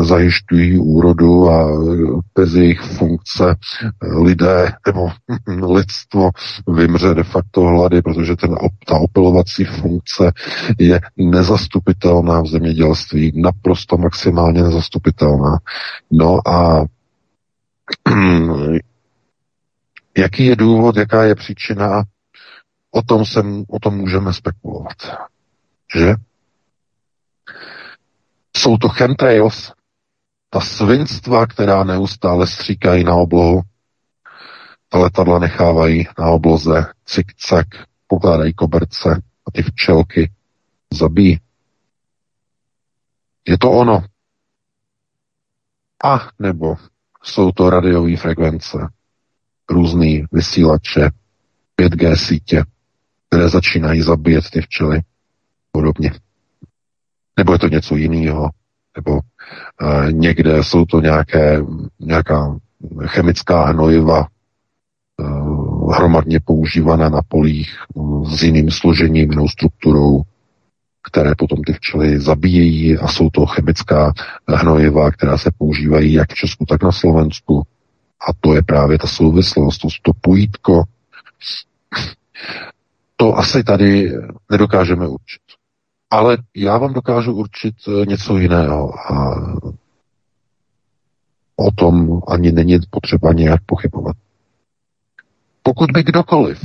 zajišťují 0.03 0.77
úrodu 0.77 1.49
a 1.49 1.67
eh, 1.67 2.21
bez 2.35 2.53
jejich 2.53 2.81
funkce 2.81 3.55
lidé 4.21 4.71
nebo 4.87 5.09
lidstvo 5.73 6.29
vymře 6.67 7.13
de 7.13 7.23
facto 7.23 7.61
hlady, 7.61 8.01
protože 8.01 8.35
ten, 8.35 8.55
ta 8.87 8.95
opilovací 8.95 9.65
funkce 9.65 10.31
je 10.79 11.01
nezastupitelná 11.17 12.41
v 12.41 12.47
zemědělství, 12.47 13.41
naprosto 13.41 13.97
maximálně 13.97 14.63
nezastupitelná. 14.63 15.57
No 16.11 16.47
a 16.47 16.85
jaký 20.17 20.45
je 20.45 20.55
důvod, 20.55 20.97
jaká 20.97 21.23
je 21.23 21.35
příčina, 21.35 22.03
o 22.95 23.01
tom, 23.01 23.25
sem, 23.25 23.63
o 23.67 23.79
tom 23.79 23.97
můžeme 23.97 24.33
spekulovat. 24.33 24.97
Že? 25.95 26.15
Jsou 28.57 28.77
to 28.77 28.89
chemtrails, 28.89 29.73
ta 30.49 30.59
svinstva, 30.59 31.47
která 31.47 31.83
neustále 31.83 32.47
stříkají 32.47 33.03
na 33.03 33.15
oblohu, 33.15 33.61
ta 34.89 34.99
letadla 34.99 35.39
nechávají 35.39 36.07
na 36.19 36.25
obloze, 36.25 36.85
cik-cak, 37.05 37.65
pokládají 38.07 38.53
koberce 38.53 39.21
a 39.47 39.51
ty 39.51 39.61
včelky 39.61 40.31
zabíjí. 40.93 41.39
Je 43.47 43.57
to 43.57 43.71
ono. 43.71 44.03
A 46.03 46.29
nebo 46.39 46.75
jsou 47.23 47.51
to 47.51 47.69
radiové 47.69 48.17
frekvence, 48.17 48.77
různý 49.69 50.25
vysílače, 50.31 51.09
5G 51.77 52.15
sítě, 52.15 52.63
které 53.33 53.49
začínají 53.49 54.01
zabíjet 54.01 54.49
ty 54.49 54.61
včely 54.61 55.01
podobně. 55.71 56.11
Nebo 57.37 57.53
je 57.53 57.59
to 57.59 57.67
něco 57.67 57.95
jiného, 57.95 58.49
nebo 58.97 59.19
e, 59.19 60.11
někde 60.11 60.63
jsou 60.63 60.85
to 60.85 61.01
nějaké, 61.01 61.61
nějaká 61.99 62.57
chemická 63.05 63.65
hnojiva 63.65 64.21
e, 64.21 64.25
hromadně 65.95 66.39
používaná 66.45 67.09
na 67.09 67.21
polích 67.27 67.77
m, 67.97 68.25
s 68.25 68.43
jiným 68.43 68.71
složením, 68.71 69.31
jinou 69.31 69.47
strukturou, 69.47 70.21
které 71.11 71.31
potom 71.37 71.63
ty 71.63 71.73
včely 71.73 72.19
zabíjejí 72.19 72.97
a 72.97 73.07
jsou 73.07 73.29
to 73.29 73.45
chemická 73.45 74.13
hnojiva, 74.47 75.11
která 75.11 75.37
se 75.37 75.51
používají 75.57 76.13
jak 76.13 76.31
v 76.31 76.35
Česku, 76.35 76.65
tak 76.65 76.83
na 76.83 76.91
Slovensku. 76.91 77.63
A 78.29 78.33
to 78.41 78.55
je 78.55 78.63
právě 78.63 78.97
ta 78.97 79.07
souvislost, 79.07 79.77
to, 79.77 79.87
to 80.01 80.11
pojítko. 80.21 80.83
To 83.23 83.37
asi 83.37 83.63
tady 83.63 84.11
nedokážeme 84.51 85.07
určit. 85.07 85.41
Ale 86.09 86.37
já 86.55 86.77
vám 86.77 86.93
dokážu 86.93 87.33
určit 87.33 87.75
eh, 87.87 88.05
něco 88.05 88.37
jiného 88.37 88.93
a 89.11 89.35
o 91.55 91.71
tom 91.71 92.21
ani 92.27 92.51
není 92.51 92.79
potřeba 92.89 93.33
nějak 93.33 93.61
pochybovat. 93.65 94.15
Pokud 95.61 95.91
by 95.91 96.03
kdokoliv 96.03 96.59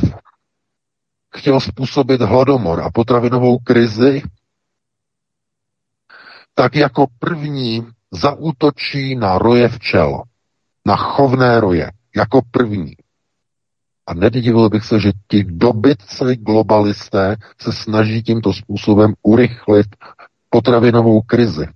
chtěl 1.36 1.60
způsobit 1.60 2.20
hladomor 2.20 2.80
a 2.80 2.90
potravinovou 2.90 3.58
krizi, 3.58 4.22
tak 6.54 6.76
jako 6.76 7.06
první 7.18 7.86
zaútočí 8.10 9.14
na 9.14 9.38
roje 9.38 9.68
včel, 9.68 10.22
na 10.86 10.96
chovné 10.96 11.60
roje, 11.60 11.90
jako 12.16 12.40
první. 12.50 12.92
A 14.08 14.14
nedivil 14.14 14.68
bych 14.70 14.84
se, 14.84 15.00
že 15.00 15.12
ti 15.28 15.44
dobytci 15.44 16.36
globalisté 16.36 17.36
se 17.60 17.72
snaží 17.72 18.22
tímto 18.22 18.52
způsobem 18.52 19.14
urychlit 19.22 19.86
potravinovou 20.50 21.20
krizi, 21.22 21.66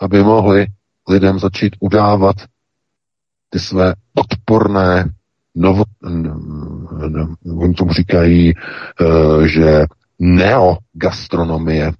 aby 0.00 0.22
mohli 0.22 0.66
lidem 1.08 1.38
začít 1.38 1.76
udávat 1.80 2.36
ty 3.50 3.58
své 3.58 3.94
odporné 4.14 5.04
novo, 5.54 5.84
oni 7.60 7.74
tomu 7.74 7.92
říkají, 7.92 8.54
uh, 8.54 9.44
že 9.44 9.86
neogastronomie, 10.18 11.92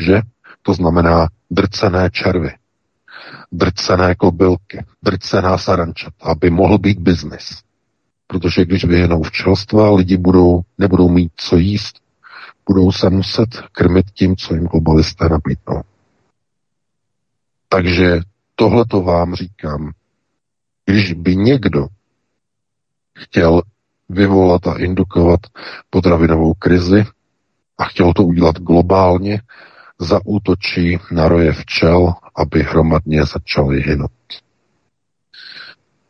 že? 0.00 0.20
To 0.62 0.74
znamená 0.74 1.28
drcené 1.50 2.10
červy, 2.10 2.50
drcené 3.52 4.14
kobylky, 4.14 4.84
drcená 5.02 5.58
sarančata, 5.58 6.24
aby 6.24 6.50
mohl 6.50 6.78
být 6.78 6.98
biznis. 6.98 7.62
Protože 8.32 8.64
když 8.64 8.84
vyhnou 8.84 9.22
včelstva, 9.22 9.94
lidi 9.94 10.16
budou, 10.16 10.60
nebudou 10.78 11.08
mít 11.08 11.32
co 11.36 11.56
jíst, 11.56 12.00
budou 12.68 12.92
se 12.92 13.10
muset 13.10 13.48
krmit 13.72 14.10
tím, 14.10 14.36
co 14.36 14.54
jim 14.54 14.64
globalisté 14.64 15.28
nabídnou. 15.28 15.82
Takže 17.68 18.20
tohle 18.54 18.84
to 18.84 19.02
vám 19.02 19.34
říkám. 19.34 19.92
Když 20.86 21.12
by 21.12 21.36
někdo 21.36 21.86
chtěl 23.18 23.62
vyvolat 24.08 24.66
a 24.66 24.78
indukovat 24.78 25.40
potravinovou 25.90 26.54
krizi 26.54 27.04
a 27.78 27.84
chtěl 27.84 28.12
to 28.12 28.24
udělat 28.24 28.58
globálně, 28.58 29.42
zaútočí 29.98 30.98
na 31.10 31.28
roje 31.28 31.52
včel, 31.52 32.12
aby 32.36 32.62
hromadně 32.62 33.24
začaly 33.24 33.82
hynout. 33.82 34.10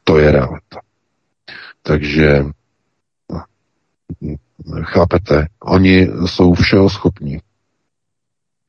To 0.04 0.18
je 0.18 0.32
realita. 0.32 0.91
Takže 1.82 2.44
chápete, 4.82 5.46
oni 5.62 6.08
jsou 6.26 6.54
všeho 6.54 6.90
schopní. 6.90 7.38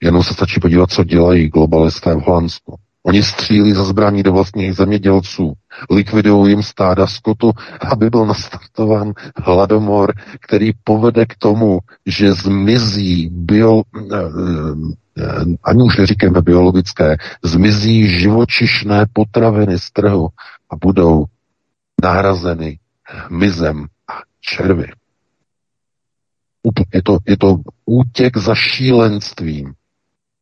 Jenom 0.03 0.23
se 0.23 0.33
stačí 0.33 0.59
podívat, 0.59 0.91
co 0.91 1.03
dělají 1.03 1.49
globalisté 1.49 2.15
v 2.15 2.19
Holandsku. 2.19 2.75
Oni 3.03 3.23
střílí 3.23 3.73
za 3.73 3.83
zbraní 3.83 4.23
do 4.23 4.33
vlastních 4.33 4.73
zemědělců, 4.73 5.53
likvidují 5.89 6.51
jim 6.51 6.63
stáda 6.63 7.07
skotu, 7.07 7.51
aby 7.91 8.09
byl 8.09 8.25
nastartován 8.25 9.13
hladomor, 9.35 10.13
který 10.39 10.71
povede 10.83 11.25
k 11.25 11.35
tomu, 11.35 11.79
že 12.05 12.33
zmizí 12.33 13.29
bio, 13.29 13.81
ani 15.63 15.83
už 15.83 15.97
neříkáme 15.97 16.41
biologické, 16.41 17.17
zmizí 17.43 18.19
živočišné 18.19 19.05
potraviny 19.13 19.79
z 19.79 19.91
trhu 19.91 20.27
a 20.69 20.75
budou 20.75 21.25
nahrazeny 22.03 22.79
hmyzem 23.13 23.87
a 24.07 24.13
červy. 24.41 24.87
Je 26.93 27.03
to, 27.03 27.17
je 27.27 27.37
to 27.37 27.57
útěk 27.85 28.37
za 28.37 28.55
šílenstvím, 28.55 29.73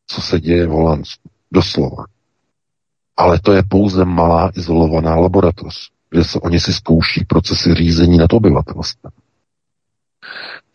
co 0.08 0.22
se 0.22 0.40
děje 0.40 0.68
v 0.68 0.70
Holandsku. 0.70 1.30
Doslova. 1.54 2.06
Ale 3.18 3.40
to 3.40 3.54
je 3.54 3.64
pouze 3.70 4.06
malá 4.06 4.52
izolovaná 4.56 5.16
laboratoř, 5.16 5.92
kde 6.10 6.24
se 6.24 6.40
oni 6.40 6.60
si 6.60 6.74
zkouší 6.74 7.26
procesy 7.26 7.76
řízení 7.76 8.18
nad 8.18 8.34
obyvatelstvem. 8.34 9.12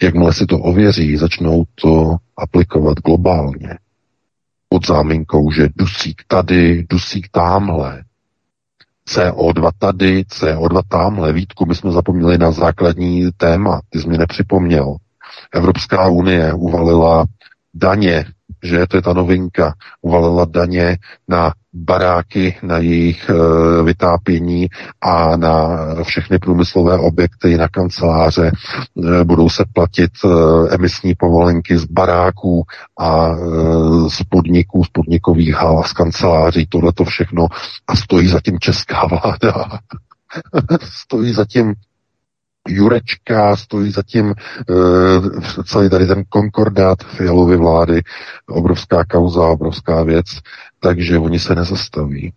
Jakmile 0.02 0.32
si 0.32 0.46
to 0.46 0.58
ověří, 0.58 1.16
začnou 1.16 1.64
to 1.74 2.16
aplikovat 2.36 2.98
globálně. 2.98 3.78
Pod 4.68 4.86
záminkou, 4.86 5.52
že 5.52 5.68
dusík 5.76 6.22
tady, 6.26 6.86
dusík 6.90 7.28
tamhle, 7.28 8.04
CO2 9.08 9.70
tady, 9.78 10.22
CO2 10.22 10.82
tamhle. 10.88 11.32
Vítku, 11.32 11.66
my 11.66 11.74
jsme 11.74 11.92
zapomněli 11.92 12.38
na 12.38 12.50
základní 12.50 13.28
téma, 13.36 13.80
ty 13.88 14.00
jsi 14.00 14.08
mi 14.08 14.18
nepřipomněl. 14.18 14.96
Evropská 15.54 16.08
unie 16.08 16.52
uvalila 16.52 17.24
daně, 17.74 18.24
že 18.62 18.86
to 18.86 18.96
je 18.96 19.02
ta 19.02 19.12
novinka, 19.12 19.74
uvalila 20.02 20.44
daně 20.44 20.98
na 21.28 21.52
baráky, 21.76 22.56
na 22.62 22.78
jejich 22.78 23.30
e, 23.30 23.32
vytápění 23.82 24.68
a 25.00 25.36
na 25.36 25.78
všechny 26.02 26.38
průmyslové 26.38 26.98
objekty, 26.98 27.56
na 27.56 27.68
kanceláře. 27.68 28.52
E, 29.20 29.24
budou 29.24 29.48
se 29.48 29.64
platit 29.72 30.10
e, 30.24 30.28
emisní 30.74 31.14
povolenky 31.14 31.78
z 31.78 31.84
baráků 31.84 32.64
a 32.98 33.28
e, 33.28 33.36
z 34.10 34.22
podniků, 34.28 34.84
z 34.84 34.88
podnikových 34.88 35.54
hal 35.54 35.78
a 35.78 35.82
z 35.82 35.92
kanceláří. 35.92 36.66
Tohle 36.66 36.92
to 36.92 37.04
všechno 37.04 37.46
a 37.88 37.96
stojí 37.96 38.28
zatím 38.28 38.58
česká 38.58 39.06
vláda. 39.06 39.78
stojí 40.82 41.32
zatím 41.32 41.74
Jurečka, 42.68 43.56
stojí 43.56 43.92
zatím 43.92 44.26
uh, 44.26 45.40
celý 45.64 45.90
tady 45.90 46.06
ten 46.06 46.24
konkordát 46.28 46.98
Fialovy 47.04 47.56
vlády, 47.56 48.02
obrovská 48.48 49.04
kauza, 49.04 49.46
obrovská 49.46 50.02
věc, 50.02 50.26
takže 50.80 51.18
oni 51.18 51.38
se 51.38 51.54
nezastaví. 51.54 52.32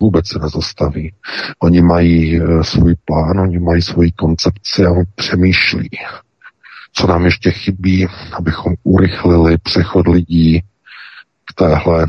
Vůbec 0.00 0.28
se 0.28 0.38
nezastaví. 0.38 1.14
Oni 1.58 1.82
mají 1.82 2.40
uh, 2.40 2.62
svůj 2.62 2.94
plán, 3.04 3.40
oni 3.40 3.58
mají 3.58 3.82
svoji 3.82 4.12
koncepci 4.12 4.86
a 4.86 4.90
přemýšlí, 5.14 5.90
co 6.92 7.06
nám 7.06 7.24
ještě 7.24 7.50
chybí, 7.50 8.06
abychom 8.32 8.74
urychlili 8.82 9.58
přechod 9.58 10.08
lidí 10.08 10.60
k 11.44 11.54
téhle 11.54 12.06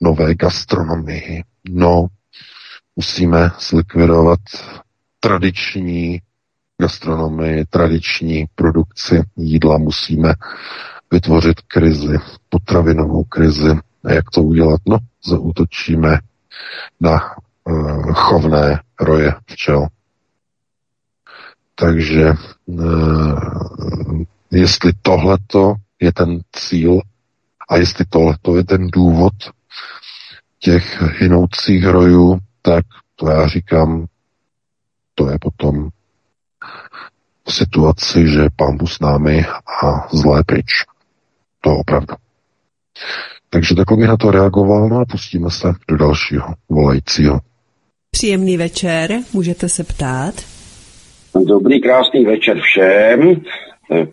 nové 0.00 0.34
gastronomii. 0.34 1.44
No, 1.68 2.06
musíme 2.96 3.50
zlikvidovat 3.68 4.40
tradiční 5.20 6.20
gastronomii, 6.80 7.64
tradiční 7.64 8.46
produkci 8.54 9.22
jídla, 9.36 9.78
musíme 9.78 10.34
vytvořit 11.10 11.60
krizi, 11.60 12.18
potravinovou 12.48 13.24
krizi. 13.24 13.78
A 14.06 14.12
jak 14.12 14.30
to 14.30 14.42
udělat? 14.42 14.80
No, 14.86 14.98
zautočíme 15.24 16.18
na 17.00 17.36
uh, 17.64 18.12
chovné 18.12 18.80
roje 19.00 19.34
včel. 19.46 19.86
Takže 21.74 22.32
uh, 22.66 24.22
jestli 24.50 24.92
tohleto 25.02 25.74
je 26.00 26.12
ten 26.12 26.40
cíl 26.52 27.00
a 27.68 27.76
jestli 27.76 28.04
tohleto 28.04 28.56
je 28.56 28.64
ten 28.64 28.88
důvod 28.90 29.32
těch 30.58 31.02
hynoucích 31.02 31.86
rojů, 31.86 32.38
tak 32.62 32.84
to 33.16 33.28
já 33.28 33.46
říkám, 33.46 34.06
to 35.14 35.30
je 35.30 35.38
potom 35.40 35.88
v 37.48 37.52
situaci, 37.52 38.28
že 38.28 38.48
pán 38.56 38.86
s 38.86 39.00
námi 39.00 39.44
a 39.82 40.08
zlé 40.16 40.44
pryč. 40.44 40.84
To 41.60 41.76
opravdu. 41.76 42.14
Takže 43.50 43.74
takhle 43.74 43.96
bych 43.96 44.08
na 44.08 44.16
to 44.16 44.30
reagoval, 44.30 44.88
no 44.88 44.98
a 44.98 45.04
pustíme 45.04 45.50
se 45.50 45.72
do 45.88 45.96
dalšího 45.96 46.54
volajícího. 46.68 47.40
Příjemný 48.10 48.56
večer, 48.56 49.10
můžete 49.32 49.68
se 49.68 49.84
ptát. 49.84 50.34
Dobrý, 51.44 51.80
krásný 51.80 52.24
večer 52.24 52.60
všem. 52.60 53.40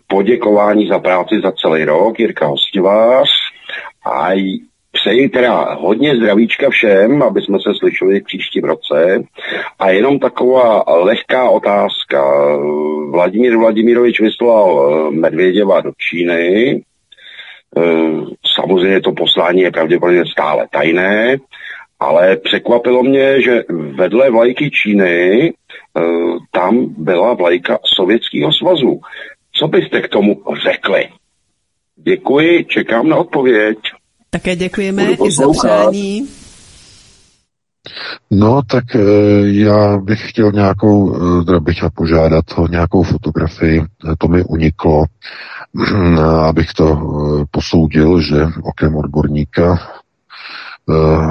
Poděkování 0.06 0.88
za 0.88 0.98
práci 0.98 1.34
za 1.44 1.52
celý 1.52 1.84
rok, 1.84 2.20
Jirka 2.20 2.46
Hostivář. 2.46 3.28
A 4.06 4.30
přeji 4.92 5.28
teda 5.28 5.74
hodně 5.74 6.16
zdravíčka 6.16 6.70
všem, 6.70 7.22
aby 7.22 7.42
jsme 7.42 7.58
se 7.58 7.70
slyšeli 7.78 8.20
v 8.20 8.24
příštím 8.24 8.64
roce. 8.64 9.22
A 9.78 9.90
jenom 9.90 10.18
taková 10.18 10.84
lehká 10.86 11.50
otázka. 11.50 12.22
Vladimír 13.10 13.56
Vladimirovič 13.56 14.20
vyslal 14.20 14.68
eh, 14.88 15.10
Medvěděva 15.10 15.80
do 15.80 15.92
Číny. 15.98 16.82
Eh, 17.76 17.80
samozřejmě 18.56 19.00
to 19.00 19.12
poslání 19.12 19.60
je 19.60 19.70
pravděpodobně 19.70 20.24
stále 20.32 20.66
tajné, 20.72 21.36
ale 22.00 22.36
překvapilo 22.36 23.02
mě, 23.02 23.42
že 23.42 23.64
vedle 23.70 24.30
vlajky 24.30 24.70
Číny 24.70 25.52
eh, 25.52 26.02
tam 26.50 26.94
byla 26.98 27.34
vlajka 27.34 27.78
Sovětského 27.96 28.52
svazu. 28.52 29.00
Co 29.52 29.68
byste 29.68 30.00
k 30.00 30.08
tomu 30.08 30.42
řekli? 30.64 31.08
Děkuji, 31.96 32.64
čekám 32.64 33.08
na 33.08 33.16
odpověď. 33.16 33.78
Také 34.30 34.56
děkujeme 34.56 35.02
i 35.26 35.30
za 35.30 35.48
přání. 35.50 36.28
No, 38.30 38.62
tak 38.62 38.94
e, 38.96 39.00
já 39.42 39.98
bych 39.98 40.30
chtěl 40.30 40.52
nějakou, 40.52 41.16
e, 41.56 41.60
bych 41.60 41.76
chtěl 41.76 41.90
požádat 41.90 42.44
o 42.56 42.68
nějakou 42.68 43.02
fotografii, 43.02 43.82
to 44.18 44.28
mi 44.28 44.44
uniklo, 44.44 45.04
abych 46.48 46.72
to 46.72 46.98
posoudil, 47.50 48.20
že 48.20 48.46
okem 48.62 48.96
odborníka, 48.96 49.78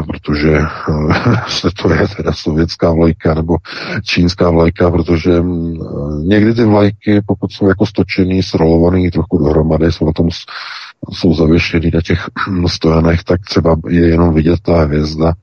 protože 0.08 0.58
se 1.48 1.70
to 1.82 1.94
je 1.94 2.08
teda 2.18 2.34
sovětská 2.34 2.92
vlajka 2.92 3.34
nebo 3.34 3.58
čínská 4.04 4.50
vlajka, 4.50 4.92
protože 4.92 5.44
někdy 6.24 6.54
ty 6.54 6.66
vlajky, 6.66 7.22
pokud 7.26 7.52
jsou 7.52 7.68
jako 7.68 7.86
stočený, 7.86 8.44
srolovaný 8.44 9.12
trochu 9.12 9.38
dohromady, 9.38 9.92
jsou 9.92 10.06
na 10.06 10.12
tom 10.12 10.30
jsou 11.12 11.34
zavěšený 11.34 11.92
na 11.94 12.02
těch 12.02 12.26
stojanech, 12.68 13.24
tak 13.24 13.42
třeba 13.42 13.76
je 13.88 14.08
jenom 14.08 14.34
vidět 14.34 14.60
ta 14.62 14.84
hvězda 14.84 15.34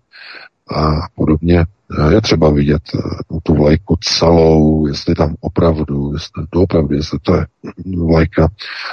a 0.77 1.09
podobně. 1.15 1.67
Je 2.11 2.21
třeba 2.21 2.51
vidět 2.51 2.83
eh, 2.95 2.99
tu 3.43 3.55
vlajku 3.55 3.97
celou, 4.01 4.87
jestli 4.87 5.15
tam 5.15 5.35
opravdu, 5.41 6.13
jestli 6.13 6.47
to 6.51 6.63
opravdu, 6.63 6.95
jestli 6.95 7.19
to 7.23 7.35
je 7.35 7.47
vlajka 7.97 8.49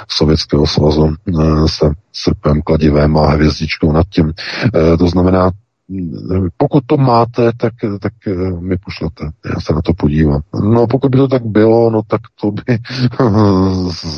Sovětského 0.08 0.66
svazu 0.66 1.14
eh, 1.28 1.42
se 1.66 1.90
srpem, 2.12 2.62
kladivém 2.62 3.16
a 3.16 3.26
hvězdičkou 3.30 3.92
nad 3.92 4.06
tím. 4.10 4.32
To 4.98 5.08
znamená, 5.08 5.50
pokud 6.56 6.84
to 6.86 6.96
máte, 6.96 7.52
tak, 7.56 7.72
tak 8.00 8.12
eh, 8.26 8.34
mi 8.60 8.76
pošlete. 8.78 9.30
Já 9.54 9.60
se 9.60 9.72
na 9.72 9.82
to 9.82 9.94
podívám. 9.94 10.40
No 10.72 10.86
pokud 10.86 11.10
by 11.10 11.18
to 11.18 11.28
tak 11.28 11.46
bylo, 11.46 11.90
no 11.90 12.02
tak 12.06 12.20
to 12.40 12.50
by 12.50 12.62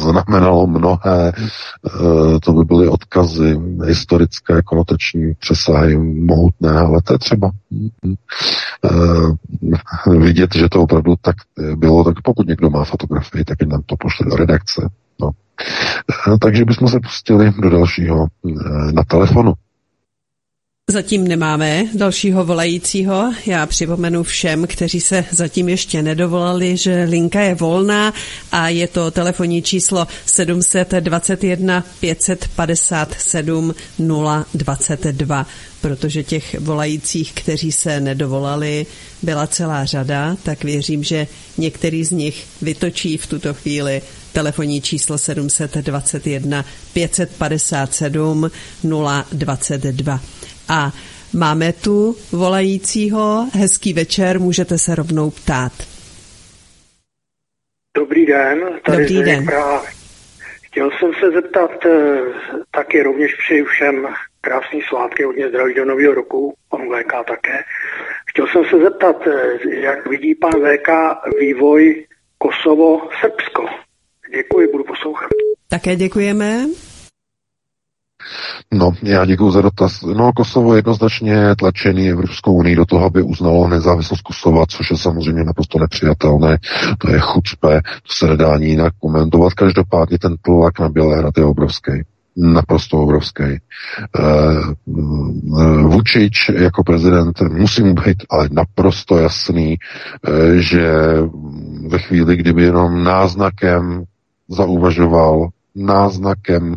znamenalo 0.00 0.66
mnohé. 0.66 1.32
Eh, 1.32 2.40
to 2.42 2.52
by 2.52 2.64
byly 2.64 2.88
odkazy, 2.88 3.60
historické, 3.86 4.62
konotační 4.62 5.34
přesahy, 5.38 5.96
mohutné, 5.98 6.70
ale 6.70 7.02
to 7.02 7.12
je 7.12 7.18
třeba 7.18 7.50
eh, 8.84 10.18
vidět, 10.18 10.54
že 10.54 10.68
to 10.68 10.82
opravdu 10.82 11.14
tak 11.20 11.36
bylo, 11.76 12.04
tak 12.04 12.22
pokud 12.22 12.48
někdo 12.48 12.70
má 12.70 12.84
fotografii, 12.84 13.44
tak 13.44 13.62
nám 13.62 13.82
to 13.86 13.96
pošle 13.96 14.26
do 14.26 14.36
redakce. 14.36 14.88
No. 15.20 15.30
Takže 16.40 16.64
bychom 16.64 16.88
se 16.88 17.00
pustili 17.00 17.52
do 17.62 17.70
dalšího 17.70 18.26
na 18.92 19.04
telefonu. 19.04 19.54
Zatím 20.90 21.28
nemáme 21.28 21.86
dalšího 21.94 22.44
volajícího. 22.44 23.32
Já 23.46 23.66
připomenu 23.66 24.22
všem, 24.22 24.66
kteří 24.66 25.00
se 25.00 25.24
zatím 25.30 25.68
ještě 25.68 26.02
nedovolali, 26.02 26.76
že 26.76 27.06
linka 27.10 27.40
je 27.40 27.54
volná 27.54 28.14
a 28.52 28.68
je 28.68 28.88
to 28.88 29.10
telefonní 29.10 29.62
číslo 29.62 30.06
721 30.26 31.84
557 32.00 33.74
022 34.54 35.46
protože 35.80 36.22
těch 36.22 36.60
volajících, 36.60 37.32
kteří 37.32 37.72
se 37.72 38.00
nedovolali, 38.00 38.86
byla 39.22 39.46
celá 39.46 39.84
řada, 39.84 40.36
tak 40.42 40.64
věřím, 40.64 41.04
že 41.04 41.26
některý 41.58 42.04
z 42.04 42.10
nich 42.10 42.44
vytočí 42.62 43.16
v 43.16 43.26
tuto 43.26 43.54
chvíli 43.54 44.02
telefonní 44.32 44.80
číslo 44.80 45.18
721 45.18 46.64
557 46.92 48.50
022. 49.32 50.20
A 50.70 50.92
máme 51.34 51.72
tu 51.72 52.16
volajícího. 52.32 53.46
Hezký 53.52 53.92
večer, 53.92 54.40
můžete 54.40 54.78
se 54.78 54.94
rovnou 54.94 55.30
ptát. 55.30 55.72
Dobrý 57.96 58.26
den, 58.26 58.58
tady 58.84 58.98
Dobrý 58.98 59.22
den. 59.22 59.44
Praha. 59.44 59.84
Chtěl 60.62 60.90
jsem 60.90 61.12
se 61.20 61.30
zeptat, 61.30 61.86
eh, 61.86 62.20
taky 62.70 63.02
rovněž 63.02 63.34
přeji 63.34 63.64
všem 63.64 64.06
krásný 64.40 64.82
svátky, 64.82 65.22
hodně 65.22 65.48
zdraví 65.48 65.74
do 65.74 65.84
nového 65.84 66.14
roku, 66.14 66.54
pan 66.68 66.80
VK 66.80 67.12
také. 67.28 67.58
Chtěl 68.30 68.46
jsem 68.46 68.64
se 68.64 68.78
zeptat, 68.78 69.26
eh, 69.26 69.80
jak 69.80 70.06
vidí 70.06 70.34
pan 70.34 70.52
VK 70.52 70.88
vývoj 71.40 72.06
Kosovo-Srbsko. 72.38 73.66
Děkuji, 74.36 74.68
budu 74.72 74.84
poslouchat. 74.84 75.28
Také 75.68 75.96
děkujeme. 75.96 76.66
No, 78.72 78.92
já 79.02 79.24
děkuji 79.24 79.50
za 79.50 79.60
dotaz. 79.60 80.02
No, 80.02 80.32
Kosovo 80.32 80.74
jednoznačně 80.76 81.56
tlačený 81.58 82.10
Evropskou 82.10 82.52
unii 82.54 82.76
do 82.76 82.86
toho, 82.86 83.06
aby 83.06 83.22
uznalo 83.22 83.68
nezávislost 83.68 84.20
Kosova, 84.20 84.66
což 84.66 84.90
je 84.90 84.96
samozřejmě 84.96 85.44
naprosto 85.44 85.78
nepřijatelné. 85.78 86.58
To 86.98 87.10
je 87.10 87.18
chucpe, 87.20 87.80
to 87.82 88.12
se 88.12 88.26
nedá 88.26 88.54
ani 88.54 88.66
jinak 88.66 88.92
komentovat. 89.00 89.54
Každopádně 89.54 90.18
ten 90.18 90.36
tlak 90.42 90.80
na 90.80 90.88
Bělehrad 90.88 91.38
je 91.38 91.44
obrovský 91.44 91.92
naprosto 92.36 93.02
obrovský. 93.02 93.44
Uh, 94.18 94.74
Vučič 95.82 96.48
jako 96.48 96.84
prezident 96.84 97.40
musí 97.40 97.82
mu 97.82 97.94
být 97.94 98.16
ale 98.30 98.48
naprosto 98.52 99.18
jasný, 99.18 99.78
uh, 100.28 100.54
že 100.54 100.92
ve 101.88 101.98
chvíli, 101.98 102.36
kdyby 102.36 102.62
jenom 102.62 103.04
náznakem 103.04 104.04
zauvažoval, 104.48 105.48
náznakem 105.74 106.74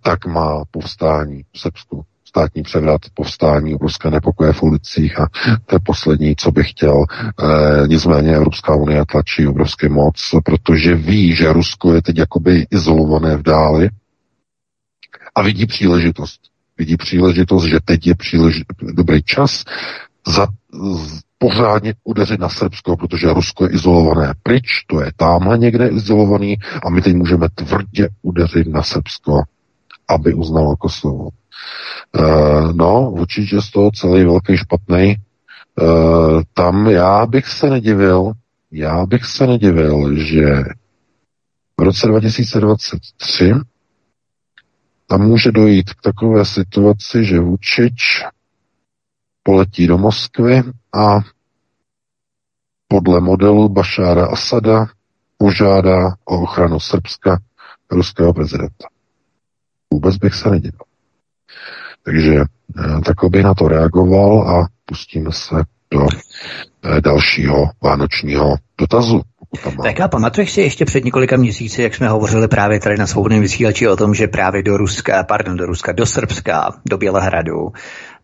tak 0.00 0.26
má 0.26 0.64
povstání 0.70 1.42
v 1.52 1.58
Srbsku 1.58 2.04
státní 2.32 2.62
převrat, 2.62 3.00
povstání, 3.14 3.74
obrovské 3.74 4.10
nepokoje 4.10 4.52
v 4.52 4.62
ulicích 4.62 5.20
a 5.20 5.26
to 5.66 5.76
je 5.76 5.80
poslední, 5.84 6.36
co 6.36 6.50
bych 6.50 6.70
chtěl. 6.70 7.04
E, 7.04 7.88
nicméně 7.88 8.36
Evropská 8.36 8.74
unie 8.74 9.04
tlačí 9.10 9.46
obrovský 9.46 9.88
moc, 9.88 10.14
protože 10.44 10.94
ví, 10.94 11.36
že 11.36 11.52
Rusko 11.52 11.94
je 11.94 12.02
teď 12.02 12.18
jakoby 12.18 12.66
izolované 12.70 13.36
v 13.36 13.42
dáli 13.42 13.88
a 15.34 15.42
vidí 15.42 15.66
příležitost. 15.66 16.40
Vidí 16.78 16.96
příležitost, 16.96 17.64
že 17.64 17.78
teď 17.84 18.06
je 18.06 18.14
přílež... 18.14 18.62
dobrý 18.92 19.22
čas 19.22 19.64
za, 20.26 20.46
pořádně 21.38 21.94
udeřit 22.04 22.40
na 22.40 22.48
Srbsko, 22.48 22.96
protože 22.96 23.32
Rusko 23.32 23.64
je 23.64 23.70
izolované 23.70 24.34
pryč, 24.42 24.84
to 24.86 25.00
je 25.00 25.12
tamhle 25.16 25.58
někde 25.58 25.88
izolovaný 25.88 26.56
a 26.86 26.90
my 26.90 27.02
teď 27.02 27.14
můžeme 27.14 27.48
tvrdě 27.54 28.08
udeřit 28.22 28.66
na 28.66 28.82
Srbsko, 28.82 29.42
aby 30.14 30.34
uznalo 30.34 30.76
Kosovo. 30.76 31.28
Uh, 32.18 32.72
no, 32.72 33.10
určitě 33.10 33.60
z 33.60 33.70
toho 33.70 33.90
celý 33.90 34.24
velký 34.24 34.56
špatný. 34.56 35.16
Uh, 35.80 36.42
tam 36.54 36.86
já 36.86 37.26
bych 37.26 37.48
se 37.48 37.70
nedivil, 37.70 38.32
já 38.70 39.06
bych 39.06 39.24
se 39.24 39.46
nedivil, 39.46 40.16
že 40.16 40.64
v 41.80 41.82
roce 41.82 42.06
2023 42.06 43.52
tam 45.06 45.20
může 45.20 45.52
dojít 45.52 45.90
k 45.90 46.02
takové 46.02 46.44
situaci, 46.44 47.24
že 47.24 47.40
Vučič 47.40 48.24
poletí 49.42 49.86
do 49.86 49.98
Moskvy 49.98 50.62
a 50.92 51.18
podle 52.88 53.20
modelu 53.20 53.68
Bašára 53.68 54.26
Asada 54.26 54.86
požádá 55.36 56.14
o 56.24 56.42
ochranu 56.42 56.80
Srbska 56.80 57.38
ruského 57.90 58.34
prezidenta. 58.34 58.91
Vůbec 59.92 60.16
bych 60.16 60.34
se 60.34 60.50
nedivil. 60.50 60.80
Takže 62.04 62.34
eh, 62.34 63.00
tak 63.04 63.16
bych 63.30 63.44
na 63.44 63.54
to 63.54 63.68
reagoval 63.68 64.48
a 64.48 64.68
pustíme 64.84 65.32
se 65.32 65.54
do 65.90 66.06
eh, 66.84 67.00
dalšího 67.00 67.70
vánočního 67.82 68.56
dotazu. 68.78 69.20
Tak 69.82 70.00
a 70.00 70.08
pamatuješ 70.08 70.52
si 70.52 70.60
ještě 70.60 70.84
před 70.84 71.04
několika 71.04 71.36
měsíci, 71.36 71.82
jak 71.82 71.94
jsme 71.94 72.08
hovořili 72.08 72.48
právě 72.48 72.80
tady 72.80 72.96
na 72.96 73.06
svobodném 73.06 73.40
vysílači 73.40 73.88
o 73.88 73.96
tom, 73.96 74.14
že 74.14 74.28
právě 74.28 74.62
do 74.62 74.76
Ruska, 74.76 75.22
pardon, 75.22 75.56
do 75.56 75.66
Ruska, 75.66 75.92
do 75.92 76.06
Srbska, 76.06 76.70
do 76.88 76.98
Bělehradu 76.98 77.72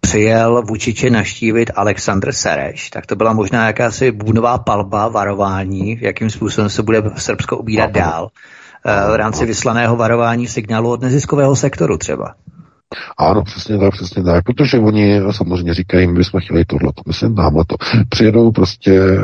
přijel 0.01 0.63
Vučiče 0.63 1.11
naštívit 1.11 1.71
Aleksandr 1.75 2.33
Sereš, 2.33 2.91
tak 2.91 3.07
to 3.07 3.17
byla 3.17 3.33
možná 3.33 3.67
jakási 3.67 4.13
bůnová 4.13 4.59
palba, 4.59 5.09
varování, 5.09 5.99
jakým 6.01 6.31
způsobem 6.31 6.71
se 6.71 6.83
bude 6.83 7.03
Srbsko 7.17 7.57
ubírat 7.57 7.91
dál 7.91 8.29
v 8.85 9.17
rámci 9.17 9.47
vyslaného 9.47 9.97
varování 9.97 10.49
signálu 10.49 10.91
od 10.91 11.01
neziskového 11.01 11.57
sektoru 11.57 11.99
třeba. 11.99 12.35
Ano, 13.19 13.43
přesně 13.43 13.79
tak, 13.79 13.93
přesně 13.93 14.23
tak, 14.23 14.45
protože 14.45 14.79
oni 14.79 15.21
samozřejmě 15.31 15.75
říkají, 15.75 16.07
my 16.07 16.13
bychom 16.13 16.41
chtěli 16.41 16.65
tohle, 16.65 16.93
myslím, 17.07 17.35
tamhle 17.35 17.65
to. 17.67 17.77
Přijedou 18.09 18.53
prostě 18.53 19.01
eh, 19.01 19.19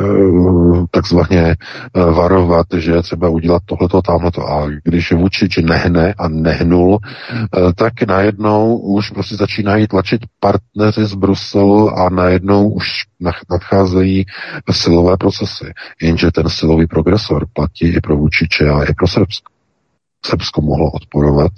takzvaně 0.91 1.41
eh, 1.45 1.99
varovat, 1.99 2.65
že 2.77 3.01
třeba 3.01 3.29
udělat 3.29 3.63
tohleto, 3.65 4.01
tamhleto. 4.01 4.49
A 4.49 4.67
když 4.83 5.11
Vučič 5.11 5.57
nehne 5.57 6.13
a 6.17 6.27
nehnul, 6.27 6.99
eh, 7.01 7.73
tak 7.75 7.93
najednou 8.07 8.77
už 8.77 9.09
prostě 9.09 9.35
začínají 9.35 9.87
tlačit 9.87 10.21
partneři 10.39 11.05
z 11.05 11.13
Bruselu 11.13 11.89
a 11.89 12.09
najednou 12.09 12.69
už 12.69 12.87
nadcházejí 13.51 14.25
silové 14.71 15.17
procesy. 15.17 15.65
Jenže 16.01 16.31
ten 16.31 16.49
silový 16.49 16.87
progresor 16.87 17.45
platí 17.53 17.87
i 17.87 18.01
pro 18.01 18.17
Vučiče 18.17 18.69
a 18.69 18.83
i 18.83 18.93
pro 18.93 19.07
Srbsko. 19.07 19.51
Srbsko 20.25 20.61
mohlo 20.61 20.91
odporovat 20.91 21.51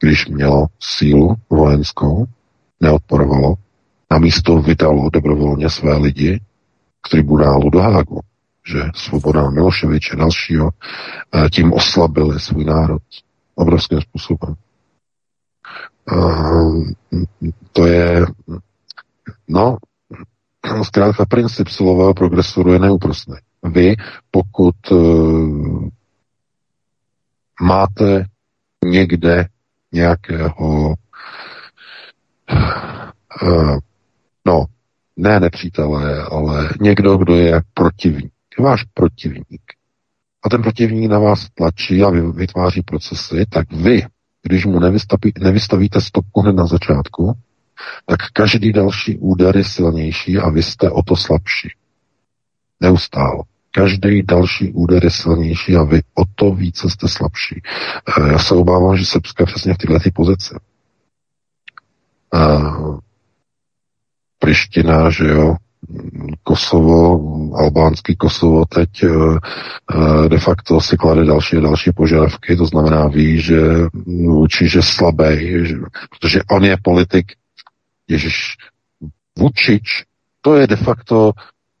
když 0.00 0.26
mělo 0.26 0.66
sílu 0.80 1.36
vojenskou, 1.50 2.26
neodporovalo, 2.80 3.54
na 4.10 4.18
místo 4.18 4.62
vydalo 4.62 5.10
dobrovolně 5.10 5.70
své 5.70 5.96
lidi 5.96 6.40
k 7.00 7.08
tribunálu 7.08 7.70
do 7.70 7.80
Hágu, 7.80 8.20
že 8.66 8.78
svoboda 8.94 9.50
Miloševiče 9.50 10.16
dalšího 10.16 10.70
eh, 11.34 11.50
tím 11.50 11.72
oslabili 11.72 12.40
svůj 12.40 12.64
národ 12.64 13.02
obrovským 13.54 14.00
způsobem. 14.00 14.54
Eh, 16.12 17.26
to 17.72 17.86
je, 17.86 18.26
no, 19.48 19.76
zkrátka 20.82 21.26
princip 21.26 21.68
silového 21.68 22.14
progresoru 22.14 22.72
je 22.72 22.78
neúprostný. 22.78 23.36
Vy, 23.62 23.96
pokud 24.30 24.90
uh, 24.90 25.88
máte 27.60 28.24
někde 28.84 29.46
nějakého 29.92 30.94
uh, 33.42 33.78
no, 34.46 34.64
ne 35.16 35.40
nepřítele, 35.40 36.22
ale 36.22 36.70
někdo, 36.80 37.16
kdo 37.16 37.36
je 37.36 37.60
protivník. 37.74 38.32
Váš 38.58 38.84
protivník. 38.94 39.62
A 40.44 40.48
ten 40.48 40.62
protivník 40.62 41.10
na 41.10 41.18
vás 41.18 41.48
tlačí 41.54 42.02
a 42.02 42.10
vytváří 42.10 42.82
procesy, 42.82 43.46
tak 43.48 43.72
vy, 43.72 44.06
když 44.42 44.66
mu 44.66 44.80
nevystaví, 44.80 45.32
nevystavíte 45.38 46.00
stopku 46.00 46.40
hned 46.40 46.56
na 46.56 46.66
začátku, 46.66 47.32
tak 48.06 48.20
každý 48.32 48.72
další 48.72 49.18
úder 49.18 49.56
je 49.56 49.64
silnější 49.64 50.38
a 50.38 50.50
vy 50.50 50.62
jste 50.62 50.90
o 50.90 51.02
to 51.02 51.16
slabší. 51.16 51.68
Neustále. 52.80 53.44
Každý 53.70 54.22
další 54.22 54.72
úder 54.72 55.04
je 55.04 55.10
silnější 55.10 55.76
a 55.76 55.82
vy 55.82 56.00
o 56.14 56.22
to 56.34 56.54
více 56.54 56.90
jste 56.90 57.08
slabší. 57.08 57.62
Eh, 58.18 58.32
já 58.32 58.38
se 58.38 58.54
obávám, 58.54 58.96
že 58.96 59.04
Srbska 59.04 59.46
přesně 59.46 59.74
v 59.74 59.78
této 59.78 60.10
pozici. 60.14 60.54
Eh, 62.34 62.98
Priština, 64.38 65.10
že 65.10 65.28
jo, 65.28 65.56
Kosovo, 66.42 67.20
albánský 67.56 68.16
Kosovo 68.16 68.64
teď 68.64 69.04
eh, 69.04 70.28
de 70.28 70.38
facto 70.38 70.80
si 70.80 70.96
klade 70.96 71.24
další 71.24 71.56
a 71.56 71.60
další 71.60 71.92
požadavky, 71.92 72.56
to 72.56 72.66
znamená 72.66 73.08
ví, 73.08 73.40
že 73.40 73.60
Vučič 74.06 74.74
je 74.74 74.82
slabý, 74.82 75.66
že, 75.66 75.76
protože 76.10 76.40
on 76.50 76.64
je 76.64 76.76
politik, 76.82 77.32
Ježíš, 78.08 78.56
Vučič, 79.38 80.04
to 80.40 80.56
je 80.56 80.66
de 80.66 80.76
facto 80.76 81.32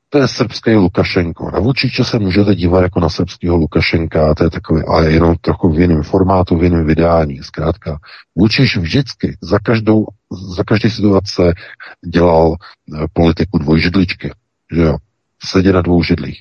to 0.08 0.18
je 0.18 0.28
srbský 0.28 0.74
Lukašenko. 0.74 1.50
Na 1.50 1.60
Vučiče 1.60 2.04
se 2.04 2.18
můžete 2.18 2.54
dívat 2.54 2.82
jako 2.82 3.00
na 3.00 3.08
srbského 3.08 3.56
Lukašenka, 3.56 4.34
to 4.34 4.44
je 4.44 4.50
takový, 4.50 4.82
ale 4.88 5.10
jenom 5.10 5.36
trochu 5.40 5.68
v 5.68 5.80
jiném 5.80 6.02
formátu, 6.02 6.56
v 6.56 6.62
jiném 6.62 6.86
vydání. 6.86 7.42
Zkrátka, 7.42 7.98
Vučič 8.36 8.76
vždycky 8.76 9.36
za 9.42 9.58
každou, 9.58 10.06
za 10.56 10.64
každý 10.64 10.90
situace 10.90 11.54
dělal 12.06 12.54
eh, 12.56 13.06
politiku 13.12 13.58
dvojžidličky, 13.58 14.30
že 14.72 14.82
jo, 14.82 14.96
sedě 15.44 15.72
na 15.72 15.82
dvou 15.82 16.02
židlích. 16.02 16.40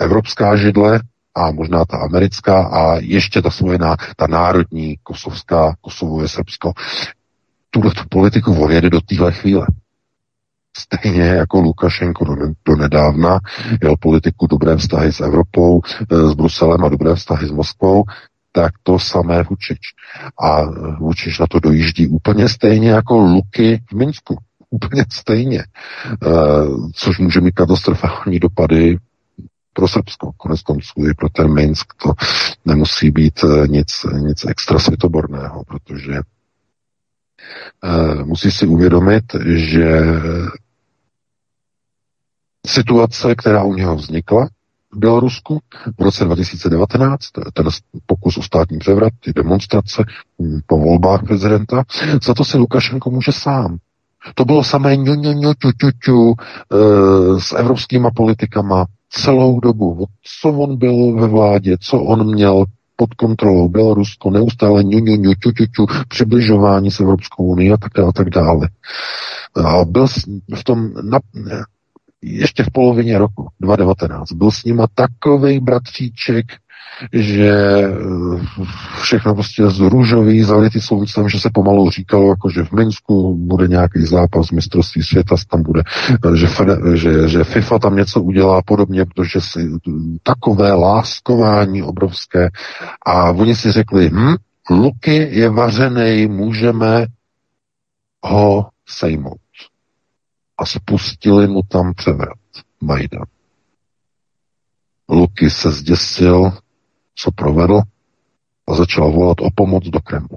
Evropská 0.00 0.56
židle 0.56 1.00
a 1.34 1.50
možná 1.50 1.84
ta 1.84 1.96
americká 1.96 2.62
a 2.62 2.96
ještě 2.96 3.42
ta 3.42 3.50
svoje, 3.50 3.78
ta 4.16 4.26
národní 4.28 4.96
kosovská, 5.02 5.74
Kosovo 5.80 6.22
je 6.22 6.28
Srbsko. 6.28 6.72
Tuhle 7.70 7.90
tu 7.90 8.02
politiku 8.08 8.62
odjede 8.62 8.90
do 8.90 9.00
téhle 9.00 9.32
chvíle 9.32 9.66
stejně 10.78 11.22
jako 11.22 11.60
Lukašenko 11.60 12.24
do, 12.24 12.34
do 12.64 12.76
nedávna 12.76 13.38
jel 13.82 13.96
politiku 13.96 14.46
dobré 14.46 14.76
vztahy 14.76 15.12
s 15.12 15.20
Evropou, 15.20 15.80
e, 16.10 16.28
s 16.28 16.34
Bruselem 16.34 16.84
a 16.84 16.88
dobré 16.88 17.14
vztahy 17.14 17.46
s 17.46 17.50
Moskvou, 17.50 18.04
tak 18.52 18.72
to 18.82 18.98
samé 18.98 19.42
Vučič. 19.42 19.80
A 20.42 20.62
Vučič 21.00 21.38
na 21.38 21.46
to 21.46 21.60
dojíždí 21.60 22.08
úplně 22.08 22.48
stejně 22.48 22.90
jako 22.90 23.18
Luky 23.18 23.82
v 23.90 23.92
Minsku. 23.92 24.36
Úplně 24.70 25.04
stejně. 25.12 25.60
E, 25.60 25.66
což 26.94 27.18
může 27.18 27.40
mít 27.40 27.54
katastrofální 27.54 28.38
dopady 28.38 28.98
pro 29.72 29.88
Srbsko. 29.88 30.32
Konec 30.36 30.62
konců 30.62 31.06
i 31.10 31.14
pro 31.14 31.28
ten 31.28 31.54
Minsk 31.54 31.86
to 32.02 32.12
nemusí 32.64 33.10
být 33.10 33.44
e, 33.44 33.68
nic, 33.68 34.06
nic 34.18 34.44
extra 34.48 34.78
světoborného, 34.78 35.64
protože 35.64 36.20
musí 38.24 38.50
si 38.50 38.66
uvědomit, 38.66 39.24
že 39.46 40.02
situace, 42.66 43.34
která 43.34 43.62
u 43.62 43.74
něho 43.74 43.96
vznikla 43.96 44.48
v 44.92 44.98
Bělorusku 44.98 45.60
v 45.98 46.02
roce 46.02 46.24
2019, 46.24 47.26
ten 47.54 47.68
pokus 48.06 48.36
o 48.36 48.42
státní 48.42 48.78
převrat, 48.78 49.12
ty 49.20 49.32
demonstrace 49.32 50.04
po 50.66 50.78
volbách 50.78 51.22
prezidenta, 51.22 51.84
za 52.22 52.34
to 52.34 52.44
si 52.44 52.56
Lukašenko 52.58 53.10
může 53.10 53.32
sám. 53.32 53.78
To 54.34 54.44
bylo 54.44 54.64
samé 54.64 54.96
ňu, 54.96 55.14
ňu, 55.14 55.32
ňu, 55.32 55.54
ťu, 55.54 55.70
ťu, 55.72 55.90
ťu, 56.04 56.32
e, 56.32 56.36
s 57.40 57.52
evropskými 57.52 58.08
politikama 58.16 58.86
celou 59.10 59.60
dobu. 59.60 60.06
Co 60.40 60.48
on 60.48 60.76
byl 60.76 61.12
ve 61.12 61.26
vládě, 61.26 61.76
co 61.80 62.00
on 62.00 62.34
měl 62.34 62.64
pod 63.00 63.14
kontrolou 63.14 63.68
Bělorusko, 63.68 64.30
neustále 64.30 64.84
ňu, 64.84 64.98
ňu, 64.98 65.16
ňu, 65.16 65.34
ťu, 65.34 65.52
ťu, 65.52 65.66
ťu, 65.66 65.86
přibližování 66.08 66.90
s 66.90 67.00
Evropskou 67.00 67.44
unii 67.44 67.72
a 67.72 67.76
tak 67.76 67.92
dále, 67.96 68.08
a 68.08 68.12
tak 68.12 68.30
dále. 68.30 68.68
A 69.56 69.84
byl 69.84 70.06
v 70.54 70.64
tom 70.64 70.90
na, 71.02 71.18
ještě 72.22 72.64
v 72.64 72.70
polovině 72.72 73.18
roku 73.18 73.48
2019. 73.60 74.32
Byl 74.32 74.50
s 74.50 74.64
nima 74.64 74.86
takový 74.94 75.60
bratříček, 75.60 76.46
že 77.12 77.50
eh, 77.50 78.64
všechno 79.02 79.34
prostě 79.34 79.70
z 79.70 79.80
růžový, 79.80 80.42
zalitý 80.42 80.80
sluncem, 80.80 81.28
že 81.28 81.40
se 81.40 81.50
pomalu 81.54 81.90
říkalo, 81.90 82.28
jako, 82.28 82.50
že 82.50 82.64
v 82.64 82.72
Minsku 82.72 83.36
bude 83.36 83.68
nějaký 83.68 84.06
zápas 84.06 84.50
mistrovství 84.50 85.02
světa, 85.02 85.34
tam 85.50 85.62
bude, 85.62 85.82
že, 86.34 86.48
že, 86.94 87.28
že 87.28 87.44
FIFA 87.44 87.78
tam 87.78 87.96
něco 87.96 88.22
udělá 88.22 88.62
podobně, 88.62 89.04
protože 89.04 89.40
si 89.40 89.70
takové 90.22 90.72
láskování 90.72 91.82
obrovské 91.82 92.48
a 93.06 93.30
oni 93.30 93.56
si 93.56 93.72
řekli, 93.72 94.10
hm, 94.12 94.34
Luky 94.70 95.28
je 95.30 95.48
vařený, 95.48 96.26
můžeme 96.26 97.06
ho 98.22 98.68
sejmout 98.88 99.40
a 100.58 100.66
spustili 100.66 101.48
mu 101.48 101.60
tam 101.68 101.92
převrat. 101.94 102.38
Majdan. 102.80 103.24
Luky 105.08 105.50
se 105.50 105.70
zděsil, 105.70 106.52
co 107.14 107.30
provedl 107.32 107.80
a 108.68 108.74
začal 108.74 109.12
volat 109.12 109.40
o 109.40 109.48
pomoc 109.54 109.84
do 109.84 110.00
Kremlu. 110.00 110.36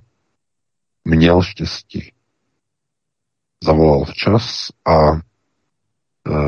Měl 1.06 1.41
štěstí. 1.41 2.12
Zavolal 3.64 4.06
včas 4.06 4.68
a 4.86 5.12
e, 5.12 5.20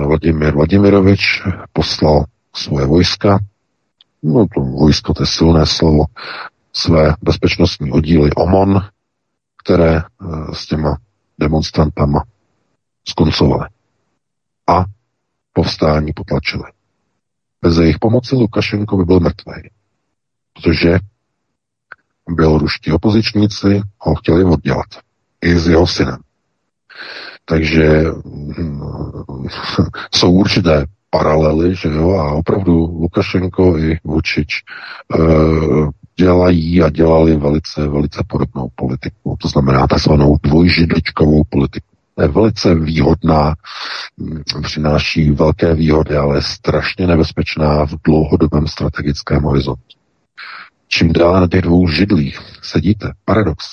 Vladimir 0.07 0.53
Vladimirovič 0.53 1.41
poslal 1.73 2.25
svoje 2.55 2.85
vojska, 2.85 3.39
no 4.23 4.45
to 4.55 4.61
vojsko, 4.61 5.13
to 5.13 5.23
je 5.23 5.27
silné 5.27 5.65
slovo, 5.65 6.05
své 6.73 7.15
bezpečnostní 7.21 7.91
oddíly 7.91 8.31
OMON, 8.31 8.81
které 9.63 9.97
e, 9.97 10.03
s 10.53 10.65
těma 10.65 10.97
demonstrantama 11.39 12.23
skoncovaly. 13.07 13.69
A 14.67 14.85
povstání 15.53 16.13
potlačili. 16.13 16.63
Bez 17.61 17.77
jejich 17.77 17.99
pomoci 17.99 18.35
Lukašenko 18.35 18.97
by 18.97 19.03
byl 19.03 19.19
mrtvý. 19.19 19.69
Protože 20.55 20.99
běloruští 22.29 22.91
opozičníci 22.91 23.81
ho 23.99 24.15
chtěli 24.15 24.43
oddělat. 24.43 24.85
I 25.41 25.59
s 25.59 25.67
jeho 25.67 25.87
synem. 25.87 26.17
Takže 27.45 28.03
hm, 28.25 28.81
jsou 30.15 30.31
určité 30.31 30.85
paralely, 31.09 31.75
že 31.75 31.89
jo, 31.89 32.09
a 32.11 32.31
opravdu 32.31 32.73
Lukašenko 32.73 33.77
i 33.77 33.97
Vučič 34.03 34.47
e, 34.57 34.63
dělají 36.17 36.83
a 36.83 36.89
dělali 36.89 37.37
velice, 37.37 37.87
velice 37.87 38.23
podobnou 38.27 38.69
politiku. 38.75 39.37
To 39.41 39.47
znamená 39.47 39.87
takzvanou 39.87 40.37
dvojžidličkovou 40.43 41.43
politiku. 41.49 41.87
Je 42.21 42.27
velice 42.27 42.75
výhodná, 42.75 43.55
hm, 44.21 44.43
přináší 44.63 45.31
velké 45.31 45.73
výhody, 45.73 46.17
ale 46.17 46.37
je 46.37 46.41
strašně 46.41 47.07
nebezpečná 47.07 47.85
v 47.85 47.93
dlouhodobém 48.05 48.67
strategickém 48.67 49.43
horizontu. 49.43 49.81
Čím 50.87 51.13
dále 51.13 51.39
na 51.39 51.47
těch 51.47 51.61
dvou 51.61 51.87
židlích 51.87 52.39
sedíte, 52.61 53.13
paradox, 53.25 53.65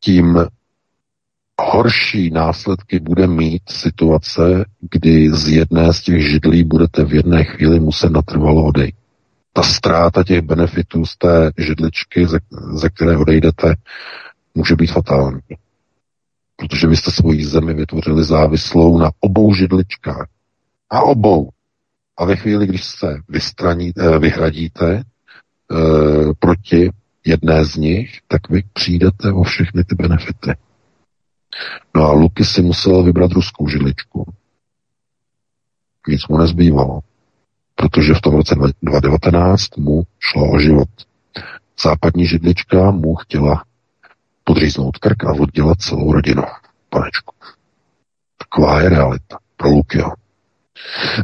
tím 0.00 0.38
horší 1.60 2.30
následky 2.30 3.00
bude 3.00 3.26
mít 3.26 3.62
situace, 3.68 4.64
kdy 4.80 5.30
z 5.34 5.48
jedné 5.48 5.92
z 5.92 6.00
těch 6.02 6.30
židlí 6.30 6.64
budete 6.64 7.04
v 7.04 7.14
jedné 7.14 7.44
chvíli 7.44 7.80
muset 7.80 8.12
natrvalo 8.12 8.64
odejít. 8.64 8.94
Ta 9.52 9.62
ztráta 9.62 10.24
těch 10.24 10.40
benefitů 10.40 11.06
z 11.06 11.16
té 11.16 11.50
židličky, 11.58 12.26
ze, 12.26 12.38
ze 12.72 12.88
které 12.88 13.16
odejdete, 13.16 13.74
může 14.54 14.76
být 14.76 14.92
fatální. 14.92 15.40
Protože 16.56 16.86
vy 16.86 16.96
jste 16.96 17.10
svoji 17.10 17.44
zemi 17.44 17.74
vytvořili 17.74 18.24
závislou 18.24 18.98
na 18.98 19.10
obou 19.20 19.54
židličkách. 19.54 20.26
A 20.90 21.02
obou. 21.02 21.48
A 22.16 22.24
ve 22.24 22.36
chvíli, 22.36 22.66
když 22.66 22.84
se 22.84 23.18
vystraní, 23.28 23.92
eh, 23.98 24.18
vyhradíte 24.18 25.02
proti 26.38 26.90
jedné 27.26 27.64
z 27.64 27.76
nich, 27.76 28.20
tak 28.28 28.50
vy 28.50 28.62
přijdete 28.72 29.32
o 29.32 29.42
všechny 29.42 29.84
ty 29.84 29.94
benefity. 29.94 30.54
No 31.94 32.04
a 32.04 32.12
Luky 32.12 32.44
si 32.44 32.62
musel 32.62 33.02
vybrat 33.02 33.32
ruskou 33.32 33.68
židličku. 33.68 34.32
Nic 36.08 36.28
mu 36.28 36.38
nezbývalo, 36.38 37.00
protože 37.74 38.14
v 38.14 38.20
tom 38.20 38.34
roce 38.34 38.54
2019 38.54 39.76
mu 39.76 40.02
šlo 40.20 40.50
o 40.50 40.58
život. 40.58 40.88
Západní 41.82 42.26
židlička 42.26 42.90
mu 42.90 43.14
chtěla 43.14 43.64
podříznout 44.44 44.98
krk 44.98 45.24
a 45.24 45.32
oddělat 45.32 45.80
celou 45.80 46.12
rodinu. 46.12 46.42
Panečku. 46.90 47.34
Taková 48.38 48.80
je 48.80 48.88
realita 48.88 49.38
pro 49.56 49.68
Lukyho. 49.68 50.12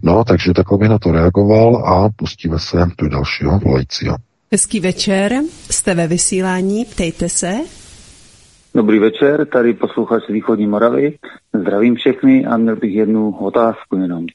No, 0.03 0.25
takže 0.25 0.55
takhle 0.55 0.89
na 0.89 0.99
to 0.99 1.13
reagoval 1.13 1.77
a 1.87 2.09
pustíme 2.17 2.59
se 2.59 2.87
do 2.99 3.09
dalšího 3.09 3.59
volajícího. 3.59 4.17
Hezký 4.53 4.81
večer, 4.81 5.33
jste 5.71 5.95
ve 5.95 6.07
vysílání, 6.07 6.85
ptejte 6.85 7.29
se. 7.29 7.55
Dobrý 8.75 8.99
večer, 8.99 9.47
tady 9.47 9.75
posluchač 9.75 10.23
z 10.25 10.33
východní 10.33 10.67
Moravy. 10.67 11.19
Zdravím 11.55 11.95
všechny 11.95 12.47
a 12.47 12.57
měl 12.57 12.77
bych 12.77 12.95
jednu 12.95 13.31
otázku 13.31 13.97
jenom. 13.97 14.27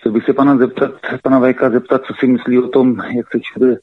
Chtěl 0.00 0.12
bych 0.12 0.24
se 0.24 0.32
pana 0.32 0.56
zeptat, 0.56 0.90
pana 1.22 1.38
Vejka 1.38 1.70
zeptat, 1.70 2.02
co 2.06 2.14
si 2.20 2.26
myslí 2.26 2.58
o 2.58 2.68
tom, 2.68 2.96
jak 3.16 3.26
se 3.32 3.38
všude 3.38 3.76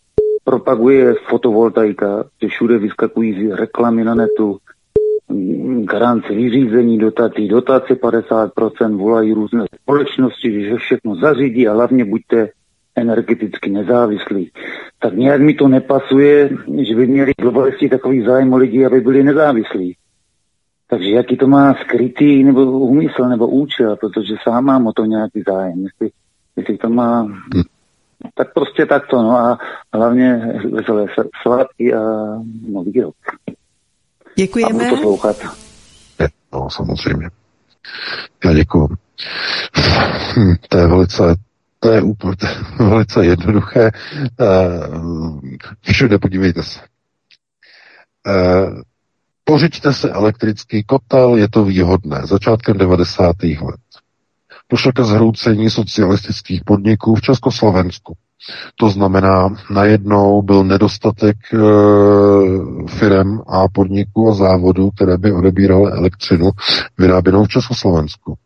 propaguje 0.43 1.15
fotovoltaika, 1.29 2.23
že 2.41 2.47
všude 2.47 2.77
vyskakují 2.77 3.51
reklamy 3.51 4.03
na 4.03 4.15
netu, 4.15 4.57
garance 5.83 6.33
vyřízení 6.33 6.97
dotací, 6.97 7.47
dotace 7.47 7.93
50%, 7.93 8.97
volají 8.97 9.33
různé 9.33 9.65
společnosti, 9.81 10.63
že 10.69 10.77
všechno 10.77 11.15
zařídí 11.15 11.67
a 11.67 11.73
hlavně 11.73 12.05
buďte 12.05 12.49
energeticky 12.95 13.69
nezávislí. 13.69 14.51
Tak 14.99 15.13
nějak 15.13 15.41
mi 15.41 15.53
to 15.53 15.67
nepasuje, 15.67 16.49
že 16.87 16.95
by 16.95 17.07
měli 17.07 17.31
globalisti 17.41 17.89
takový 17.89 18.25
zájem 18.25 18.53
o 18.53 18.57
lidi, 18.57 18.85
aby 18.85 19.01
byli 19.01 19.23
nezávislí. 19.23 19.95
Takže 20.87 21.09
jaký 21.09 21.37
to 21.37 21.47
má 21.47 21.73
skrytý 21.73 22.43
nebo 22.43 22.61
úmysl 22.61 23.23
nebo 23.23 23.47
účel, 23.47 23.95
protože 23.95 24.35
sám 24.43 24.63
mám 24.63 24.87
o 24.87 24.93
to 24.93 25.05
nějaký 25.05 25.43
zájem. 25.47 25.83
Jestli, 25.83 26.09
jestli 26.55 26.77
to 26.77 26.89
má... 26.89 27.27
Tak 28.33 28.53
prostě 28.53 28.85
takto, 28.85 29.21
no 29.21 29.31
a 29.31 29.57
hlavně 29.93 30.53
veselé 30.71 31.05
svátky 31.41 31.93
a 31.93 32.01
nový 32.69 33.01
rok. 33.01 33.15
Děkujeme. 34.35 34.69
A 34.69 34.73
budu 34.73 34.95
poslouchat. 34.95 35.35
No, 36.53 36.69
samozřejmě. 36.69 37.29
Já 38.45 38.53
děkuji. 38.53 38.87
Hm, 40.37 40.55
to 40.69 40.77
je 40.77 40.87
velice 40.87 41.23
to 41.83 41.91
je 41.91 42.01
úplně 42.01 42.35
velice 42.79 43.25
jednoduché. 43.25 43.91
Uh, 44.39 45.39
všude 45.81 46.19
podívejte 46.19 46.63
se. 46.63 46.79
Uh, 48.27 48.81
pořiďte 49.43 49.93
se 49.93 50.09
elektrický 50.09 50.83
kotel, 50.83 51.35
je 51.35 51.49
to 51.49 51.63
výhodné. 51.63 52.21
Začátkem 52.23 52.77
90. 52.77 53.43
let. 53.43 53.79
Došlo 54.71 54.91
ke 54.91 55.03
zhroucení 55.03 55.69
socialistických 55.69 56.61
podniků 56.65 57.15
v 57.15 57.21
Československu. 57.21 58.17
To 58.75 58.89
znamená, 58.89 59.49
najednou 59.69 60.41
byl 60.41 60.63
nedostatek 60.63 61.37
e, 61.53 61.57
firem 62.87 63.41
a 63.47 63.67
podniků 63.67 64.29
a 64.29 64.33
závodů, 64.33 64.91
které 64.91 65.17
by 65.17 65.31
odebíraly 65.31 65.91
elektřinu 65.91 66.51
vyráběnou 66.97 67.45
v 67.45 67.47
Československu 67.49 68.37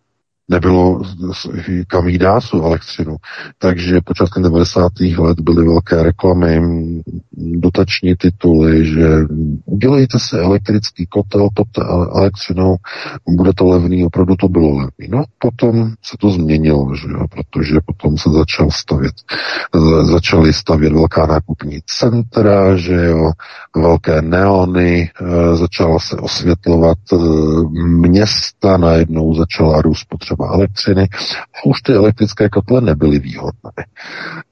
nebylo 0.49 1.01
kam 1.87 2.07
jí 2.07 2.17
dát 2.17 2.49
tu 2.49 2.63
elektřinu. 2.63 3.15
Takže 3.57 4.01
počátkem 4.05 4.43
90. 4.43 4.91
let 5.17 5.39
byly 5.39 5.65
velké 5.65 6.03
reklamy, 6.03 6.61
dotační 7.37 8.15
tituly, 8.15 8.85
že 8.85 9.07
udělejte 9.65 10.19
si 10.19 10.35
elektrický 10.35 11.05
kotel, 11.05 11.49
topte 11.53 11.81
elektřinou, 12.15 12.75
bude 13.29 13.51
to 13.53 13.65
levný, 13.65 14.05
opravdu 14.05 14.35
to 14.35 14.47
bylo 14.49 14.69
levný. 14.69 15.07
No 15.09 15.23
potom 15.39 15.89
se 16.03 16.17
to 16.19 16.29
změnilo, 16.29 16.95
že 16.95 17.07
jo, 17.07 17.25
protože 17.29 17.75
potom 17.85 18.17
se 18.17 18.29
začal 18.29 18.71
stavět, 18.71 19.13
začaly 20.03 20.53
stavět 20.53 20.93
velká 20.93 21.25
nákupní 21.25 21.79
centra, 21.85 22.77
že 22.77 22.93
jo, 22.93 23.31
velké 23.75 24.21
neony, 24.21 25.09
e, 25.21 25.55
začala 25.55 25.99
se 25.99 26.15
osvětlovat 26.15 26.97
e, 27.13 27.17
města, 27.87 28.77
najednou 28.77 29.35
začala 29.35 29.81
růst 29.81 30.05
potřeba 30.09 30.34
třeba 30.35 30.53
elektřiny 30.53 31.07
a 31.55 31.65
už 31.65 31.81
ty 31.81 31.93
elektrické 31.93 32.49
kotle 32.49 32.81
nebyly 32.81 33.19
výhodné. 33.19 33.71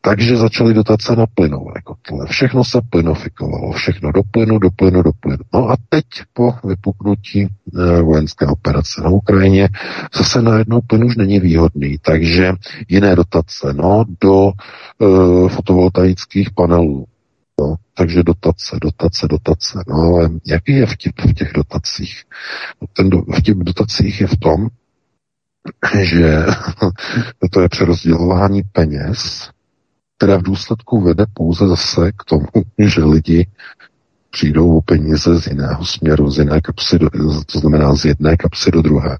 Takže 0.01 0.37
začaly 0.37 0.73
dotace 0.73 1.15
na 1.15 1.25
plynové 1.33 1.73
kotle. 1.83 2.25
Všechno 2.27 2.63
se 2.63 2.81
plynofikovalo, 2.89 3.71
všechno 3.71 4.11
do 4.11 4.21
plynu, 4.31 4.59
do 4.59 4.69
plynu, 4.75 5.01
do 5.01 5.11
plynu. 5.19 5.43
No 5.53 5.69
a 5.69 5.75
teď 5.89 6.05
po 6.33 6.53
vypuknutí 6.63 7.41
e, 7.41 8.01
vojenské 8.01 8.45
operace 8.45 9.01
na 9.01 9.09
Ukrajině 9.09 9.69
zase 10.15 10.41
najednou 10.41 10.81
plyn 10.81 11.03
už 11.03 11.15
není 11.15 11.39
výhodný, 11.39 11.97
takže 12.01 12.53
jiné 12.89 13.15
dotace, 13.15 13.73
no, 13.73 14.05
do 14.21 14.51
e, 14.51 15.49
fotovoltaických 15.49 16.51
panelů, 16.51 17.05
No, 17.59 17.75
takže 17.93 18.23
dotace, 18.23 18.77
dotace, 18.81 19.27
dotace. 19.27 19.83
No 19.87 19.95
ale 19.95 20.29
jaký 20.45 20.71
je 20.71 20.85
vtip 20.85 21.21
v 21.21 21.33
těch 21.33 21.53
dotacích? 21.53 22.23
Ten 22.93 23.09
do, 23.09 23.21
vtip 23.21 23.57
v 23.57 23.63
dotacích 23.63 24.21
je 24.21 24.27
v 24.27 24.37
tom, 24.37 24.67
že 26.01 26.45
to 27.51 27.61
je 27.61 27.69
přerozdělování 27.69 28.61
peněz, 28.71 29.49
které 30.17 30.37
v 30.37 30.43
důsledku 30.43 31.01
vede 31.01 31.25
pouze 31.33 31.67
zase 31.67 32.11
k 32.11 32.23
tomu, 32.23 32.45
že 32.79 33.03
lidi 33.03 33.47
přijdou 34.33 34.77
o 34.77 34.81
peníze 34.81 35.39
z 35.41 35.47
jiného 35.47 35.85
směru, 35.85 36.31
z 36.31 36.37
jiné 36.37 36.61
kapsy, 36.61 36.99
do, 36.99 37.09
to 37.45 37.59
znamená 37.59 37.95
z 37.95 38.05
jedné 38.05 38.37
kapsy 38.37 38.71
do 38.71 38.81
druhé. 38.81 39.17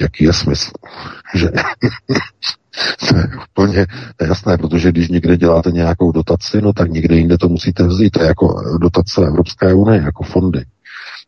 Jaký 0.00 0.24
je 0.24 0.32
smysl? 0.32 0.70
Že 1.34 1.50
to 3.08 3.16
je 3.16 3.28
úplně 3.50 3.86
jasné, 4.20 4.58
protože 4.58 4.92
když 4.92 5.08
někde 5.08 5.36
děláte 5.36 5.70
nějakou 5.70 6.12
dotaci, 6.12 6.62
no 6.62 6.72
tak 6.72 6.90
někde 6.90 7.16
jinde 7.16 7.38
to 7.38 7.48
musíte 7.48 7.86
vzít. 7.86 8.10
To 8.10 8.22
je 8.22 8.28
jako 8.28 8.78
dotace 8.80 9.26
Evropské 9.26 9.74
unie, 9.74 10.02
jako 10.02 10.24
fondy. 10.24 10.64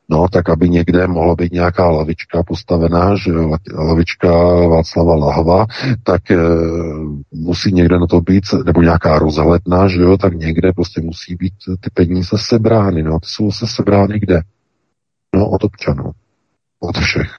No, 0.08 0.28
tak 0.28 0.48
aby 0.48 0.68
někde 0.68 1.06
mohla 1.06 1.34
být 1.34 1.52
nějaká 1.52 1.90
lavička 1.90 2.42
postavená, 2.42 3.16
že 3.16 3.32
lavička 3.74 4.28
Václava 4.68 5.16
Lahva, 5.16 5.66
tak 6.02 6.30
e, 6.30 6.36
musí 7.32 7.72
někde 7.72 7.98
na 7.98 8.06
to 8.06 8.20
být, 8.20 8.44
nebo 8.66 8.82
nějaká 8.82 9.18
rozhledna, 9.18 9.88
že 9.88 10.00
jo, 10.00 10.16
tak 10.16 10.34
někde 10.34 10.72
prostě 10.72 11.00
musí 11.00 11.34
být 11.34 11.52
ty 11.80 11.90
peníze 11.94 12.36
sebrány, 12.36 13.02
no, 13.02 13.20
ty 13.20 13.26
jsou 13.28 13.52
se 13.52 13.66
sebrány 13.66 14.20
kde? 14.20 14.40
No, 15.34 15.50
od 15.50 15.64
občanů. 15.64 16.10
Od 16.80 16.98
všech. 16.98 17.36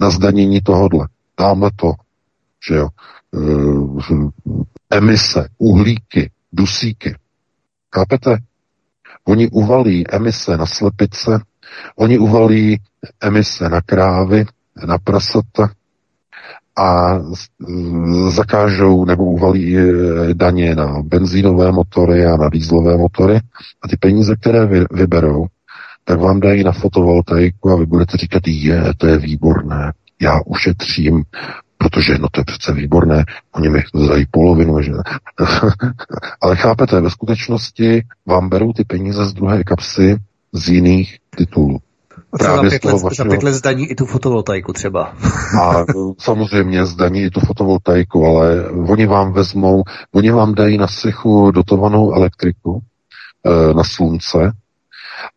Na 0.00 0.10
zdanění 0.10 0.60
tohodle. 0.60 1.08
Dáme 1.40 1.68
to, 1.76 1.92
že 2.68 2.74
jo, 2.74 2.88
e, 3.34 4.96
emise, 4.96 5.48
uhlíky, 5.58 6.30
dusíky. 6.52 7.14
Chápete? 7.94 8.38
Oni 9.24 9.48
uvalí 9.50 10.04
emise 10.10 10.56
na 10.56 10.66
slepice, 10.66 11.40
oni 11.96 12.18
uvalí 12.18 12.80
emise 13.20 13.68
na 13.68 13.80
krávy, 13.80 14.44
na 14.86 14.98
prasata 14.98 15.70
a 16.76 17.18
zakážou 18.28 19.04
nebo 19.04 19.24
uvalí 19.24 19.76
daně 20.32 20.74
na 20.74 21.02
benzínové 21.02 21.72
motory 21.72 22.26
a 22.26 22.36
na 22.36 22.48
dýzlové 22.48 22.96
motory. 22.96 23.40
A 23.82 23.88
ty 23.88 23.96
peníze, 23.96 24.36
které 24.36 24.66
vy, 24.66 24.84
vyberou, 24.90 25.46
tak 26.04 26.20
vám 26.20 26.40
dají 26.40 26.64
na 26.64 26.72
fotovoltaiku 26.72 27.70
a 27.70 27.76
vy 27.76 27.86
budete 27.86 28.16
říkat, 28.16 28.42
je, 28.46 28.84
to 28.96 29.06
je 29.06 29.18
výborné, 29.18 29.92
já 30.20 30.40
ušetřím. 30.46 31.22
Protože 31.78 32.18
no 32.18 32.28
to 32.32 32.40
je 32.40 32.44
přece 32.44 32.72
výborné, 32.72 33.24
oni 33.52 33.68
mi 33.68 33.82
dají 34.08 34.26
polovinu, 34.30 34.82
že 34.82 34.92
Ale 36.40 36.56
chápete, 36.56 37.00
ve 37.00 37.10
skutečnosti 37.10 38.04
vám 38.26 38.48
berou 38.48 38.72
ty 38.72 38.84
peníze 38.84 39.26
z 39.26 39.32
druhé 39.32 39.64
kapsy 39.64 40.16
z 40.52 40.68
jiných 40.68 41.18
titulů. 41.34 41.78
Právě 42.38 42.70
za 42.70 42.78
pět, 42.78 42.84
let, 42.84 43.02
vašeho... 43.02 43.10
za 43.10 43.24
pět 43.24 43.42
let 43.42 43.52
zdaní 43.52 43.86
i 43.86 43.94
tu 43.94 44.06
fotovoltaiku 44.06 44.72
třeba. 44.72 45.14
A 45.62 45.84
samozřejmě 46.18 46.86
zdaní 46.86 47.22
i 47.22 47.30
tu 47.30 47.40
fotovoltaiku, 47.40 48.26
ale 48.26 48.68
oni 48.70 49.06
vám 49.06 49.32
vezmou, 49.32 49.82
oni 50.14 50.30
vám 50.30 50.54
dají 50.54 50.78
na 50.78 50.86
sychu 50.86 51.50
dotovanou 51.50 52.12
elektriku 52.12 52.82
e, 53.46 53.74
na 53.74 53.84
slunce, 53.84 54.52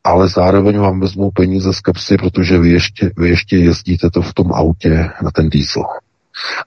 ale 0.04 0.30
zároveň 0.30 0.80
vám 0.80 1.00
vezmou 1.00 1.32
peníze 1.32 1.74
z 1.74 1.80
kapsy, 1.80 2.18
protože 2.18 2.60
vy 2.60 2.70
ještě, 2.70 3.12
vy 3.18 3.30
ještě 3.30 3.58
jezdíte 3.58 4.10
to 4.10 4.22
v 4.22 4.34
tom 4.34 4.54
autě 4.54 5.10
na 5.24 5.32
ten 5.32 5.50
diesel 5.50 5.84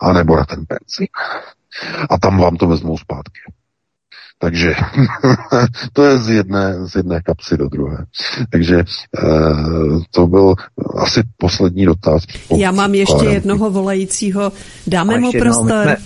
anebo 0.01 0.36
na 0.36 0.44
ten 0.44 0.65
benzín. 0.69 1.09
A 2.11 2.19
tam 2.19 2.39
vám 2.39 2.57
to 2.57 2.66
vezmou 2.66 2.98
zpátky. 2.98 3.40
Takže 4.43 4.75
to 5.93 6.05
je 6.05 6.19
z 6.19 6.29
jedné, 6.29 6.87
z 6.87 6.95
jedné 6.95 7.21
kapsy 7.23 7.57
do 7.57 7.69
druhé. 7.69 8.05
Takže 8.53 8.77
e, 8.79 8.85
to 10.11 10.27
byl 10.27 10.55
asi 10.97 11.23
poslední 11.37 11.85
dotaz. 11.87 12.23
Já 12.57 12.73
mám 12.73 12.95
ještě 12.95 13.15
párem. 13.15 13.33
jednoho 13.33 13.71
volajícího. 13.71 14.53
Dáme 14.87 15.19
mu 15.19 15.33
prostor. 15.33 15.83
jsme, 15.83 15.97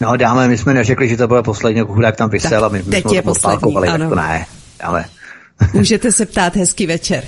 no 0.00 0.16
dáme, 0.16 0.48
my 0.48 0.58
jsme 0.58 0.74
neřekli, 0.74 1.08
že 1.08 1.16
to 1.16 1.28
bylo 1.28 1.42
poslední, 1.42 1.82
jak 2.02 2.16
tam 2.16 2.30
vysel 2.30 2.64
a 2.64 2.68
my, 2.68 2.82
teď 2.82 3.04
jsme 3.04 3.16
je 3.16 3.22
poslední, 3.22 3.76
ano. 3.76 4.08
to 4.08 4.14
ne, 4.14 4.46
dáme. 4.82 5.04
Můžete 5.74 6.12
se 6.12 6.26
ptát, 6.26 6.56
hezký 6.56 6.86
večer. 6.86 7.24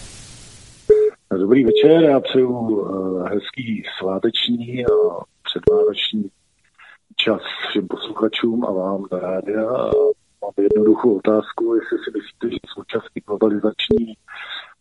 Dobrý 1.38 1.64
večer, 1.64 2.02
já 2.02 2.20
přeju 2.20 2.50
uh, 2.50 3.28
hezký 3.28 3.82
sváteční 3.98 4.84
a 4.86 4.90
předvánoční 5.44 6.24
čas 7.16 7.40
všem 7.68 7.88
posluchačům 7.88 8.64
a 8.64 8.72
vám 8.72 9.04
za 9.10 9.18
rádia. 9.18 9.90
Mám 10.42 10.52
jednoduchou 10.58 11.16
otázku, 11.16 11.74
jestli 11.74 11.98
si 11.98 12.10
myslíte, 12.18 12.50
že 12.50 12.58
současný 12.74 13.22
globalizační 13.26 14.14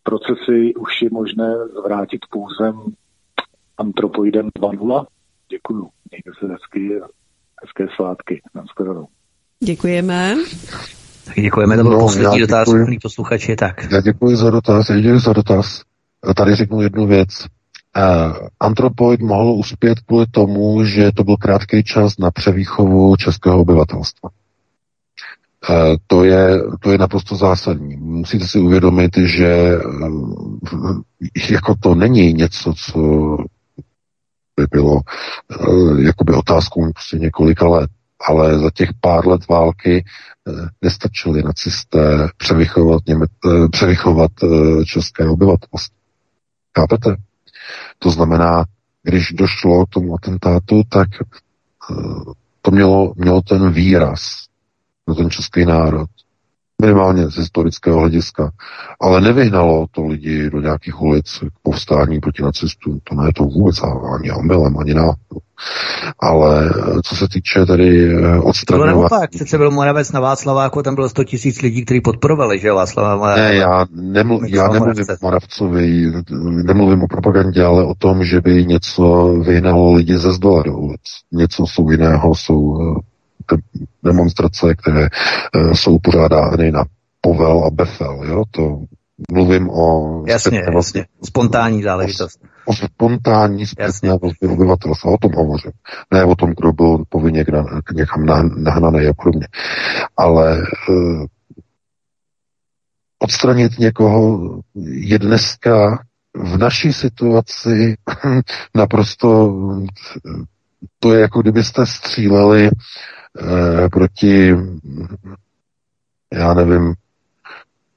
procesy 0.02 0.74
už 0.74 1.02
je 1.02 1.10
možné 1.12 1.54
zvrátit 1.80 2.20
pouzem 2.30 2.74
antropoidem 3.78 4.48
2.0. 4.48 5.06
Děkuju. 5.50 5.88
Mějte 6.10 6.30
se 6.38 6.52
hezky 6.52 7.00
a 7.02 7.06
hezké 7.62 7.86
svátky. 7.96 8.42
Naschledanou. 8.54 9.06
Děkujeme. 9.60 10.36
Tak 11.24 11.34
děkujeme, 11.34 11.76
to 11.76 11.82
byl 11.82 11.92
no, 11.92 11.98
poslední 11.98 12.40
dotaz, 12.40 12.68
posluchači, 13.02 13.56
tak. 13.56 13.92
Já 13.92 14.00
děkuji 14.00 14.36
za 14.36 14.50
dotaz, 14.50 14.90
já 14.90 14.96
děkuji 14.96 15.18
za 15.20 15.32
dotaz. 15.32 15.82
Tady 16.36 16.54
řeknu 16.54 16.82
jednu 16.82 17.06
věc. 17.06 17.46
Uh, 17.96 18.48
antropoid 18.60 19.20
mohl 19.20 19.50
uspět 19.50 20.00
kvůli 20.00 20.26
tomu, 20.26 20.84
že 20.84 21.12
to 21.16 21.24
byl 21.24 21.36
krátký 21.36 21.84
čas 21.84 22.18
na 22.18 22.30
převýchovu 22.30 23.16
českého 23.16 23.60
obyvatelstva. 23.60 24.30
Uh, 25.70 25.96
to, 26.06 26.24
je, 26.24 26.62
to 26.80 26.90
je 26.92 26.98
naprosto 26.98 27.36
zásadní. 27.36 27.96
Musíte 27.96 28.46
si 28.46 28.58
uvědomit, 28.58 29.16
že 29.16 29.78
uh, 29.78 31.00
jako 31.50 31.74
to 31.80 31.94
není 31.94 32.32
něco, 32.32 32.74
co 32.74 32.98
by 34.56 34.66
bylo 34.70 35.00
uh, 35.68 36.00
jakoby 36.00 36.32
otázkou 36.32 36.92
prostě 36.92 37.18
několika 37.18 37.68
let, 37.68 37.90
ale 38.28 38.58
za 38.58 38.70
těch 38.70 38.88
pár 39.00 39.26
let 39.26 39.48
války 39.48 40.04
nestačili 40.82 41.42
nacisté 41.42 42.28
převychovat, 42.36 43.02
něme, 43.08 43.26
převychovat 43.70 44.30
české 44.84 45.28
obyvatelstvo. 45.28 45.96
Chápete? 46.78 47.16
To 47.98 48.10
znamená, 48.10 48.64
když 49.02 49.32
došlo 49.32 49.86
k 49.86 49.88
tomu 49.88 50.14
atentátu, 50.14 50.82
tak 50.88 51.08
eh, 51.20 51.94
to 52.62 52.70
mělo, 52.70 53.12
mělo 53.16 53.42
ten 53.42 53.72
výraz 53.72 54.41
na 55.08 55.14
ten 55.14 55.30
český 55.30 55.64
národ 55.64 56.06
minimálně 56.82 57.30
z 57.30 57.36
historického 57.36 57.98
hlediska. 57.98 58.50
Ale 59.00 59.20
nevyhnalo 59.20 59.86
to 59.90 60.06
lidi 60.06 60.50
do 60.50 60.60
nějakých 60.60 61.02
ulic 61.02 61.38
k 61.38 61.58
povstání 61.62 62.20
proti 62.20 62.42
nacistům. 62.42 62.98
To 63.04 63.14
ne 63.14 63.30
to 63.36 63.44
vůbec 63.44 63.76
ani 64.16 64.32
omylem, 64.32 64.78
ani 64.78 64.94
náhodou. 64.94 65.40
Ale 66.20 66.70
co 67.04 67.16
se 67.16 67.28
týče 67.28 67.66
tedy 67.66 68.16
odstraňování... 68.42 68.92
To 68.92 68.98
bylo 68.98 69.08
naopak, 69.10 69.30
přece 69.30 69.58
byl 69.58 69.70
Moravec 69.70 70.12
na 70.12 70.20
Václaváku, 70.20 70.82
tam 70.82 70.94
bylo 70.94 71.08
100 71.08 71.24
tisíc 71.24 71.62
lidí, 71.62 71.84
kteří 71.84 72.00
podporovali, 72.00 72.58
že 72.58 72.72
Václava 72.72 73.16
Moravec. 73.16 73.44
Ne, 73.44 73.54
já, 73.54 73.86
nemlu, 73.94 74.40
já 74.48 74.68
nemluvím 74.68 75.04
o 75.10 75.16
Moravcovi, 75.22 76.12
nemluvím 76.64 77.02
o 77.02 77.08
propagandě, 77.08 77.64
ale 77.64 77.84
o 77.84 77.94
tom, 77.94 78.24
že 78.24 78.40
by 78.40 78.66
něco 78.66 79.34
vyhnalo 79.46 79.92
lidi 79.92 80.18
ze 80.18 80.32
zdola 80.32 80.62
do 80.62 80.76
ulic. 80.76 81.00
Něco 81.32 81.66
jsou 81.66 81.90
jiného, 81.90 82.34
jsou 82.34 82.78
demonstrace, 84.04 84.74
které 84.74 85.08
uh, 85.56 85.72
jsou 85.72 85.98
pořádány 85.98 86.72
na 86.72 86.84
Povel 87.20 87.64
a 87.64 87.70
Befel. 87.70 88.20
Jo? 88.24 88.44
To 88.50 88.78
mluvím 89.32 89.70
o... 89.70 90.24
Jasně, 90.26 90.62
vlastně, 90.72 91.06
spontánní 91.24 91.82
záležitost. 91.82 92.40
O, 92.64 92.70
o 92.70 92.74
spontánní 92.74 93.66
zpětné 93.66 94.08
vazby 94.08 94.48
obyvatelstva, 94.48 95.10
o 95.10 95.18
tom 95.18 95.32
hovořím. 95.32 95.72
Ne 96.10 96.24
o 96.24 96.34
tom, 96.34 96.50
kdo 96.56 96.72
byl 96.72 97.04
povinně 97.08 97.44
někam 97.94 98.26
nahnaný 98.56 99.06
a 99.06 99.12
podobně. 99.22 99.46
Ale 100.16 100.62
uh, 100.88 101.24
odstranit 103.18 103.78
někoho 103.78 104.40
je 104.84 105.18
dneska 105.18 106.02
v 106.34 106.58
naší 106.58 106.92
situaci 106.92 107.96
naprosto 108.74 109.54
to 110.98 111.14
je 111.14 111.20
jako 111.20 111.42
kdybyste 111.42 111.86
stříleli 111.86 112.70
Eh, 113.38 113.88
proti, 113.88 114.56
já 116.32 116.54
nevím, 116.54 116.94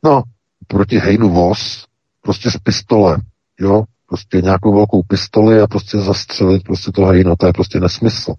no, 0.03 0.23
proti 0.67 0.97
Hejnu 0.99 1.29
Vos, 1.29 1.85
prostě 2.21 2.51
z 2.51 2.57
pistole, 2.57 3.17
jo, 3.59 3.83
prostě 4.07 4.41
nějakou 4.41 4.75
velkou 4.75 5.03
pistoli 5.03 5.61
a 5.61 5.67
prostě 5.67 5.97
zastřelit 5.97 6.63
prostě 6.63 6.91
toho 6.91 7.07
Hejna, 7.07 7.35
to 7.35 7.47
je 7.47 7.53
prostě 7.53 7.79
nesmysl. 7.79 8.33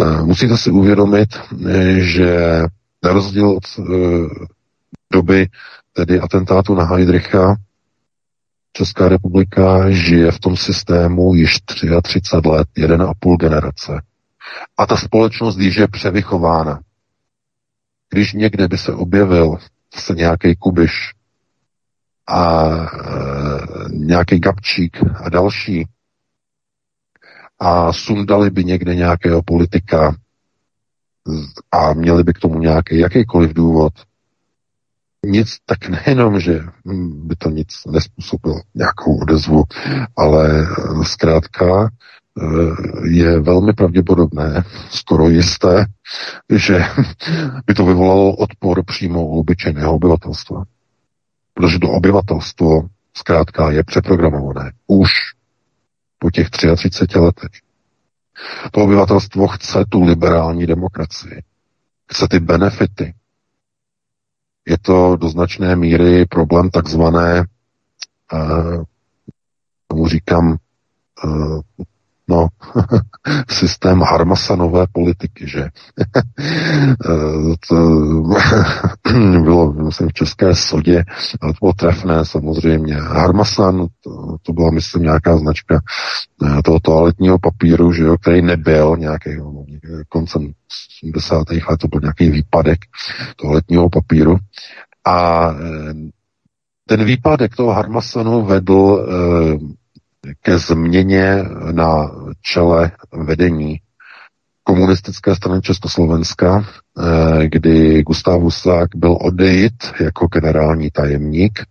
E, 0.00 0.22
musíte 0.22 0.56
si 0.56 0.70
uvědomit, 0.70 1.28
že 1.98 2.60
na 3.04 3.12
rozdíl 3.12 3.48
od 3.48 3.64
e, 3.78 3.82
doby 5.12 5.48
tedy 5.92 6.20
atentátu 6.20 6.74
na 6.74 6.84
Heidricha, 6.84 7.56
Česká 8.72 9.08
republika 9.08 9.90
žije 9.90 10.30
v 10.30 10.38
tom 10.38 10.56
systému 10.56 11.34
již 11.34 11.60
33 11.60 12.48
let, 12.48 12.68
1,5 12.76 13.36
generace. 13.36 14.02
A 14.76 14.86
ta 14.86 14.96
společnost 14.96 15.58
již 15.58 15.76
je 15.76 15.88
převychována. 15.88 16.80
Když 18.10 18.32
někde 18.32 18.68
by 18.68 18.78
se 18.78 18.92
objevil 18.92 19.58
se 19.94 20.14
nějaký 20.14 20.56
kubiš 20.56 21.12
a 22.26 22.64
e, 22.64 22.88
nějaký 23.90 24.38
gabčík 24.38 24.98
a 25.24 25.28
další 25.28 25.88
a 27.58 27.92
sundali 27.92 28.50
by 28.50 28.64
někde 28.64 28.94
nějakého 28.94 29.42
politika 29.42 30.16
a 31.72 31.94
měli 31.94 32.24
by 32.24 32.32
k 32.32 32.38
tomu 32.38 32.58
nějaký 32.58 32.98
jakýkoliv 32.98 33.54
důvod, 33.54 33.92
nic, 35.26 35.56
tak 35.66 35.88
nejenom, 35.88 36.40
že 36.40 36.60
by 37.06 37.36
to 37.36 37.50
nic 37.50 37.68
nespůsobilo, 37.86 38.60
nějakou 38.74 39.22
odezvu, 39.22 39.62
ale 40.16 40.66
zkrátka 41.02 41.66
Eh, 41.86 41.88
je 43.04 43.40
velmi 43.40 43.72
pravděpodobné, 43.72 44.64
skoro 44.90 45.28
jisté, 45.28 45.86
že 46.50 46.80
by 47.66 47.74
to 47.74 47.86
vyvolalo 47.86 48.36
odpor 48.36 48.84
přímo 48.84 49.26
u 49.26 49.40
obyčejného 49.40 49.94
obyvatelstva. 49.94 50.64
Protože 51.54 51.78
to 51.78 51.90
obyvatelstvo 51.90 52.88
zkrátka 53.16 53.70
je 53.70 53.84
přeprogramované. 53.84 54.72
Už 54.86 55.10
po 56.18 56.30
těch 56.30 56.50
33 56.50 57.18
letech. 57.18 57.50
To 58.70 58.80
obyvatelstvo 58.80 59.48
chce 59.48 59.84
tu 59.88 60.02
liberální 60.02 60.66
demokracii. 60.66 61.42
Chce 62.12 62.28
ty 62.30 62.40
benefity. 62.40 63.14
Je 64.66 64.78
to 64.78 65.16
do 65.16 65.28
značné 65.28 65.76
míry 65.76 66.26
problém 66.26 66.70
takzvané, 66.70 67.44
uh, 68.32 68.84
tomu 69.88 70.08
říkám, 70.08 70.56
uh, 71.24 71.60
no, 72.28 72.48
systém 73.50 74.00
Harmasanové 74.00 74.86
politiky, 74.92 75.48
že? 75.48 75.68
to 77.68 77.74
bylo, 79.42 79.72
myslím, 79.72 80.08
v 80.08 80.12
České 80.12 80.54
sodě, 80.54 81.04
ale 81.40 81.52
to 81.52 81.58
bylo 81.60 81.72
trefné 81.72 82.24
samozřejmě. 82.24 82.94
Harmasan, 82.94 83.86
to, 84.00 84.36
to 84.42 84.52
byla, 84.52 84.70
myslím, 84.70 85.02
nějaká 85.02 85.36
značka 85.36 85.80
eh, 86.46 86.62
toho 86.62 86.80
toaletního 86.80 87.38
papíru, 87.38 87.92
že 87.92 88.02
jo, 88.02 88.16
který 88.18 88.42
nebyl 88.42 88.96
nějaký 88.98 89.36
no, 89.36 89.64
koncem 90.08 90.52
70. 91.00 91.50
let, 91.70 91.78
to 91.80 91.88
byl 91.88 92.00
nějaký 92.00 92.30
výpadek 92.30 92.78
toaletního 93.36 93.90
papíru. 93.90 94.36
A 95.04 95.50
eh, 95.50 95.94
ten 96.86 97.04
výpadek 97.04 97.56
toho 97.56 97.72
Harmasanu 97.72 98.44
vedl 98.44 99.06
eh, 99.08 99.83
ke 100.42 100.58
změně 100.58 101.44
na 101.72 102.10
čele 102.42 102.90
vedení 103.12 103.80
komunistické 104.64 105.36
strany 105.36 105.60
Československa, 105.60 106.64
eh, 106.64 107.48
kdy 107.48 108.02
Gustav 108.02 108.40
Husák 108.40 108.88
byl 108.96 109.18
odejít 109.20 109.84
jako 110.00 110.26
generální 110.26 110.90
tajemník 110.90 111.62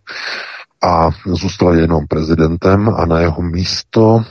a 0.83 1.09
zůstal 1.25 1.75
jenom 1.75 2.07
prezidentem 2.07 2.89
a 2.89 3.05
na 3.05 3.19
jeho 3.19 3.41
místo 3.41 4.23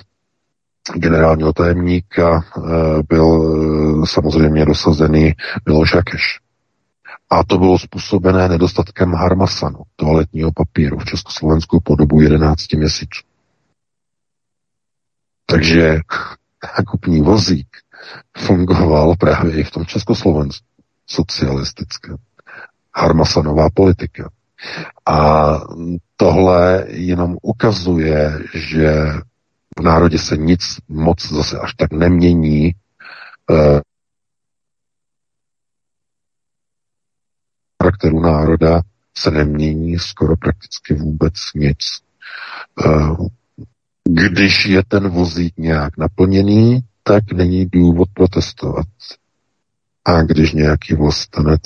generálního 0.95 1.53
tajemníka 1.53 2.45
eh, 2.57 2.61
byl 3.09 3.27
eh, 4.03 4.07
samozřejmě 4.07 4.65
dosazený 4.65 5.33
Miloš 5.67 5.95
Jakeš. 5.95 6.39
A 7.31 7.45
to 7.45 7.59
bylo 7.59 7.79
způsobené 7.79 8.49
nedostatkem 8.49 9.13
harmasanu, 9.13 9.79
toaletního 9.97 10.51
papíru 10.53 10.99
v 10.99 11.05
Československu 11.05 11.81
po 11.85 11.97
dobu 11.97 12.21
11 12.21 12.73
měsíců. 12.73 13.32
Takže 15.53 15.99
nákupní 16.79 17.21
vozík 17.21 17.69
fungoval 18.37 19.17
právě 19.17 19.61
i 19.61 19.65
v 19.65 19.71
tom 19.71 19.87
Československu 19.87 20.67
socialistické. 21.07 22.13
Harmasanová 22.95 23.71
politika. 23.75 24.31
A 25.07 25.51
tohle 26.17 26.85
jenom 26.89 27.37
ukazuje, 27.43 28.39
že 28.55 29.07
v 29.79 29.83
národě 29.83 30.19
se 30.19 30.37
nic 30.37 30.79
moc 30.89 31.33
zase 31.33 31.59
až 31.59 31.75
tak 31.75 31.93
nemění. 31.93 32.73
Eh, 33.51 33.81
charakteru 37.83 38.21
národa 38.21 38.83
se 39.17 39.31
nemění 39.31 39.99
skoro 39.99 40.37
prakticky 40.37 40.95
vůbec 40.95 41.35
nic. 41.55 41.79
Když 44.09 44.67
je 44.67 44.83
ten 44.89 45.09
vozík 45.09 45.55
nějak 45.59 45.99
naplněný, 45.99 46.81
tak 47.03 47.33
není 47.33 47.67
důvod 47.67 48.09
protestovat. 48.15 48.87
A 50.05 50.23
když 50.23 50.53
nějaký 50.53 50.95
vlastenec 50.95 51.63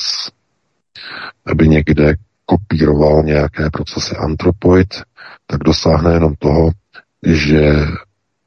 aby 1.47 1.69
někde 1.69 2.15
kopíroval 2.47 3.23
nějaké 3.23 3.71
procesy 3.71 4.17
antropoid, 4.17 4.95
tak 5.47 5.61
dosáhne 5.61 6.13
jenom 6.13 6.35
toho, 6.39 6.71
že 7.27 7.73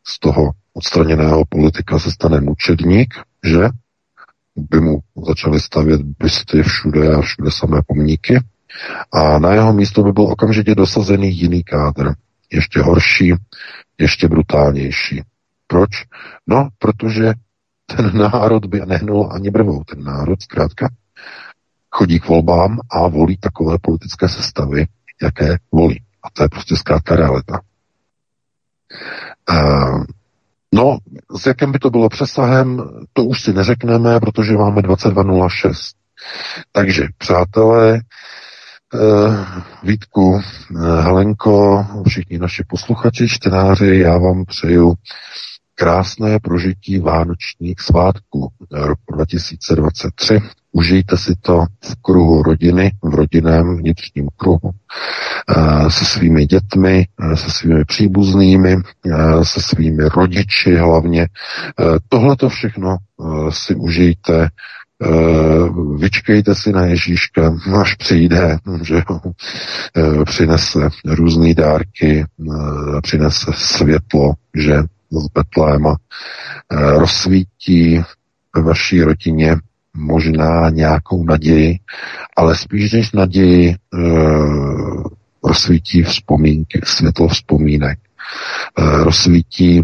z 0.08 0.20
toho 0.20 0.52
odstraněného 0.74 1.44
politika 1.50 2.00
se 2.00 2.12
stane 2.12 2.42
mučedník, 2.42 3.14
že? 3.44 3.70
By 4.56 4.82
mu 4.82 5.00
začali 5.28 5.60
stavět 5.60 6.02
bysty 6.02 6.64
všude 6.64 7.16
a 7.16 7.22
všude 7.22 7.52
samé 7.52 7.82
pomníky. 7.88 8.44
A 9.14 9.40
na 9.40 9.54
jeho 9.54 9.74
místo 9.74 10.04
by 10.04 10.12
byl 10.12 10.24
okamžitě 10.24 10.76
dosazený 10.76 11.38
jiný 11.38 11.64
kádr, 11.64 12.14
ještě 12.52 12.82
horší, 12.82 13.34
ještě 14.00 14.28
brutálnější. 14.28 15.22
Proč? 15.68 15.90
No, 16.48 16.68
protože 16.78 17.34
ten 17.96 18.18
národ 18.18 18.66
by 18.66 18.82
nehnul 18.86 19.30
ani 19.32 19.50
brvou. 19.50 19.84
Ten 19.84 20.04
národ 20.04 20.42
zkrátka 20.42 20.90
chodí 21.92 22.20
k 22.20 22.28
volbám 22.28 22.80
a 22.92 23.08
volí 23.08 23.38
takové 23.38 23.78
politické 23.82 24.30
sestavy, 24.30 24.86
jaké 25.22 25.58
volí. 25.72 26.04
A 26.24 26.30
to 26.30 26.44
je 26.44 26.50
prostě 26.50 26.76
zkrátka 26.76 27.16
realita. 27.16 27.60
Uh, 29.52 30.04
no, 30.74 30.98
s 31.40 31.46
jakým 31.46 31.72
by 31.72 31.80
to 31.80 31.90
bylo 31.90 32.10
přesahem, 32.10 32.84
to 33.14 33.24
už 33.24 33.42
si 33.42 33.54
neřekneme, 33.54 34.20
protože 34.20 34.54
máme 34.54 34.82
22.06. 34.82 35.72
Takže, 36.72 37.08
přátelé, 37.18 38.02
Vítku, 39.84 40.30
uh, 40.30 40.42
Helenko, 40.82 41.86
všichni 42.08 42.38
naši 42.38 42.64
posluchači, 42.68 43.28
čtenáři, 43.30 44.00
já 44.00 44.18
vám 44.18 44.46
přeju 44.46 44.94
krásné 45.76 46.40
prožití 46.40 47.00
vánočních 47.00 47.80
svátků 47.80 48.48
roku 48.72 49.16
2023. 49.16 50.40
Užijte 50.72 51.18
si 51.18 51.36
to 51.42 51.66
v 51.84 51.96
kruhu 52.02 52.44
rodiny, 52.44 52.92
v 53.04 53.14
rodinném 53.16 53.78
vnitřním 53.78 54.28
kruhu, 54.38 54.60
uh, 54.64 55.90
se 55.90 56.06
svými 56.06 56.46
dětmi, 56.46 57.08
se 57.36 57.52
svými 57.52 57.86
příbuznými, 57.86 58.78
se 59.44 59.62
svými 59.62 60.04
rodiči 60.04 60.76
hlavně. 60.76 61.28
Tohle 62.10 62.36
to 62.36 62.50
všechno 62.50 62.98
si 63.50 63.76
užijte 63.76 64.50
vyčkejte 65.98 66.56
si 66.56 66.72
na 66.72 66.86
Ježíška, 66.86 67.56
až 67.82 67.96
přijde, 67.96 68.58
že 68.82 68.96
jo, 68.96 69.20
uh, 69.24 70.24
přinese 70.24 70.90
různé 71.06 71.54
dárky, 71.54 72.26
uh, 72.38 73.02
přinese 73.02 73.52
světlo, 73.56 74.34
že 74.56 74.78
z 75.12 75.28
Betléma, 75.34 75.96
rozsvítí 76.72 78.02
ve 78.56 78.62
vaší 78.62 79.04
rodině 79.04 79.56
možná 79.94 80.70
nějakou 80.70 81.24
naději, 81.24 81.80
ale 82.38 82.56
spíš 82.56 82.94
než 82.94 83.12
naději 83.12 83.76
rozsvítí 85.44 86.04
vzpomínky, 86.04 86.82
světlo 86.84 87.28
vzpomínek, 87.28 88.00
rozsvítí 88.78 89.84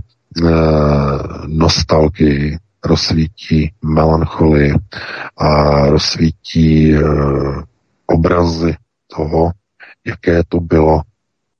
nostalgii, 1.47 2.57
rozsvítí 2.85 3.71
melancholii 3.81 4.73
a 5.37 5.79
rozsvítí 5.89 6.95
e, 6.95 6.99
obrazy 8.05 8.75
toho, 9.15 9.51
jaké 10.05 10.43
to 10.49 10.59
bylo 10.59 11.01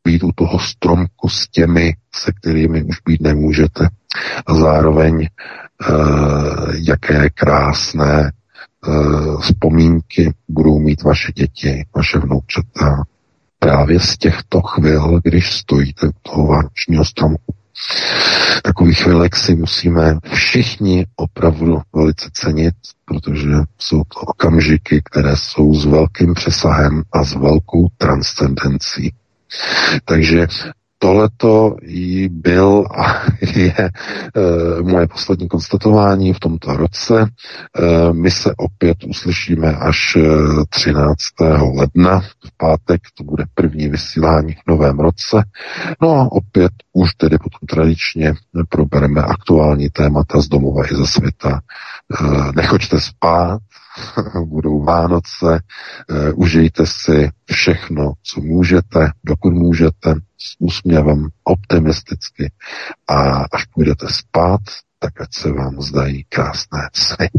být 0.03 0.23
u 0.23 0.31
toho 0.35 0.59
stromku 0.59 1.29
s 1.29 1.47
těmi, 1.47 1.93
se 2.15 2.31
kterými 2.31 2.83
už 2.83 3.01
být 3.05 3.21
nemůžete. 3.21 3.87
A 4.45 4.53
zároveň 4.53 5.21
e, 5.21 5.29
jaké 6.87 7.29
krásné 7.29 8.21
e, 8.21 8.31
vzpomínky 9.41 10.33
budou 10.47 10.79
mít 10.79 11.03
vaše 11.03 11.31
děti, 11.31 11.85
vaše 11.95 12.19
vnoučata 12.19 13.03
právě 13.59 13.99
z 13.99 14.17
těchto 14.17 14.61
chvil, 14.61 15.19
když 15.23 15.51
stojíte 15.51 16.07
u 16.07 16.11
toho 16.21 16.47
vánočního 16.47 17.05
stromku. 17.05 17.55
Takových 18.63 18.97
chvilek 19.03 19.35
si 19.35 19.55
musíme 19.55 20.17
všichni 20.33 21.05
opravdu 21.15 21.81
velice 21.93 22.29
cenit, 22.33 22.75
protože 23.05 23.49
jsou 23.77 24.03
to 24.03 24.19
okamžiky, 24.19 25.01
které 25.05 25.35
jsou 25.35 25.73
s 25.73 25.85
velkým 25.85 26.33
přesahem 26.33 27.03
a 27.11 27.23
s 27.23 27.33
velkou 27.33 27.87
transcendencí. 27.97 29.13
Takže 30.05 30.47
tohleto 31.05 31.75
jí 31.83 32.29
byl 32.29 32.85
a 32.97 33.21
je 33.55 33.73
e, 33.77 33.91
moje 34.81 35.07
poslední 35.07 35.47
konstatování 35.47 36.33
v 36.33 36.39
tomto 36.39 36.77
roce. 36.77 37.21
E, 37.21 38.13
my 38.13 38.31
se 38.31 38.53
opět 38.57 38.97
uslyšíme 39.03 39.75
až 39.75 40.17
13. 40.69 41.17
ledna, 41.75 42.19
v 42.19 42.57
pátek, 42.57 43.01
to 43.17 43.23
bude 43.23 43.43
první 43.53 43.89
vysílání 43.89 44.53
v 44.53 44.67
novém 44.67 44.99
roce. 44.99 45.43
No 46.01 46.15
a 46.15 46.31
opět 46.31 46.71
už 46.93 47.13
tedy 47.15 47.37
potom 47.37 47.67
tradičně 47.67 48.33
probereme 48.69 49.21
aktuální 49.21 49.89
témata 49.89 50.41
z 50.41 50.47
domova 50.47 50.83
i 50.91 50.95
ze 50.95 51.07
světa. 51.07 51.59
Nechoďte 52.55 53.01
spát, 53.01 53.59
budou 54.45 54.83
Vánoce, 54.83 55.59
uh, 56.09 56.39
užijte 56.39 56.85
si 56.85 57.29
všechno, 57.45 58.13
co 58.23 58.41
můžete, 58.41 59.11
dokud 59.23 59.53
můžete, 59.53 60.13
s 60.37 60.55
úsměvem, 60.59 61.27
optimisticky 61.43 62.51
a 63.07 63.43
až 63.53 63.65
půjdete 63.65 64.05
spát, 64.09 64.61
tak 64.99 65.21
ať 65.21 65.33
se 65.33 65.51
vám 65.51 65.81
zdají 65.81 66.23
krásné 66.29 66.89
sny. 66.93 67.29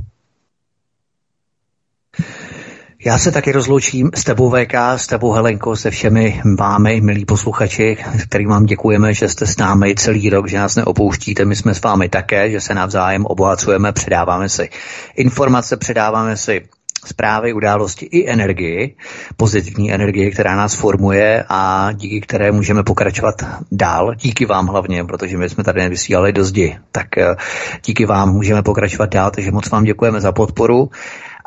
Já 3.06 3.18
se 3.18 3.32
taky 3.32 3.52
rozloučím 3.52 4.10
s 4.14 4.24
tebou 4.24 4.50
VK, 4.50 4.74
s 4.96 5.06
tebou 5.06 5.32
Helenko, 5.32 5.76
se 5.76 5.90
všemi 5.90 6.42
vámi, 6.58 7.00
milí 7.00 7.24
posluchači, 7.24 7.96
kterým 8.28 8.48
vám 8.48 8.64
děkujeme, 8.64 9.14
že 9.14 9.28
jste 9.28 9.46
s 9.46 9.56
námi 9.56 9.94
celý 9.94 10.30
rok, 10.30 10.48
že 10.48 10.58
nás 10.58 10.76
neopouštíte, 10.76 11.44
my 11.44 11.56
jsme 11.56 11.74
s 11.74 11.82
vámi 11.82 12.08
také, 12.08 12.50
že 12.50 12.60
se 12.60 12.74
navzájem 12.74 13.26
obohacujeme, 13.26 13.92
předáváme 13.92 14.48
si 14.48 14.68
informace, 15.16 15.76
předáváme 15.76 16.36
si 16.36 16.68
zprávy, 17.06 17.52
události 17.52 18.06
i 18.06 18.30
energii, 18.30 18.96
pozitivní 19.36 19.92
energie, 19.92 20.30
která 20.30 20.56
nás 20.56 20.74
formuje 20.74 21.44
a 21.48 21.92
díky 21.92 22.20
které 22.20 22.52
můžeme 22.52 22.82
pokračovat 22.82 23.34
dál. 23.72 24.14
Díky 24.14 24.46
vám 24.46 24.66
hlavně, 24.66 25.04
protože 25.04 25.38
my 25.38 25.48
jsme 25.48 25.64
tady 25.64 25.82
nevysílali 25.82 26.32
do 26.32 26.44
zdi. 26.44 26.78
Tak 26.92 27.18
eh, 27.18 27.36
díky 27.84 28.06
vám 28.06 28.32
můžeme 28.32 28.62
pokračovat 28.62 29.10
dál, 29.10 29.30
takže 29.30 29.50
moc 29.50 29.70
vám 29.70 29.84
děkujeme 29.84 30.20
za 30.20 30.32
podporu. 30.32 30.90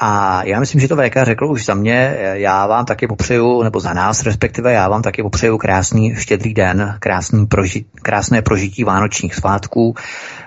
A 0.01 0.43
já 0.43 0.59
myslím, 0.59 0.81
že 0.81 0.87
to 0.87 0.95
VK 0.95 1.15
řekl 1.23 1.45
už 1.45 1.65
za 1.65 1.73
mě. 1.73 2.17
Já 2.19 2.67
vám 2.67 2.85
taky 2.85 3.07
popřeju, 3.07 3.63
nebo 3.63 3.79
za 3.79 3.93
nás 3.93 4.23
respektive, 4.23 4.73
já 4.73 4.89
vám 4.89 5.01
taky 5.01 5.23
popřeju 5.23 5.57
krásný 5.57 6.15
štědrý 6.15 6.53
den, 6.53 6.95
krásný 6.99 7.47
proži, 7.47 7.85
krásné 8.01 8.41
prožití 8.41 8.83
vánočních 8.83 9.35
svátků. 9.35 9.95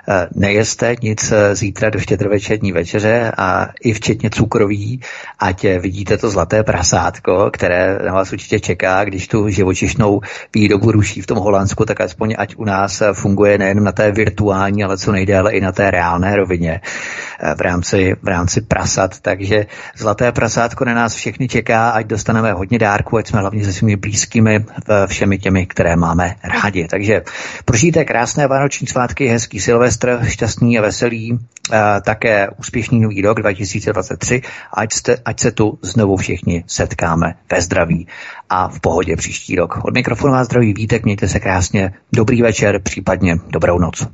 Eh, 0.08 0.28
nejeste 0.34 0.96
nic 1.02 1.32
eh, 1.32 1.54
zítra 1.54 1.90
do 1.90 1.98
štědrovečerní 1.98 2.72
večeře 2.72 3.32
a 3.36 3.68
i 3.80 3.92
včetně 3.92 4.30
cukroví, 4.30 5.00
ať 5.38 5.64
eh, 5.64 5.78
vidíte 5.78 6.18
to 6.18 6.30
zlaté 6.30 6.62
prasátko, 6.62 7.50
které 7.52 7.98
na 8.06 8.12
vás 8.12 8.32
určitě 8.32 8.60
čeká, 8.60 9.04
když 9.04 9.28
tu 9.28 9.48
živočišnou 9.48 10.20
výrobu 10.54 10.92
ruší 10.92 11.20
v 11.20 11.26
tom 11.26 11.38
Holandsku, 11.38 11.84
tak 11.84 12.00
aspoň 12.00 12.34
ať 12.38 12.54
u 12.56 12.64
nás 12.64 13.02
funguje 13.12 13.58
nejen 13.58 13.84
na 13.84 13.92
té 13.92 14.12
virtuální, 14.12 14.84
ale 14.84 14.98
co 14.98 15.12
nejdéle 15.12 15.52
i 15.52 15.60
na 15.60 15.72
té 15.72 15.90
reálné 15.90 16.36
rovině 16.36 16.80
v 17.56 17.60
rámci, 17.60 18.16
v 18.22 18.28
rámci 18.28 18.60
prasat. 18.60 19.20
Takže 19.20 19.66
zlaté 19.96 20.32
prasátko 20.32 20.84
na 20.84 20.94
nás 20.94 21.14
všechny 21.14 21.48
čeká, 21.48 21.90
ať 21.90 22.06
dostaneme 22.06 22.52
hodně 22.52 22.78
dárků, 22.78 23.16
ať 23.16 23.26
jsme 23.26 23.40
hlavně 23.40 23.64
se 23.64 23.72
svými 23.72 23.96
blízkými, 23.96 24.64
všemi 25.06 25.38
těmi, 25.38 25.66
které 25.66 25.96
máme 25.96 26.34
rádi. 26.44 26.88
Takže 26.88 27.22
prožijte 27.64 28.04
krásné 28.04 28.46
vánoční 28.46 28.86
svátky, 28.86 29.26
hezký 29.26 29.60
silvestr, 29.60 29.91
Silvestr 29.92 30.24
šťastný 30.28 30.78
a 30.78 30.82
veselý, 30.82 31.38
a 31.72 32.00
také 32.00 32.48
úspěšný 32.50 33.00
nový 33.00 33.22
rok 33.22 33.40
2023, 33.40 34.42
ať, 34.74 34.92
jste, 34.92 35.16
ať 35.24 35.40
se 35.40 35.52
tu 35.52 35.78
znovu 35.82 36.16
všichni 36.16 36.64
setkáme 36.66 37.34
ve 37.52 37.60
zdraví 37.60 38.06
a 38.48 38.68
v 38.68 38.80
pohodě 38.80 39.16
příští 39.16 39.56
rok. 39.56 39.84
Od 39.84 39.94
mikrofonu 39.94 40.32
vás 40.32 40.46
zdraví 40.46 40.74
Vítek, 40.74 41.04
mějte 41.04 41.28
se 41.28 41.40
krásně, 41.40 41.92
dobrý 42.12 42.42
večer, 42.42 42.82
případně 42.82 43.36
dobrou 43.48 43.78
noc. 43.78 44.06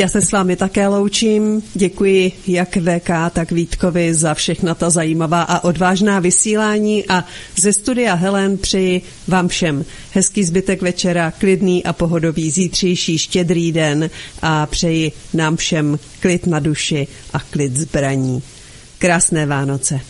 Já 0.00 0.08
se 0.08 0.22
s 0.22 0.32
vámi 0.32 0.56
také 0.56 0.88
loučím. 0.88 1.62
Děkuji 1.74 2.32
jak 2.46 2.76
VK, 2.76 3.10
tak 3.32 3.50
Vítkovi 3.52 4.14
za 4.14 4.34
všechna 4.34 4.74
ta 4.74 4.90
zajímavá 4.90 5.42
a 5.42 5.64
odvážná 5.64 6.20
vysílání 6.20 7.04
a 7.08 7.24
ze 7.56 7.72
studia 7.72 8.14
Helen 8.14 8.58
přeji 8.58 9.02
vám 9.28 9.48
všem 9.48 9.84
hezký 10.12 10.44
zbytek 10.44 10.82
večera, 10.82 11.30
klidný 11.30 11.84
a 11.84 11.92
pohodový 11.92 12.50
zítřejší 12.50 13.18
štědrý 13.18 13.72
den 13.72 14.10
a 14.42 14.66
přeji 14.66 15.12
nám 15.34 15.56
všem 15.56 15.98
klid 16.20 16.46
na 16.46 16.58
duši 16.58 17.06
a 17.32 17.40
klid 17.40 17.76
zbraní. 17.76 18.42
Krásné 18.98 19.46
Vánoce. 19.46 20.00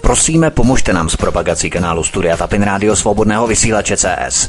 Prosíme, 0.00 0.50
pomožte 0.50 0.92
nám 0.92 1.08
s 1.08 1.16
propagací 1.16 1.70
kanálu 1.70 2.04
Studia 2.04 2.36
Tapin 2.36 2.62
Rádio 2.62 2.96
Svobodného 2.96 3.46
vysílače 3.46 3.96
CS. 3.96 4.48